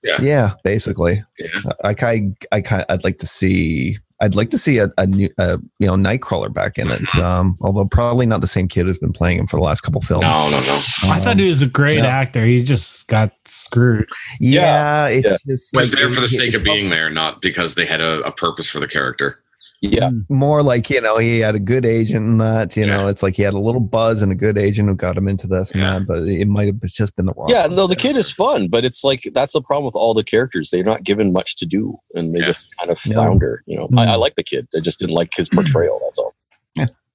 yeah, 0.03 0.17
yeah, 0.21 0.53
basically, 0.63 1.23
Yeah. 1.39 1.71
I 1.83 1.93
kind 1.93 2.35
I 2.51 2.61
kind 2.61 2.85
I'd 2.89 3.03
like 3.03 3.19
to 3.19 3.27
see. 3.27 3.97
I'd 4.23 4.35
like 4.35 4.51
to 4.51 4.57
see 4.57 4.77
a, 4.77 4.89
a 4.97 5.05
new, 5.05 5.29
uh, 5.37 5.57
you 5.79 5.87
know, 5.87 5.95
Nightcrawler 5.95 6.53
back 6.53 6.77
in 6.77 6.89
it. 6.89 7.13
Um, 7.15 7.57
although 7.59 7.85
probably 7.85 8.25
not 8.25 8.39
the 8.39 8.47
same 8.47 8.69
kid 8.69 8.85
who's 8.85 8.97
been 8.97 9.11
playing 9.11 9.37
him 9.39 9.47
for 9.47 9.57
the 9.57 9.63
last 9.63 9.81
couple 9.81 9.99
films. 9.99 10.21
No, 10.21 10.47
no, 10.49 10.61
no. 10.61 10.75
I 11.03 11.19
thought 11.19 11.37
he 11.37 11.49
was 11.49 11.61
a 11.61 11.67
great 11.67 11.97
yeah. 11.97 12.05
actor. 12.05 12.45
He 12.45 12.63
just 12.63 13.07
got 13.09 13.33
screwed. 13.43 14.07
Yeah, 14.39 15.07
it's 15.07 15.25
Yeah. 15.25 15.31
just 15.45 15.73
It 15.73 15.77
was 15.77 15.91
like- 15.91 15.99
there 15.99 16.13
for 16.13 16.21
the 16.21 16.29
sake 16.29 16.53
of 16.53 16.63
being 16.63 16.89
there, 16.89 17.09
not 17.09 17.41
because 17.41 17.75
they 17.75 17.85
had 17.85 17.99
a, 17.99 18.21
a 18.21 18.31
purpose 18.31 18.69
for 18.69 18.79
the 18.79 18.87
character. 18.87 19.42
Yeah. 19.85 20.11
more 20.29 20.63
like 20.63 20.89
you 20.89 21.01
know 21.01 21.17
he 21.17 21.39
had 21.39 21.55
a 21.55 21.59
good 21.59 21.85
agent 21.85 22.25
and 22.25 22.39
that 22.41 22.77
you 22.77 22.85
know 22.85 23.07
it's 23.07 23.21
like 23.21 23.35
he 23.35 23.43
had 23.43 23.53
a 23.53 23.59
little 23.59 23.81
buzz 23.81 24.21
and 24.21 24.31
a 24.31 24.35
good 24.35 24.57
agent 24.57 24.87
who 24.87 24.95
got 24.95 25.17
him 25.17 25.27
into 25.27 25.45
this 25.45 25.73
and 25.73 25.83
that 25.83 26.07
but 26.07 26.19
it 26.19 26.47
might 26.47 26.67
have 26.67 26.79
just 26.83 27.15
been 27.17 27.25
the 27.25 27.33
wrong 27.33 27.49
Yeah, 27.49 27.67
no, 27.67 27.85
the 27.85 27.95
kid 27.97 28.15
is 28.15 28.31
fun, 28.31 28.69
but 28.69 28.85
it's 28.85 29.03
like 29.03 29.29
that's 29.33 29.51
the 29.51 29.61
problem 29.61 29.85
with 29.85 29.95
all 29.95 30.13
the 30.13 30.23
characters. 30.23 30.69
They're 30.69 30.85
not 30.85 31.03
given 31.03 31.33
much 31.33 31.57
to 31.57 31.65
do, 31.65 31.97
and 32.13 32.33
they 32.33 32.39
Yeah. 32.39 32.45
just 32.47 32.67
kind 32.77 32.89
of 32.91 33.05
No. 33.05 33.13
flounder. 33.13 33.61
You 33.65 33.75
know, 33.77 33.87
Mm. 33.89 33.99
I, 34.07 34.13
I 34.13 34.15
like 34.15 34.35
the 34.35 34.43
kid. 34.43 34.67
I 34.73 34.79
just 34.79 34.99
didn't 34.99 35.15
like 35.15 35.31
his 35.35 35.49
portrayal. 35.49 35.99
That's 36.05 36.17
all. 36.17 36.33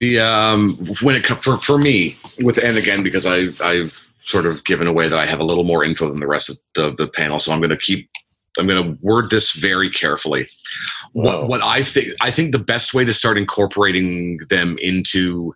The 0.01 0.21
um 0.21 0.77
when 1.03 1.17
it 1.17 1.25
co- 1.25 1.35
for 1.35 1.57
for 1.57 1.77
me 1.79 2.17
with 2.41 2.59
and 2.59 2.77
again 2.77 3.03
because 3.03 3.27
I 3.27 3.47
I've 3.65 3.93
sort 4.19 4.47
of 4.47 4.63
given 4.65 4.87
away 4.87 5.09
that 5.09 5.19
I 5.19 5.27
have 5.27 5.41
a 5.41 5.45
little 5.45 5.65
more 5.65 5.83
info 5.83 6.09
than 6.11 6.21
the 6.21 6.27
rest 6.27 6.51
of 6.51 6.59
the, 6.75 6.95
the 6.95 7.09
panel, 7.09 7.39
so 7.41 7.51
I'm 7.51 7.61
going 7.61 7.71
to 7.71 8.07
keep 8.59 8.61
I'm 8.61 8.67
going 8.67 8.97
to 8.97 8.99
word 9.03 9.31
this 9.31 9.53
very 9.53 9.91
carefully. 9.91 10.49
Wow. 11.15 11.41
What 11.43 11.49
what 11.49 11.63
I 11.63 11.83
think 11.83 12.09
I 12.21 12.31
think 12.31 12.53
the 12.53 12.59
best 12.59 12.95
way 12.95 13.05
to 13.05 13.13
start 13.15 13.39
incorporating 13.39 14.39
them 14.51 14.77
into 14.81 15.55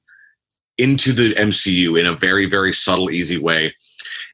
into 0.79 1.13
the 1.13 1.35
MCU 1.35 1.99
in 2.01 2.07
a 2.07 2.15
very 2.15 2.47
very 2.47 2.73
subtle 2.73 3.11
easy 3.11 3.39
way 3.39 3.75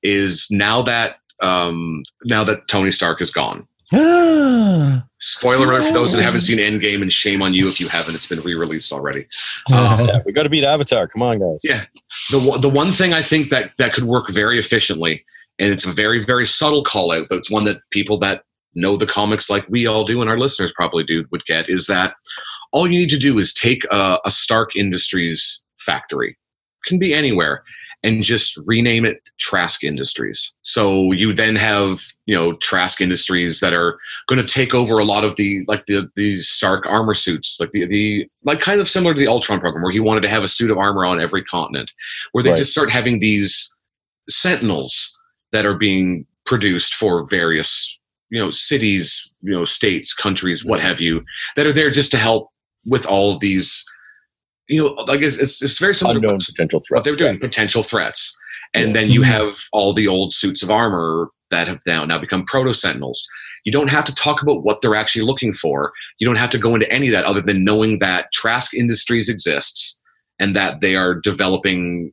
is 0.03 0.47
now 0.51 0.83
that 0.83 1.19
um 1.43 2.05
now 2.25 2.45
that 2.45 2.69
Tony 2.69 2.91
Stark 2.93 3.21
is 3.21 3.31
gone. 3.33 3.67
Spoiler 5.21 5.73
alert 5.73 5.87
for 5.89 5.93
those 5.93 6.13
that 6.13 6.23
haven't 6.23 6.43
seen 6.43 6.59
Endgame, 6.59 7.03
and 7.03 7.13
shame 7.13 7.43
on 7.43 7.53
you 7.55 7.69
if 7.69 7.81
you 7.81 7.89
haven't. 7.89 8.15
It's 8.15 8.29
been 8.29 8.41
re-released 8.41 8.93
already. 8.93 9.27
Um, 9.73 10.07
Yeah, 10.07 10.21
we 10.25 10.33
got 10.33 10.45
to 10.45 10.49
beat 10.49 10.63
Avatar. 10.63 11.09
Come 11.09 11.23
on, 11.23 11.41
guys. 11.41 11.61
Yeah. 11.65 11.85
the 12.31 12.39
one- 12.39 12.61
the 12.61 12.69
one 12.69 12.93
thing 12.93 13.13
I 13.13 13.23
think 13.23 13.49
that 13.49 13.77
that 13.79 13.93
could 13.95 14.05
work 14.05 14.29
very 14.31 14.59
efficiently, 14.59 15.25
and 15.59 15.73
it's 15.73 15.87
a 15.87 15.91
very 15.91 16.23
very 16.25 16.47
subtle 16.47 16.85
call 16.85 17.11
out, 17.13 17.27
but 17.29 17.39
it's 17.39 17.51
one 17.51 17.65
that 17.65 17.79
people 17.91 18.19
that 18.19 18.45
know 18.75 18.97
the 18.97 19.07
comics 19.07 19.49
like 19.51 19.67
we 19.69 19.87
all 19.87 20.05
do, 20.05 20.21
and 20.21 20.31
our 20.31 20.39
listeners 20.39 20.73
probably 20.75 21.05
do, 21.05 21.25
would 21.31 21.45
get 21.45 21.69
is 21.69 21.87
that 21.87 22.15
all 22.73 22.91
you 22.91 22.99
need 22.99 23.11
to 23.11 23.19
do 23.19 23.39
is 23.39 23.53
take 23.55 23.85
a, 23.91 24.19
a 24.25 24.31
Stark 24.31 24.77
Industries 24.77 25.65
factory, 25.81 26.37
can 26.85 26.99
be 26.99 27.15
anywhere, 27.15 27.63
and 28.05 28.23
just 28.23 28.57
rename 28.67 29.05
it 29.05 29.21
Trask 29.41 29.83
Industries. 29.83 30.55
So 30.63 31.11
you 31.13 31.33
then 31.33 31.57
have 31.57 32.01
you 32.27 32.35
know 32.35 32.53
Trask 32.55 33.01
Industries 33.01 33.61
that 33.61 33.73
are 33.75 33.99
going 34.29 34.41
to 34.41 34.47
take 34.53 34.75
over 34.75 34.99
a 34.99 35.05
lot 35.05 35.25
of 35.25 35.37
the 35.37 35.65
like 35.67 35.87
the 35.87 36.09
the 36.15 36.39
Stark 36.41 36.87
armor 36.87 37.15
suits, 37.15 37.57
like 37.59 37.73
the 37.73 37.87
the 37.87 38.29
like 38.45 38.61
kind 38.61 38.81
of 38.81 38.89
similar 38.89 39.15
to 39.15 39.19
the 39.21 39.29
Ultron 39.29 39.61
program, 39.61 39.83
where 39.83 39.93
he 39.93 40.01
wanted 40.01 40.21
to 40.21 40.29
have 40.29 40.45
a 40.45 40.49
suit 40.49 40.71
of 40.71 40.79
armor 40.79 41.05
on 41.07 41.21
every 41.21 41.43
continent, 41.43 41.91
where 42.33 42.45
they 42.45 42.51
Right. 42.51 42.59
just 42.59 42.73
start 42.73 42.91
having 42.91 43.19
these 43.19 43.77
Sentinels 44.29 45.19
that 45.53 45.65
are 45.67 45.75
being 45.77 46.27
produced 46.45 46.95
for 46.95 47.27
various 47.29 47.99
you 48.31 48.39
know 48.41 48.51
cities, 48.51 49.35
you 49.43 49.53
know 49.53 49.65
states, 49.65 50.15
countries, 50.15 50.65
what 50.65 50.81
have 50.81 51.01
you, 51.01 51.25
that 51.57 51.67
are 51.67 51.73
there 51.73 51.91
just 51.91 52.11
to 52.13 52.19
help 52.19 52.51
with 52.85 53.07
all 53.07 53.33
of 53.35 53.41
these. 53.41 53.85
You 54.69 54.85
know, 54.85 54.91
like 55.07 55.23
it's 55.23 55.39
it's, 55.39 55.63
it's 55.63 55.79
very 55.79 55.95
similar. 55.95 56.15
to 56.15 56.19
Unknown 56.21 56.35
what- 56.39 56.47
potential 56.47 56.83
threats. 56.87 57.05
they're 57.05 57.17
doing 57.17 57.39
potential 57.39 57.83
threats 57.83 58.35
and 58.75 58.89
Yeah. 58.89 58.93
then 58.93 59.11
you 59.11 59.23
have 59.23 59.57
all 59.73 59.95
the 59.95 60.07
old 60.09 60.35
suits 60.35 60.63
of 60.63 60.71
armor 60.71 61.31
that 61.51 61.67
have 61.69 61.81
now 61.87 62.05
now 62.05 62.19
become 62.19 62.45
proto 62.45 62.75
sentinels 62.75 63.27
you 63.65 63.73
don't 63.73 63.89
have 63.89 64.05
to 64.05 64.15
talk 64.15 64.43
about 64.43 64.63
what 64.65 64.83
they're 64.83 64.95
actually 64.95 65.25
looking 65.25 65.55
for 65.55 65.91
you 66.19 66.27
don't 66.27 66.37
have 66.37 66.51
to 66.51 66.59
go 66.59 66.75
into 66.75 66.91
any 66.93 67.07
of 67.09 67.13
that 67.13 67.25
other 67.25 67.41
than 67.41 67.65
knowing 67.65 67.99
that 68.01 68.31
trask 68.35 68.75
industries 68.75 69.31
exists 69.31 70.03
and 70.39 70.55
that 70.55 70.83
they 70.83 70.95
are 70.95 71.15
developing 71.15 72.13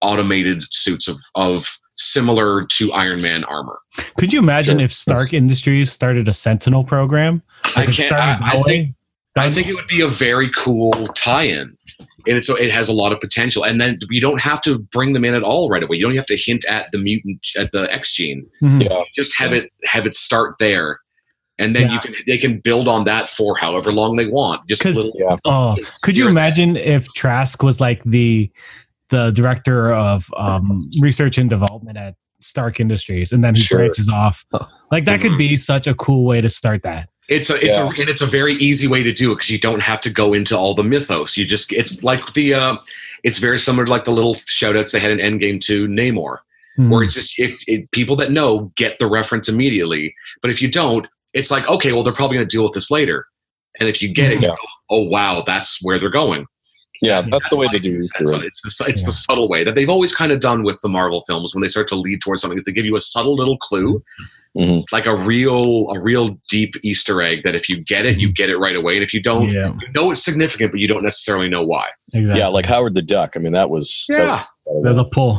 automated 0.00 0.62
suits 0.70 1.08
of 1.08 1.16
of 1.34 1.68
similar 1.96 2.64
to 2.78 2.92
iron 2.92 3.20
man 3.22 3.42
armor 3.44 3.78
Could 4.18 4.32
you 4.32 4.38
imagine 4.38 4.78
Sure. 4.78 4.84
if 4.84 4.92
Stark 4.92 5.32
Industries 5.32 5.90
started 5.90 6.28
a 6.28 6.32
Sentinel 6.32 6.84
program? 6.84 7.42
i 7.76 7.80
Like 7.80 7.88
it 7.90 7.94
can't 7.94 8.12
I, 8.12 8.38
I 8.58 8.62
think? 8.62 8.94
I 9.38 9.50
think 9.50 9.66
it 9.68 9.74
would 9.74 9.86
be 9.88 10.00
a 10.00 10.08
very 10.08 10.48
cool 10.56 10.92
tie-in, 11.08 11.76
and 12.26 12.42
so 12.42 12.56
it 12.56 12.72
has 12.72 12.88
a 12.88 12.94
lot 12.94 13.12
of 13.12 13.20
potential. 13.20 13.64
And 13.66 13.78
then 13.78 13.98
you 14.08 14.18
don't 14.18 14.40
have 14.40 14.62
to 14.62 14.78
bring 14.78 15.12
them 15.12 15.26
in 15.26 15.34
at 15.34 15.42
all 15.42 15.68
right 15.68 15.82
away. 15.82 15.98
You 15.98 16.06
don't 16.06 16.16
have 16.16 16.24
to 16.26 16.38
hint 16.38 16.64
at 16.64 16.90
the 16.90 16.96
mutant 16.96 17.46
at 17.58 17.70
the 17.72 17.92
X 17.92 18.14
gene. 18.14 18.46
Mhm. 18.62 18.84
Yeah. 18.88 19.02
Just 19.14 19.36
have 19.36 19.52
it 19.52 19.70
have 19.84 20.06
it 20.06 20.14
start 20.14 20.54
there, 20.58 21.00
and 21.58 21.76
then 21.76 21.92
you 21.92 21.98
can 22.00 22.14
they 22.26 22.38
can 22.38 22.60
build 22.60 22.88
on 22.88 23.04
that 23.04 23.28
for 23.28 23.58
however 23.58 23.92
long 23.92 24.16
they 24.16 24.26
want. 24.26 24.66
Just 24.70 24.82
'Cause- 24.82 24.96
little. 24.96 25.12
Yeah. 25.18 25.36
Oh, 25.44 25.76
could 26.02 26.16
you 26.16 26.28
imagine 26.28 26.78
if 26.78 27.06
Trask 27.12 27.62
was 27.62 27.78
like 27.78 28.02
the 28.04 28.50
the 29.10 29.30
director 29.30 29.92
of 29.92 30.26
um, 30.36 30.80
research 31.00 31.38
and 31.38 31.48
development 31.50 31.96
at 31.98 32.14
Stark 32.40 32.80
Industries, 32.80 33.32
and 33.32 33.42
then 33.42 33.54
he 33.54 33.60
Sure. 33.60 33.78
branches 33.78 34.08
off? 34.08 34.44
Like 34.90 35.04
that 35.06 35.20
could 35.20 35.38
be 35.38 35.56
such 35.56 35.86
a 35.86 35.94
cool 35.94 36.24
way 36.26 36.40
to 36.40 36.48
start 36.48 36.82
that. 36.82 37.08
It's 37.28 37.50
a 37.50 37.54
it's 37.56 37.76
Yeah. 37.78 37.86
a 37.86 38.00
and 38.00 38.08
it's 38.08 38.22
a 38.22 38.26
very 38.26 38.54
easy 38.54 38.86
way 38.86 39.02
to 39.02 39.12
do 39.12 39.32
it 39.32 39.36
because 39.36 39.50
you 39.50 39.58
don't 39.58 39.80
have 39.80 40.00
to 40.02 40.10
go 40.10 40.32
into 40.32 40.56
all 40.56 40.74
the 40.74 40.84
mythos. 40.84 41.36
You 41.36 41.44
just 41.44 41.72
it's 41.72 42.04
like 42.04 42.34
the 42.34 42.54
uh, 42.54 42.76
it's 43.24 43.38
very 43.38 43.58
similar 43.58 43.84
to 43.86 43.90
like 43.90 44.04
the 44.04 44.12
little 44.12 44.34
shout 44.46 44.76
outs 44.76 44.92
they 44.92 45.00
had 45.00 45.10
in 45.10 45.18
Endgame 45.18 45.60
to 45.62 45.86
Namor. 45.88 46.38
Hmm. 46.76 46.90
where 46.90 47.02
it's 47.02 47.14
just 47.14 47.38
if, 47.40 47.62
if 47.66 47.90
people 47.90 48.16
that 48.16 48.30
know 48.30 48.70
get 48.76 48.98
the 48.98 49.06
reference 49.06 49.48
immediately 49.48 50.14
but 50.42 50.50
if 50.50 50.60
you 50.60 50.70
don't 50.70 51.06
it's 51.32 51.50
like 51.50 51.66
okay 51.70 51.92
well 51.94 52.02
they're 52.02 52.12
probably 52.12 52.36
going 52.36 52.46
to 52.46 52.54
deal 52.54 52.62
with 52.64 52.74
this 52.74 52.90
later 52.90 53.24
and 53.80 53.88
if 53.88 54.02
you 54.02 54.12
get 54.12 54.30
it 54.30 54.42
you 54.42 54.48
Yeah. 54.48 54.48
go, 54.48 54.56
oh 54.90 55.08
wow 55.08 55.42
that's 55.46 55.78
where 55.80 55.98
they're 55.98 56.10
going 56.10 56.44
Yeah, 57.02 57.22
that's 57.30 57.48
the 57.48 57.56
way 57.56 57.66
why 57.66 57.72
to 57.74 57.78
do 57.78 57.96
it's, 57.96 58.14
it. 58.14 58.20
it's, 58.22 58.30
You're 58.30 58.38
right. 58.40 58.46
it's, 58.46 58.62
the, 58.78 58.84
it's 58.88 59.04
the 59.04 59.12
subtle 59.12 59.48
way 59.48 59.64
that 59.64 59.74
they've 59.74 59.88
always 59.90 60.14
kind 60.14 60.32
of 60.32 60.40
done 60.40 60.62
with 60.62 60.80
the 60.82 60.88
marvel 60.88 61.20
films 61.26 61.54
when 61.54 61.62
they 61.62 61.68
start 61.68 61.88
to 61.88 61.96
lead 61.96 62.20
towards 62.22 62.42
something 62.42 62.56
is 62.56 62.64
they 62.64 62.72
give 62.72 62.86
you 62.86 62.96
a 62.96 63.00
subtle 63.00 63.34
little 63.34 63.58
clue 63.58 64.02
Mhm. 64.56 64.84
like 64.90 65.04
a 65.04 65.14
real 65.14 65.86
a 65.94 66.00
real 66.00 66.38
deep 66.48 66.76
easter 66.82 67.20
egg 67.20 67.42
that 67.42 67.54
if 67.54 67.68
you 67.68 67.78
get 67.78 68.06
it 68.06 68.16
you 68.16 68.32
get 68.32 68.48
it 68.48 68.56
right 68.56 68.74
away 68.74 68.94
and 68.94 69.02
if 69.02 69.12
you 69.12 69.20
don't 69.20 69.52
yeah, 69.52 69.74
you 69.82 69.92
know 69.94 70.10
it's 70.10 70.24
significant 70.24 70.72
but 70.72 70.80
you 70.80 70.88
don't 70.88 71.02
necessarily 71.02 71.46
know 71.50 71.62
why 71.62 71.88
exactly. 72.14 72.40
Yeah, 72.40 72.48
like 72.48 72.64
Howard 72.64 72.94
the 72.94 73.02
Duck. 73.02 73.34
I 73.36 73.38
mean, 73.40 73.52
that 73.52 73.68
was. 73.68 74.06
that 74.08 74.16
yeah 74.16 74.44
was- 74.64 74.82
There's 74.82 74.96
a 74.96 75.04
pull. 75.04 75.36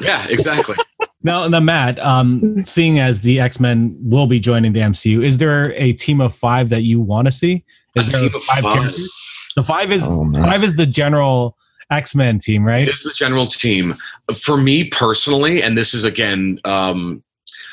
yeah 0.00 0.26
exactly 0.28 0.74
Now, 1.24 1.46
now, 1.46 1.60
Matt, 1.60 2.00
um, 2.00 2.64
seeing 2.64 2.98
as 2.98 3.20
the 3.20 3.38
X 3.38 3.60
Men 3.60 3.96
will 4.00 4.26
be 4.26 4.40
joining 4.40 4.72
the 4.72 4.80
MCU, 4.80 5.22
is 5.22 5.38
there 5.38 5.72
a 5.76 5.92
team 5.92 6.20
of 6.20 6.34
five 6.34 6.70
that 6.70 6.82
you 6.82 7.00
want 7.00 7.26
to 7.26 7.30
see? 7.30 7.62
Is 7.94 8.08
a 8.08 8.10
there 8.10 8.20
team 8.22 8.34
of 8.34 8.42
five 8.42 8.62
characters? 8.64 9.08
The 9.56 9.62
five 9.62 9.92
is 9.92 10.06
Oh, 10.06 10.24
man. 10.24 10.42
five 10.42 10.62
is 10.64 10.76
the 10.76 10.86
general 10.86 11.56
X 11.90 12.14
Men 12.14 12.38
team, 12.38 12.64
right? 12.64 12.88
It 12.88 12.94
is 12.94 13.02
the 13.02 13.12
general 13.12 13.46
team. 13.46 13.94
For 14.34 14.56
me 14.56 14.84
personally, 14.84 15.62
and 15.62 15.76
this 15.76 15.92
is 15.94 16.04
again 16.04 16.58
um, 16.64 17.22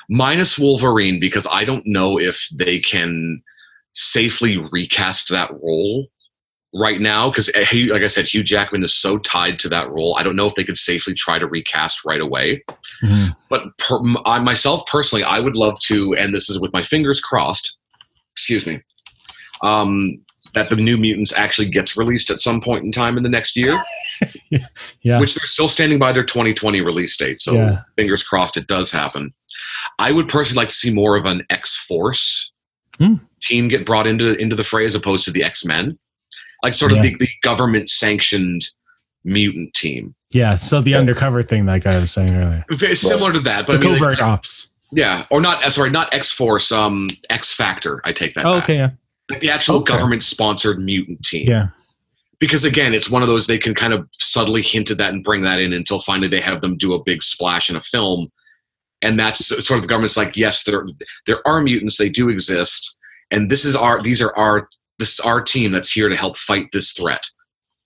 minus 0.09 0.59
Wolverine 0.59 1.19
because 1.19 1.47
I 1.51 1.63
don't 1.63 1.85
know 1.85 2.19
if 2.19 2.47
they 2.53 2.79
can 2.79 3.41
safely 3.93 4.57
recast 4.57 5.29
that 5.29 5.51
role 5.61 6.07
right 6.73 7.01
now 7.01 7.29
because 7.29 7.49
like 7.55 8.03
I 8.03 8.07
said, 8.07 8.25
Hugh 8.25 8.43
Jackman 8.43 8.83
is 8.83 8.93
so 8.93 9.17
tied 9.17 9.57
to 9.59 9.69
that 9.69 9.89
role. 9.89 10.15
I 10.19 10.23
don't 10.23 10.35
know 10.35 10.45
if 10.45 10.53
they 10.55 10.63
could 10.63 10.77
safely 10.77 11.13
try 11.15 11.39
to 11.39 11.47
recast 11.47 12.05
right 12.05 12.21
away. 12.21 12.63
Mhm. 13.03 13.35
But 13.49 13.75
per, 13.77 13.99
I 14.25 14.39
myself 14.39 14.85
personally, 14.85 15.23
I 15.23 15.39
would 15.39 15.55
love 15.55 15.79
to, 15.85 16.13
and 16.15 16.33
this 16.35 16.49
is 16.49 16.59
with 16.59 16.71
my 16.73 16.83
fingers 16.83 17.19
crossed. 17.21 17.79
Excuse 18.33 18.67
me. 18.67 18.81
Um, 19.63 20.19
that 20.55 20.69
the 20.69 20.75
New 20.75 20.97
Mutants 20.97 21.33
actually 21.37 21.69
gets 21.69 21.95
released 21.97 22.29
at 22.29 22.39
some 22.39 22.59
point 22.61 22.83
in 22.83 22.91
time 22.91 23.17
in 23.17 23.23
the 23.23 23.29
next 23.29 23.55
year. 23.55 23.79
Yeah. 25.01 25.19
Which 25.19 25.33
they're 25.35 25.45
still 25.45 25.69
standing 25.69 25.97
by 25.99 26.11
their 26.11 26.25
2020 26.25 26.81
release 26.81 27.15
date. 27.15 27.39
So 27.39 27.53
Yeah. 27.53 27.79
fingers 27.95 28.21
crossed 28.23 28.57
it 28.57 28.67
does 28.67 28.91
happen. 28.91 29.33
I 29.97 30.11
would 30.11 30.27
personally 30.27 30.61
like 30.63 30.69
to 30.69 30.75
see 30.75 30.91
more 30.91 31.15
of 31.15 31.25
an 31.25 31.45
X 31.49 31.75
Force 31.75 32.51
Hmm. 32.97 33.15
team 33.41 33.69
get 33.69 33.85
brought 33.85 34.07
into 34.07 34.33
into 34.35 34.57
the 34.57 34.63
fray 34.65 34.85
as 34.85 34.93
opposed 34.95 35.23
to 35.25 35.31
the 35.31 35.43
X 35.43 35.63
Men. 35.63 35.97
Like 36.63 36.73
sort 36.73 36.91
of 36.91 36.97
Yeah. 36.97 37.03
the, 37.03 37.15
the 37.19 37.29
government 37.43 37.89
sanctioned 37.89 38.63
mutant 39.23 39.73
team. 39.73 40.15
Yeah. 40.31 40.55
So 40.55 40.81
the 40.81 40.95
undercover 40.95 41.41
thing, 41.41 41.65
that 41.67 41.83
guy 41.83 41.97
was 41.97 42.11
saying 42.11 42.35
earlier, 42.35 42.65
Very 42.71 42.95
similar 42.97 43.31
to 43.31 43.39
that, 43.41 43.67
the 43.67 43.73
but 43.73 43.85
I 43.85 43.89
mean, 43.89 43.99
covert 43.99 44.17
like, 44.19 44.27
ops. 44.27 44.75
yeah, 44.91 45.25
or 45.29 45.39
not. 45.39 45.63
uh, 45.63 45.69
Sorry, 45.69 45.91
not 45.91 46.13
X 46.13 46.31
Force. 46.31 46.71
Um, 46.73 47.07
X 47.29 47.53
Factor. 47.53 48.01
I 48.03 48.11
take 48.11 48.33
that. 48.33 48.45
Oh, 48.45 48.55
back. 48.55 48.63
okay. 48.65 48.75
Yeah. 48.75 48.89
Like 49.29 49.39
the 49.39 49.49
actual 49.51 49.75
Okay. 49.77 49.93
government 49.93 50.23
sponsored 50.23 50.79
mutant 50.79 51.23
team. 51.23 51.47
Yeah. 51.47 51.67
because 52.39 52.63
again 52.63 52.93
it's 52.93 53.09
one 53.09 53.21
of 53.21 53.27
those 53.27 53.47
they 53.47 53.57
can 53.57 53.75
kind 53.75 53.93
of 53.93 54.07
subtly 54.13 54.61
hint 54.61 54.89
at 54.91 54.97
that 54.97 55.13
and 55.13 55.23
bring 55.23 55.41
that 55.41 55.59
in 55.59 55.73
until 55.73 55.99
finally 55.99 56.27
they 56.27 56.39
have 56.41 56.61
them 56.61 56.77
do 56.77 56.93
a 56.93 57.03
big 57.03 57.21
splash 57.21 57.69
in 57.69 57.75
a 57.75 57.81
film 57.81 58.29
and 59.01 59.19
that's 59.19 59.45
sort 59.47 59.71
of 59.71 59.81
the 59.81 59.87
government's 59.87 60.15
like 60.17 60.35
yes 60.37 60.63
there 60.63 60.85
there 61.27 61.45
are 61.47 61.61
mutants 61.61 61.97
they 61.97 62.09
do 62.09 62.29
exist 62.29 62.97
and 63.29 63.51
this 63.51 63.65
is 63.65 63.75
our 63.75 64.01
these 64.01 64.21
are 64.21 64.35
our 64.37 64.67
this 64.99 65.13
is 65.13 65.19
our 65.19 65.41
team 65.41 65.71
that's 65.71 65.91
here 65.91 66.07
to 66.09 66.15
help 66.15 66.37
fight 66.37 66.67
this 66.71 66.93
threat 66.93 67.21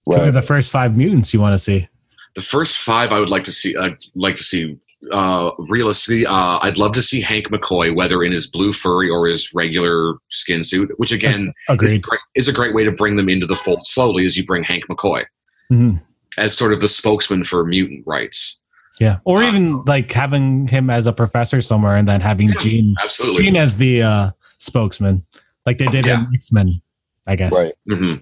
Who 0.05 0.13
are 0.13 0.31
the 0.31 0.41
first 0.41 0.71
five 0.71 0.95
mutants 0.95 1.33
you 1.33 1.41
want 1.41 1.53
to 1.53 1.59
see? 1.59 1.87
the 2.35 2.41
first 2.41 2.77
five 2.77 3.11
i 3.11 3.19
would 3.19 3.29
like 3.29 3.43
to 3.45 3.51
see 3.51 3.75
i'd 3.75 3.97
like 4.15 4.35
to 4.35 4.43
see 4.43 4.77
uh 5.11 5.51
realistically 5.69 6.25
uh 6.25 6.59
i'd 6.61 6.77
love 6.77 6.93
to 6.93 7.01
see 7.01 7.19
hank 7.19 7.47
mccoy 7.49 7.93
whether 7.93 8.23
in 8.23 8.31
his 8.31 8.47
blue 8.47 8.71
furry 8.71 9.09
or 9.09 9.27
his 9.27 9.53
regular 9.53 10.15
skin 10.29 10.63
suit 10.63 10.89
which 10.97 11.11
again 11.11 11.51
is, 11.69 12.01
great, 12.01 12.21
is 12.35 12.47
a 12.47 12.53
great 12.53 12.73
way 12.73 12.83
to 12.85 12.91
bring 12.91 13.15
them 13.17 13.27
into 13.27 13.45
the 13.45 13.55
fold 13.55 13.85
slowly 13.85 14.25
as 14.25 14.37
you 14.37 14.45
bring 14.45 14.63
hank 14.63 14.85
mccoy 14.87 15.23
Mhm. 15.71 16.01
as 16.37 16.55
sort 16.55 16.71
of 16.73 16.79
the 16.81 16.87
spokesman 16.89 17.43
for 17.43 17.65
mutant 17.65 18.03
rights. 18.05 18.59
Yeah. 18.99 19.19
Or 19.25 19.41
Uh, 19.41 19.47
even 19.47 19.83
like 19.85 20.11
having 20.11 20.67
him 20.67 20.89
as 20.89 21.07
a 21.07 21.13
professor 21.13 21.61
somewhere 21.61 21.95
and 21.95 22.07
then 22.07 22.21
having 22.21 22.49
Yeah. 22.49 22.55
Jean 22.59 22.95
Absolutely. 23.03 23.43
Jean 23.45 23.55
as 23.55 23.77
the 23.77 24.03
uh, 24.03 24.31
spokesman, 24.59 25.23
like 25.65 25.79
they 25.79 25.87
did 25.87 26.05
Yeah. 26.05 26.19
in 26.27 26.35
X 26.35 26.51
Men, 26.51 26.81
I 27.27 27.35
guess. 27.37 27.51
Right. 27.53 27.71
Mm-hmm. 27.89 28.21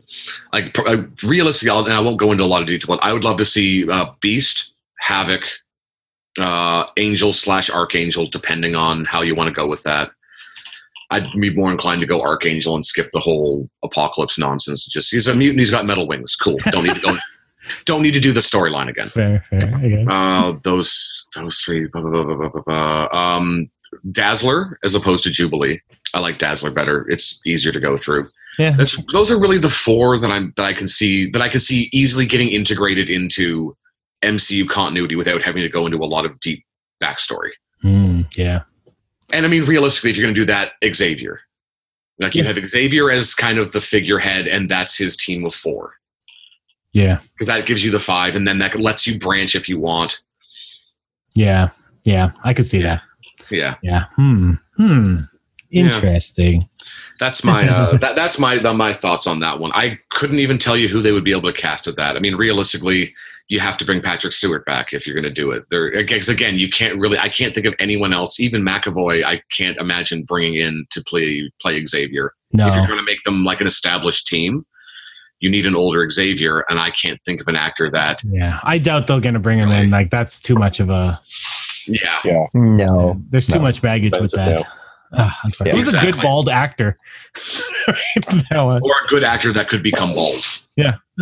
Like 0.53 0.77
uh, 0.79 1.03
realistically, 1.27 1.71
I'll, 1.71 1.84
and 1.84 1.93
I 1.93 1.99
won't 1.99 2.17
go 2.17 2.32
into 2.32 2.43
a 2.43 2.45
lot 2.45 2.61
of 2.61 2.67
detail. 2.67 2.95
But 2.95 3.03
I 3.03 3.11
would 3.11 3.23
love 3.25 3.38
to 3.38 3.45
see 3.45 3.89
uh, 3.89 4.05
Beast, 4.21 4.71
Havoc, 4.99 5.43
uh, 6.38 6.86
Angel 6.97 7.34
slash 7.34 7.69
Archangel, 7.69 8.25
depending 8.25 8.75
on 8.75 9.05
how 9.05 9.21
you 9.21 9.36
want 9.36 9.47
to 9.47 9.53
go 9.53 9.67
with 9.67 9.84
that. 9.84 10.11
I'd 11.09 11.29
be 11.34 11.53
more 11.53 11.69
inclined 11.71 11.99
to 12.01 12.07
go 12.07 12.21
Archangel 12.21 12.73
and 12.73 12.86
skip 12.86 13.09
the 13.11 13.19
whole 13.19 13.69
apocalypse 13.84 14.39
nonsense. 14.39 14.86
Just 14.88 15.11
he's 15.11 15.27
a 15.27 15.36
mutant. 15.36 15.59
He's 15.59 15.71
got 15.71 15.86
metal 15.86 16.07
wings. 16.07 16.36
Cool. 16.38 16.57
Don't 16.71 16.86
need 16.86 16.95
to 16.95 17.01
don't, 17.01 17.19
don't 17.86 18.01
need 18.01 18.13
to 18.13 18.21
do 18.21 18.32
the 18.32 18.39
storyline 18.39 18.88
again. 18.88 19.09
Fair, 19.09 19.45
fair. 19.49 19.59
Guess. 19.59 20.07
Uh, 20.09 20.53
those 20.63 21.27
those 21.36 21.59
three. 21.59 21.88
Blah, 21.88 22.01
blah, 22.01 22.49
blah. 22.49 23.07
Um, 23.11 23.69
Dazzler 24.09 24.79
as 24.86 24.95
opposed 24.95 25.25
to 25.25 25.29
Jubilee. 25.29 25.82
I 26.13 26.19
like 26.19 26.38
Dazzler 26.38 26.71
better. 26.71 27.05
It's 27.09 27.41
easier 27.45 27.73
to 27.73 27.79
go 27.79 27.97
through. 27.97 28.29
Yeah. 28.57 28.71
That's, 28.71 29.03
those 29.11 29.32
are 29.32 29.39
really 29.39 29.57
the 29.57 29.69
four 29.69 30.17
that 30.17 30.32
I'm 30.32 30.53
that 30.57 30.65
I 30.65 30.73
can 30.73 30.88
see 30.88 31.29
that 31.32 31.41
I 31.41 31.49
can 31.49 31.59
see 31.59 31.89
easily 31.91 32.25
getting 32.25 32.49
integrated 32.49 33.09
into 33.09 33.75
MCU 34.24 34.67
continuity 34.67 35.15
without 35.15 35.41
having 35.41 35.63
to 35.63 35.69
go 35.69 35.86
into 35.86 35.97
a 35.97 36.05
lot 36.05 36.26
of 36.26 36.39
deep 36.39 36.65
backstory. 37.01 37.51
Mm, 37.84 38.36
yeah. 38.38 38.61
And 39.34 39.45
I 39.45 39.49
mean, 39.49 39.65
realistically, 39.65 40.11
if 40.11 40.17
you're 40.17 40.26
going 40.26 40.36
to 40.36 40.41
do 40.41 40.45
that, 40.45 40.74
Xavier, 40.93 41.41
like 42.19 42.36
you 42.36 42.43
Yeah. 42.43 42.53
have 42.53 42.67
Xavier 42.67 43.09
as 43.09 43.34
kind 43.34 43.57
of 43.57 43.72
the 43.72 43.82
figurehead, 43.82 44.47
and 44.47 44.69
that's 44.69 44.97
his 44.97 45.17
team 45.17 45.45
of 45.45 45.53
four 45.55 45.93
Yeah. 46.93 47.19
because 47.34 47.47
that 47.47 47.65
gives 47.65 47.84
you 47.84 47.91
the 47.91 47.99
five, 47.99 48.36
and 48.36 48.47
then 48.47 48.59
that 48.59 48.80
lets 48.80 49.07
you 49.07 49.17
branch 49.17 49.55
if 49.55 49.67
you 49.69 49.80
want. 49.80 50.19
Yeah. 51.36 51.69
Yeah. 52.03 52.32
I 52.43 52.53
could 52.53 52.67
see 52.67 52.80
Yeah. 52.80 52.99
that. 52.99 53.01
Yeah, 53.49 53.76
Yeah. 53.82 54.05
Hmm. 54.15 54.53
Hmm. 54.78 55.15
Yeah. 55.69 55.86
Interesting. 55.86 56.67
that's 57.19 57.43
my 57.43 57.67
uh, 57.67 57.97
that, 57.97 58.15
that's 58.15 58.38
my 58.39 58.57
the, 58.57 58.74
my 58.74 58.91
thoughts 58.93 59.28
on 59.28 59.39
that 59.39 59.59
one. 59.59 59.72
I 59.74 59.99
couldn't 60.09 60.39
even 60.39 60.57
tell 60.57 60.76
you 60.76 60.88
who 60.89 61.01
they 61.01 61.11
would 61.11 61.24
be 61.24 61.32
able 61.32 61.51
to 61.51 61.61
cast 61.61 61.88
at 61.88 61.95
that. 61.95 62.15
I 62.15 62.19
mean, 62.19 62.36
realistically, 62.36 63.13
you 63.52 63.60
have 63.60 63.78
to 63.78 63.84
bring 63.86 64.02
Patrick 64.02 64.32
Stewart 64.32 64.66
back 64.66 64.93
if 64.93 65.06
you're 65.06 65.14
going 65.14 65.26
to 65.26 65.30
do 65.30 65.52
it. 65.52 65.66
There, 65.70 65.91
because 65.91 66.30
again, 66.30 66.58
you 66.58 66.70
can't 66.70 66.97
really. 66.97 67.18
I 67.18 67.28
can't 67.28 67.54
think 67.54 67.66
of 67.66 67.74
anyone 67.80 68.14
else. 68.14 68.39
Even 68.39 68.62
McAvoy, 68.64 69.26
I 69.26 69.41
can't 69.58 69.76
imagine 69.78 70.24
bringing 70.24 70.56
in 70.56 70.86
to 70.91 71.04
play 71.04 71.52
play 71.60 71.86
Xavier. 71.86 72.34
No. 72.54 72.70
If 72.70 72.76
you're 72.76 72.88
going 72.88 72.99
to 72.99 73.06
make 73.06 73.22
them 73.26 73.43
like 73.43 73.60
an 73.60 73.68
established 73.68 74.26
team, 74.28 74.66
you 75.41 75.49
need 75.49 75.66
an 75.66 75.76
older 75.76 76.10
Xavier, 76.10 76.64
and 76.70 76.80
I 76.80 76.91
can't 76.91 77.20
think 77.26 77.41
of 77.41 77.49
an 77.49 77.58
actor 77.58 77.91
that. 77.91 78.22
Yeah. 78.24 78.60
I 78.64 78.78
doubt 78.78 79.08
they're 79.08 79.20
going 79.20 79.34
to 79.34 79.39
bring 79.41 79.60
him 79.60 79.68
Really? 79.70 79.82
in. 79.84 79.89
Like 79.89 80.12
that's 80.12 80.39
too 80.39 80.56
much 80.56 80.80
of 80.80 80.89
a. 80.89 81.20
Yeah, 81.88 82.20
Yeah. 82.24 82.45
No. 82.54 83.22
There's 83.32 83.47
too 83.47 83.56
No. 83.56 83.64
much 83.64 83.82
baggage 83.82 84.14
with 84.18 84.32
that. 84.32 84.66
Ah, 85.14 85.38
unfortunately. 85.43 85.82
Yeah, 85.82 85.86
He's 85.86 85.93
a 85.93 85.99
good 85.99 86.22
bald 86.22 86.47
actor. 86.47 86.95
Or 88.54 88.72
a 88.76 89.08
good 89.10 89.24
actor 89.26 89.52
that 89.54 89.68
could 89.68 89.84
become 89.84 90.14
bald. 90.14 90.41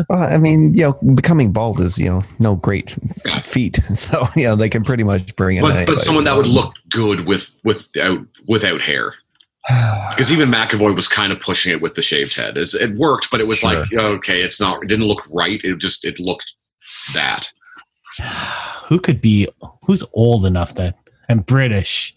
Well, 0.10 0.24
I 0.24 0.38
mean, 0.38 0.74
you 0.74 0.84
know, 0.84 1.14
becoming 1.14 1.52
bald 1.52 1.80
is, 1.82 1.98
you 1.98 2.06
know, 2.10 2.24
no 2.40 2.56
great 2.56 2.96
feat. 3.42 3.80
So, 3.96 4.28
you 4.36 4.44
know, 4.44 4.56
they 4.56 4.70
can 4.70 4.84
pretty 4.84 5.04
much 5.04 5.36
bring 5.36 5.58
in 5.58 5.64
But, 5.64 5.76
anybody. 5.76 5.96
but 5.98 6.02
someone 6.02 6.24
that 6.26 6.38
would 6.38 6.48
look 6.48 6.74
good 6.90 7.26
with 7.28 7.60
without 7.64 8.20
without 8.48 8.82
hair. 8.82 9.14
because 10.10 10.32
even 10.32 10.50
McAvoy 10.50 10.96
was 10.96 11.08
kind 11.08 11.32
of 11.34 11.40
pushing 11.40 11.72
it 11.74 11.82
with 11.82 11.96
the 11.96 12.02
shaved 12.02 12.36
head. 12.36 12.56
It's- 12.58 12.74
It 12.74 12.98
worked, 12.98 13.30
but 13.30 13.42
it 13.42 13.48
was 13.48 13.64
like 13.64 13.92
okay, 13.94 14.42
it's 14.42 14.60
not. 14.62 14.84
It 14.84 14.88
didn't 14.88 15.06
look 15.08 15.24
right. 15.30 15.62
It 15.64 15.78
just 15.80 16.06
it 16.06 16.20
looked 16.20 16.54
that. 17.14 17.50
Who 18.88 19.00
could 19.00 19.22
be? 19.22 19.48
Who's 19.86 20.04
old 20.14 20.46
enough 20.46 20.76
that 20.76 20.96
and 21.28 21.46
British? 21.46 22.16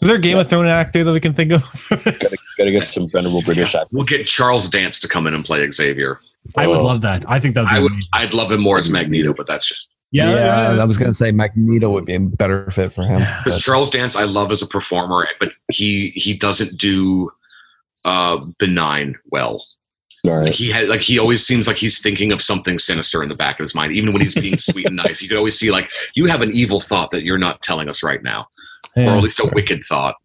Is 0.00 0.08
there 0.08 0.16
a 0.16 0.20
Game 0.20 0.36
of 0.38 0.48
Thrones 0.48 0.68
actor 0.68 1.04
that 1.04 1.12
we 1.12 1.20
can 1.20 1.32
think 1.32 1.52
of? 1.52 1.62
Gotta, 1.88 2.36
gotta 2.58 2.70
get 2.72 2.86
some 2.86 3.08
venerable 3.10 3.42
British 3.42 3.74
actors. 3.74 3.88
We'll 3.92 4.04
get 4.04 4.26
Charles 4.26 4.68
Dance 4.68 4.98
to 5.00 5.08
come 5.08 5.26
in 5.28 5.34
and 5.34 5.44
play 5.44 5.68
Xavier. 5.70 6.18
I 6.56 6.66
would 6.66 6.80
love 6.80 7.00
that. 7.02 7.24
I 7.28 7.38
think 7.38 7.54
that 7.54 7.62
would 7.62 7.70
be 7.70 7.76
I 7.76 7.80
would. 7.80 7.92
amazing. 7.92 8.08
I'd 8.12 8.34
love 8.34 8.50
him 8.52 8.60
more 8.60 8.78
as 8.78 8.90
Magneto, 8.90 9.32
but 9.34 9.46
that's 9.46 9.66
just 9.66 9.90
Yeah, 10.10 10.30
Yeah, 10.34 10.82
I 10.82 10.84
was 10.84 10.98
going 10.98 11.10
to 11.10 11.16
say 11.16 11.30
Magneto 11.32 11.90
would 11.90 12.04
be 12.06 12.14
a 12.14 12.20
better 12.20 12.70
fit 12.70 12.92
for 12.92 13.04
him. 13.04 13.20
because 13.44 13.62
Charles 13.62 13.90
Dance 13.90 14.16
I 14.16 14.24
love 14.24 14.50
as 14.50 14.60
a 14.62 14.66
performer, 14.66 15.28
but 15.40 15.52
he 15.70 16.08
he 16.10 16.36
doesn't 16.36 16.76
do 16.78 17.30
uh 18.04 18.38
benign 18.58 19.14
well. 19.30 19.64
All 20.24 20.30
Like 20.32 20.44
right. 20.44 20.54
he 20.54 20.70
had 20.70 20.88
like 20.88 21.00
he 21.00 21.18
always 21.18 21.46
seems 21.46 21.66
like 21.66 21.76
he's 21.76 22.00
thinking 22.00 22.32
of 22.32 22.42
something 22.42 22.78
sinister 22.78 23.22
in 23.22 23.28
the 23.28 23.34
back 23.36 23.58
of 23.60 23.64
his 23.64 23.74
mind, 23.74 23.92
even 23.92 24.12
when 24.12 24.22
he's 24.22 24.34
being 24.34 24.56
sweet 24.70 24.86
and 24.86 24.96
nice. 24.96 25.22
You 25.22 25.28
could 25.28 25.38
always 25.38 25.58
see 25.58 25.70
like 25.70 25.88
you 26.14 26.26
have 26.26 26.42
an 26.42 26.50
evil 26.52 26.80
thought 26.80 27.10
that 27.12 27.24
you're 27.24 27.38
not 27.38 27.62
telling 27.62 27.88
us 27.88 28.02
right 28.02 28.22
now, 28.22 28.46
or 28.96 29.16
at 29.16 29.22
least 29.22 29.38
a 29.40 29.50
wicked 29.52 29.82
thought. 29.84 30.16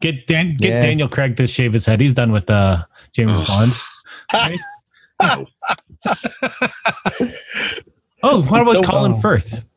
Get 0.00 0.26
Dan, 0.26 0.56
get 0.56 0.68
Yeah. 0.70 0.80
Daniel 0.82 1.08
Craig 1.08 1.36
to 1.36 1.46
shave 1.46 1.72
his 1.72 1.86
head. 1.86 2.00
He's 2.00 2.14
done 2.14 2.32
with 2.32 2.48
uh, 2.50 2.84
James 3.12 3.38
Ugh. 3.38 3.46
Bond. 3.46 3.72
Right? 4.32 4.58
Oh, 8.22 8.42
what 8.48 8.62
about 8.62 8.74
So, 8.76 8.82
Colin 8.82 9.12
uh, 9.12 9.20
Firth? 9.20 9.68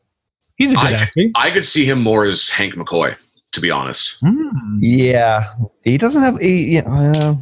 He's 0.55 0.71
a 0.71 0.75
good 0.75 0.85
I- 0.85 0.91
actor. 0.93 1.21
I 1.35 1.51
could 1.51 1.65
see 1.65 1.85
him 1.85 2.01
more 2.01 2.25
as 2.25 2.49
Hank 2.49 2.73
McCoy, 2.75 3.15
to 3.53 3.61
be 3.61 3.69
honest. 3.71 4.17
Hmm. 4.21 4.77
Yeah, 4.81 5.53
he 5.83 5.97
doesn't 5.97 6.21
have. 6.23 6.37
He, 6.39 6.75
yeah, 6.75 6.81
uh, 6.87 7.35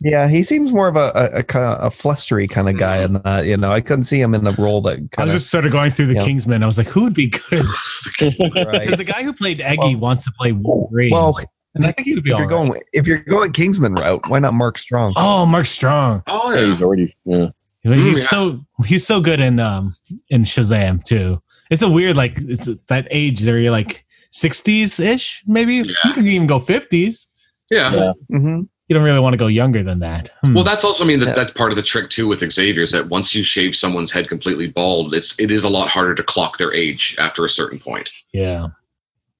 yeah, 0.00 0.28
he 0.28 0.42
seems 0.42 0.72
more 0.72 0.88
of 0.88 0.96
a 0.96 1.10
a, 1.14 1.24
a, 1.38 1.40
a 1.40 1.90
flustery 1.90 2.48
kind 2.48 2.68
of 2.68 2.76
guy, 2.78 3.02
in 3.02 3.14
that 3.14 3.46
you 3.46 3.56
know, 3.56 3.70
I 3.72 3.80
couldn't 3.80 4.04
see 4.04 4.20
him 4.20 4.34
in 4.34 4.44
the 4.44 4.52
role 4.52 4.82
that 4.82 4.98
I 4.98 5.02
kind 5.10 5.26
was 5.28 5.34
just 5.34 5.50
sort 5.50 5.64
of 5.66 5.72
going 5.72 5.90
through 5.90 6.06
the 6.06 6.14
Yeah. 6.14 6.24
Kingsman. 6.24 6.62
I 6.62 6.66
was 6.66 6.78
like, 6.78 6.88
who 6.88 7.04
would 7.04 7.14
be 7.14 7.28
good? 7.28 7.64
Because 8.18 8.38
Right. 8.66 8.96
the 8.96 9.04
guy 9.04 9.22
who 9.24 9.32
played 9.32 9.58
Eggsy 9.58 9.78
Well- 9.94 9.98
wants 9.98 10.24
to 10.24 10.32
play 10.32 10.52
Wolverine. 10.52 11.10
Well, 11.12 11.38
and 11.76 11.86
I 11.86 11.92
think 11.92 12.06
he 12.06 12.14
would 12.14 12.24
be 12.24 12.30
if 12.32 12.38
you're 12.38 12.46
right. 12.48 12.68
going 12.68 12.82
if 12.92 13.06
you're 13.06 13.18
going 13.18 13.52
Kingsman 13.52 13.92
route, 13.94 14.22
why 14.28 14.38
not 14.40 14.52
Mark 14.54 14.78
Strong? 14.78 15.12
Oh, 15.16 15.46
Mark 15.46 15.66
Strong. 15.66 16.22
Oh 16.26 16.52
Yeah, 16.52 16.64
he's 16.66 16.82
already. 16.82 17.14
Yeah. 17.24 17.48
He's 17.82 17.92
Mm, 17.92 18.16
yeah. 18.18 18.24
so 18.24 18.60
he's 18.84 19.06
so 19.06 19.20
good 19.20 19.38
in 19.40 19.60
um 19.60 19.94
in 20.28 20.42
Shazam 20.42 21.04
too. 21.04 21.40
It's 21.70 21.82
a 21.82 21.88
weird 21.88 22.16
like 22.16 22.34
it's 22.36 22.68
that 22.88 23.06
age 23.10 23.40
there 23.40 23.58
you're 23.60 23.70
like 23.70 24.04
60s 24.32 24.98
ish 24.98 25.42
maybe. 25.46 25.76
Yeah. 25.76 25.94
You 26.04 26.12
can 26.14 26.26
even 26.26 26.46
go 26.46 26.58
50s. 26.58 27.28
yeah. 27.70 27.92
Yeah. 27.94 28.12
hmm 28.28 28.62
You 28.88 28.94
don't 28.94 29.02
really 29.04 29.18
want 29.20 29.34
to 29.34 29.38
go 29.38 29.46
younger 29.46 29.82
than 29.82 29.98
that. 30.00 30.30
Hmm. 30.42 30.54
Well, 30.54 30.64
that's 30.64 30.84
also 30.84 31.04
I 31.04 31.06
mean 31.06 31.20
that 31.20 31.26
Yeah. 31.28 31.32
that's 31.34 31.52
part 31.52 31.70
of 31.72 31.76
the 31.76 31.82
trick 31.82 32.10
too 32.10 32.26
with 32.28 32.40
Xavier 32.52 32.82
is 32.82 32.92
that 32.92 33.08
once 33.08 33.34
you 33.34 33.42
shave 33.44 33.74
someone's 33.76 34.12
head 34.12 34.28
completely 34.28 34.68
bald, 34.68 35.14
it's 35.14 35.38
it 35.40 35.50
is 35.50 35.64
a 35.64 35.68
lot 35.68 35.88
harder 35.88 36.14
to 36.14 36.22
clock 36.22 36.58
their 36.58 36.72
age 36.74 37.14
after 37.18 37.44
a 37.44 37.48
certain 37.48 37.78
point 37.78 38.08
yeah. 38.32 38.66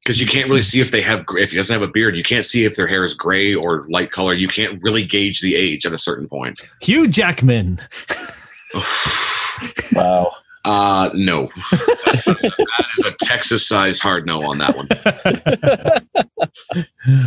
Because 0.06 0.20
you 0.20 0.26
can't 0.26 0.48
really 0.48 0.62
see 0.62 0.78
if 0.80 0.92
they 0.92 1.00
have 1.00 1.26
gr- 1.26 1.38
if 1.38 1.50
he 1.50 1.56
doesn't 1.56 1.74
have 1.74 1.82
a 1.82 1.90
beard, 1.90 2.16
you 2.16 2.22
can't 2.22 2.44
see 2.44 2.64
if 2.64 2.76
their 2.76 2.86
hair 2.86 3.02
is 3.02 3.12
gray 3.12 3.52
or 3.56 3.88
light 3.90 4.12
color. 4.12 4.34
You 4.34 4.46
can't 4.46 4.80
really 4.80 5.04
gauge 5.04 5.40
the 5.40 5.56
age 5.56 5.84
at 5.84 5.92
a 5.92 5.98
certain 5.98 6.28
point. 6.28 6.60
Hugh 6.80 7.08
Jackman. 7.08 7.80
Wow. 9.92 10.32
Uh 10.66 11.08
no, 11.14 11.48
that 11.70 12.86
is 12.98 13.06
a 13.06 13.14
Texas 13.24 13.66
sized 13.66 14.02
hard 14.02 14.26
no 14.26 14.42
on 14.42 14.58
that 14.58 14.76
one. 14.76 14.86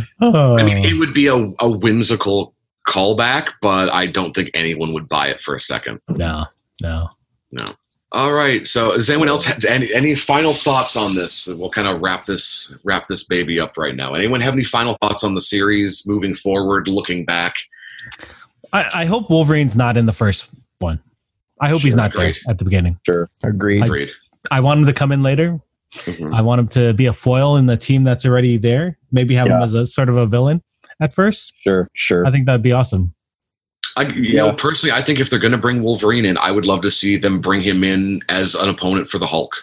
Oh. 0.20 0.56
I 0.56 0.62
mean, 0.62 0.84
it 0.84 0.98
would 0.98 1.12
be 1.14 1.26
a, 1.26 1.34
a 1.34 1.68
whimsical 1.68 2.54
callback, 2.86 3.54
but 3.60 3.88
I 3.88 4.06
don't 4.06 4.32
think 4.34 4.50
anyone 4.54 4.92
would 4.92 5.08
buy 5.08 5.28
it 5.28 5.42
for 5.42 5.54
a 5.56 5.60
second. 5.60 6.00
no 6.08 6.44
No, 6.80 7.08
no. 7.50 7.64
All 8.12 8.32
right. 8.32 8.66
So, 8.66 8.96
does 8.96 9.08
anyone 9.08 9.28
else 9.28 9.44
have 9.44 9.64
any, 9.64 9.92
any 9.94 10.14
final 10.16 10.52
thoughts 10.52 10.96
on 10.96 11.14
this? 11.14 11.46
We'll 11.46 11.70
kind 11.70 11.86
of 11.86 12.02
wrap 12.02 12.26
this 12.26 12.76
wrap 12.82 13.06
this 13.08 13.24
baby 13.24 13.60
up 13.60 13.76
right 13.78 13.94
now. 13.94 14.14
Anyone 14.14 14.40
have 14.40 14.52
any 14.54 14.64
final 14.64 14.96
thoughts 15.00 15.22
on 15.22 15.34
the 15.34 15.40
series 15.40 16.04
moving 16.06 16.34
forward, 16.34 16.88
looking 16.88 17.24
back? 17.24 17.54
I, 18.72 18.86
I 18.94 19.04
hope 19.04 19.30
Wolverine's 19.30 19.76
not 19.76 19.96
in 19.96 20.06
the 20.06 20.12
first 20.12 20.48
one. 20.80 21.00
I 21.60 21.68
hope 21.68 21.82
he's 21.82 21.92
Sure, 21.92 22.02
not 22.02 22.12
there 22.14 22.32
at 22.48 22.58
the 22.58 22.64
beginning. 22.64 22.98
Sure. 23.06 23.28
Agreed. 23.42 23.84
Agreed. 23.84 24.10
I 24.50 24.60
want 24.60 24.80
him 24.80 24.86
to 24.86 24.92
come 24.92 25.12
in 25.12 25.22
later. 25.22 25.60
Mhm. 25.92 26.34
I 26.34 26.40
want 26.40 26.60
him 26.60 26.68
to 26.68 26.92
be 26.94 27.06
a 27.06 27.12
foil 27.12 27.56
in 27.56 27.66
the 27.66 27.76
team 27.76 28.04
that's 28.04 28.24
already 28.24 28.56
there. 28.56 28.96
Maybe 29.12 29.34
have 29.34 29.48
him 29.48 29.60
as 29.60 29.74
a 29.74 29.84
sort 29.84 30.08
of 30.08 30.16
a 30.16 30.26
villain 30.26 30.62
at 31.00 31.12
first. 31.12 31.52
Sure. 31.62 31.88
Sure. 31.94 32.26
I 32.26 32.30
think 32.30 32.46
that'd 32.46 32.62
be 32.62 32.72
awesome. 32.72 33.12
I, 34.00 34.08
you 34.12 34.22
Yeah. 34.22 34.46
know, 34.46 34.52
personally, 34.52 34.92
I 34.92 35.02
think 35.02 35.18
if 35.20 35.30
they're 35.30 35.38
going 35.38 35.52
to 35.52 35.58
bring 35.58 35.82
Wolverine 35.82 36.24
in, 36.24 36.36
I 36.38 36.50
would 36.50 36.66
love 36.66 36.82
to 36.82 36.90
see 36.90 37.16
them 37.16 37.40
bring 37.40 37.60
him 37.60 37.84
in 37.84 38.20
as 38.28 38.54
an 38.54 38.68
opponent 38.68 39.08
for 39.08 39.18
the 39.18 39.26
Hulk. 39.26 39.54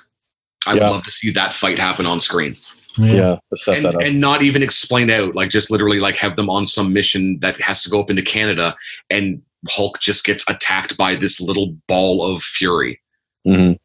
I 0.65 0.73
would 0.73 0.81
love 0.83 1.03
to 1.03 1.11
see 1.11 1.31
that 1.31 1.53
fight 1.53 1.79
happen 1.79 2.05
on 2.05 2.19
screen. 2.19 2.55
yeah. 2.97 3.37
And, 3.67 3.85
and 4.03 4.19
not 4.19 4.41
even 4.41 4.63
explain 4.63 5.11
out 5.11 5.35
like 5.35 5.49
just 5.51 5.69
literally 5.71 5.99
like 5.99 6.17
have 6.17 6.35
them 6.35 6.49
on 6.49 6.65
some 6.65 6.91
mission 6.93 7.39
that 7.41 7.61
has 7.61 7.83
to 7.83 7.89
go 7.91 7.99
up 8.01 8.09
into 8.09 8.23
canada 8.23 8.75
and 9.11 9.43
hulk 9.69 9.99
just 9.99 10.25
gets 10.25 10.43
attacked 10.49 10.97
by 10.97 11.13
this 11.13 11.39
little 11.39 11.75
ball 11.87 12.25
of 12.25 12.41
fury 12.41 12.99
Mhm. 13.45 13.77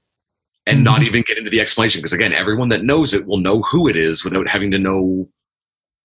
and 0.67 0.83
not 0.83 1.03
Mhm. 1.03 1.07
even 1.09 1.23
get 1.27 1.37
into 1.37 1.51
the 1.51 1.61
explanation 1.61 1.99
because 2.01 2.15
again 2.15 2.33
everyone 2.33 2.69
that 2.69 2.85
knows 2.85 3.13
it 3.13 3.27
will 3.27 3.37
know 3.37 3.61
who 3.61 3.87
it 3.87 3.97
is 3.97 4.25
without 4.25 4.49
having 4.49 4.71
to 4.71 4.79
know 4.79 5.29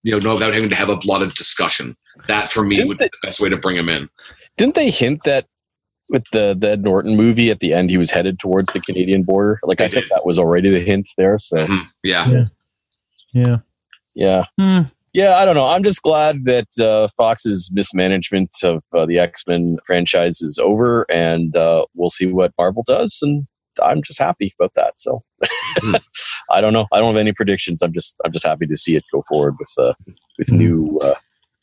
you 0.03 0.11
know, 0.11 0.19
no, 0.19 0.33
without 0.35 0.53
having 0.53 0.69
to 0.69 0.75
have 0.75 0.89
a 0.89 0.99
lot 1.05 1.21
of 1.23 1.33
discussion 1.33 1.95
that 2.27 2.51
for 2.51 2.63
me 2.63 2.75
Didn't 2.75 2.87
would 2.89 2.97
be 2.97 3.05
the 3.05 3.27
best 3.27 3.39
way 3.39 3.47
to 3.49 3.57
bring 3.57 3.77
him 3.77 3.87
in 3.89 4.09
Didn't 4.57 4.75
they 4.75 4.89
hint 4.89 5.23
that 5.25 5.45
with 6.09 6.23
the 6.31 6.55
the 6.57 6.71
Ed 6.71 6.83
Norton 6.83 7.15
movie 7.15 7.49
at 7.51 7.59
the 7.59 7.73
end 7.73 7.89
he 7.89 7.97
was 7.97 8.11
headed 8.11 8.39
towards 8.39 8.71
the 8.73 8.79
Canadian 8.81 9.23
border? 9.23 9.59
Like 9.63 9.81
I 9.81 9.87
They 9.87 9.95
think 10.01 10.09
that 10.09 10.25
was 10.25 10.39
already 10.39 10.69
the 10.69 10.79
hint 10.79 11.07
there. 11.17 11.37
So 11.39 11.57
Mhm. 11.57 11.87
yeah 12.03 12.29
Yeah. 12.29 12.45
Yeah. 13.33 13.57
yeah. 14.15 14.45
Hmm. 14.59 14.81
Yeah, 15.13 15.37
I 15.37 15.45
don't 15.45 15.55
know. 15.55 15.65
I'm 15.67 15.83
just 15.83 16.03
glad 16.03 16.45
that 16.45 16.67
uh, 16.79 17.07
Fox's 17.17 17.71
mismanagement 17.73 18.51
of 18.63 18.83
uh, 18.95 19.05
the 19.07 19.17
X 19.17 19.43
Men 19.47 19.77
franchise 19.85 20.41
is 20.41 20.59
over, 20.59 21.05
and 21.09 21.55
uh, 21.55 21.85
we'll 21.95 22.09
see 22.09 22.27
what 22.27 22.51
Marvel 22.57 22.83
does. 22.85 23.17
And 23.23 23.47
I'm 23.81 24.03
just 24.03 24.19
happy 24.19 24.53
about 24.59 24.73
that. 24.75 24.99
So 24.99 25.23
Hmm. 25.79 25.95
I 26.51 26.61
don't 26.61 26.71
know. 26.71 26.85
I 26.93 26.99
don't 26.99 27.13
have 27.13 27.19
any 27.19 27.31
predictions. 27.33 27.81
I'm 27.81 27.93
just 27.93 28.15
I'm 28.23 28.31
just 28.31 28.45
happy 28.45 28.67
to 28.67 28.75
see 28.75 28.95
it 28.95 29.03
go 29.11 29.23
forward 29.27 29.55
with 29.59 29.71
uh, 29.79 29.93
with 30.37 30.49
Hmm. 30.49 30.57
new 30.57 30.99
uh, 31.03 31.15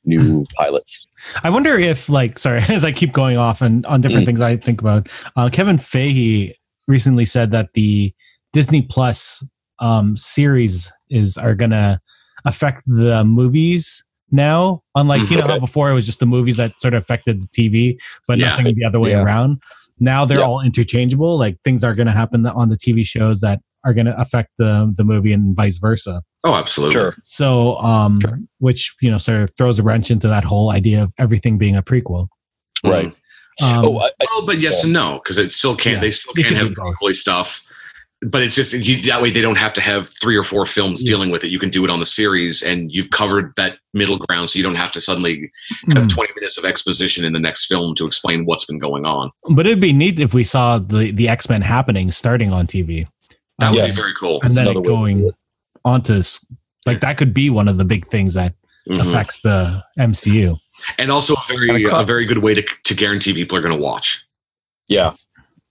new 0.05 0.44
pilots. 0.57 1.07
I 1.42 1.50
wonder 1.50 1.78
if, 1.78 2.09
like, 2.09 2.38
sorry, 2.38 2.61
as 2.68 2.84
I 2.84 2.92
keep 2.92 3.12
going 3.12 3.36
off 3.38 3.62
and 3.62 3.84
on 3.86 4.00
different 4.00 4.24
Mm. 4.24 4.26
things 4.26 4.40
I 4.40 4.57
think 4.57 4.80
about, 4.80 5.09
uh, 5.36 5.48
Kevin 5.50 5.76
Feige 5.76 6.52
recently 6.88 7.24
said 7.24 7.50
that 7.52 7.72
the 7.74 8.12
Disney 8.52 8.82
Plus 8.82 9.46
um, 9.80 10.16
series 10.16 10.90
is 11.11 11.36
are 11.36 11.55
gonna 11.55 12.00
affect 12.44 12.82
the 12.86 13.24
movies 13.24 14.05
now. 14.30 14.82
Unlike 14.94 15.30
you 15.30 15.38
know 15.38 15.46
how 15.46 15.59
before 15.59 15.90
it 15.90 15.94
was 15.94 16.07
just 16.07 16.20
the 16.20 16.26
movies 16.26 16.57
that 16.59 16.78
sort 16.78 16.94
of 16.94 17.02
affected 17.02 17.42
the 17.42 17.48
TV, 17.48 17.96
but 18.28 18.38
Yeah. 18.38 18.50
nothing 18.50 18.74
the 18.76 18.84
other 18.84 19.00
way 19.00 19.11
Yeah. 19.11 19.22
around. 19.24 19.61
Now 19.98 20.24
they're 20.24 20.38
Yeah. 20.40 20.44
all 20.46 20.61
interchangeable. 20.61 21.36
Like 21.38 21.57
things 21.64 21.82
are 21.82 21.94
going 21.94 22.07
to 22.07 22.12
happen 22.12 22.46
on 22.46 22.68
the 22.68 22.76
TV 22.76 23.05
shows 23.05 23.40
that 23.40 23.61
are 23.84 23.92
going 23.94 24.07
to 24.07 24.18
affect 24.20 24.50
the 24.59 24.92
the 24.96 25.05
movie 25.05 25.32
and 25.32 25.57
vice 25.57 25.78
versa. 25.78 26.22
Oh 26.45 26.55
absolutely 26.55 26.95
Sure. 26.95 27.14
So, 27.24 27.76
um, 27.78 28.20
Sure. 28.20 28.38
which 28.59 28.95
you 29.01 29.11
know 29.11 29.18
sort 29.18 29.40
of 29.40 29.55
throws 29.57 29.78
a 29.78 29.82
wrench 29.82 30.11
into 30.11 30.28
that 30.28 30.45
whole 30.45 30.70
idea 30.70 31.03
of 31.03 31.12
everything 31.18 31.59
being 31.59 31.76
a 31.76 31.82
prequel. 31.82 32.28
Right. 32.84 33.14
Um, 33.62 33.84
oh, 33.84 33.99
I, 34.01 34.07
I, 34.20 34.26
Well, 34.32 34.47
but 34.47 34.59
yes 34.61 34.84
and 34.84 34.92
no, 34.92 35.20
because 35.22 35.38
it 35.38 35.53
still 35.53 35.76
can't. 35.76 35.97
Yeah, 35.97 36.01
they 36.03 36.11
still 36.11 36.32
can't 36.34 36.49
can 36.49 36.57
have 36.57 36.68
do 36.68 36.74
both. 36.74 36.95
prequely 37.01 37.14
stuff. 37.14 37.66
But 38.26 38.42
it's 38.42 38.57
just 38.57 38.72
you, 38.72 39.03
that 39.03 39.20
way 39.20 39.30
they 39.30 39.42
don't 39.42 39.59
have 39.59 39.74
to 39.74 39.82
have 39.82 40.09
three 40.22 40.34
or 40.34 40.42
four 40.42 40.64
films 40.64 41.05
Yeah. 41.05 41.11
dealing 41.11 41.30
with 41.30 41.45
it. 41.45 41.49
You 41.49 41.59
can 41.59 41.68
do 41.68 41.84
it 41.84 41.90
on 41.90 42.01
the 42.01 42.07
series, 42.07 42.62
and 42.62 42.90
you've 42.90 43.11
covered 43.11 43.53
that 43.57 43.76
middle 43.92 44.16
ground, 44.16 44.49
so 44.49 44.57
you 44.57 44.62
don't 44.62 44.76
have 44.76 44.92
to 44.92 45.01
suddenly 45.01 45.53
have 45.92 46.05
mm. 46.05 46.09
twenty 46.09 46.32
minutes 46.34 46.57
of 46.57 46.64
exposition 46.64 47.24
in 47.26 47.34
the 47.34 47.38
next 47.38 47.66
film 47.66 47.95
to 47.97 48.07
explain 48.07 48.47
what's 48.47 48.64
been 48.64 48.78
going 48.78 49.05
on. 49.05 49.30
but 49.51 49.66
it'd 49.66 49.78
be 49.80 49.92
neat 49.92 50.18
if 50.20 50.32
we 50.32 50.42
saw 50.42 50.78
the 50.78 51.11
the 51.11 51.28
X 51.28 51.49
Men 51.51 51.61
happening 51.61 52.11
starting 52.11 52.51
on 52.53 52.66
TV. 52.66 53.07
That 53.59 53.66
Um, 53.68 53.72
would 53.74 53.78
Yeah. 53.82 53.86
be 53.88 53.92
very 53.92 54.14
cool. 54.18 54.40
and 54.40 54.51
That's 54.51 54.55
then 54.55 54.66
it 54.68 54.70
another 54.70 54.80
way 54.90 54.97
going 54.97 55.26
it. 55.26 55.34
Onto 55.85 56.22
like 56.87 57.01
that 57.01 57.16
could 57.16 57.32
be 57.35 57.51
one 57.51 57.68
of 57.68 57.78
the 57.78 57.85
big 57.85 58.07
things 58.07 58.35
that 58.35 58.55
Mhm. 58.89 59.01
affects 59.01 59.41
the 59.41 59.82
MCU. 59.99 60.57
and 60.99 61.11
also 61.11 61.35
a 61.35 61.43
very 61.49 61.85
a 61.85 61.97
a 61.97 62.05
very 62.05 62.26
good 62.26 62.39
way 62.39 62.53
to 62.55 62.62
to 62.85 62.95
guarantee 62.95 63.32
people 63.32 63.57
are 63.57 63.62
going 63.62 63.74
to 63.76 63.80
watch. 63.80 64.24
yeah. 64.89 65.11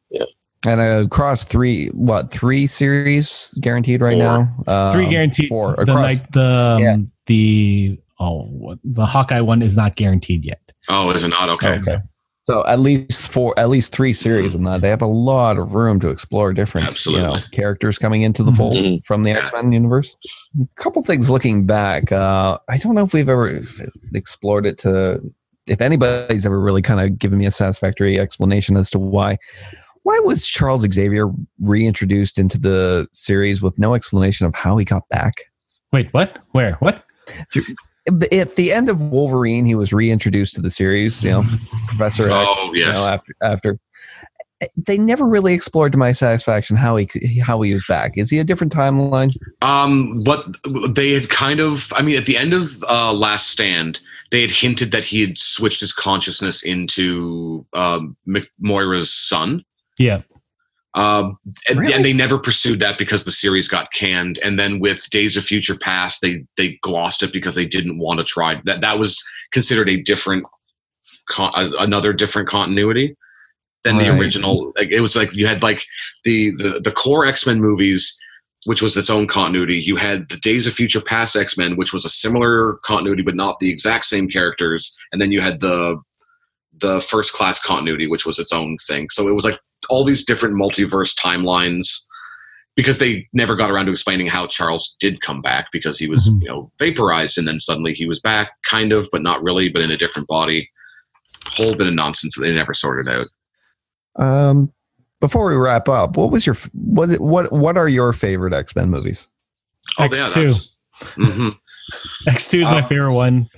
Yeah. 0.09 0.25
And 0.65 0.79
across 0.81 1.43
three, 1.43 1.87
what 1.89 2.31
three 2.31 2.65
series 2.67 3.53
guaranteed 3.61 4.01
right 4.01 4.13
Four. 4.13 4.49
now? 4.65 4.91
Three 4.91 5.05
Um, 5.05 5.09
guaranteed. 5.11 5.49
Four 5.49 5.75
the 5.75 5.81
across. 5.91 6.07
night 6.15 6.31
the 6.31 6.75
um, 6.77 6.81
Yeah. 6.81 6.97
the 7.27 7.99
oh 8.19 8.75
the 8.83 9.05
Hawkeye 9.05 9.41
one 9.41 9.61
is 9.61 9.75
not 9.75 9.95
guaranteed 9.95 10.45
yet. 10.45 10.61
Oh, 10.89 11.09
is 11.11 11.23
it 11.23 11.29
not 11.29 11.49
okay? 11.49 11.73
Okay. 11.79 11.97
So 12.45 12.65
at 12.67 12.79
least 12.79 13.31
four, 13.31 13.57
at 13.57 13.69
least 13.69 13.93
three 13.93 14.11
series 14.11 14.53
in 14.53 14.63
that. 14.63 14.81
They 14.81 14.89
have 14.89 15.01
a 15.01 15.05
lot 15.05 15.57
of 15.57 15.75
room 15.75 15.99
to 16.01 16.09
explore 16.09 16.51
different, 16.51 17.05
you 17.05 17.13
know, 17.17 17.33
characters 17.51 17.97
coming 17.97 18.21
into 18.23 18.43
the 18.43 18.51
Mhm. 18.51 18.57
fold 18.57 18.77
Mhm. 18.77 19.05
from 19.05 19.23
the 19.23 19.31
X 19.31 19.51
Men 19.53 19.71
universe. 19.71 20.17
A 20.61 20.67
couple 20.81 21.01
things 21.03 21.29
looking 21.29 21.65
back. 21.65 22.11
Uh, 22.11 22.57
I 22.67 22.77
don't 22.77 22.95
know 22.95 23.03
if 23.05 23.13
we've 23.13 23.29
ever 23.29 23.61
explored 24.13 24.65
it 24.65 24.77
to, 24.79 25.21
if 25.67 25.79
anybody's 25.81 26.45
ever 26.45 26.59
really 26.59 26.81
kind 26.81 26.99
of 26.99 27.17
given 27.17 27.39
me 27.39 27.45
a 27.45 27.51
satisfactory 27.51 28.19
explanation 28.19 28.75
as 28.75 28.89
to 28.91 28.99
why. 28.99 29.37
Why 30.03 30.19
was 30.19 30.45
Charles 30.45 30.81
Xavier 30.81 31.29
reintroduced 31.61 32.37
into 32.37 32.59
the 32.59 33.07
series 33.13 33.61
with 33.61 33.79
no 33.79 33.93
explanation 33.93 34.45
of 34.45 34.53
how 34.53 34.75
he 34.75 34.83
got 34.83 35.07
back? 35.07 35.33
Wait, 35.93 36.09
what? 36.13 36.39
Where? 36.51 36.73
What? 36.81 37.05
At 38.07 38.55
the 38.55 38.73
end 38.73 38.89
of 38.89 38.99
Wolverine, 39.11 39.65
he 39.65 39.75
was 39.75 39.93
reintroduced 39.93 40.55
to 40.55 40.61
the 40.61 40.69
series. 40.69 41.23
You 41.23 41.31
know, 41.31 41.43
Professor 41.87 42.29
X. 42.29 42.35
Oh, 42.37 42.71
you 42.73 42.85
know, 42.85 42.91
after 42.91 43.33
after 43.41 43.79
they 44.77 44.97
never 44.97 45.25
really 45.25 45.53
explored 45.53 45.91
to 45.91 45.97
my 45.97 46.11
satisfaction 46.11 46.75
how 46.75 46.95
he 46.95 47.05
could, 47.05 47.23
how 47.41 47.61
he 47.61 47.73
was 47.73 47.83
back. 47.87 48.13
Is 48.15 48.29
he 48.29 48.39
a 48.39 48.43
different 48.43 48.73
timeline? 48.73 49.35
Um, 49.61 50.17
what 50.23 50.45
they 50.95 51.11
had 51.11 51.29
kind 51.29 51.59
of, 51.59 51.91
I 51.93 52.01
mean, 52.01 52.15
at 52.15 52.25
the 52.25 52.37
end 52.37 52.53
of 52.53 52.83
uh, 52.83 53.13
Last 53.13 53.49
Stand, 53.49 54.01
they 54.31 54.41
had 54.41 54.51
hinted 54.51 54.91
that 54.91 55.05
he 55.05 55.21
had 55.21 55.37
switched 55.37 55.81
his 55.81 55.93
consciousness 55.93 56.63
into 56.63 57.65
um, 57.73 58.15
Mc- 58.25 58.51
Moira's 58.59 59.13
son. 59.13 59.63
Yeah. 59.99 60.21
Um, 60.95 61.37
and, 61.67 61.79
Really? 61.79 61.93
and 61.93 62.05
they 62.05 62.13
never 62.13 62.37
pursued 62.37 62.79
that 62.79 62.97
because 62.99 63.23
the 63.23 63.31
series 63.31 63.67
got 63.67 63.91
canned. 63.91 64.37
And 64.43 64.59
then 64.59 64.79
with 64.79 65.09
Days 65.09 65.35
of 65.37 65.43
Future 65.43 65.75
Past, 65.77 66.21
they 66.21 66.45
they 66.55 66.77
glossed 66.81 67.23
it 67.23 67.33
because 67.33 67.55
they 67.55 67.65
didn't 67.65 67.97
want 67.97 68.19
to 68.19 68.23
try 68.23 68.61
that. 68.65 68.81
That 68.81 68.99
was 68.99 69.21
considered 69.51 69.89
a 69.89 70.01
different, 70.01 70.47
con- 71.29 71.51
another 71.79 72.13
different 72.13 72.47
continuity 72.47 73.15
than 73.83 73.97
the 73.97 74.17
original. 74.17 74.71
Like 74.77 74.89
it 74.91 75.01
was 75.01 75.15
like 75.15 75.35
you 75.35 75.47
had 75.47 75.63
like 75.63 75.81
the 76.23 76.51
the, 76.57 76.79
the 76.83 76.91
core 76.91 77.25
X 77.25 77.47
Men 77.47 77.59
movies, 77.59 78.15
which 78.65 78.81
was 78.83 78.95
its 78.95 79.09
own 79.09 79.25
continuity. 79.27 79.79
You 79.79 79.95
had 79.95 80.29
the 80.29 80.37
Days 80.37 80.67
of 80.67 80.73
Future 80.73 81.01
Past 81.01 81.35
X 81.35 81.57
Men, 81.57 81.75
which 81.75 81.91
was 81.91 82.05
a 82.05 82.09
similar 82.09 82.75
continuity 82.83 83.23
but 83.23 83.35
not 83.35 83.59
the 83.59 83.71
exact 83.71 84.05
same 84.05 84.29
characters. 84.29 84.95
And 85.11 85.19
then 85.21 85.31
you 85.31 85.41
had 85.41 85.59
the 85.59 85.97
the 86.83 87.01
first 87.01 87.33
class 87.33 87.59
continuity, 87.59 88.05
which 88.07 88.25
was 88.27 88.37
its 88.37 88.53
own 88.53 88.77
thing. 88.85 89.07
So 89.09 89.27
it 89.27 89.33
was 89.33 89.45
like 89.45 89.57
all 89.89 90.03
these 90.03 90.23
different 90.25 90.55
multiverse 90.55 91.15
timelines 91.17 91.87
because 92.75 92.99
they 92.99 93.27
never 93.33 93.55
got 93.55 93.71
around 93.71 93.85
to 93.85 93.91
explaining 93.91 94.27
how 94.27 94.45
Charles 94.47 94.95
did 94.99 95.21
come 95.21 95.41
back 95.41 95.67
because 95.71 95.97
he 95.97 96.07
was, 96.09 96.29
Mhm. 96.29 96.41
you 96.41 96.47
know, 96.49 96.71
vaporized 96.79 97.37
and 97.37 97.47
then 97.47 97.59
suddenly 97.59 97.93
he 97.93 98.05
was 98.05 98.19
back, 98.19 98.51
kind 98.63 98.91
of, 98.91 99.07
but 99.11 99.21
not 99.23 99.41
really, 99.41 99.69
but 99.69 99.81
in 99.81 99.89
a 99.91 99.97
different 99.97 100.27
body. 100.27 100.69
Whole 101.55 101.75
bit 101.75 101.87
of 101.87 101.93
nonsense 101.93 102.35
that 102.35 102.41
they 102.41 102.53
never 102.53 102.73
sorted 102.73 103.11
out. 103.13 103.27
Um, 104.15 104.71
before 105.21 105.47
we 105.49 105.55
wrap 105.55 105.87
up, 105.89 106.17
what 106.17 106.31
was 106.31 106.45
your 106.45 106.55
what 106.73 107.09
what 107.19 107.51
what 107.51 107.77
are 107.77 107.87
your 107.89 108.11
favorite 108.13 108.53
X 108.53 108.75
Men 108.75 108.89
movies? 108.89 109.29
X2. 109.99 110.75
hmm 111.15 111.49
X 112.27 112.49
two 112.49 112.59
is 112.59 112.63
my 112.63 112.79
Um, 112.81 112.85
favorite 112.87 113.13
one. 113.13 113.49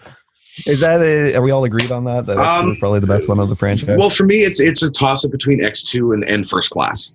Is 0.65 0.79
that 0.79 1.01
a, 1.01 1.35
are 1.35 1.41
we 1.41 1.51
all 1.51 1.63
agreed 1.65 1.91
on 1.91 2.05
that? 2.05 2.25
That 2.27 2.37
X 2.37 2.55
Um, 2.57 2.71
is 2.71 2.77
probably 2.79 2.99
the 3.01 3.07
best 3.07 3.27
one 3.27 3.39
of 3.39 3.49
the 3.49 3.55
franchise. 3.55 3.97
Well, 3.97 4.09
for 4.09 4.25
me, 4.25 4.43
it's 4.43 4.59
it's 4.61 4.83
a 4.83 4.89
toss 4.91 5.25
up 5.25 5.31
between 5.31 5.63
X 5.63 5.83
two 5.83 6.13
and, 6.13 6.23
and 6.23 6.47
First 6.47 6.69
Class. 6.69 7.13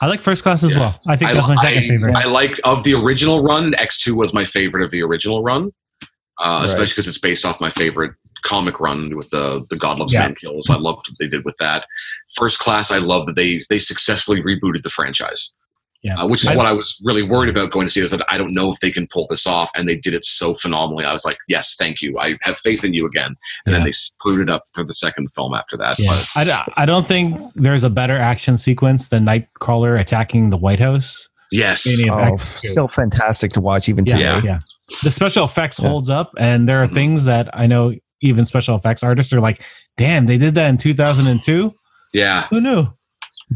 I 0.00 0.06
like 0.06 0.20
first 0.20 0.42
class 0.42 0.64
as 0.64 0.74
Yeah. 0.74 0.80
well. 0.80 1.00
I 1.06 1.14
think 1.16 1.30
I, 1.30 1.34
that's 1.34 1.46
my 1.48 1.54
second 1.54 1.84
I- 1.84 1.88
favorite. 1.88 2.16
I 2.16 2.24
like 2.24 2.58
of 2.64 2.82
the 2.84 2.94
original 2.94 3.42
run. 3.42 3.72
X 3.74 4.02
two 4.02 4.16
was 4.16 4.34
my 4.34 4.44
favorite 4.44 4.82
of 4.84 4.90
the 4.90 5.00
original 5.02 5.42
run, 5.44 5.70
uh, 6.02 6.08
Right. 6.44 6.64
especially 6.66 6.92
because 6.94 7.08
it's 7.08 7.18
based 7.20 7.46
off 7.46 7.60
my 7.60 7.70
favorite 7.70 8.12
comic 8.44 8.80
run 8.80 9.16
with 9.16 9.30
the 9.30 9.64
the 9.70 9.76
God 9.76 9.98
Loves 10.00 10.12
Yeah. 10.12 10.22
Man 10.26 10.34
Kills. 10.34 10.68
I 10.68 10.74
loved 10.74 11.06
what 11.08 11.16
they 11.20 11.28
did 11.28 11.44
with 11.44 11.54
that. 11.60 11.86
First 12.34 12.58
Class, 12.58 12.90
I 12.90 12.98
love 12.98 13.26
that 13.26 13.36
they 13.36 13.62
they 13.70 13.78
successfully 13.78 14.42
rebooted 14.42 14.82
the 14.82 14.90
franchise. 14.90 15.54
Yeah. 16.02 16.16
uh, 16.20 16.26
which 16.26 16.42
is 16.42 16.50
I- 16.50 16.56
what 16.56 16.66
I 16.66 16.72
was 16.72 17.00
really 17.04 17.22
worried 17.22 17.48
about 17.48 17.70
going 17.70 17.86
to 17.86 17.90
see. 17.92 18.00
Is 18.00 18.10
that 18.10 18.24
I 18.28 18.36
don't 18.36 18.52
know 18.54 18.70
if 18.72 18.80
they 18.80 18.90
can 18.90 19.06
pull 19.08 19.26
this 19.30 19.46
off, 19.46 19.70
and 19.76 19.88
they 19.88 19.96
did 19.96 20.14
it 20.14 20.24
so 20.24 20.52
phenomenally. 20.52 21.04
I 21.04 21.12
was 21.12 21.24
like, 21.24 21.36
yes, 21.48 21.76
thank 21.78 22.02
you. 22.02 22.18
I 22.18 22.34
have 22.42 22.56
faith 22.56 22.84
in 22.84 22.92
you 22.92 23.06
again. 23.06 23.36
And 23.66 23.74
then 23.74 23.84
they 23.84 23.92
screwed 23.92 24.40
it 24.40 24.52
up 24.52 24.64
for 24.74 24.82
the 24.84 24.94
second 24.94 25.28
film 25.30 25.54
after 25.54 25.76
that. 25.76 25.98
Yeah. 25.98 26.10
But 26.10 26.28
I, 26.36 26.44
d- 26.44 26.72
I 26.76 26.84
don't 26.86 27.06
think 27.06 27.40
there's 27.54 27.84
a 27.84 27.90
better 27.90 28.16
action 28.16 28.56
sequence 28.56 29.08
than 29.08 29.24
Nightcrawler 29.24 29.98
attacking 30.00 30.50
the 30.50 30.56
White 30.56 30.80
House. 30.80 31.28
yes, 31.52 31.86
Oh, 32.10 32.36
still 32.36 32.88
fantastic 32.88 33.52
to 33.52 33.60
watch 33.60 33.88
even 33.88 34.04
today. 34.04 34.20
Yeah. 34.20 34.40
yeah. 34.42 34.58
The 35.04 35.10
special 35.10 35.44
effects 35.44 35.78
Yeah. 35.80 35.88
holds 35.88 36.10
up, 36.10 36.32
and 36.36 36.68
there 36.68 36.82
are 36.82 36.86
things 36.86 37.24
that 37.26 37.48
I 37.54 37.66
know 37.66 37.94
even 38.20 38.44
special 38.44 38.74
effects 38.76 39.02
artists 39.02 39.32
are 39.32 39.40
like, 39.40 39.62
"Damn, 39.96 40.26
they 40.26 40.36
did 40.38 40.54
that 40.54 40.68
in 40.68 40.76
2002. 40.78 41.74
yeah. 42.12 42.46
Who 42.48 42.60
knew?" 42.60 42.88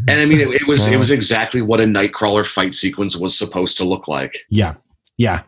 And 0.08 0.20
I 0.20 0.26
mean, 0.26 0.40
it, 0.40 0.48
it 0.62 0.66
was 0.68 0.88
it 0.88 0.98
was 0.98 1.10
exactly 1.10 1.62
what 1.62 1.80
a 1.80 1.84
Nightcrawler 1.84 2.44
fight 2.46 2.74
sequence 2.74 3.16
was 3.16 3.36
supposed 3.38 3.76
to 3.78 3.84
look 3.84 4.08
like. 4.08 4.36
Yeah, 4.50 4.74
yeah, 5.18 5.42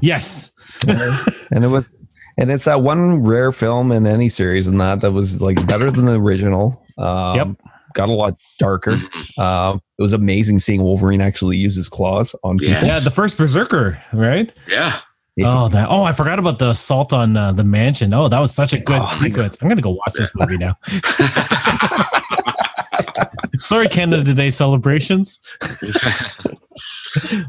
yes. 0.00 0.54
and 0.86 1.64
it 1.64 1.68
was 1.68 1.94
and 2.38 2.50
it's 2.50 2.64
that 2.64 2.80
one 2.82 3.22
rare 3.24 3.52
film 3.52 3.92
in 3.92 4.06
any 4.06 4.28
series 4.28 4.66
and 4.66 4.80
that 4.80 5.00
that 5.02 5.12
was 5.12 5.40
like 5.42 5.64
better 5.66 5.90
than 5.90 6.06
the 6.06 6.18
original 6.18 6.84
um 6.98 7.36
Yep. 7.36 7.48
got 7.94 8.08
a 8.08 8.12
lot 8.12 8.36
darker 8.58 8.92
Mhm. 8.96 9.38
um 9.38 9.80
it 9.98 10.02
was 10.02 10.12
amazing 10.12 10.58
seeing 10.60 10.82
wolverine 10.82 11.20
actually 11.20 11.56
use 11.58 11.76
his 11.76 11.88
claws 11.88 12.34
on 12.42 12.58
Yes. 12.60 12.72
people 12.74 12.88
Yeah, 12.88 12.98
the 13.00 13.10
first 13.10 13.36
Berserker, 13.36 14.00
right? 14.12 14.50
Yeah, 14.68 15.00
Oh, 15.42 15.68
that. 15.68 15.88
Oh, 15.90 16.02
I 16.02 16.12
forgot 16.12 16.38
about 16.38 16.58
the 16.58 16.68
assault 16.70 17.12
on 17.14 17.36
uh, 17.38 17.52
the 17.52 17.64
mansion. 17.64 18.12
Oh, 18.12 18.28
that 18.28 18.38
was 18.38 18.54
such 18.54 18.72
a 18.74 18.78
good 18.78 19.00
Oh, 19.02 19.06
sequence. 19.06 19.56
I'm 19.62 19.68
gonna 19.68 19.80
go 19.80 19.90
watch 19.90 20.12
this 20.14 20.30
movie 20.34 20.58
now. 20.58 20.76
Sorry, 23.62 23.88
Canada 23.88 24.34
Day 24.34 24.50
celebrations. 24.50 25.40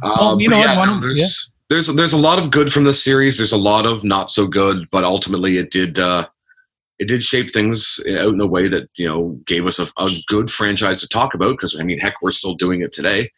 Um, 0.03 0.39
you 0.41 0.49
but 0.49 0.55
know 0.57 0.59
what, 0.67 0.77
one 0.77 0.87
no, 0.89 0.95
of- 0.95 1.01
there's, 1.01 1.51
there's 1.69 1.87
there's 1.87 2.13
a 2.13 2.17
lot 2.19 2.37
of 2.39 2.51
good 2.51 2.71
from 2.71 2.83
this 2.83 3.01
series. 3.01 3.37
There's 3.37 3.53
a 3.53 3.57
lot 3.57 3.85
of 3.85 4.03
not 4.03 4.29
so 4.29 4.45
good, 4.45 4.89
but 4.91 5.05
ultimately 5.05 5.57
it 5.57 5.71
did 5.71 5.97
uh, 5.97 6.27
it 6.99 7.07
did 7.07 7.23
shape 7.23 7.49
things 7.51 7.99
out 8.09 8.33
in 8.33 8.41
a 8.41 8.45
way 8.47 8.67
that 8.67 8.89
you 8.95 9.07
know 9.07 9.39
gave 9.45 9.65
us 9.65 9.79
a, 9.79 9.87
a 9.97 10.09
good 10.27 10.49
franchise 10.51 10.99
to 11.01 11.07
talk 11.07 11.33
about. 11.33 11.51
Because 11.51 11.79
I 11.79 11.83
mean, 11.83 11.99
heck, 11.99 12.15
we're 12.21 12.31
still 12.31 12.53
doing 12.55 12.81
it 12.81 12.91
today. 12.91 13.31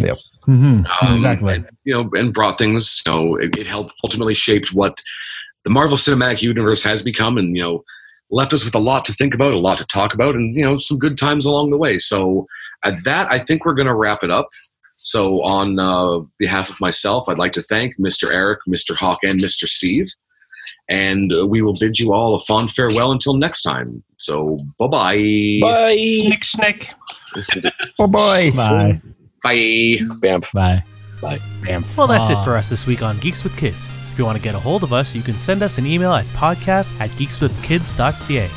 Mhm, 0.00 0.86
Um, 1.02 1.12
exactly. 1.14 1.54
and, 1.54 1.68
you 1.84 1.92
know, 1.94 2.08
and 2.14 2.32
brought 2.32 2.56
things. 2.58 3.02
You 3.06 3.12
know, 3.12 3.36
it, 3.36 3.56
it 3.58 3.66
helped 3.66 3.92
ultimately 4.04 4.34
shaped 4.34 4.72
what 4.72 5.02
the 5.64 5.70
Marvel 5.70 5.98
Cinematic 5.98 6.40
Universe 6.42 6.82
has 6.84 7.02
become, 7.02 7.36
and 7.36 7.54
you 7.56 7.62
know, 7.62 7.84
left 8.30 8.52
us 8.52 8.64
with 8.64 8.74
a 8.74 8.80
lot 8.80 9.04
to 9.06 9.12
think 9.12 9.34
about, 9.34 9.54
a 9.54 9.58
lot 9.58 9.78
to 9.78 9.86
talk 9.86 10.14
about, 10.14 10.34
and 10.34 10.54
you 10.54 10.62
know, 10.62 10.76
some 10.76 10.98
good 10.98 11.18
times 11.18 11.46
along 11.46 11.70
the 11.70 11.76
way. 11.76 11.98
So 11.98 12.46
at 12.84 13.04
that, 13.04 13.30
I 13.30 13.38
think 13.38 13.64
we're 13.64 13.74
going 13.74 13.86
to 13.86 13.94
wrap 13.94 14.22
it 14.22 14.30
up. 14.30 14.48
So 14.94 15.42
on 15.44 15.78
uh, 15.78 16.20
behalf 16.38 16.68
of 16.68 16.80
myself, 16.80 17.28
I'd 17.28 17.38
like 17.38 17.52
to 17.52 17.62
thank 17.62 17.96
Mr. 17.98 18.32
Eric, 18.32 18.60
Mr. 18.68 18.96
Hawk, 18.96 19.20
and 19.22 19.40
Mr. 19.40 19.68
Steve. 19.68 20.08
And 20.88 21.32
uh, 21.32 21.46
we 21.46 21.62
will 21.62 21.74
bid 21.78 21.98
you 21.98 22.12
all 22.12 22.34
a 22.34 22.38
fond 22.40 22.72
farewell 22.72 23.12
until 23.12 23.34
next 23.34 23.62
time. 23.62 24.02
So 24.18 24.56
bye 24.78 24.88
bye. 24.88 25.16
Bye. 25.62 25.96
Schnick, 25.96 26.42
schnick. 27.36 27.72
oh 27.98 28.06
boy 28.06 28.50
Bye. 28.52 29.00
Bye. 29.42 29.98
Bamf. 30.20 30.52
Bye. 30.52 30.82
Bye. 31.20 31.40
Bam. 31.62 31.84
Well, 31.96 32.06
that's 32.06 32.30
it 32.30 32.42
for 32.44 32.56
us 32.56 32.68
this 32.68 32.86
week 32.86 33.02
on 33.02 33.18
Geeks 33.18 33.42
with 33.44 33.56
Kids. 33.56 33.88
If 34.16 34.20
you 34.20 34.24
want 34.24 34.38
to 34.38 34.42
get 34.42 34.54
a 34.54 34.58
hold 34.58 34.82
of 34.82 34.94
us, 34.94 35.14
you 35.14 35.20
can 35.20 35.36
send 35.36 35.62
us 35.62 35.76
an 35.76 35.84
email 35.84 36.14
at 36.14 36.24
podcast 36.28 36.98
at 37.00 37.10
geekswithkids.ca. 37.10 38.48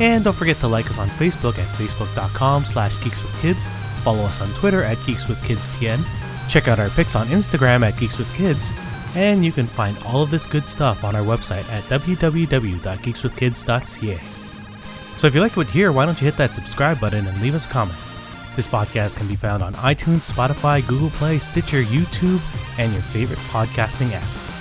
And 0.00 0.24
don't 0.24 0.34
forget 0.34 0.56
to 0.60 0.68
like 0.68 0.88
us 0.88 0.98
on 0.98 1.06
Facebook 1.08 1.58
at 1.58 1.66
facebook.com 1.76 2.64
slash 2.64 2.94
geekswithkids. 2.94 3.62
Follow 4.04 4.22
us 4.22 4.40
on 4.40 4.48
Twitter 4.54 4.82
at 4.82 4.96
geekswithkidscn. 4.96 6.02
Check 6.48 6.66
out 6.66 6.78
our 6.78 6.88
pics 6.88 7.14
on 7.14 7.26
Instagram 7.26 7.86
at 7.86 7.92
geekswithkids. 7.92 8.72
And 9.14 9.44
you 9.44 9.52
can 9.52 9.66
find 9.66 9.98
all 10.06 10.22
of 10.22 10.30
this 10.30 10.46
good 10.46 10.66
stuff 10.66 11.04
on 11.04 11.14
our 11.14 11.20
website 11.20 11.68
at 11.68 11.84
www.geekswithkids.ca. 11.84 14.18
So 15.18 15.26
if 15.26 15.34
you 15.34 15.42
like 15.42 15.58
what 15.58 15.66
you 15.66 15.72
hear, 15.72 15.92
why 15.92 16.06
don't 16.06 16.18
you 16.22 16.24
hit 16.24 16.38
that 16.38 16.54
subscribe 16.54 16.98
button 17.00 17.26
and 17.26 17.42
leave 17.42 17.54
us 17.54 17.66
a 17.66 17.68
comment? 17.68 17.98
This 18.56 18.66
podcast 18.66 19.18
can 19.18 19.28
be 19.28 19.36
found 19.36 19.62
on 19.62 19.74
iTunes, 19.74 20.32
Spotify, 20.32 20.80
Google 20.88 21.10
Play, 21.10 21.36
Stitcher, 21.36 21.82
YouTube, 21.82 22.40
and 22.78 22.90
your 22.94 23.02
favorite 23.02 23.40
podcasting 23.50 24.14
app. 24.14 24.51